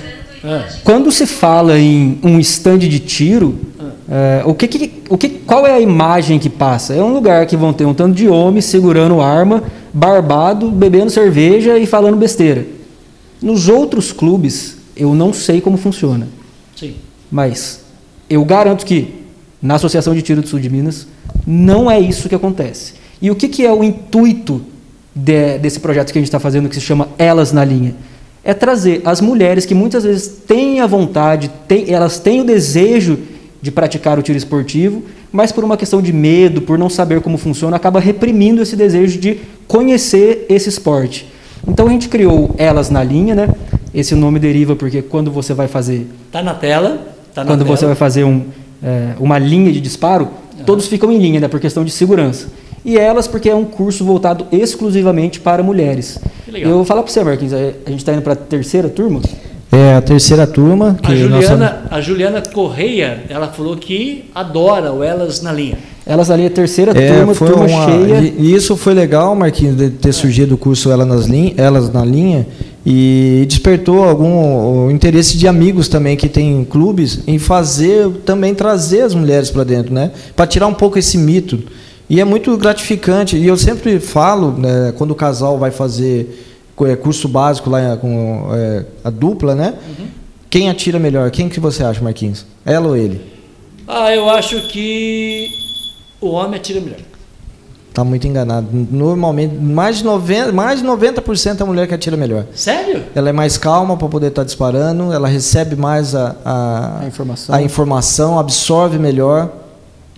É. 0.44 0.66
Quando 0.84 1.12
se 1.12 1.26
fala 1.26 1.80
em 1.80 2.20
um 2.22 2.40
stand 2.40 2.78
de 2.78 3.00
tiro, 3.00 3.58
é, 4.08 4.44
o 4.46 4.54
que, 4.54 4.68
que, 4.68 5.02
o 5.10 5.18
que, 5.18 5.30
qual 5.30 5.66
é 5.66 5.74
a 5.74 5.80
imagem 5.80 6.38
que 6.38 6.50
passa? 6.50 6.94
É 6.94 7.04
um 7.04 7.12
lugar 7.12 7.48
que 7.48 7.58
vão 7.58 7.74
ter 7.74 7.86
um 7.86 7.94
tanto 7.96 8.14
de 8.14 8.28
homens 8.28 8.66
segurando 8.66 9.20
arma 9.20 9.64
barbado, 9.94 10.72
bebendo 10.72 11.12
cerveja 11.12 11.78
e 11.78 11.86
falando 11.86 12.18
besteira. 12.18 12.66
Nos 13.42 13.70
outros 13.70 14.12
clubes, 14.12 14.78
eu 14.98 15.14
não 15.14 15.32
sei 15.32 15.62
como 15.62 15.78
funciona. 15.78 16.28
Sim. 16.76 16.96
Mas 17.32 17.82
eu 18.30 18.44
garanto 18.44 18.86
que 18.86 19.14
na 19.62 19.76
Associação 19.76 20.16
de 20.16 20.22
Tiro 20.22 20.42
do 20.42 20.48
Sul 20.48 20.60
de 20.60 20.70
Minas 20.70 21.08
não 21.46 21.90
é 21.90 22.00
isso 22.00 22.28
que 22.28 22.36
acontece. 22.36 22.94
E 23.22 23.30
o 23.30 23.36
que, 23.36 23.48
que 23.48 23.66
é 23.66 23.72
o 23.72 23.84
intuito 23.84 24.62
de, 25.16 25.58
desse 25.60 25.80
projeto 25.80 26.12
que 26.12 26.18
a 26.18 26.22
gente 26.22 26.28
está 26.28 26.40
fazendo, 26.40 26.68
que 26.68 26.76
se 26.76 26.82
chama 26.82 27.10
Elas 27.18 27.52
na 27.52 27.64
Linha? 27.64 27.96
É 28.44 28.54
trazer 28.54 29.02
as 29.06 29.22
mulheres 29.22 29.66
que 29.66 29.74
muitas 29.74 30.04
vezes 30.04 30.28
têm 30.46 30.82
a 30.82 30.88
vontade, 30.88 31.50
têm, 31.68 31.94
elas 31.94 32.20
têm 32.20 32.42
o 32.42 32.44
desejo 32.44 33.20
de 33.64 33.72
praticar 33.72 34.20
o 34.20 34.22
tiro 34.22 34.38
esportivo, 34.38 35.04
mas 35.32 35.54
por 35.54 35.64
uma 35.64 35.78
questão 35.78 36.02
de 36.02 36.12
medo, 36.12 36.62
por 36.62 36.78
não 36.78 36.90
saber 36.90 37.22
como 37.22 37.38
funciona, 37.38 37.78
acaba 37.78 37.98
reprimindo 37.98 38.62
esse 38.62 38.76
desejo 38.76 39.18
de 39.18 39.40
conhecer 39.70 40.46
esse 40.50 40.68
esporte. 40.68 41.32
Então 41.66 41.88
a 41.88 41.90
gente 41.90 42.10
criou 42.10 42.54
Elas 42.58 42.90
na 42.90 43.02
Linha, 43.02 43.34
né? 43.34 43.48
Esse 43.96 44.16
nome 44.16 44.38
deriva 44.38 44.76
porque 44.76 45.02
quando 45.02 45.32
você 45.32 45.54
vai 45.54 45.70
fazer. 45.70 46.06
Tá 46.30 46.44
na 46.44 46.54
tela. 46.54 47.08
Tá 47.34 47.46
na 47.46 47.52
quando 47.52 47.64
tela. 47.64 47.78
você 47.78 47.86
vai 47.86 47.96
fazer 47.96 48.26
um, 48.26 48.44
é, 48.84 49.14
uma 49.18 49.40
linha 49.40 49.72
de 49.72 49.80
disparo, 49.80 50.28
uhum. 50.60 50.66
todos 50.66 50.88
ficam 50.88 51.10
em 51.10 51.18
linha, 51.18 51.40
né? 51.40 51.48
Por 51.48 51.62
questão 51.62 51.86
de 51.86 51.92
segurança. 51.92 52.50
E 52.84 52.98
elas 52.98 53.30
porque 53.30 53.50
é 53.50 53.56
um 53.56 53.64
curso 53.64 54.04
voltado 54.04 54.46
exclusivamente 54.52 55.40
para 55.40 55.64
mulheres. 55.64 56.20
Eu 56.54 56.72
vou 56.72 56.84
falar 56.84 57.02
para 57.02 57.14
você, 57.14 57.24
Marquinhos, 57.24 57.54
a 57.54 57.90
gente 57.90 58.00
está 58.00 58.12
indo 58.12 58.22
para 58.24 58.34
a 58.34 58.36
terceira 58.36 58.90
turma. 58.90 59.22
É 59.74 59.96
a 59.96 60.02
terceira 60.02 60.46
turma. 60.46 60.98
a, 61.02 61.16
Juliana, 61.16 61.58
nossa... 61.58 61.82
a 61.90 62.02
Juliana 62.02 62.44
Correia, 62.54 63.24
ela 63.28 63.48
falou 63.48 63.76
que 63.76 64.26
adora 64.36 64.94
o 64.94 65.04
Elas 65.04 65.42
na 65.42 65.52
Linha. 65.52 65.80
Elas 66.06 66.30
ali, 66.30 66.46
a 66.46 66.50
terceira 66.50 66.92
é, 66.92 67.14
turma, 67.14 67.34
foi 67.34 67.48
turma 67.50 67.66
uma, 67.66 67.86
cheia. 67.86 68.34
E 68.38 68.54
isso 68.54 68.78
foi 68.78 68.94
legal, 68.94 69.36
Marquinhos, 69.36 69.76
de 69.76 69.90
ter 69.90 70.14
surgido 70.14 70.54
o 70.54 70.58
curso 70.58 70.92
Elas, 70.92 71.08
nas 71.08 71.26
linha, 71.26 71.54
Elas 71.58 71.92
na 71.92 72.06
Linha 72.06 72.46
e 72.86 73.46
despertou 73.48 74.04
algum 74.04 74.92
interesse 74.92 75.38
de 75.38 75.48
amigos 75.48 75.88
também 75.88 76.18
que 76.18 76.28
tem 76.28 76.64
clubes 76.66 77.22
em 77.26 77.40
fazer, 77.40 78.10
também 78.26 78.54
trazer 78.54 79.02
as 79.02 79.16
mulheres 79.16 79.50
para 79.50 79.64
dentro, 79.64 79.94
né? 79.94 80.12
Para 80.36 80.46
tirar 80.46 80.68
um 80.68 80.74
pouco 80.74 81.00
esse 81.00 81.18
mito. 81.18 81.60
E 82.10 82.20
é 82.20 82.26
muito 82.26 82.56
gratificante. 82.58 83.38
E 83.38 83.48
eu 83.48 83.58
sempre 83.58 84.00
falo, 84.00 84.52
né, 84.52 84.94
quando 84.98 85.12
o 85.12 85.16
casal 85.16 85.58
vai 85.58 85.72
fazer 85.72 86.53
é, 86.86 86.96
curso 86.96 87.28
básico 87.28 87.70
lá 87.70 87.98
com 87.98 88.50
é, 88.54 88.86
a 89.04 89.10
dupla, 89.10 89.56
né? 89.56 89.74
Uhum. 89.88 90.08
Quem 90.50 90.70
atira 90.70 91.00
melhor? 91.00 91.32
Quem 91.32 91.50
que 91.50 91.60
você 91.60 91.84
acha, 91.84 92.02
Marquinhos? 92.02 92.46
Ela 92.66 92.88
ou 92.88 92.96
ele? 92.96 93.22
Ah, 93.88 94.14
eu 94.14 94.30
acho 94.30 94.68
que 94.68 95.50
o 96.22 96.30
homem 96.30 96.60
atira 96.60 96.80
melhor. 96.80 97.00
Tá 97.94 98.04
muito 98.04 98.28
enganado. 98.28 98.68
Normalmente, 98.72 99.56
mais 99.56 99.98
de 99.98 100.04
90%, 100.04 100.52
mais 100.52 100.82
de 100.82 100.88
90% 100.88 101.60
é 101.60 101.64
a 101.64 101.66
mulher 101.66 101.88
que 101.88 101.94
atira 101.94 102.18
melhor. 102.18 102.46
Sério? 102.56 103.04
Ela 103.14 103.30
é 103.30 103.32
mais 103.32 103.56
calma 103.56 103.96
para 103.96 104.08
poder 104.08 104.28
estar 104.28 104.42
tá 104.42 104.46
disparando, 104.46 105.14
ela 105.14 105.28
recebe 105.28 105.76
mais 105.76 106.16
a, 106.16 106.36
a, 106.44 107.02
a, 107.02 107.08
informação. 107.08 107.56
a 107.56 107.62
informação, 107.62 108.40
absorve 108.40 108.98
melhor. 108.98 109.63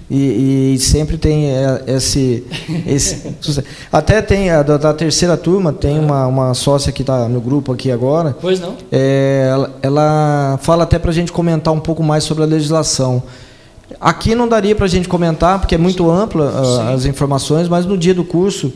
E, 0.09 0.75
e, 0.75 0.79
sempre 0.79 1.17
tem 1.17 1.49
é, 1.49 1.83
esse, 1.87 2.43
esse 2.85 3.33
até 3.91 4.21
tem 4.21 4.51
a 4.51 4.61
da, 4.61 4.77
da, 4.77 4.93
terceira 4.93 5.35
turma 5.35 5.73
tem 5.73 5.97
uma, 5.97 6.27
uma 6.27 6.53
sócia 6.53 6.91
que 6.91 7.01
está 7.01 7.27
no 7.27 7.41
grupo 7.41 7.73
aqui 7.73 7.91
agora. 7.91 8.37
Pois 8.39 8.59
não? 8.59 8.75
É, 8.91 9.49
ela, 9.51 9.75
ela 9.81 10.59
fala 10.61 10.83
até 10.83 10.99
para 10.99 11.09
a 11.09 11.13
gente 11.13 11.31
comentar 11.31 11.73
um 11.73 11.79
pouco 11.79 12.03
mais 12.03 12.23
sobre 12.23 12.43
a 12.43 12.45
legislação. 12.45 13.23
Aqui 13.99 14.35
não 14.35 14.47
daria 14.47 14.75
para 14.75 14.85
a 14.85 14.89
gente 14.89 15.07
comentar 15.07 15.59
porque 15.59 15.73
é 15.73 15.77
muito 15.77 16.09
ampla 16.09 16.51
uh, 16.51 16.93
as 16.93 17.05
informações 17.05 17.67
mas 17.67 17.85
no 17.85 17.97
dia 17.97 18.13
do 18.13 18.23
curso 18.23 18.73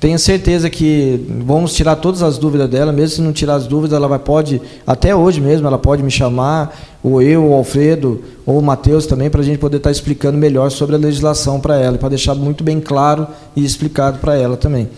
tenho 0.00 0.18
certeza 0.18 0.68
que 0.68 1.24
vamos 1.46 1.74
tirar 1.74 1.96
todas 1.96 2.22
as 2.22 2.36
dúvidas 2.36 2.68
dela, 2.68 2.92
mesmo 2.92 3.16
se 3.16 3.22
não 3.22 3.32
tirar 3.32 3.54
as 3.54 3.66
dúvidas, 3.66 3.96
ela 3.96 4.08
vai 4.08 4.18
pode, 4.18 4.60
até 4.86 5.14
hoje 5.14 5.40
mesmo, 5.40 5.66
ela 5.66 5.78
pode 5.78 6.02
me 6.02 6.10
chamar, 6.10 6.76
ou 7.02 7.22
eu, 7.22 7.44
o 7.50 7.54
Alfredo, 7.54 8.20
ou 8.44 8.58
o 8.58 8.62
Matheus 8.62 9.06
também, 9.06 9.30
para 9.30 9.40
a 9.40 9.44
gente 9.44 9.58
poder 9.58 9.76
estar 9.76 9.88
tá 9.88 9.92
explicando 9.92 10.36
melhor 10.36 10.70
sobre 10.70 10.96
a 10.96 10.98
legislação 10.98 11.60
para 11.60 11.76
ela, 11.76 11.96
para 11.96 12.08
deixar 12.08 12.34
muito 12.34 12.64
bem 12.64 12.80
claro 12.80 13.26
e 13.54 13.64
explicado 13.64 14.18
para 14.18 14.36
ela 14.36 14.56
também. 14.56 14.88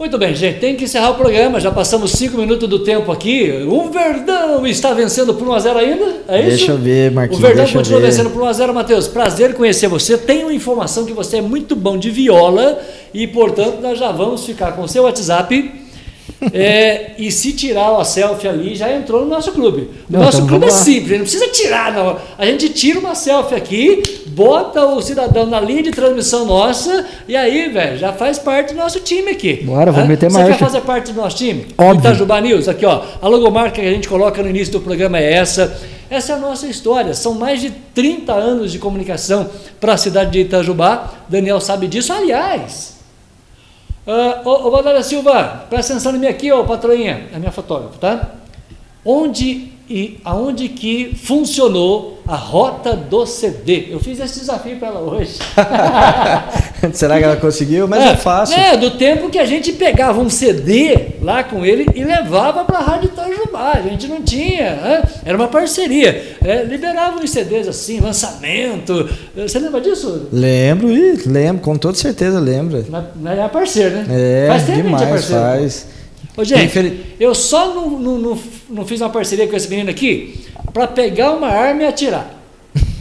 Muito 0.00 0.16
bem, 0.16 0.34
gente, 0.34 0.58
tem 0.60 0.74
que 0.74 0.84
encerrar 0.84 1.10
o 1.10 1.14
programa. 1.16 1.60
Já 1.60 1.70
passamos 1.70 2.12
cinco 2.12 2.38
minutos 2.38 2.66
do 2.66 2.78
tempo 2.78 3.12
aqui. 3.12 3.52
O 3.68 3.90
Verdão 3.90 4.66
está 4.66 4.94
vencendo 4.94 5.34
por 5.34 5.46
1x0 5.46 5.76
ainda? 5.76 6.04
É 6.26 6.40
isso? 6.40 6.48
Deixa 6.48 6.72
eu 6.72 6.78
ver, 6.78 7.10
Marquinhos. 7.10 7.38
O 7.38 7.46
Verdão 7.46 7.70
continua 7.70 8.00
vencendo 8.00 8.30
por 8.30 8.40
1x0, 8.40 8.72
Matheus. 8.72 9.06
Prazer 9.06 9.52
conhecer 9.52 9.88
você. 9.88 10.16
Tenho 10.16 10.50
informação 10.50 11.04
que 11.04 11.12
você 11.12 11.36
é 11.36 11.42
muito 11.42 11.76
bom 11.76 11.98
de 11.98 12.08
viola 12.08 12.80
e, 13.12 13.26
portanto, 13.26 13.82
nós 13.82 13.98
já 13.98 14.10
vamos 14.10 14.46
ficar 14.46 14.72
com 14.72 14.84
o 14.84 14.88
seu 14.88 15.02
WhatsApp 15.02 15.70
é, 16.52 17.12
e 17.18 17.30
se 17.30 17.52
tirar 17.52 17.94
a 17.96 18.04
selfie 18.04 18.48
ali, 18.48 18.74
já 18.74 18.90
entrou 18.92 19.22
no 19.22 19.30
nosso 19.30 19.52
clube. 19.52 19.82
O 20.08 20.12
não, 20.12 20.20
nosso 20.20 20.38
então 20.38 20.48
clube 20.48 20.66
é 20.66 20.70
simples, 20.70 21.12
não 21.12 21.20
precisa 21.20 21.48
tirar, 21.48 21.92
não. 21.92 22.16
A 22.38 22.46
gente 22.46 22.70
tira 22.70 22.98
uma 22.98 23.14
selfie 23.14 23.54
aqui, 23.54 24.02
bota 24.28 24.86
o 24.86 25.02
cidadão 25.02 25.46
na 25.46 25.60
linha 25.60 25.82
de 25.82 25.90
transmissão 25.90 26.46
nossa, 26.46 27.06
e 27.28 27.36
aí, 27.36 27.68
velho, 27.68 27.98
já 27.98 28.12
faz 28.12 28.38
parte 28.38 28.72
do 28.72 28.78
nosso 28.78 29.00
time 29.00 29.32
aqui. 29.32 29.62
Bora, 29.64 29.92
vamos 29.92 30.08
meter 30.08 30.30
mais. 30.30 30.46
Você 30.46 30.52
quer 30.52 30.58
fazer 30.58 30.80
parte 30.80 31.12
do 31.12 31.20
nosso 31.20 31.36
time? 31.36 31.66
Óbvio. 31.76 32.00
Itajubá 32.00 32.40
News, 32.40 32.68
aqui 32.68 32.86
ó, 32.86 33.02
a 33.20 33.28
logomarca 33.28 33.80
que 33.80 33.86
a 33.86 33.90
gente 33.90 34.08
coloca 34.08 34.42
no 34.42 34.48
início 34.48 34.72
do 34.72 34.80
programa 34.80 35.18
é 35.18 35.34
essa. 35.34 35.78
Essa 36.10 36.32
é 36.32 36.34
a 36.34 36.38
nossa 36.38 36.66
história. 36.66 37.14
São 37.14 37.34
mais 37.34 37.60
de 37.60 37.70
30 37.70 38.32
anos 38.32 38.72
de 38.72 38.80
comunicação 38.80 39.48
para 39.80 39.92
a 39.94 39.96
cidade 39.96 40.32
de 40.32 40.40
Itajubá. 40.40 41.08
Daniel 41.28 41.60
sabe 41.60 41.86
disso. 41.86 42.12
Aliás, 42.12 42.99
Uh, 44.06 44.48
ô, 44.48 44.68
ô 44.68 44.70
Valéria 44.70 45.02
Silva, 45.02 45.66
presta 45.68 45.92
atenção 45.92 46.14
em 46.14 46.18
mim 46.18 46.26
aqui, 46.26 46.50
ô 46.50 46.64
patroinha, 46.64 47.28
é 47.32 47.38
minha 47.38 47.52
fotógrafa, 47.52 47.98
tá? 47.98 48.30
Onde 49.04 49.72
e 49.90 50.20
aonde 50.24 50.68
que 50.68 51.16
funcionou 51.16 52.22
a 52.24 52.36
rota 52.36 52.94
do 52.94 53.26
CD? 53.26 53.88
Eu 53.90 53.98
fiz 53.98 54.20
esse 54.20 54.38
desafio 54.38 54.76
para 54.76 54.86
ela 54.86 55.00
hoje. 55.00 55.32
Será 56.94 57.18
que 57.18 57.24
ela 57.24 57.34
conseguiu? 57.34 57.88
Mas 57.88 58.04
é, 58.04 58.08
é, 58.10 58.16
fácil. 58.16 58.56
É, 58.56 58.76
do 58.76 58.92
tempo 58.92 59.28
que 59.28 59.38
a 59.38 59.44
gente 59.44 59.72
pegava 59.72 60.20
um 60.20 60.30
CD 60.30 61.16
lá 61.20 61.42
com 61.42 61.66
ele 61.66 61.88
e 61.92 62.04
levava 62.04 62.64
para 62.64 62.78
a 62.78 62.82
Rádio 62.82 63.08
Itajubá. 63.08 63.72
A 63.72 63.82
gente 63.82 64.06
não 64.06 64.22
tinha, 64.22 64.76
né? 64.76 65.02
era 65.24 65.36
uma 65.36 65.48
parceria. 65.48 66.36
É, 66.44 66.62
liberava 66.62 67.18
uns 67.18 67.30
CDs 67.30 67.66
assim, 67.66 67.98
lançamento. 67.98 69.10
Você 69.34 69.58
lembra 69.58 69.80
disso? 69.80 70.28
Lembro, 70.32 70.88
lembro, 71.26 71.62
com 71.62 71.76
toda 71.76 71.96
certeza 71.96 72.38
lembro. 72.38 72.78
É 72.78 73.48
parceiro, 73.48 73.96
né? 73.96 74.06
É, 74.08 74.46
faz 74.46 74.66
tempo 74.66 74.82
demais, 74.82 75.02
que 75.02 75.02
a 75.02 75.16
gente 75.16 75.32
é 75.34 75.36
parceiro. 75.36 75.42
Faz. 75.42 75.86
Ô, 76.36 76.44
gente, 76.44 77.16
eu 77.18 77.34
só 77.34 77.74
não, 77.74 77.90
não, 77.90 78.18
não, 78.18 78.38
não, 78.70 78.86
fiz 78.86 79.00
uma 79.00 79.10
parceria 79.10 79.46
com 79.48 79.56
esse 79.56 79.68
menino 79.68 79.90
aqui 79.90 80.40
para 80.72 80.86
pegar 80.86 81.32
uma 81.32 81.48
arma 81.48 81.82
e 81.82 81.86
atirar. 81.86 82.34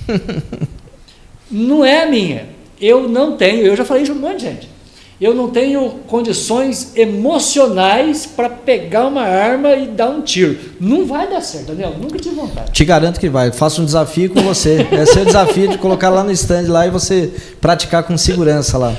não 1.50 1.86
é 1.86 2.04
a 2.04 2.06
minha. 2.08 2.48
Eu 2.80 3.08
não 3.08 3.36
tenho, 3.38 3.66
eu 3.66 3.76
já 3.76 3.86
falei 3.86 4.04
isso 4.04 4.14
para 4.14 4.20
um 4.20 4.30
monte 4.30 4.40
de 4.40 4.46
gente. 4.46 4.80
Eu 5.20 5.36
não 5.36 5.50
tenho 5.50 5.90
condições 6.08 6.94
emocionais 6.96 8.26
para 8.26 8.50
pegar 8.50 9.06
uma 9.06 9.24
arma 9.24 9.74
e 9.74 9.86
dar 9.86 10.10
um 10.10 10.22
tiro. 10.22 10.58
Não 10.80 11.06
vai 11.06 11.30
dar 11.30 11.42
certo, 11.42 11.68
Daniel. 11.68 11.94
Nunca 12.00 12.18
tive 12.18 12.36
vontade. 12.36 12.72
Te 12.72 12.86
garanto 12.86 13.20
que 13.20 13.28
vai. 13.28 13.52
Faço 13.52 13.82
um 13.82 13.86
desafio 13.86 14.30
com 14.30 14.42
você. 14.42 14.88
É 14.90 15.22
o 15.22 15.26
desafio 15.26 15.68
de 15.68 15.78
colocar 15.78 16.10
lá 16.10 16.24
no 16.24 16.32
stand 16.32 16.70
lá 16.70 16.88
e 16.88 16.90
você 16.90 17.34
praticar 17.60 18.04
com 18.04 18.18
segurança 18.18 18.78
lá. 18.78 18.96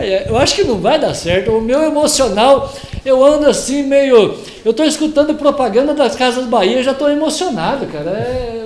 É, 0.00 0.28
eu 0.28 0.38
acho 0.38 0.54
que 0.56 0.64
não 0.64 0.78
vai 0.78 0.98
dar 0.98 1.12
certo. 1.12 1.52
O 1.52 1.60
meu 1.60 1.82
emocional, 1.82 2.74
eu 3.04 3.22
ando 3.22 3.46
assim 3.46 3.82
meio. 3.82 4.34
Eu 4.64 4.70
estou 4.70 4.86
escutando 4.86 5.34
propaganda 5.34 5.94
das 5.94 6.14
Casas 6.14 6.46
Bahia 6.46 6.80
e 6.80 6.82
já 6.82 6.92
estou 6.92 7.10
emocionado, 7.10 7.86
cara. 7.86 8.10
É, 8.10 8.62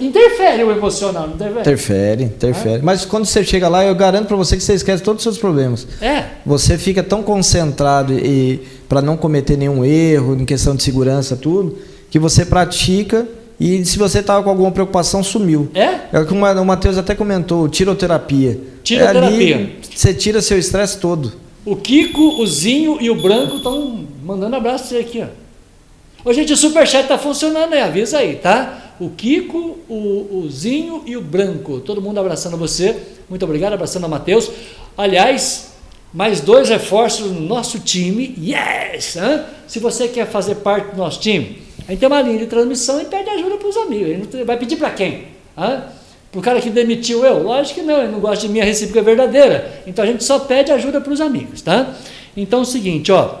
interfere 0.00 0.64
o 0.64 0.70
emocional, 0.70 1.28
não 1.28 1.34
interfere? 1.34 1.60
Interfere, 1.60 2.24
interfere. 2.24 2.76
Ah. 2.76 2.80
Mas 2.82 3.04
quando 3.04 3.26
você 3.26 3.44
chega 3.44 3.68
lá, 3.68 3.84
eu 3.84 3.94
garanto 3.94 4.26
para 4.26 4.36
você 4.36 4.56
que 4.56 4.62
você 4.62 4.74
esquece 4.74 5.02
todos 5.02 5.20
os 5.20 5.22
seus 5.22 5.38
problemas. 5.38 5.86
É. 6.00 6.24
Você 6.44 6.76
fica 6.76 7.02
tão 7.02 7.22
concentrado 7.22 8.12
e 8.12 8.60
para 8.88 9.00
não 9.00 9.16
cometer 9.16 9.56
nenhum 9.56 9.84
erro 9.84 10.34
em 10.34 10.44
questão 10.44 10.74
de 10.74 10.82
segurança, 10.82 11.36
tudo, 11.36 11.78
que 12.10 12.18
você 12.18 12.44
pratica 12.44 13.26
e 13.60 13.84
se 13.84 13.98
você 13.98 14.20
estava 14.20 14.42
com 14.42 14.48
alguma 14.48 14.72
preocupação, 14.72 15.22
sumiu. 15.22 15.68
É? 15.74 16.00
É 16.12 16.24
como 16.24 16.46
o 16.46 16.64
Matheus 16.64 16.96
até 16.96 17.14
comentou, 17.14 17.68
tiroterapia. 17.68 18.58
Tiroterapia. 18.82 19.54
É 19.54 19.54
ali, 19.54 19.78
você 19.94 20.14
tira 20.14 20.40
seu 20.40 20.58
estresse 20.58 20.98
todo. 20.98 21.32
O 21.62 21.76
Kiko, 21.76 22.40
o 22.40 22.46
Zinho 22.46 22.96
e 23.00 23.10
o 23.10 23.20
Branco 23.20 23.56
estão 23.56 24.00
mandando 24.30 24.54
abraço 24.54 24.84
pra 24.84 24.96
você 24.96 24.96
aqui, 24.98 25.22
ó. 25.22 26.28
Ô, 26.28 26.32
gente, 26.32 26.52
o 26.52 26.56
Superchat 26.56 27.08
tá 27.08 27.18
funcionando 27.18 27.72
aí, 27.72 27.80
avisa 27.80 28.18
aí, 28.18 28.36
tá? 28.36 28.94
O 29.00 29.10
Kiko, 29.10 29.78
o, 29.88 30.42
o 30.44 30.48
Zinho 30.50 31.02
e 31.04 31.16
o 31.16 31.20
Branco. 31.20 31.80
Todo 31.80 32.00
mundo 32.00 32.20
abraçando 32.20 32.56
você. 32.56 32.96
Muito 33.28 33.44
obrigado, 33.44 33.72
abraçando 33.72 34.04
a 34.04 34.08
Matheus. 34.08 34.50
Aliás, 34.96 35.72
mais 36.12 36.40
dois 36.40 36.68
reforços 36.68 37.32
no 37.32 37.40
nosso 37.40 37.80
time. 37.80 38.36
Yes! 38.38 39.16
Hã? 39.16 39.46
Se 39.66 39.78
você 39.80 40.06
quer 40.06 40.26
fazer 40.26 40.56
parte 40.56 40.92
do 40.92 40.98
nosso 40.98 41.18
time, 41.18 41.62
a 41.88 41.90
gente 41.90 42.00
tem 42.00 42.06
uma 42.06 42.20
linha 42.20 42.38
de 42.38 42.46
transmissão 42.46 43.00
e 43.00 43.06
pede 43.06 43.30
ajuda 43.30 43.56
para 43.56 43.68
os 43.68 43.76
amigos. 43.76 44.28
vai 44.44 44.58
pedir 44.58 44.76
para 44.76 44.90
quem? 44.90 45.24
Para 45.56 45.90
o 46.38 46.42
cara 46.42 46.60
que 46.60 46.70
demitiu 46.70 47.24
eu? 47.24 47.42
Lógico 47.42 47.80
que 47.80 47.86
não, 47.86 47.98
ele 47.98 48.12
não 48.12 48.20
gosta 48.20 48.46
de 48.46 48.52
mim, 48.52 48.60
a 48.60 48.64
recíproca 48.64 49.00
é 49.00 49.02
verdadeira. 49.02 49.82
Então 49.86 50.04
a 50.04 50.06
gente 50.06 50.22
só 50.22 50.38
pede 50.38 50.70
ajuda 50.70 51.00
para 51.00 51.12
os 51.12 51.20
amigos, 51.20 51.62
tá? 51.62 51.94
Então 52.36 52.60
é 52.60 52.62
o 52.62 52.66
seguinte, 52.66 53.10
ó, 53.10 53.38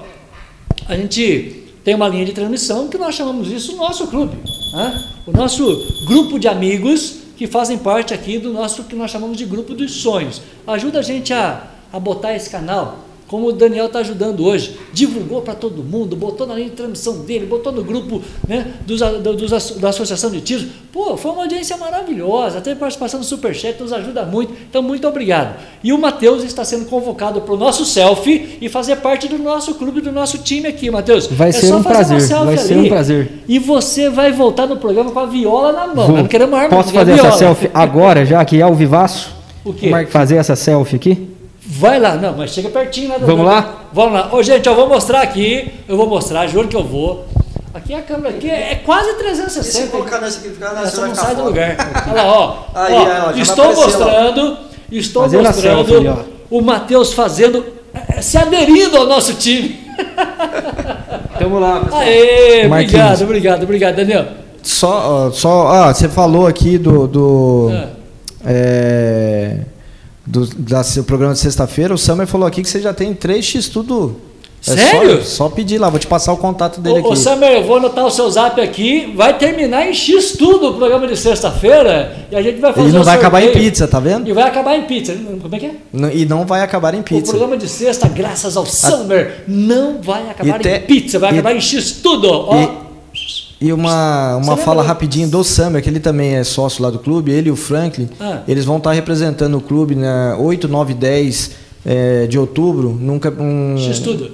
a 0.90 0.96
gente 0.96 1.70
tem 1.84 1.94
uma 1.94 2.08
linha 2.08 2.24
de 2.24 2.32
transmissão 2.32 2.88
que 2.88 2.98
nós 2.98 3.14
chamamos 3.14 3.48
isso 3.48 3.76
nosso 3.76 4.08
clube, 4.08 4.36
né? 4.74 5.08
o 5.24 5.30
nosso 5.30 5.64
grupo 6.04 6.36
de 6.36 6.48
amigos 6.48 7.18
que 7.36 7.46
fazem 7.46 7.78
parte 7.78 8.12
aqui 8.12 8.38
do 8.40 8.52
nosso 8.52 8.82
que 8.82 8.96
nós 8.96 9.08
chamamos 9.08 9.36
de 9.36 9.46
grupo 9.46 9.72
dos 9.72 9.92
sonhos. 10.02 10.42
Ajuda 10.66 10.98
a 10.98 11.02
gente 11.02 11.32
a, 11.32 11.62
a 11.92 12.00
botar 12.00 12.34
esse 12.34 12.50
canal 12.50 12.98
como 13.30 13.46
o 13.46 13.52
Daniel 13.52 13.86
está 13.86 14.00
ajudando 14.00 14.44
hoje, 14.44 14.76
divulgou 14.92 15.40
para 15.40 15.54
todo 15.54 15.84
mundo, 15.84 16.16
botou 16.16 16.48
na 16.48 16.56
linha 16.56 16.68
de 16.68 16.74
transmissão 16.74 17.20
dele, 17.20 17.46
botou 17.46 17.70
no 17.70 17.84
grupo 17.84 18.20
né, 18.46 18.66
dos, 18.84 19.00
dos, 19.00 19.76
da 19.76 19.90
Associação 19.90 20.32
de 20.32 20.40
Tiros. 20.40 20.66
Pô, 20.92 21.16
foi 21.16 21.30
uma 21.30 21.42
audiência 21.42 21.76
maravilhosa, 21.76 22.58
até 22.58 22.74
participação 22.74 23.20
do 23.20 23.24
Superchat 23.24 23.80
nos 23.80 23.92
ajuda 23.92 24.24
muito, 24.24 24.52
então 24.68 24.82
muito 24.82 25.06
obrigado. 25.06 25.54
E 25.80 25.92
o 25.92 25.98
Matheus 25.98 26.42
está 26.42 26.64
sendo 26.64 26.86
convocado 26.86 27.40
para 27.42 27.54
o 27.54 27.56
nosso 27.56 27.84
selfie 27.84 28.58
e 28.60 28.68
fazer 28.68 28.96
parte 28.96 29.28
do 29.28 29.38
nosso 29.38 29.74
clube, 29.74 30.00
do 30.00 30.10
nosso 30.10 30.38
time 30.38 30.66
aqui, 30.66 30.90
Matheus. 30.90 31.28
Vai 31.28 31.50
é 31.50 31.52
ser 31.52 31.72
um 31.72 31.84
prazer, 31.84 32.20
vai 32.20 32.58
ser 32.58 32.78
um 32.78 32.88
prazer. 32.88 33.30
E 33.46 33.60
você 33.60 34.10
vai 34.10 34.32
voltar 34.32 34.66
no 34.66 34.76
programa 34.76 35.12
com 35.12 35.20
a 35.20 35.26
viola 35.26 35.72
na 35.72 35.86
mão, 35.86 36.08
Vou. 36.08 36.16
não 36.16 36.26
queremos 36.26 36.58
arma. 36.58 36.76
Posso 36.76 36.92
fazer 36.92 37.12
essa 37.12 37.30
selfie 37.30 37.70
agora, 37.72 38.26
já 38.26 38.44
que 38.44 38.58
é 38.58 38.62
ao 38.62 38.74
vivaço? 38.74 39.32
O 39.64 39.72
quê? 39.72 39.88
Fazer 40.08 40.34
essa 40.34 40.56
selfie 40.56 40.96
aqui? 40.96 41.29
Vai 41.72 42.00
lá, 42.00 42.16
não, 42.16 42.36
mas 42.36 42.50
chega 42.50 42.68
pertinho 42.68 43.10
lá 43.10 43.18
do 43.18 43.26
Vamos 43.26 43.46
lá? 43.46 43.84
Vamos 43.92 44.12
lá. 44.12 44.28
Ô, 44.32 44.42
gente, 44.42 44.66
eu 44.66 44.74
vou 44.74 44.88
mostrar 44.88 45.22
aqui, 45.22 45.72
eu 45.88 45.96
vou 45.96 46.08
mostrar, 46.08 46.48
juro 46.48 46.66
que 46.66 46.74
eu 46.74 46.82
vou. 46.82 47.26
Aqui 47.72 47.94
a 47.94 48.02
câmera 48.02 48.30
aqui 48.30 48.50
é, 48.50 48.72
é 48.72 48.74
quase 48.74 49.14
360. 49.14 49.60
E 49.60 49.70
se 49.70 49.88
colocar 49.88 50.20
nessa 50.20 50.40
aqui, 50.40 50.48
ficar 50.48 50.72
nessa 50.74 51.06
não 51.06 51.14
sai 51.14 51.36
do 51.36 51.44
lugar. 51.44 51.76
Olha 52.10 52.22
lá, 52.22 52.32
ó. 52.32 52.56
Aí, 52.74 52.92
ó, 52.92 53.28
ó 53.28 53.30
estou 53.30 53.72
mostrando, 53.72 54.58
estou 54.90 55.22
fazendo 55.22 55.42
mostrando 55.44 55.88
selfie, 55.88 56.24
o 56.50 56.60
Matheus 56.60 57.12
fazendo, 57.12 57.64
é, 57.94 58.20
se 58.20 58.36
aderindo 58.36 58.96
ao 58.96 59.06
nosso 59.06 59.34
time. 59.34 59.78
Vamos 61.40 61.60
lá, 61.60 61.80
pessoal. 61.82 62.02
Aê, 62.02 62.66
obrigado, 62.66 63.22
obrigado, 63.22 63.62
obrigado, 63.62 63.94
Daniel. 63.94 64.26
Só, 64.60 65.30
só, 65.30 65.68
ah, 65.68 65.94
você 65.94 66.08
falou 66.08 66.48
aqui 66.48 66.76
do, 66.76 67.06
do 67.06 67.70
ah. 67.72 67.88
é, 68.44 69.58
do 70.30 70.46
da, 70.46 70.82
seu 70.84 71.02
programa 71.02 71.34
de 71.34 71.40
sexta-feira, 71.40 71.92
o 71.92 71.98
Summer 71.98 72.26
falou 72.26 72.46
aqui 72.46 72.62
que 72.62 72.68
você 72.68 72.80
já 72.80 72.94
tem 72.94 73.12
3x 73.14 73.70
tudo. 73.70 74.16
É 74.66 74.76
Sério? 74.76 75.24
Só, 75.24 75.48
só, 75.48 75.48
pedir 75.48 75.78
lá, 75.78 75.88
vou 75.88 75.98
te 75.98 76.06
passar 76.06 76.34
o 76.34 76.36
contato 76.36 76.82
dele 76.82 76.96
ô, 76.96 76.98
aqui. 76.98 77.08
Ô 77.08 77.16
Summer, 77.16 77.50
eu 77.50 77.64
vou 77.64 77.78
anotar 77.78 78.04
o 78.04 78.10
seu 78.10 78.28
zap 78.30 78.60
aqui, 78.60 79.10
vai 79.16 79.38
terminar 79.38 79.88
em 79.88 79.94
X 79.94 80.32
tudo 80.32 80.68
o 80.68 80.74
programa 80.74 81.06
de 81.08 81.16
sexta-feira 81.16 82.26
e 82.30 82.36
a 82.36 82.42
gente 82.42 82.60
vai 82.60 82.70
fazer 82.70 82.88
E 82.88 82.92
não 82.92 83.02
vai 83.02 83.14
sorteio. 83.14 83.20
acabar 83.20 83.42
em 83.42 83.52
pizza, 83.52 83.88
tá 83.88 83.98
vendo? 83.98 84.28
E 84.28 84.32
vai 84.34 84.44
acabar 84.44 84.76
em 84.76 84.82
pizza. 84.82 85.14
Como 85.14 85.56
é 85.56 85.58
que 85.58 85.66
é? 85.66 85.72
e 86.12 86.26
não 86.26 86.44
vai 86.44 86.60
acabar 86.60 86.94
em 86.94 87.00
pizza. 87.00 87.32
O 87.32 87.38
programa 87.38 87.56
de 87.56 87.68
sexta, 87.68 88.06
graças 88.06 88.54
ao 88.54 88.66
Summer, 88.66 89.44
não 89.48 90.02
vai 90.02 90.28
acabar 90.28 90.64
em 90.64 90.80
pizza, 90.82 91.18
vai 91.18 91.30
acabar 91.30 91.56
em 91.56 91.60
X 91.60 91.92
tudo. 92.02 92.28
Ó. 92.30 92.54
E 92.60 92.89
uma, 93.72 94.36
uma 94.36 94.56
fala 94.56 94.82
rapidinho 94.82 95.28
do 95.28 95.44
Summer, 95.44 95.82
que 95.82 95.88
ele 95.90 96.00
também 96.00 96.36
é 96.36 96.44
sócio 96.44 96.82
lá 96.82 96.88
do 96.88 96.98
clube, 96.98 97.30
ele 97.30 97.50
e 97.50 97.52
o 97.52 97.56
Franklin, 97.56 98.08
ah. 98.18 98.42
eles 98.48 98.64
vão 98.64 98.78
estar 98.78 98.92
representando 98.92 99.58
o 99.58 99.60
clube 99.60 99.94
na 99.94 100.34
8, 100.38 100.66
9, 100.66 100.94
10 100.94 101.50
é, 101.84 102.26
de 102.26 102.38
outubro, 102.38 102.96
nunca 102.98 103.30
um 103.30 103.76
X-Tudo. 103.76 104.32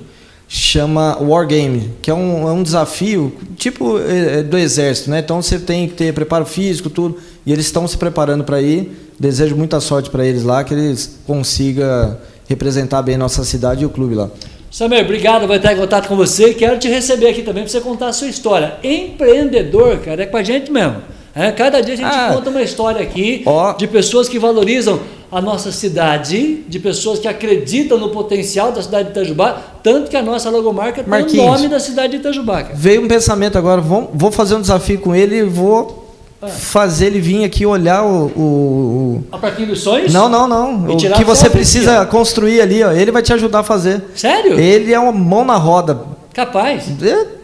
chama 0.49 1.19
Wargame, 1.21 1.91
que 2.01 2.09
é 2.09 2.15
um, 2.15 2.49
é 2.49 2.53
um 2.53 2.63
desafio 2.63 3.33
tipo 3.57 3.99
é, 3.99 4.39
é, 4.39 4.43
do 4.45 4.57
exército, 4.57 5.11
né? 5.11 5.19
Então 5.19 5.43
você 5.43 5.59
tem 5.59 5.89
que 5.89 5.95
ter 5.95 6.15
preparo 6.15 6.47
físico, 6.47 6.89
tudo, 6.89 7.17
e 7.45 7.53
eles 7.53 7.67
estão 7.67 7.87
se 7.89 7.99
preparando 7.99 8.45
para 8.45 8.63
ir. 8.63 8.93
Desejo 9.19 9.57
muita 9.57 9.81
sorte 9.81 10.11
para 10.11 10.25
eles 10.25 10.45
lá, 10.45 10.63
que 10.63 10.75
eles 10.75 11.19
consigam 11.27 12.17
representar 12.49 13.03
bem 13.03 13.17
nossa 13.17 13.43
cidade 13.45 13.83
e 13.83 13.87
o 13.87 13.91
clube 13.91 14.15
lá. 14.15 14.31
Samuel, 14.77 15.05
obrigado, 15.05 15.49
vai 15.49 15.57
estar 15.57 15.73
em 15.73 15.77
contato 15.79 16.07
com 16.07 16.15
você. 16.15 16.53
Quero 16.53 16.79
te 16.79 16.87
receber 16.87 17.29
aqui 17.29 17.41
também 17.41 17.63
para 17.63 17.73
você 17.73 17.81
contar 17.81 18.09
a 18.09 18.13
sua 18.13 18.29
história. 18.29 18.75
Empreendedor, 18.85 20.01
cara, 20.01 20.25
é 20.25 20.27
com 20.27 20.37
a 20.37 20.43
gente 20.43 20.71
mesmo. 20.71 20.97
É, 21.35 21.51
cada 21.51 21.81
dia 21.81 21.95
a 21.95 21.97
gente 21.97 22.15
ah, 22.15 22.31
conta 22.35 22.51
uma 22.51 22.61
história 22.61 23.01
aqui 23.01 23.43
ó, 23.47 23.73
de 23.73 23.87
pessoas 23.87 24.29
que 24.29 24.39
valorizam 24.39 25.01
a 25.33 25.41
nossa 25.41 25.73
cidade, 25.73 26.57
de 26.69 26.79
pessoas 26.79 27.19
que 27.19 27.27
acreditam 27.27 27.97
no 27.97 28.11
potencial 28.11 28.71
da 28.71 28.83
cidade 28.83 29.05
de 29.05 29.11
Itajubá, 29.13 29.63
tanto 29.83 30.11
que 30.11 30.17
a 30.17 30.23
nossa 30.23 30.51
logomarca 30.51 31.03
tem 31.03 31.41
o 31.41 31.47
nome 31.47 31.69
da 31.69 31.81
cidade 31.81 32.11
de 32.11 32.19
Itajubá. 32.19 32.69
Veio 32.75 33.03
um 33.03 33.09
pensamento 33.09 33.57
agora, 33.57 33.81
vou, 33.81 34.11
vou 34.13 34.31
fazer 34.31 34.57
um 34.57 34.61
desafio 34.61 35.01
com 35.01 35.15
ele 35.15 35.37
e 35.37 35.43
vou 35.43 36.06
ah. 36.41 36.49
fazer 36.49 37.07
ele 37.07 37.21
vir 37.21 37.45
aqui 37.45 37.65
olhar 37.65 38.05
o. 38.05 38.27
o, 38.27 38.41
o... 38.41 39.25
A 39.33 39.39
Parquinho 39.39 39.69
dos 39.69 39.81
Sonhos? 39.81 40.13
Não, 40.13 40.29
não, 40.29 40.47
não. 40.47 40.85
O 40.93 40.97
que 40.97 41.25
você 41.25 41.49
precisa 41.49 42.03
aqui, 42.03 42.11
construir 42.11 42.61
ali, 42.61 42.83
ó. 42.83 42.93
Ele 42.93 43.11
vai 43.11 43.23
te 43.23 43.33
ajudar 43.33 43.61
a 43.61 43.65
fazer. 43.65 44.05
Sério? 44.15 44.59
Ele 44.59 44.93
é 44.93 44.99
uma 44.99 45.13
mão 45.13 45.45
na 45.45 45.57
roda. 45.57 46.17
Capaz. 46.37 46.85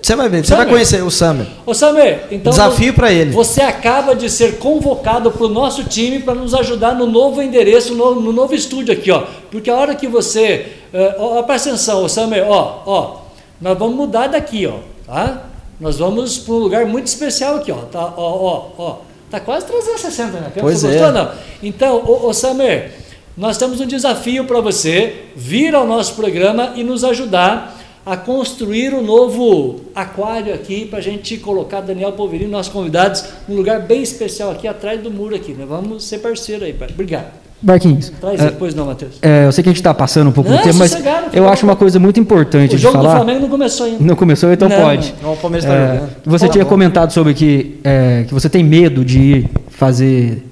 Você 0.03 0.15
vai 0.15 0.29
ver, 0.29 0.45
você 0.45 0.55
vai 0.55 0.67
conhecer 0.67 1.03
o 1.03 1.11
Samer. 1.11 1.47
Ô 1.65 1.73
Samer, 1.73 2.27
então. 2.31 2.51
Desafio 2.51 2.93
para 2.93 3.11
ele. 3.11 3.31
Você 3.31 3.63
acaba 3.63 4.15
de 4.15 4.29
ser 4.29 4.59
convocado 4.59 5.31
para 5.31 5.47
o 5.47 5.49
nosso 5.49 5.85
time 5.85 6.19
para 6.19 6.35
nos 6.35 6.53
ajudar 6.53 6.95
no 6.95 7.07
novo 7.07 7.41
endereço, 7.41 7.95
no, 7.95 8.21
no, 8.21 8.35
novo 8.35 8.55
estúdio 8.55 8.93
aqui, 8.93 9.11
ó. 9.11 9.23
Porque 9.51 9.71
a 9.71 9.77
hora 9.77 9.95
que 9.95 10.07
você. 10.07 10.75
Uh, 10.93 11.39
ó, 11.39 11.43
presta 11.45 11.71
atenção, 11.71 12.05
ô 12.05 12.09
Samer, 12.09 12.45
ó, 12.47 12.83
ó. 12.85 13.17
Nós 13.59 13.79
vamos 13.79 13.97
mudar 13.97 14.27
daqui, 14.27 14.67
ó. 14.67 14.81
Tá? 15.07 15.52
Nós 15.83 15.99
vamos 15.99 16.39
para 16.39 16.55
um 16.55 16.59
lugar 16.59 16.87
muito 16.87 17.09
especial 17.09 17.57
aqui, 17.57 17.73
ó. 17.73 17.79
Tá, 17.79 18.15
ó, 18.17 18.17
ó, 18.17 18.71
ó. 18.79 18.99
Tá 19.29 19.41
quase 19.41 19.67
360, 19.67 20.39
né? 20.39 20.53
Pois 20.61 20.81
você 20.81 20.87
é. 20.87 20.91
Gostou, 20.91 21.13
não? 21.13 21.33
Então, 21.61 22.05
ô, 22.07 22.29
ô 22.29 22.33
Samer, 22.33 22.93
nós 23.37 23.59
temos 23.59 23.81
um 23.81 23.87
desafio 23.87 24.45
para 24.45 24.61
você 24.61 25.25
vir 25.35 25.75
ao 25.75 25.85
nosso 25.85 26.15
programa 26.15 26.73
e 26.77 26.85
nos 26.85 27.03
ajudar 27.03 27.77
a 28.07 28.17
construir 28.17 28.95
um 28.95 29.03
novo 29.03 29.81
aquário 29.93 30.55
aqui 30.55 30.87
para 30.87 31.01
a 31.01 31.03
gente 31.03 31.37
colocar 31.39 31.81
Daniel 31.81 32.13
Polverino, 32.13 32.53
nossos 32.53 32.73
convidados, 32.73 33.25
num 33.49 33.57
lugar 33.57 33.81
bem 33.81 34.03
especial 34.03 34.53
aqui 34.53 34.69
atrás 34.69 35.03
do 35.03 35.11
muro 35.11 35.35
aqui. 35.35 35.53
Né? 35.53 35.67
Vamos 35.69 36.05
ser 36.05 36.19
parceiro 36.19 36.65
aí, 36.65 36.73
pai. 36.73 36.91
Obrigado. 36.93 37.42
Barquinhos. 37.63 38.13
Traz 38.21 38.41
é, 38.41 38.47
depois 38.47 38.75
não, 38.75 38.87
Matheus. 38.87 39.13
É, 39.23 39.47
eu 39.47 39.53
sei 39.53 39.63
que 39.63 39.69
a 39.69 39.73
gente 39.73 39.81
está 39.81 39.95
passando 39.95 40.29
um 40.29 40.33
pouco 40.33 40.51
não, 40.51 40.57
do 40.57 40.63
tempo, 40.65 40.79
mas 40.79 40.97
eu 41.33 41.49
acho 41.49 41.65
uma 41.65 41.77
coisa 41.77 41.99
muito 42.01 42.19
importante 42.19 42.75
o 42.75 42.79
de 42.79 42.85
falar. 42.85 42.99
O 42.99 43.03
jogo 43.03 43.15
do 43.15 43.17
Flamengo 43.17 43.41
não 43.43 43.49
começou 43.49 43.87
ainda. 43.87 44.05
Não 44.05 44.17
começou, 44.17 44.53
então 44.53 44.69
não, 44.69 44.77
pode. 44.77 45.15
Não, 45.23 45.33
o 45.33 45.37
Palmeiras 45.37 45.65
está 45.65 45.77
é, 45.77 46.09
Você 46.25 46.39
Fala 46.41 46.53
tinha 46.53 46.65
bom. 46.65 46.71
comentado 46.71 47.13
sobre 47.13 47.35
que, 47.35 47.79
é, 47.85 48.25
que 48.27 48.35
você 48.35 48.49
tem 48.49 48.65
medo 48.65 49.05
de 49.05 49.21
ir 49.21 49.51
fazer 49.69 50.45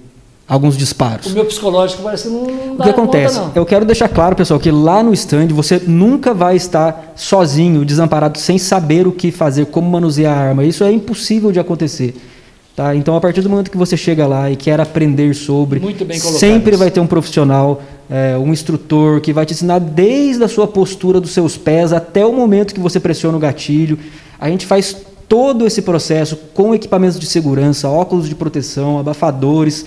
alguns 0.47 0.77
disparos. 0.77 1.27
O 1.27 1.31
meu 1.35 1.45
psicológico 1.45 2.03
parece 2.03 2.29
que 2.29 2.35
não, 2.35 2.43
não 2.45 2.77
dá 2.77 2.85
O 2.85 2.87
que 2.87 2.91
acontece? 2.91 3.39
Conta, 3.39 3.59
eu 3.59 3.67
quero 3.67 3.85
deixar 3.85 4.09
claro, 4.09 4.37
pessoal, 4.37 4.59
que 4.61 4.71
lá 4.71 5.03
no 5.03 5.13
stand 5.13 5.49
você 5.49 5.81
nunca 5.87 6.33
vai 6.33 6.57
estar 6.57 7.13
sozinho, 7.17 7.85
desamparado, 7.85 8.39
sem 8.39 8.59
saber 8.59 9.07
o 9.07 9.13
que 9.13 9.31
fazer, 9.31 9.67
como 9.67 9.89
manusear 9.91 10.37
a 10.37 10.41
arma. 10.41 10.65
Isso 10.65 10.85
é 10.85 10.93
impossível 10.93 11.51
de 11.51 11.59
acontecer. 11.59 12.15
Tá? 12.81 12.97
Então, 12.97 13.15
a 13.15 13.21
partir 13.21 13.43
do 13.43 13.51
momento 13.51 13.71
que 13.71 13.77
você 13.77 13.95
chega 13.95 14.27
lá 14.27 14.51
e 14.51 14.57
quer 14.57 14.81
aprender 14.81 15.35
sobre, 15.35 15.83
sempre 16.19 16.77
vai 16.77 16.91
ter 16.91 16.99
um 16.99 17.07
profissional, 17.07 17.83
é, 18.09 18.39
um 18.39 18.55
instrutor 18.55 19.21
que 19.21 19.35
vai 19.35 19.45
te 19.45 19.53
ensinar 19.53 19.79
desde 19.79 20.43
a 20.43 20.49
sua 20.49 20.67
postura 20.67 21.21
dos 21.21 21.33
seus 21.33 21.59
pés 21.59 21.93
até 21.93 22.25
o 22.25 22.33
momento 22.33 22.73
que 22.73 22.81
você 22.81 22.99
pressiona 22.99 23.37
o 23.37 23.39
gatilho. 23.39 23.99
A 24.41 24.49
gente 24.49 24.65
faz 24.65 24.97
todo 25.29 25.67
esse 25.67 25.83
processo 25.83 26.39
com 26.55 26.75
equipamentos 26.75 27.21
de 27.21 27.27
segurança, 27.27 27.87
óculos 27.87 28.27
de 28.27 28.35
proteção, 28.35 28.99
abafadores. 28.99 29.85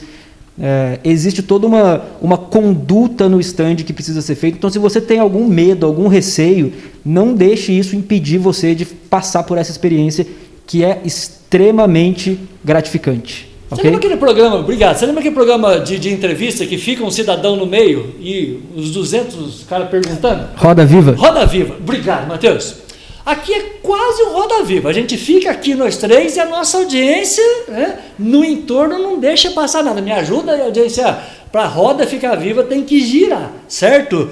É, 0.61 0.99
existe 1.03 1.41
toda 1.41 1.65
uma, 1.65 1.99
uma 2.21 2.37
conduta 2.37 3.27
no 3.27 3.39
stand 3.39 3.77
que 3.77 3.91
precisa 3.91 4.21
ser 4.21 4.35
feita. 4.35 4.59
Então, 4.59 4.69
se 4.69 4.77
você 4.77 5.01
tem 5.01 5.17
algum 5.17 5.47
medo, 5.47 5.87
algum 5.87 6.07
receio, 6.07 6.71
não 7.03 7.33
deixe 7.33 7.71
isso 7.71 7.95
impedir 7.95 8.37
você 8.37 8.75
de 8.75 8.85
passar 8.85 9.41
por 9.41 9.57
essa 9.57 9.71
experiência 9.71 10.27
que 10.65 10.83
é 10.83 11.01
extremamente 11.03 12.39
gratificante. 12.63 13.51
Você 13.69 13.81
okay? 13.81 13.85
lembra 13.85 14.05
aquele 14.05 14.17
programa, 14.19 14.55
obrigado, 14.57 14.97
você 14.97 15.05
lembra 15.05 15.21
aquele 15.21 15.35
programa 15.35 15.79
de, 15.79 15.97
de 15.97 16.13
entrevista 16.13 16.65
que 16.65 16.77
fica 16.77 17.03
um 17.03 17.09
cidadão 17.09 17.55
no 17.55 17.65
meio 17.65 18.15
e 18.19 18.59
os 18.75 18.91
200 18.91 19.63
caras 19.63 19.89
perguntando? 19.89 20.49
Roda 20.55 20.85
Viva. 20.85 21.15
Roda 21.17 21.45
Viva. 21.45 21.75
Obrigado, 21.79 22.27
Matheus. 22.27 22.83
Aqui 23.25 23.53
é 23.53 23.61
quase 23.81 24.21
um 24.23 24.33
roda 24.33 24.63
viva. 24.63 24.89
A 24.89 24.93
gente 24.93 25.15
fica 25.17 25.49
aqui 25.49 25.73
nós 25.75 25.95
três 25.95 26.35
e 26.35 26.41
a 26.41 26.45
nossa 26.45 26.77
audiência 26.79 27.43
né, 27.69 27.99
no 28.19 28.43
entorno 28.43 28.99
não 28.99 29.17
deixa 29.17 29.49
passar 29.51 29.81
nada. 29.81 30.01
Me 30.01 30.11
ajuda 30.11 30.53
a 30.53 30.65
audiência 30.65 31.19
para 31.49 31.63
a 31.63 31.67
roda 31.67 32.05
ficar 32.05 32.35
viva 32.35 32.63
tem 32.63 32.83
que 32.83 32.99
girar, 32.99 33.53
certo? 33.67 34.29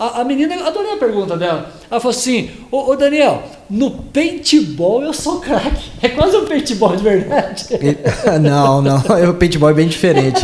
A, 0.00 0.22
a, 0.22 0.24
menina, 0.24 0.66
adorei 0.66 0.94
a 0.94 0.96
pergunta 0.96 1.36
dela. 1.36 1.70
Ela 1.90 2.00
falou 2.00 2.16
assim: 2.16 2.48
Ô, 2.70 2.90
ô 2.90 2.96
Daniel, 2.96 3.42
no 3.68 3.90
paintball 3.90 5.02
eu 5.02 5.12
sou 5.12 5.40
craque. 5.40 5.90
É 6.02 6.08
quase 6.08 6.34
um 6.34 6.46
paintball 6.46 6.96
de 6.96 7.02
verdade. 7.02 7.66
não, 8.40 8.80
não, 8.80 8.96
o 9.28 9.34
paintball 9.34 9.68
é 9.68 9.74
bem 9.74 9.86
diferente. 9.86 10.40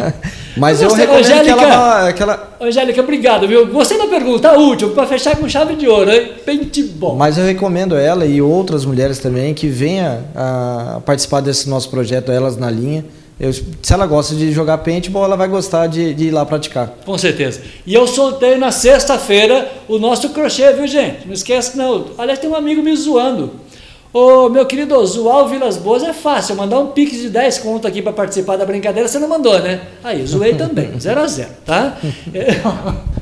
Mas 0.56 0.80
eu, 0.80 0.88
eu 0.88 0.94
recomendo 0.94 1.26
Angélica, 1.26 1.56
que 1.58 1.64
ela, 1.64 2.12
que 2.14 2.22
ela... 2.22 2.56
Angélica, 2.58 3.00
obrigado, 3.02 3.46
viu? 3.46 3.66
Gostei 3.66 3.98
da 3.98 4.06
pergunta, 4.06 4.48
a 4.48 4.58
última, 4.58 4.90
para 4.92 5.06
fechar 5.06 5.36
com 5.36 5.46
chave 5.46 5.76
de 5.76 5.86
ouro, 5.86 6.10
hein? 6.10 6.32
Paintball. 6.46 7.14
Mas 7.14 7.36
eu 7.36 7.44
recomendo 7.44 7.94
ela 7.94 8.24
e 8.24 8.40
outras 8.40 8.86
mulheres 8.86 9.18
também 9.18 9.52
que 9.52 9.68
venham 9.68 10.24
a 10.34 11.02
participar 11.04 11.42
desse 11.42 11.68
nosso 11.68 11.90
projeto, 11.90 12.32
Elas 12.32 12.56
na 12.56 12.70
Linha. 12.70 13.04
Eu, 13.38 13.52
se 13.52 13.92
ela 13.92 14.06
gosta 14.06 14.34
de 14.34 14.50
jogar 14.50 14.78
paintball, 14.78 15.24
ela 15.24 15.36
vai 15.36 15.46
gostar 15.46 15.86
de, 15.88 16.14
de, 16.14 16.28
ir 16.28 16.30
lá 16.30 16.46
praticar. 16.46 16.94
Com 17.04 17.18
certeza. 17.18 17.60
E 17.86 17.92
eu 17.92 18.06
soltei 18.06 18.56
na 18.56 18.70
sexta-feira 18.70 19.70
o 19.86 19.98
nosso 19.98 20.30
crochê, 20.30 20.72
viu, 20.72 20.86
gente? 20.86 21.26
Não 21.26 21.34
esquece, 21.34 21.76
não. 21.76 22.06
Aliás, 22.16 22.38
tem 22.38 22.48
um 22.48 22.56
amigo 22.56 22.82
me 22.82 22.96
zoando. 22.96 23.52
Ô, 24.10 24.48
meu 24.48 24.64
querido, 24.64 25.04
zoar 25.04 25.44
o 25.44 25.48
Vilas 25.48 25.76
Boas 25.76 26.02
é 26.02 26.14
fácil. 26.14 26.56
Mandar 26.56 26.80
um 26.80 26.86
pix 26.86 27.18
de 27.20 27.28
10 27.28 27.58
conto 27.58 27.86
aqui 27.86 28.00
para 28.00 28.14
participar 28.14 28.56
da 28.56 28.64
brincadeira, 28.64 29.06
você 29.06 29.18
não 29.18 29.28
mandou, 29.28 29.58
né? 29.58 29.82
Aí, 30.02 30.24
zoei 30.24 30.54
também. 30.54 30.92
0 30.98 31.20
a 31.20 31.26
0 31.26 31.50
tá? 31.66 31.98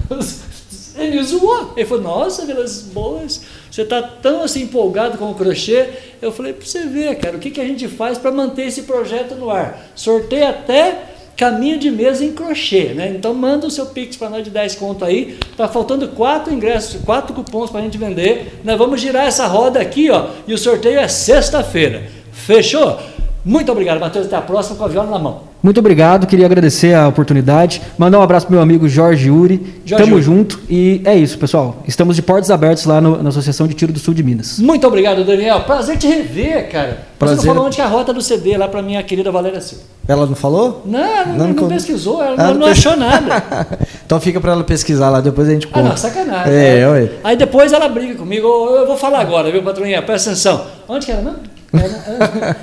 Ele 0.96 1.22
zoou. 1.24 1.72
Ele 1.76 1.86
falou, 1.86 2.04
nossa, 2.04 2.46
Vilas 2.46 2.82
Boas, 2.82 3.42
você 3.74 3.82
está 3.82 4.00
tão 4.00 4.44
assim 4.44 4.62
empolgado 4.62 5.18
com 5.18 5.32
o 5.32 5.34
crochê. 5.34 5.88
Eu 6.22 6.30
falei, 6.30 6.52
para 6.52 6.64
você 6.64 6.86
ver, 6.86 7.12
cara, 7.16 7.36
o 7.36 7.40
que, 7.40 7.50
que 7.50 7.60
a 7.60 7.64
gente 7.64 7.88
faz 7.88 8.16
para 8.16 8.30
manter 8.30 8.66
esse 8.66 8.82
projeto 8.82 9.34
no 9.34 9.50
ar? 9.50 9.90
Sorteio 9.96 10.46
até 10.46 11.06
caminho 11.36 11.76
de 11.76 11.90
mesa 11.90 12.24
em 12.24 12.30
crochê, 12.30 12.94
né? 12.94 13.08
Então 13.08 13.34
manda 13.34 13.66
o 13.66 13.70
seu 13.72 13.86
Pix 13.86 14.16
para 14.16 14.30
nós 14.30 14.44
de 14.44 14.50
10 14.50 14.76
conto 14.76 15.04
aí. 15.04 15.36
Tá 15.56 15.66
faltando 15.66 16.06
quatro 16.06 16.54
ingressos, 16.54 17.02
quatro 17.02 17.34
cupons 17.34 17.68
para 17.68 17.80
a 17.80 17.82
gente 17.82 17.98
vender. 17.98 18.60
Nós 18.62 18.78
vamos 18.78 19.00
girar 19.00 19.26
essa 19.26 19.48
roda 19.48 19.80
aqui, 19.80 20.08
ó, 20.08 20.28
e 20.46 20.54
o 20.54 20.58
sorteio 20.58 21.00
é 21.00 21.08
sexta-feira. 21.08 22.04
Fechou? 22.30 23.00
Muito 23.44 23.72
obrigado, 23.72 23.98
Matheus. 23.98 24.26
Até 24.26 24.36
a 24.36 24.40
próxima 24.40 24.76
com 24.76 24.84
a 24.84 24.88
viola 24.88 25.10
na 25.10 25.18
mão. 25.18 25.53
Muito 25.64 25.80
obrigado, 25.80 26.26
queria 26.26 26.44
agradecer 26.44 26.94
a 26.94 27.08
oportunidade. 27.08 27.80
Mandar 27.96 28.18
um 28.18 28.22
abraço 28.22 28.44
pro 28.44 28.54
meu 28.54 28.62
amigo 28.62 28.86
Jorge 28.86 29.30
Uri. 29.30 29.80
Jorge 29.82 30.04
Tamo 30.04 30.16
Uri. 30.16 30.22
junto. 30.22 30.60
E 30.68 31.00
é 31.06 31.16
isso, 31.16 31.38
pessoal. 31.38 31.82
Estamos 31.88 32.16
de 32.16 32.20
portas 32.20 32.50
abertas 32.50 32.84
lá 32.84 33.00
no, 33.00 33.22
na 33.22 33.30
Associação 33.30 33.66
de 33.66 33.72
Tiro 33.72 33.90
do 33.90 33.98
Sul 33.98 34.12
de 34.12 34.22
Minas. 34.22 34.58
Muito 34.58 34.86
obrigado, 34.86 35.24
Daniel. 35.24 35.60
Prazer 35.60 35.96
te 35.96 36.06
rever, 36.06 36.68
cara. 36.70 37.06
Prazer. 37.18 37.38
Você 37.38 37.46
não 37.46 37.54
falou 37.54 37.66
onde 37.68 37.76
que 37.76 37.80
é 37.80 37.84
a 37.86 37.88
rota 37.88 38.12
do 38.12 38.20
CD 38.20 38.58
lá 38.58 38.68
pra 38.68 38.82
minha 38.82 39.02
querida 39.02 39.32
Valéria 39.32 39.58
Silva. 39.58 39.84
Ela 40.06 40.26
não 40.26 40.34
falou? 40.34 40.82
Não, 40.84 41.00
não, 41.28 41.34
não, 41.34 41.48
não 41.54 41.68
pesquisou, 41.68 42.22
ela 42.22 42.34
ah, 42.36 42.50
não, 42.50 42.60
não 42.60 42.66
achou 42.66 42.94
nada. 42.94 43.42
então 44.04 44.20
fica 44.20 44.38
para 44.38 44.52
ela 44.52 44.64
pesquisar 44.64 45.08
lá, 45.08 45.22
depois 45.22 45.48
a 45.48 45.52
gente 45.52 45.66
conta. 45.66 45.80
Ah, 45.80 45.88
não, 45.88 45.96
sacanagem. 45.96 46.52
É, 46.52 46.80
é. 46.80 47.12
Aí 47.24 47.38
depois 47.38 47.72
ela 47.72 47.88
briga 47.88 48.16
comigo. 48.16 48.46
Eu 48.46 48.86
vou 48.86 48.98
falar 48.98 49.20
agora, 49.20 49.50
viu, 49.50 49.62
patroinha? 49.62 50.02
Presta 50.02 50.28
atenção. 50.28 50.66
Onde 50.86 51.06
que 51.06 51.12
era 51.12 51.22
mesmo? 51.22 51.53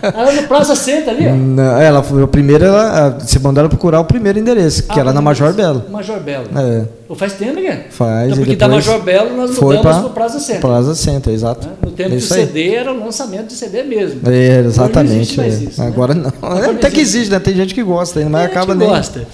Ela 0.02 0.32
no 0.34 0.48
Praça 0.48 0.76
Center 0.76 1.10
ali, 1.10 1.28
ó. 1.28 1.34
Não, 1.34 1.82
ela 1.82 2.04
foi 2.04 2.24
a 2.24 2.28
primeira, 2.28 2.66
ela, 2.66 3.10
você 3.20 3.40
mandou 3.40 3.62
ela 3.62 3.70
procurar 3.70 4.00
o 4.00 4.06
primeiro 4.06 4.40
endereço, 4.40 4.84
que 4.84 4.98
ah, 4.98 5.02
era 5.02 5.14
na 5.14 5.22
Major 5.22 5.54
Belo. 5.54 5.86
Major 5.90 6.20
Belo. 6.20 6.46
É. 6.56 7.16
faz 7.16 7.34
tempo, 7.34 7.60
né? 7.60 7.86
Faz. 7.90 8.32
Então, 8.32 8.38
porque 8.38 8.56
da 8.56 8.68
Major 8.68 9.02
Belo 9.02 9.36
nós 9.36 9.56
foi 9.56 9.78
mudamos 9.78 10.00
para 10.00 10.08
o 10.08 10.10
Praça 10.12 10.40
Center. 10.40 10.62
Praça 10.62 10.96
Center, 10.96 11.34
exato. 11.34 11.68
Né? 11.68 11.74
No 11.82 11.92
tempo 11.92 12.12
é 12.12 12.16
do 12.16 12.22
CD 12.22 12.62
aí. 12.62 12.76
era 12.76 12.92
o 12.92 13.00
lançamento 13.00 13.48
de 13.48 13.54
CD 13.54 13.84
mesmo. 13.84 14.22
É, 14.30 14.60
exatamente. 14.60 15.38
Não 15.38 15.44
é. 15.44 15.48
isso, 15.48 15.82
né? 15.82 15.88
Agora 15.88 16.14
não. 16.14 16.32
Agora 16.42 16.72
Até 16.72 16.90
que 16.90 17.02
existe, 17.02 17.32
né? 17.32 17.40
Tem 17.40 17.54
gente 17.54 17.74
que 17.74 17.84
gosta 17.84 18.20
ainda, 18.20 18.32
mas 18.32 18.46
acaba 18.46 18.74
nem. 18.74 18.88
gosta. 18.88 19.28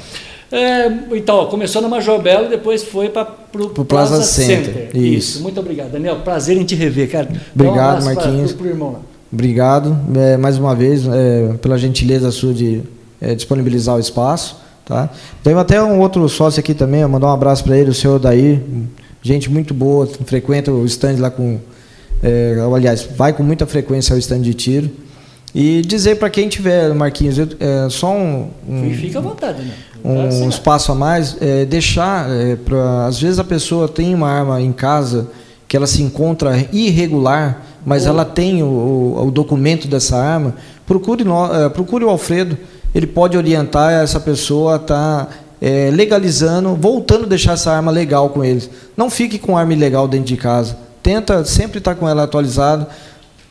É, 0.51 0.87
então, 1.11 1.35
ó, 1.35 1.45
começou 1.45 1.81
na 1.81 1.89
Major 1.89 2.21
Belo 2.21 2.45
e 2.45 2.49
depois 2.49 2.83
foi 2.83 3.09
para 3.09 3.23
o 3.23 3.69
Plaza, 3.69 3.85
Plaza 3.85 4.23
Center. 4.23 4.65
Center. 4.65 4.89
Isso. 4.93 5.17
Isso. 5.17 5.43
Muito 5.43 5.59
obrigado, 5.59 5.91
Daniel. 5.91 6.17
Prazer 6.23 6.57
em 6.57 6.63
te 6.63 6.73
rever, 6.73 7.09
cara. 7.11 7.27
Obrigado, 7.53 8.01
um 8.01 8.05
Marquinhos. 8.05 8.53
Para 8.53 8.65
o 8.65 8.69
irmão 8.69 8.93
lá. 8.93 8.99
Obrigado 9.31 9.97
é, 10.15 10.37
mais 10.37 10.57
uma 10.57 10.73
vez 10.73 11.05
é, 11.05 11.53
pela 11.61 11.77
gentileza 11.77 12.31
sua 12.31 12.53
de 12.53 12.81
é, 13.19 13.35
disponibilizar 13.35 13.95
o 13.95 13.99
espaço. 13.99 14.57
Tá? 14.85 15.09
Tenho 15.43 15.59
até 15.59 15.83
um 15.83 15.99
outro 15.99 16.27
sócio 16.29 16.59
aqui 16.61 16.73
também, 16.73 17.01
eu 17.01 17.09
mandar 17.09 17.27
um 17.27 17.33
abraço 17.33 17.63
para 17.63 17.77
ele, 17.77 17.89
o 17.89 17.93
senhor 17.93 18.19
Daí, 18.19 18.63
gente 19.21 19.49
muito 19.49 19.73
boa, 19.73 20.07
frequenta 20.25 20.71
o 20.71 20.85
stand 20.85 21.17
lá 21.19 21.29
com. 21.29 21.59
É, 22.23 22.55
aliás, 22.73 23.07
vai 23.15 23.33
com 23.33 23.43
muita 23.43 23.65
frequência 23.65 24.13
ao 24.13 24.19
stand 24.19 24.41
de 24.41 24.53
tiro. 24.53 24.89
E 25.53 25.81
dizer 25.81 26.15
para 26.15 26.29
quem 26.29 26.47
tiver, 26.47 26.93
Marquinhos, 26.93 27.37
é, 27.37 27.89
só 27.89 28.15
um, 28.15 28.49
um. 28.67 28.93
Fica 28.93 29.19
à 29.19 29.21
vontade, 29.21 29.61
né? 29.61 29.73
Um, 30.05 30.47
espaço 30.47 30.91
a 30.91 30.95
mais, 30.95 31.35
é, 31.41 31.65
deixar, 31.65 32.27
para 32.63 33.07
às 33.07 33.19
vezes 33.19 33.39
a 33.39 33.43
pessoa 33.43 33.89
tem 33.89 34.15
uma 34.15 34.29
arma 34.29 34.61
em 34.61 34.71
casa 34.71 35.27
que 35.67 35.75
ela 35.75 35.87
se 35.87 36.01
encontra 36.01 36.65
irregular, 36.71 37.66
mas 37.87 38.05
ela 38.05 38.25
tem 38.25 38.61
o, 38.61 38.65
o, 38.65 39.27
o 39.27 39.31
documento 39.31 39.87
dessa 39.87 40.17
arma, 40.17 40.55
procure, 40.85 41.23
no, 41.23 41.45
uh, 41.45 41.69
procure 41.69 42.03
o 42.03 42.09
Alfredo, 42.09 42.57
ele 42.93 43.07
pode 43.07 43.37
orientar 43.37 43.93
essa 43.93 44.19
pessoa 44.19 44.73
a 44.73 44.75
estar 44.75 45.25
tá, 45.25 45.29
é, 45.61 45.89
legalizando, 45.93 46.75
voltando 46.75 47.23
a 47.23 47.27
deixar 47.29 47.53
essa 47.53 47.71
arma 47.71 47.89
legal 47.89 48.29
com 48.31 48.43
eles. 48.43 48.69
Não 48.97 49.09
fique 49.09 49.39
com 49.39 49.57
arma 49.57 49.71
ilegal 49.71 50.05
dentro 50.05 50.27
de 50.27 50.35
casa. 50.35 50.77
Tenta 51.01 51.45
sempre 51.45 51.77
estar 51.77 51.95
com 51.95 52.09
ela 52.09 52.23
atualizada. 52.23 52.89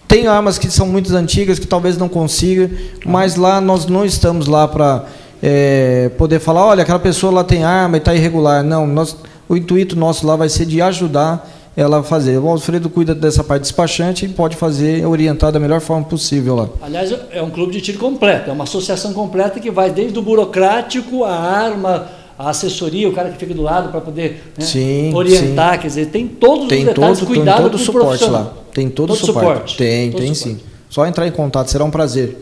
Tem 0.07 0.27
armas 0.27 0.59
que 0.59 0.71
são 0.71 0.87
muito 0.87 1.17
antigas 1.17 1.59
que 1.59 1.67
talvez 1.67 1.97
não 1.97 2.09
consiga, 2.09 2.71
mas 3.07 3.37
lá 3.37 3.59
nós 3.59 3.87
não 3.87 4.05
estamos 4.05 4.49
lá 4.49 4.69
para 4.69 5.07
é, 5.43 6.11
poder 6.19 6.41
falar, 6.41 6.67
olha, 6.67 6.83
aquela 6.83 6.99
pessoa 6.99 7.33
lá 7.33 7.43
tem 7.43 7.65
arma 7.65 7.97
e 7.97 8.01
está 8.01 8.15
irregular. 8.15 8.63
Não, 8.63 8.87
nós, 8.87 9.17
o 9.49 9.57
intuito 9.57 9.97
nosso 9.97 10.27
lá 10.27 10.37
vai 10.37 10.51
ser 10.51 10.67
de 10.67 10.83
ajudar 10.83 11.56
ela 11.77 12.03
fazer. 12.03 12.39
O 12.39 12.49
Alfredo 12.49 12.89
cuida 12.89 13.15
dessa 13.15 13.45
parte 13.45 13.63
despachante 13.63 14.25
e 14.25 14.29
pode 14.29 14.57
fazer, 14.57 15.07
orientar 15.07 15.53
da 15.53 15.61
melhor 15.61 15.81
forma 15.81 16.05
possível 16.05 16.57
lá. 16.57 16.69
Aliás, 16.81 17.15
é 17.31 17.43
um 17.43 17.51
clube 17.51 17.73
de 17.73 17.83
tiro 17.83 17.99
completo, 17.99 18.49
é 18.49 18.53
uma 18.53 18.65
associação 18.65 19.13
completa 19.13 19.61
que 19.61 19.71
vai 19.71 19.91
desde 19.91 20.19
o 20.19 20.23
burocrático, 20.23 21.23
a 21.25 21.35
arma, 21.35 22.09
a 22.39 22.51
assessoria, 22.51 23.09
o 23.09 23.13
cara 23.13 23.31
que 23.31 23.37
fica 23.37 23.55
do 23.55 23.63
lado 23.63 23.91
para 23.91 24.01
poder 24.01 24.53
né, 24.57 24.65
sim, 24.65 25.15
orientar, 25.15 25.75
sim. 25.75 25.81
quer 25.81 25.87
dizer, 25.89 26.07
tem 26.07 26.27
todos 26.27 26.67
tem 26.67 26.81
os 26.81 26.85
detalhes, 26.87 27.19
todo, 27.19 27.29
cuidado 27.29 27.57
tem 27.57 27.65
todo 27.65 27.75
o 27.75 27.79
suporte 27.79 28.25
lá. 28.25 28.53
Tem 28.73 28.91
todo, 28.91 29.13
o 29.13 29.17
suporte. 29.17 29.41
suporte. 29.43 29.77
Tem, 29.77 30.11
todo 30.11 30.21
tem 30.21 30.35
suporte. 30.35 30.61
sim. 30.61 30.67
Só 30.89 31.07
entrar 31.07 31.27
em 31.27 31.31
contato, 31.31 31.71
será 31.71 31.85
um 31.85 31.91
prazer. 31.91 32.37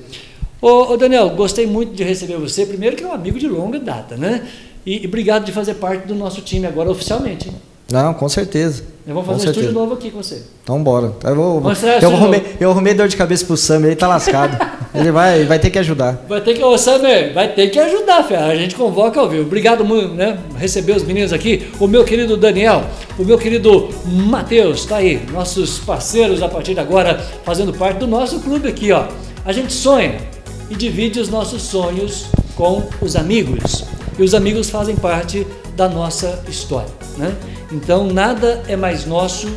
Ô, 0.61 0.93
ô, 0.93 0.97
Daniel, 0.97 1.31
gostei 1.31 1.67
muito 1.67 1.95
de 1.95 2.05
receber 2.05 2.37
você. 2.37 2.65
Primeiro 2.65 2.97
que 2.97 3.03
é 3.03 3.07
um 3.07 3.13
amigo 3.13 3.39
de 3.39 3.49
longa 3.49 3.79
data, 3.79 4.17
né? 4.17 4.47
E, 4.87 5.03
e 5.03 5.07
obrigado 5.07 5.45
de 5.45 5.53
fazer 5.53 5.75
parte 5.75 6.07
do 6.07 6.15
nosso 6.15 6.41
time 6.41 6.67
agora 6.67 6.91
oficialmente. 6.91 7.51
Não, 7.91 8.15
com 8.15 8.29
certeza. 8.29 8.94
Eu 9.07 9.15
vou 9.15 9.23
fazer 9.23 9.37
com 9.37 9.43
um 9.43 9.45
certeza. 9.45 9.67
estúdio 9.67 9.81
novo 9.81 9.95
aqui 9.95 10.11
com 10.11 10.23
você. 10.23 10.43
Então 10.63 10.83
bora. 10.83 11.13
Eu, 11.25 11.35
vou, 11.35 11.63
eu, 12.01 12.15
arrumei, 12.15 12.43
eu 12.59 12.71
arrumei 12.71 12.95
dor 12.95 13.07
de 13.07 13.17
cabeça 13.17 13.45
pro 13.45 13.57
Sam, 13.57 13.85
ele 13.85 13.97
tá 13.97 14.09
lascado. 14.09 14.57
ele 14.95 15.11
vai, 15.11 15.45
vai 15.45 15.59
ter 15.59 15.69
que 15.69 15.79
ajudar. 15.79 16.25
Vai 16.27 16.41
ter 16.41 16.55
que, 16.55 16.63
ô 16.63 16.79
Samer, 16.79 17.35
vai 17.35 17.53
ter 17.53 17.69
que 17.69 17.79
ajudar, 17.79 18.23
Fé. 18.23 18.39
A 18.39 18.57
gente 18.57 18.75
convoca 18.75 19.21
ao 19.21 19.29
vivo. 19.29 19.43
Obrigado 19.43 19.85
muito, 19.85 20.15
né? 20.15 20.39
Receber 20.57 20.97
os 20.97 21.03
meninos 21.03 21.33
aqui. 21.33 21.69
O 21.79 21.87
meu 21.87 22.05
querido 22.05 22.37
Daniel, 22.37 22.85
o 23.19 23.25
meu 23.25 23.37
querido 23.37 23.91
Matheus, 24.07 24.87
tá 24.87 24.97
aí. 24.97 25.21
Nossos 25.33 25.81
parceiros 25.81 26.43
a 26.43 26.49
partir 26.49 26.73
de 26.73 26.81
agora, 26.81 27.19
fazendo 27.45 27.73
parte 27.75 27.99
do 27.99 28.07
nosso 28.07 28.41
clube 28.41 28.69
aqui, 28.69 28.91
ó. 28.91 29.07
A 29.45 29.53
gente 29.53 29.73
sonha 29.73 30.17
e 30.71 30.75
divide 30.75 31.21
os 31.21 31.29
nossos 31.29 31.61
sonhos 31.63 32.27
com 32.57 32.85
os 33.03 33.17
amigos. 33.17 33.85
E 34.19 34.23
os 34.23 34.33
amigos 34.33 34.71
fazem 34.71 34.97
parte 34.97 35.47
da 35.77 35.89
nossa 35.89 36.43
história, 36.49 36.89
né? 37.17 37.35
Então, 37.73 38.07
nada 38.07 38.63
é 38.69 38.77
mais 38.77 39.07
nosso 39.07 39.49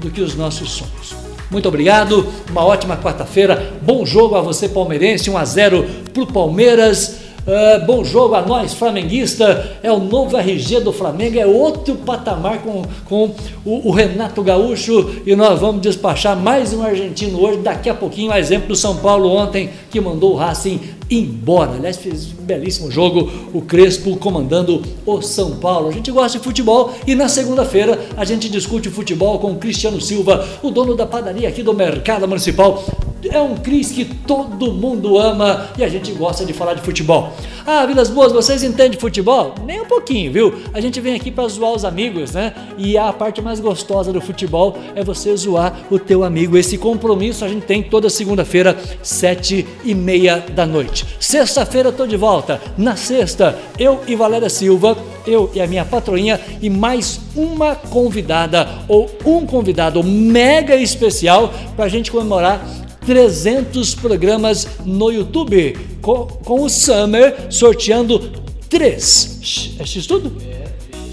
do 0.00 0.10
que 0.10 0.20
os 0.20 0.34
nossos 0.34 0.70
sonhos. 0.70 1.14
Muito 1.50 1.66
obrigado, 1.66 2.26
uma 2.50 2.64
ótima 2.64 2.96
quarta-feira, 2.96 3.72
bom 3.80 4.04
jogo 4.04 4.34
a 4.34 4.40
você 4.42 4.68
palmeirense, 4.68 5.30
1 5.30 5.36
a 5.38 5.44
0 5.44 5.86
para 6.12 6.22
o 6.22 6.26
Palmeiras. 6.26 7.28
Uh, 7.48 7.86
bom 7.86 8.04
jogo 8.04 8.34
a 8.34 8.42
nós, 8.42 8.74
flamenguista. 8.74 9.78
É 9.82 9.90
o 9.90 9.98
novo 9.98 10.36
RG 10.36 10.80
do 10.80 10.92
Flamengo, 10.92 11.38
é 11.38 11.46
outro 11.46 11.94
patamar 11.96 12.58
com, 12.58 12.82
com 13.06 13.34
o, 13.64 13.88
o, 13.88 13.90
Renato 13.90 14.42
Gaúcho. 14.42 15.22
E 15.24 15.34
nós 15.34 15.58
vamos 15.58 15.80
despachar 15.80 16.36
mais 16.36 16.74
um 16.74 16.82
argentino 16.82 17.40
hoje. 17.40 17.60
Daqui 17.60 17.88
a 17.88 17.94
pouquinho, 17.94 18.34
exemplo 18.34 18.68
do 18.68 18.76
São 18.76 18.96
Paulo 18.96 19.30
ontem, 19.30 19.70
que 19.90 19.98
mandou 19.98 20.34
o 20.34 20.36
Racing 20.36 20.78
embora. 21.10 21.72
Aliás, 21.72 21.96
fez 21.96 22.32
um 22.38 22.44
belíssimo 22.44 22.90
jogo 22.90 23.30
o 23.52 23.62
Crespo 23.62 24.16
comandando 24.16 24.82
o 25.06 25.22
São 25.22 25.56
Paulo. 25.56 25.88
A 25.88 25.92
gente 25.92 26.10
gosta 26.10 26.38
de 26.38 26.44
futebol 26.44 26.92
e 27.06 27.14
na 27.14 27.28
segunda-feira 27.28 27.98
a 28.16 28.24
gente 28.24 28.48
discute 28.48 28.90
futebol 28.90 29.38
com 29.38 29.52
o 29.52 29.56
Cristiano 29.56 30.00
Silva, 30.00 30.46
o 30.62 30.70
dono 30.70 30.94
da 30.94 31.06
padaria 31.06 31.48
aqui 31.48 31.62
do 31.62 31.74
Mercado 31.74 32.26
Municipal. 32.26 32.84
É 33.30 33.40
um 33.40 33.56
Cris 33.56 33.90
que 33.90 34.04
todo 34.04 34.72
mundo 34.72 35.18
ama 35.18 35.68
e 35.76 35.82
a 35.82 35.88
gente 35.88 36.12
gosta 36.12 36.44
de 36.44 36.52
falar 36.52 36.74
de 36.74 36.82
futebol. 36.82 37.32
Ah, 37.66 37.84
Vilas 37.84 38.08
Boas, 38.08 38.32
vocês 38.32 38.62
entendem 38.62 38.92
de 38.92 38.96
futebol? 38.96 39.54
Nem 39.66 39.80
um 39.80 39.84
pouquinho, 39.84 40.32
viu? 40.32 40.54
A 40.72 40.80
gente 40.80 41.00
vem 41.00 41.14
aqui 41.14 41.30
para 41.30 41.48
zoar 41.48 41.72
os 41.72 41.84
amigos, 41.84 42.32
né? 42.32 42.54
E 42.78 42.96
a 42.96 43.12
parte 43.12 43.42
mais 43.42 43.58
gostosa 43.58 44.12
do 44.12 44.20
futebol 44.20 44.78
é 44.94 45.02
você 45.02 45.36
zoar 45.36 45.80
o 45.90 45.98
teu 45.98 46.22
amigo. 46.22 46.56
Esse 46.56 46.78
compromisso 46.78 47.44
a 47.44 47.48
gente 47.48 47.66
tem 47.66 47.82
toda 47.82 48.08
segunda-feira, 48.08 48.78
sete 49.02 49.66
e 49.84 49.94
meia 49.94 50.44
da 50.54 50.64
noite. 50.64 50.97
Sexta-feira 51.20 51.88
eu 51.88 51.92
tô 51.92 52.06
de 52.06 52.16
volta. 52.16 52.60
Na 52.76 52.96
sexta, 52.96 53.58
eu 53.78 54.00
e 54.06 54.14
Valéria 54.14 54.48
Silva, 54.48 54.96
eu 55.26 55.50
e 55.54 55.60
a 55.60 55.66
minha 55.66 55.84
patroinha 55.84 56.40
e 56.60 56.70
mais 56.70 57.20
uma 57.34 57.74
convidada 57.74 58.68
ou 58.88 59.10
um 59.24 59.46
convidado 59.46 60.02
mega 60.02 60.76
especial 60.76 61.52
para 61.76 61.84
a 61.84 61.88
gente 61.88 62.10
comemorar 62.10 62.64
300 63.06 63.94
programas 63.94 64.68
no 64.84 65.10
YouTube, 65.10 65.78
com, 66.02 66.26
com 66.26 66.62
o 66.62 66.68
Summer 66.68 67.34
sorteando 67.48 68.30
três. 68.68 69.74
É 69.78 69.84
X-Tudo? 69.86 70.36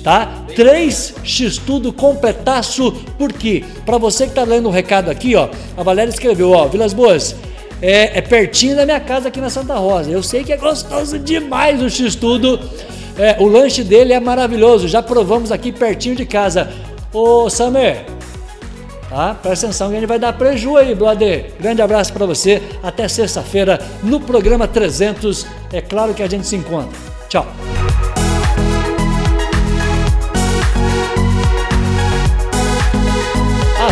Tá? 0.03 0.44
Três 0.56 1.16
X-Tudo 1.24 1.91
completaço, 1.91 2.91
por 3.18 3.34
quê? 3.34 3.64
Para 3.86 3.98
você 3.98 4.28
que 4.28 4.34
tá 4.34 4.44
lendo 4.44 4.66
o 4.66 4.70
um 4.70 4.72
recado 4.72 5.10
aqui, 5.10 5.36
ó, 5.36 5.49
a 5.76 5.84
Valéria 5.84 6.12
escreveu, 6.12 6.52
ó, 6.52 6.68
Vilas 6.68 6.94
Boas, 6.94 7.36
é, 7.88 8.18
é, 8.18 8.22
pertinho 8.22 8.76
da 8.76 8.84
minha 8.84 8.99
casa 8.99 9.28
aqui 9.28 9.40
na 9.40 9.49
Santa 9.49 9.76
Rosa. 9.76 10.10
Eu 10.10 10.24
sei 10.24 10.44
que 10.44 10.52
é 10.52 10.57
gostoso 10.57 11.20
demais 11.20 11.80
o 11.80 11.88
X-Tudo. 11.88 12.60
É, 13.16 13.38
o 13.40 13.48
lanche 13.48 13.84
dele 13.84 14.12
é 14.12 14.20
maravilhoso. 14.20 14.88
Já 14.88 15.03
provamos 15.03 15.52
aqui 15.52 15.72
pertinho 15.72 16.16
de 16.16 16.26
casa. 16.26 16.72
Ô, 17.14 17.48
Samer, 17.48 18.06
Tá? 19.07 19.36
Presta 19.36 19.68
atenção 19.68 19.90
que 19.90 19.98
a 19.98 19.99
gente 19.99 20.10
vai 20.10 20.18
dar 20.18 20.34
preju 20.34 20.78
aí, 20.78 20.95
brother. 20.95 21.53
Grande 21.60 21.80
abraço 21.80 22.12
para 22.12 22.26
você. 22.26 22.60
Até 22.82 23.07
sexta-feira 23.07 23.80
no 24.02 24.20
programa 24.20 24.68
300. 24.68 25.45
É 25.72 25.80
claro 25.80 26.16
que 26.16 26.24
a 26.24 26.28
gente 26.28 26.48
se 26.48 26.56
encontra. 26.56 26.98
Tchau. 27.30 27.45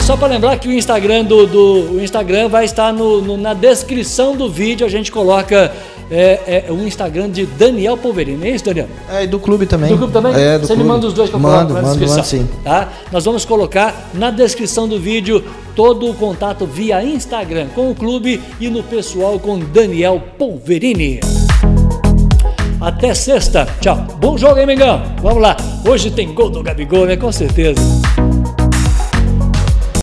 Só 0.03 0.17
para 0.17 0.27
lembrar 0.27 0.57
que 0.57 0.67
o 0.67 0.71
Instagram 0.71 1.23
do, 1.23 1.47
do 1.47 1.93
o 1.93 2.03
Instagram 2.03 2.49
vai 2.49 2.65
estar 2.65 2.91
no, 2.91 3.21
no, 3.21 3.37
na 3.37 3.53
descrição 3.53 4.35
do 4.35 4.49
vídeo. 4.49 4.85
A 4.85 4.89
gente 4.89 5.09
coloca 5.09 5.71
é, 6.11 6.65
é 6.67 6.71
o 6.71 6.85
Instagram 6.85 7.29
de 7.29 7.45
Daniel 7.45 7.95
Polverino, 7.95 8.43
é 8.43 8.49
isso, 8.49 8.65
Daniel? 8.65 8.87
É, 9.09 9.23
e 9.23 9.27
do 9.27 9.39
clube 9.39 9.65
também. 9.65 9.89
Do 9.89 9.97
clube 9.97 10.11
também? 10.11 10.33
É, 10.35 10.59
do 10.59 10.67
Você 10.67 10.73
clube. 10.73 10.83
me 10.83 10.89
manda 10.89 11.07
os 11.07 11.13
dois 11.13 11.29
para 11.29 11.39
colocar 11.39 11.63
na 11.63 11.81
descrição. 11.81 12.17
Mando, 12.17 12.27
sim. 12.27 12.47
Tá? 12.63 12.89
Nós 13.13 13.23
vamos 13.23 13.45
colocar 13.45 14.09
na 14.13 14.29
descrição 14.29 14.89
do 14.89 14.99
vídeo 14.99 15.41
todo 15.73 16.09
o 16.09 16.13
contato 16.13 16.65
via 16.65 17.01
Instagram 17.01 17.67
com 17.73 17.89
o 17.89 17.95
clube 17.95 18.41
e 18.59 18.69
no 18.69 18.83
pessoal 18.83 19.39
com 19.39 19.57
Daniel 19.57 20.21
Polverini. 20.37 21.21
Até 22.81 23.13
sexta. 23.13 23.65
Tchau. 23.79 24.05
Bom 24.19 24.37
jogo, 24.37 24.59
hein, 24.59 24.65
Mengão? 24.65 25.01
Vamos 25.21 25.41
lá. 25.41 25.55
Hoje 25.87 26.11
tem 26.11 26.33
gol 26.33 26.49
do 26.49 26.61
Gabigol, 26.61 27.05
né? 27.05 27.15
Com 27.15 27.31
certeza. 27.31 27.81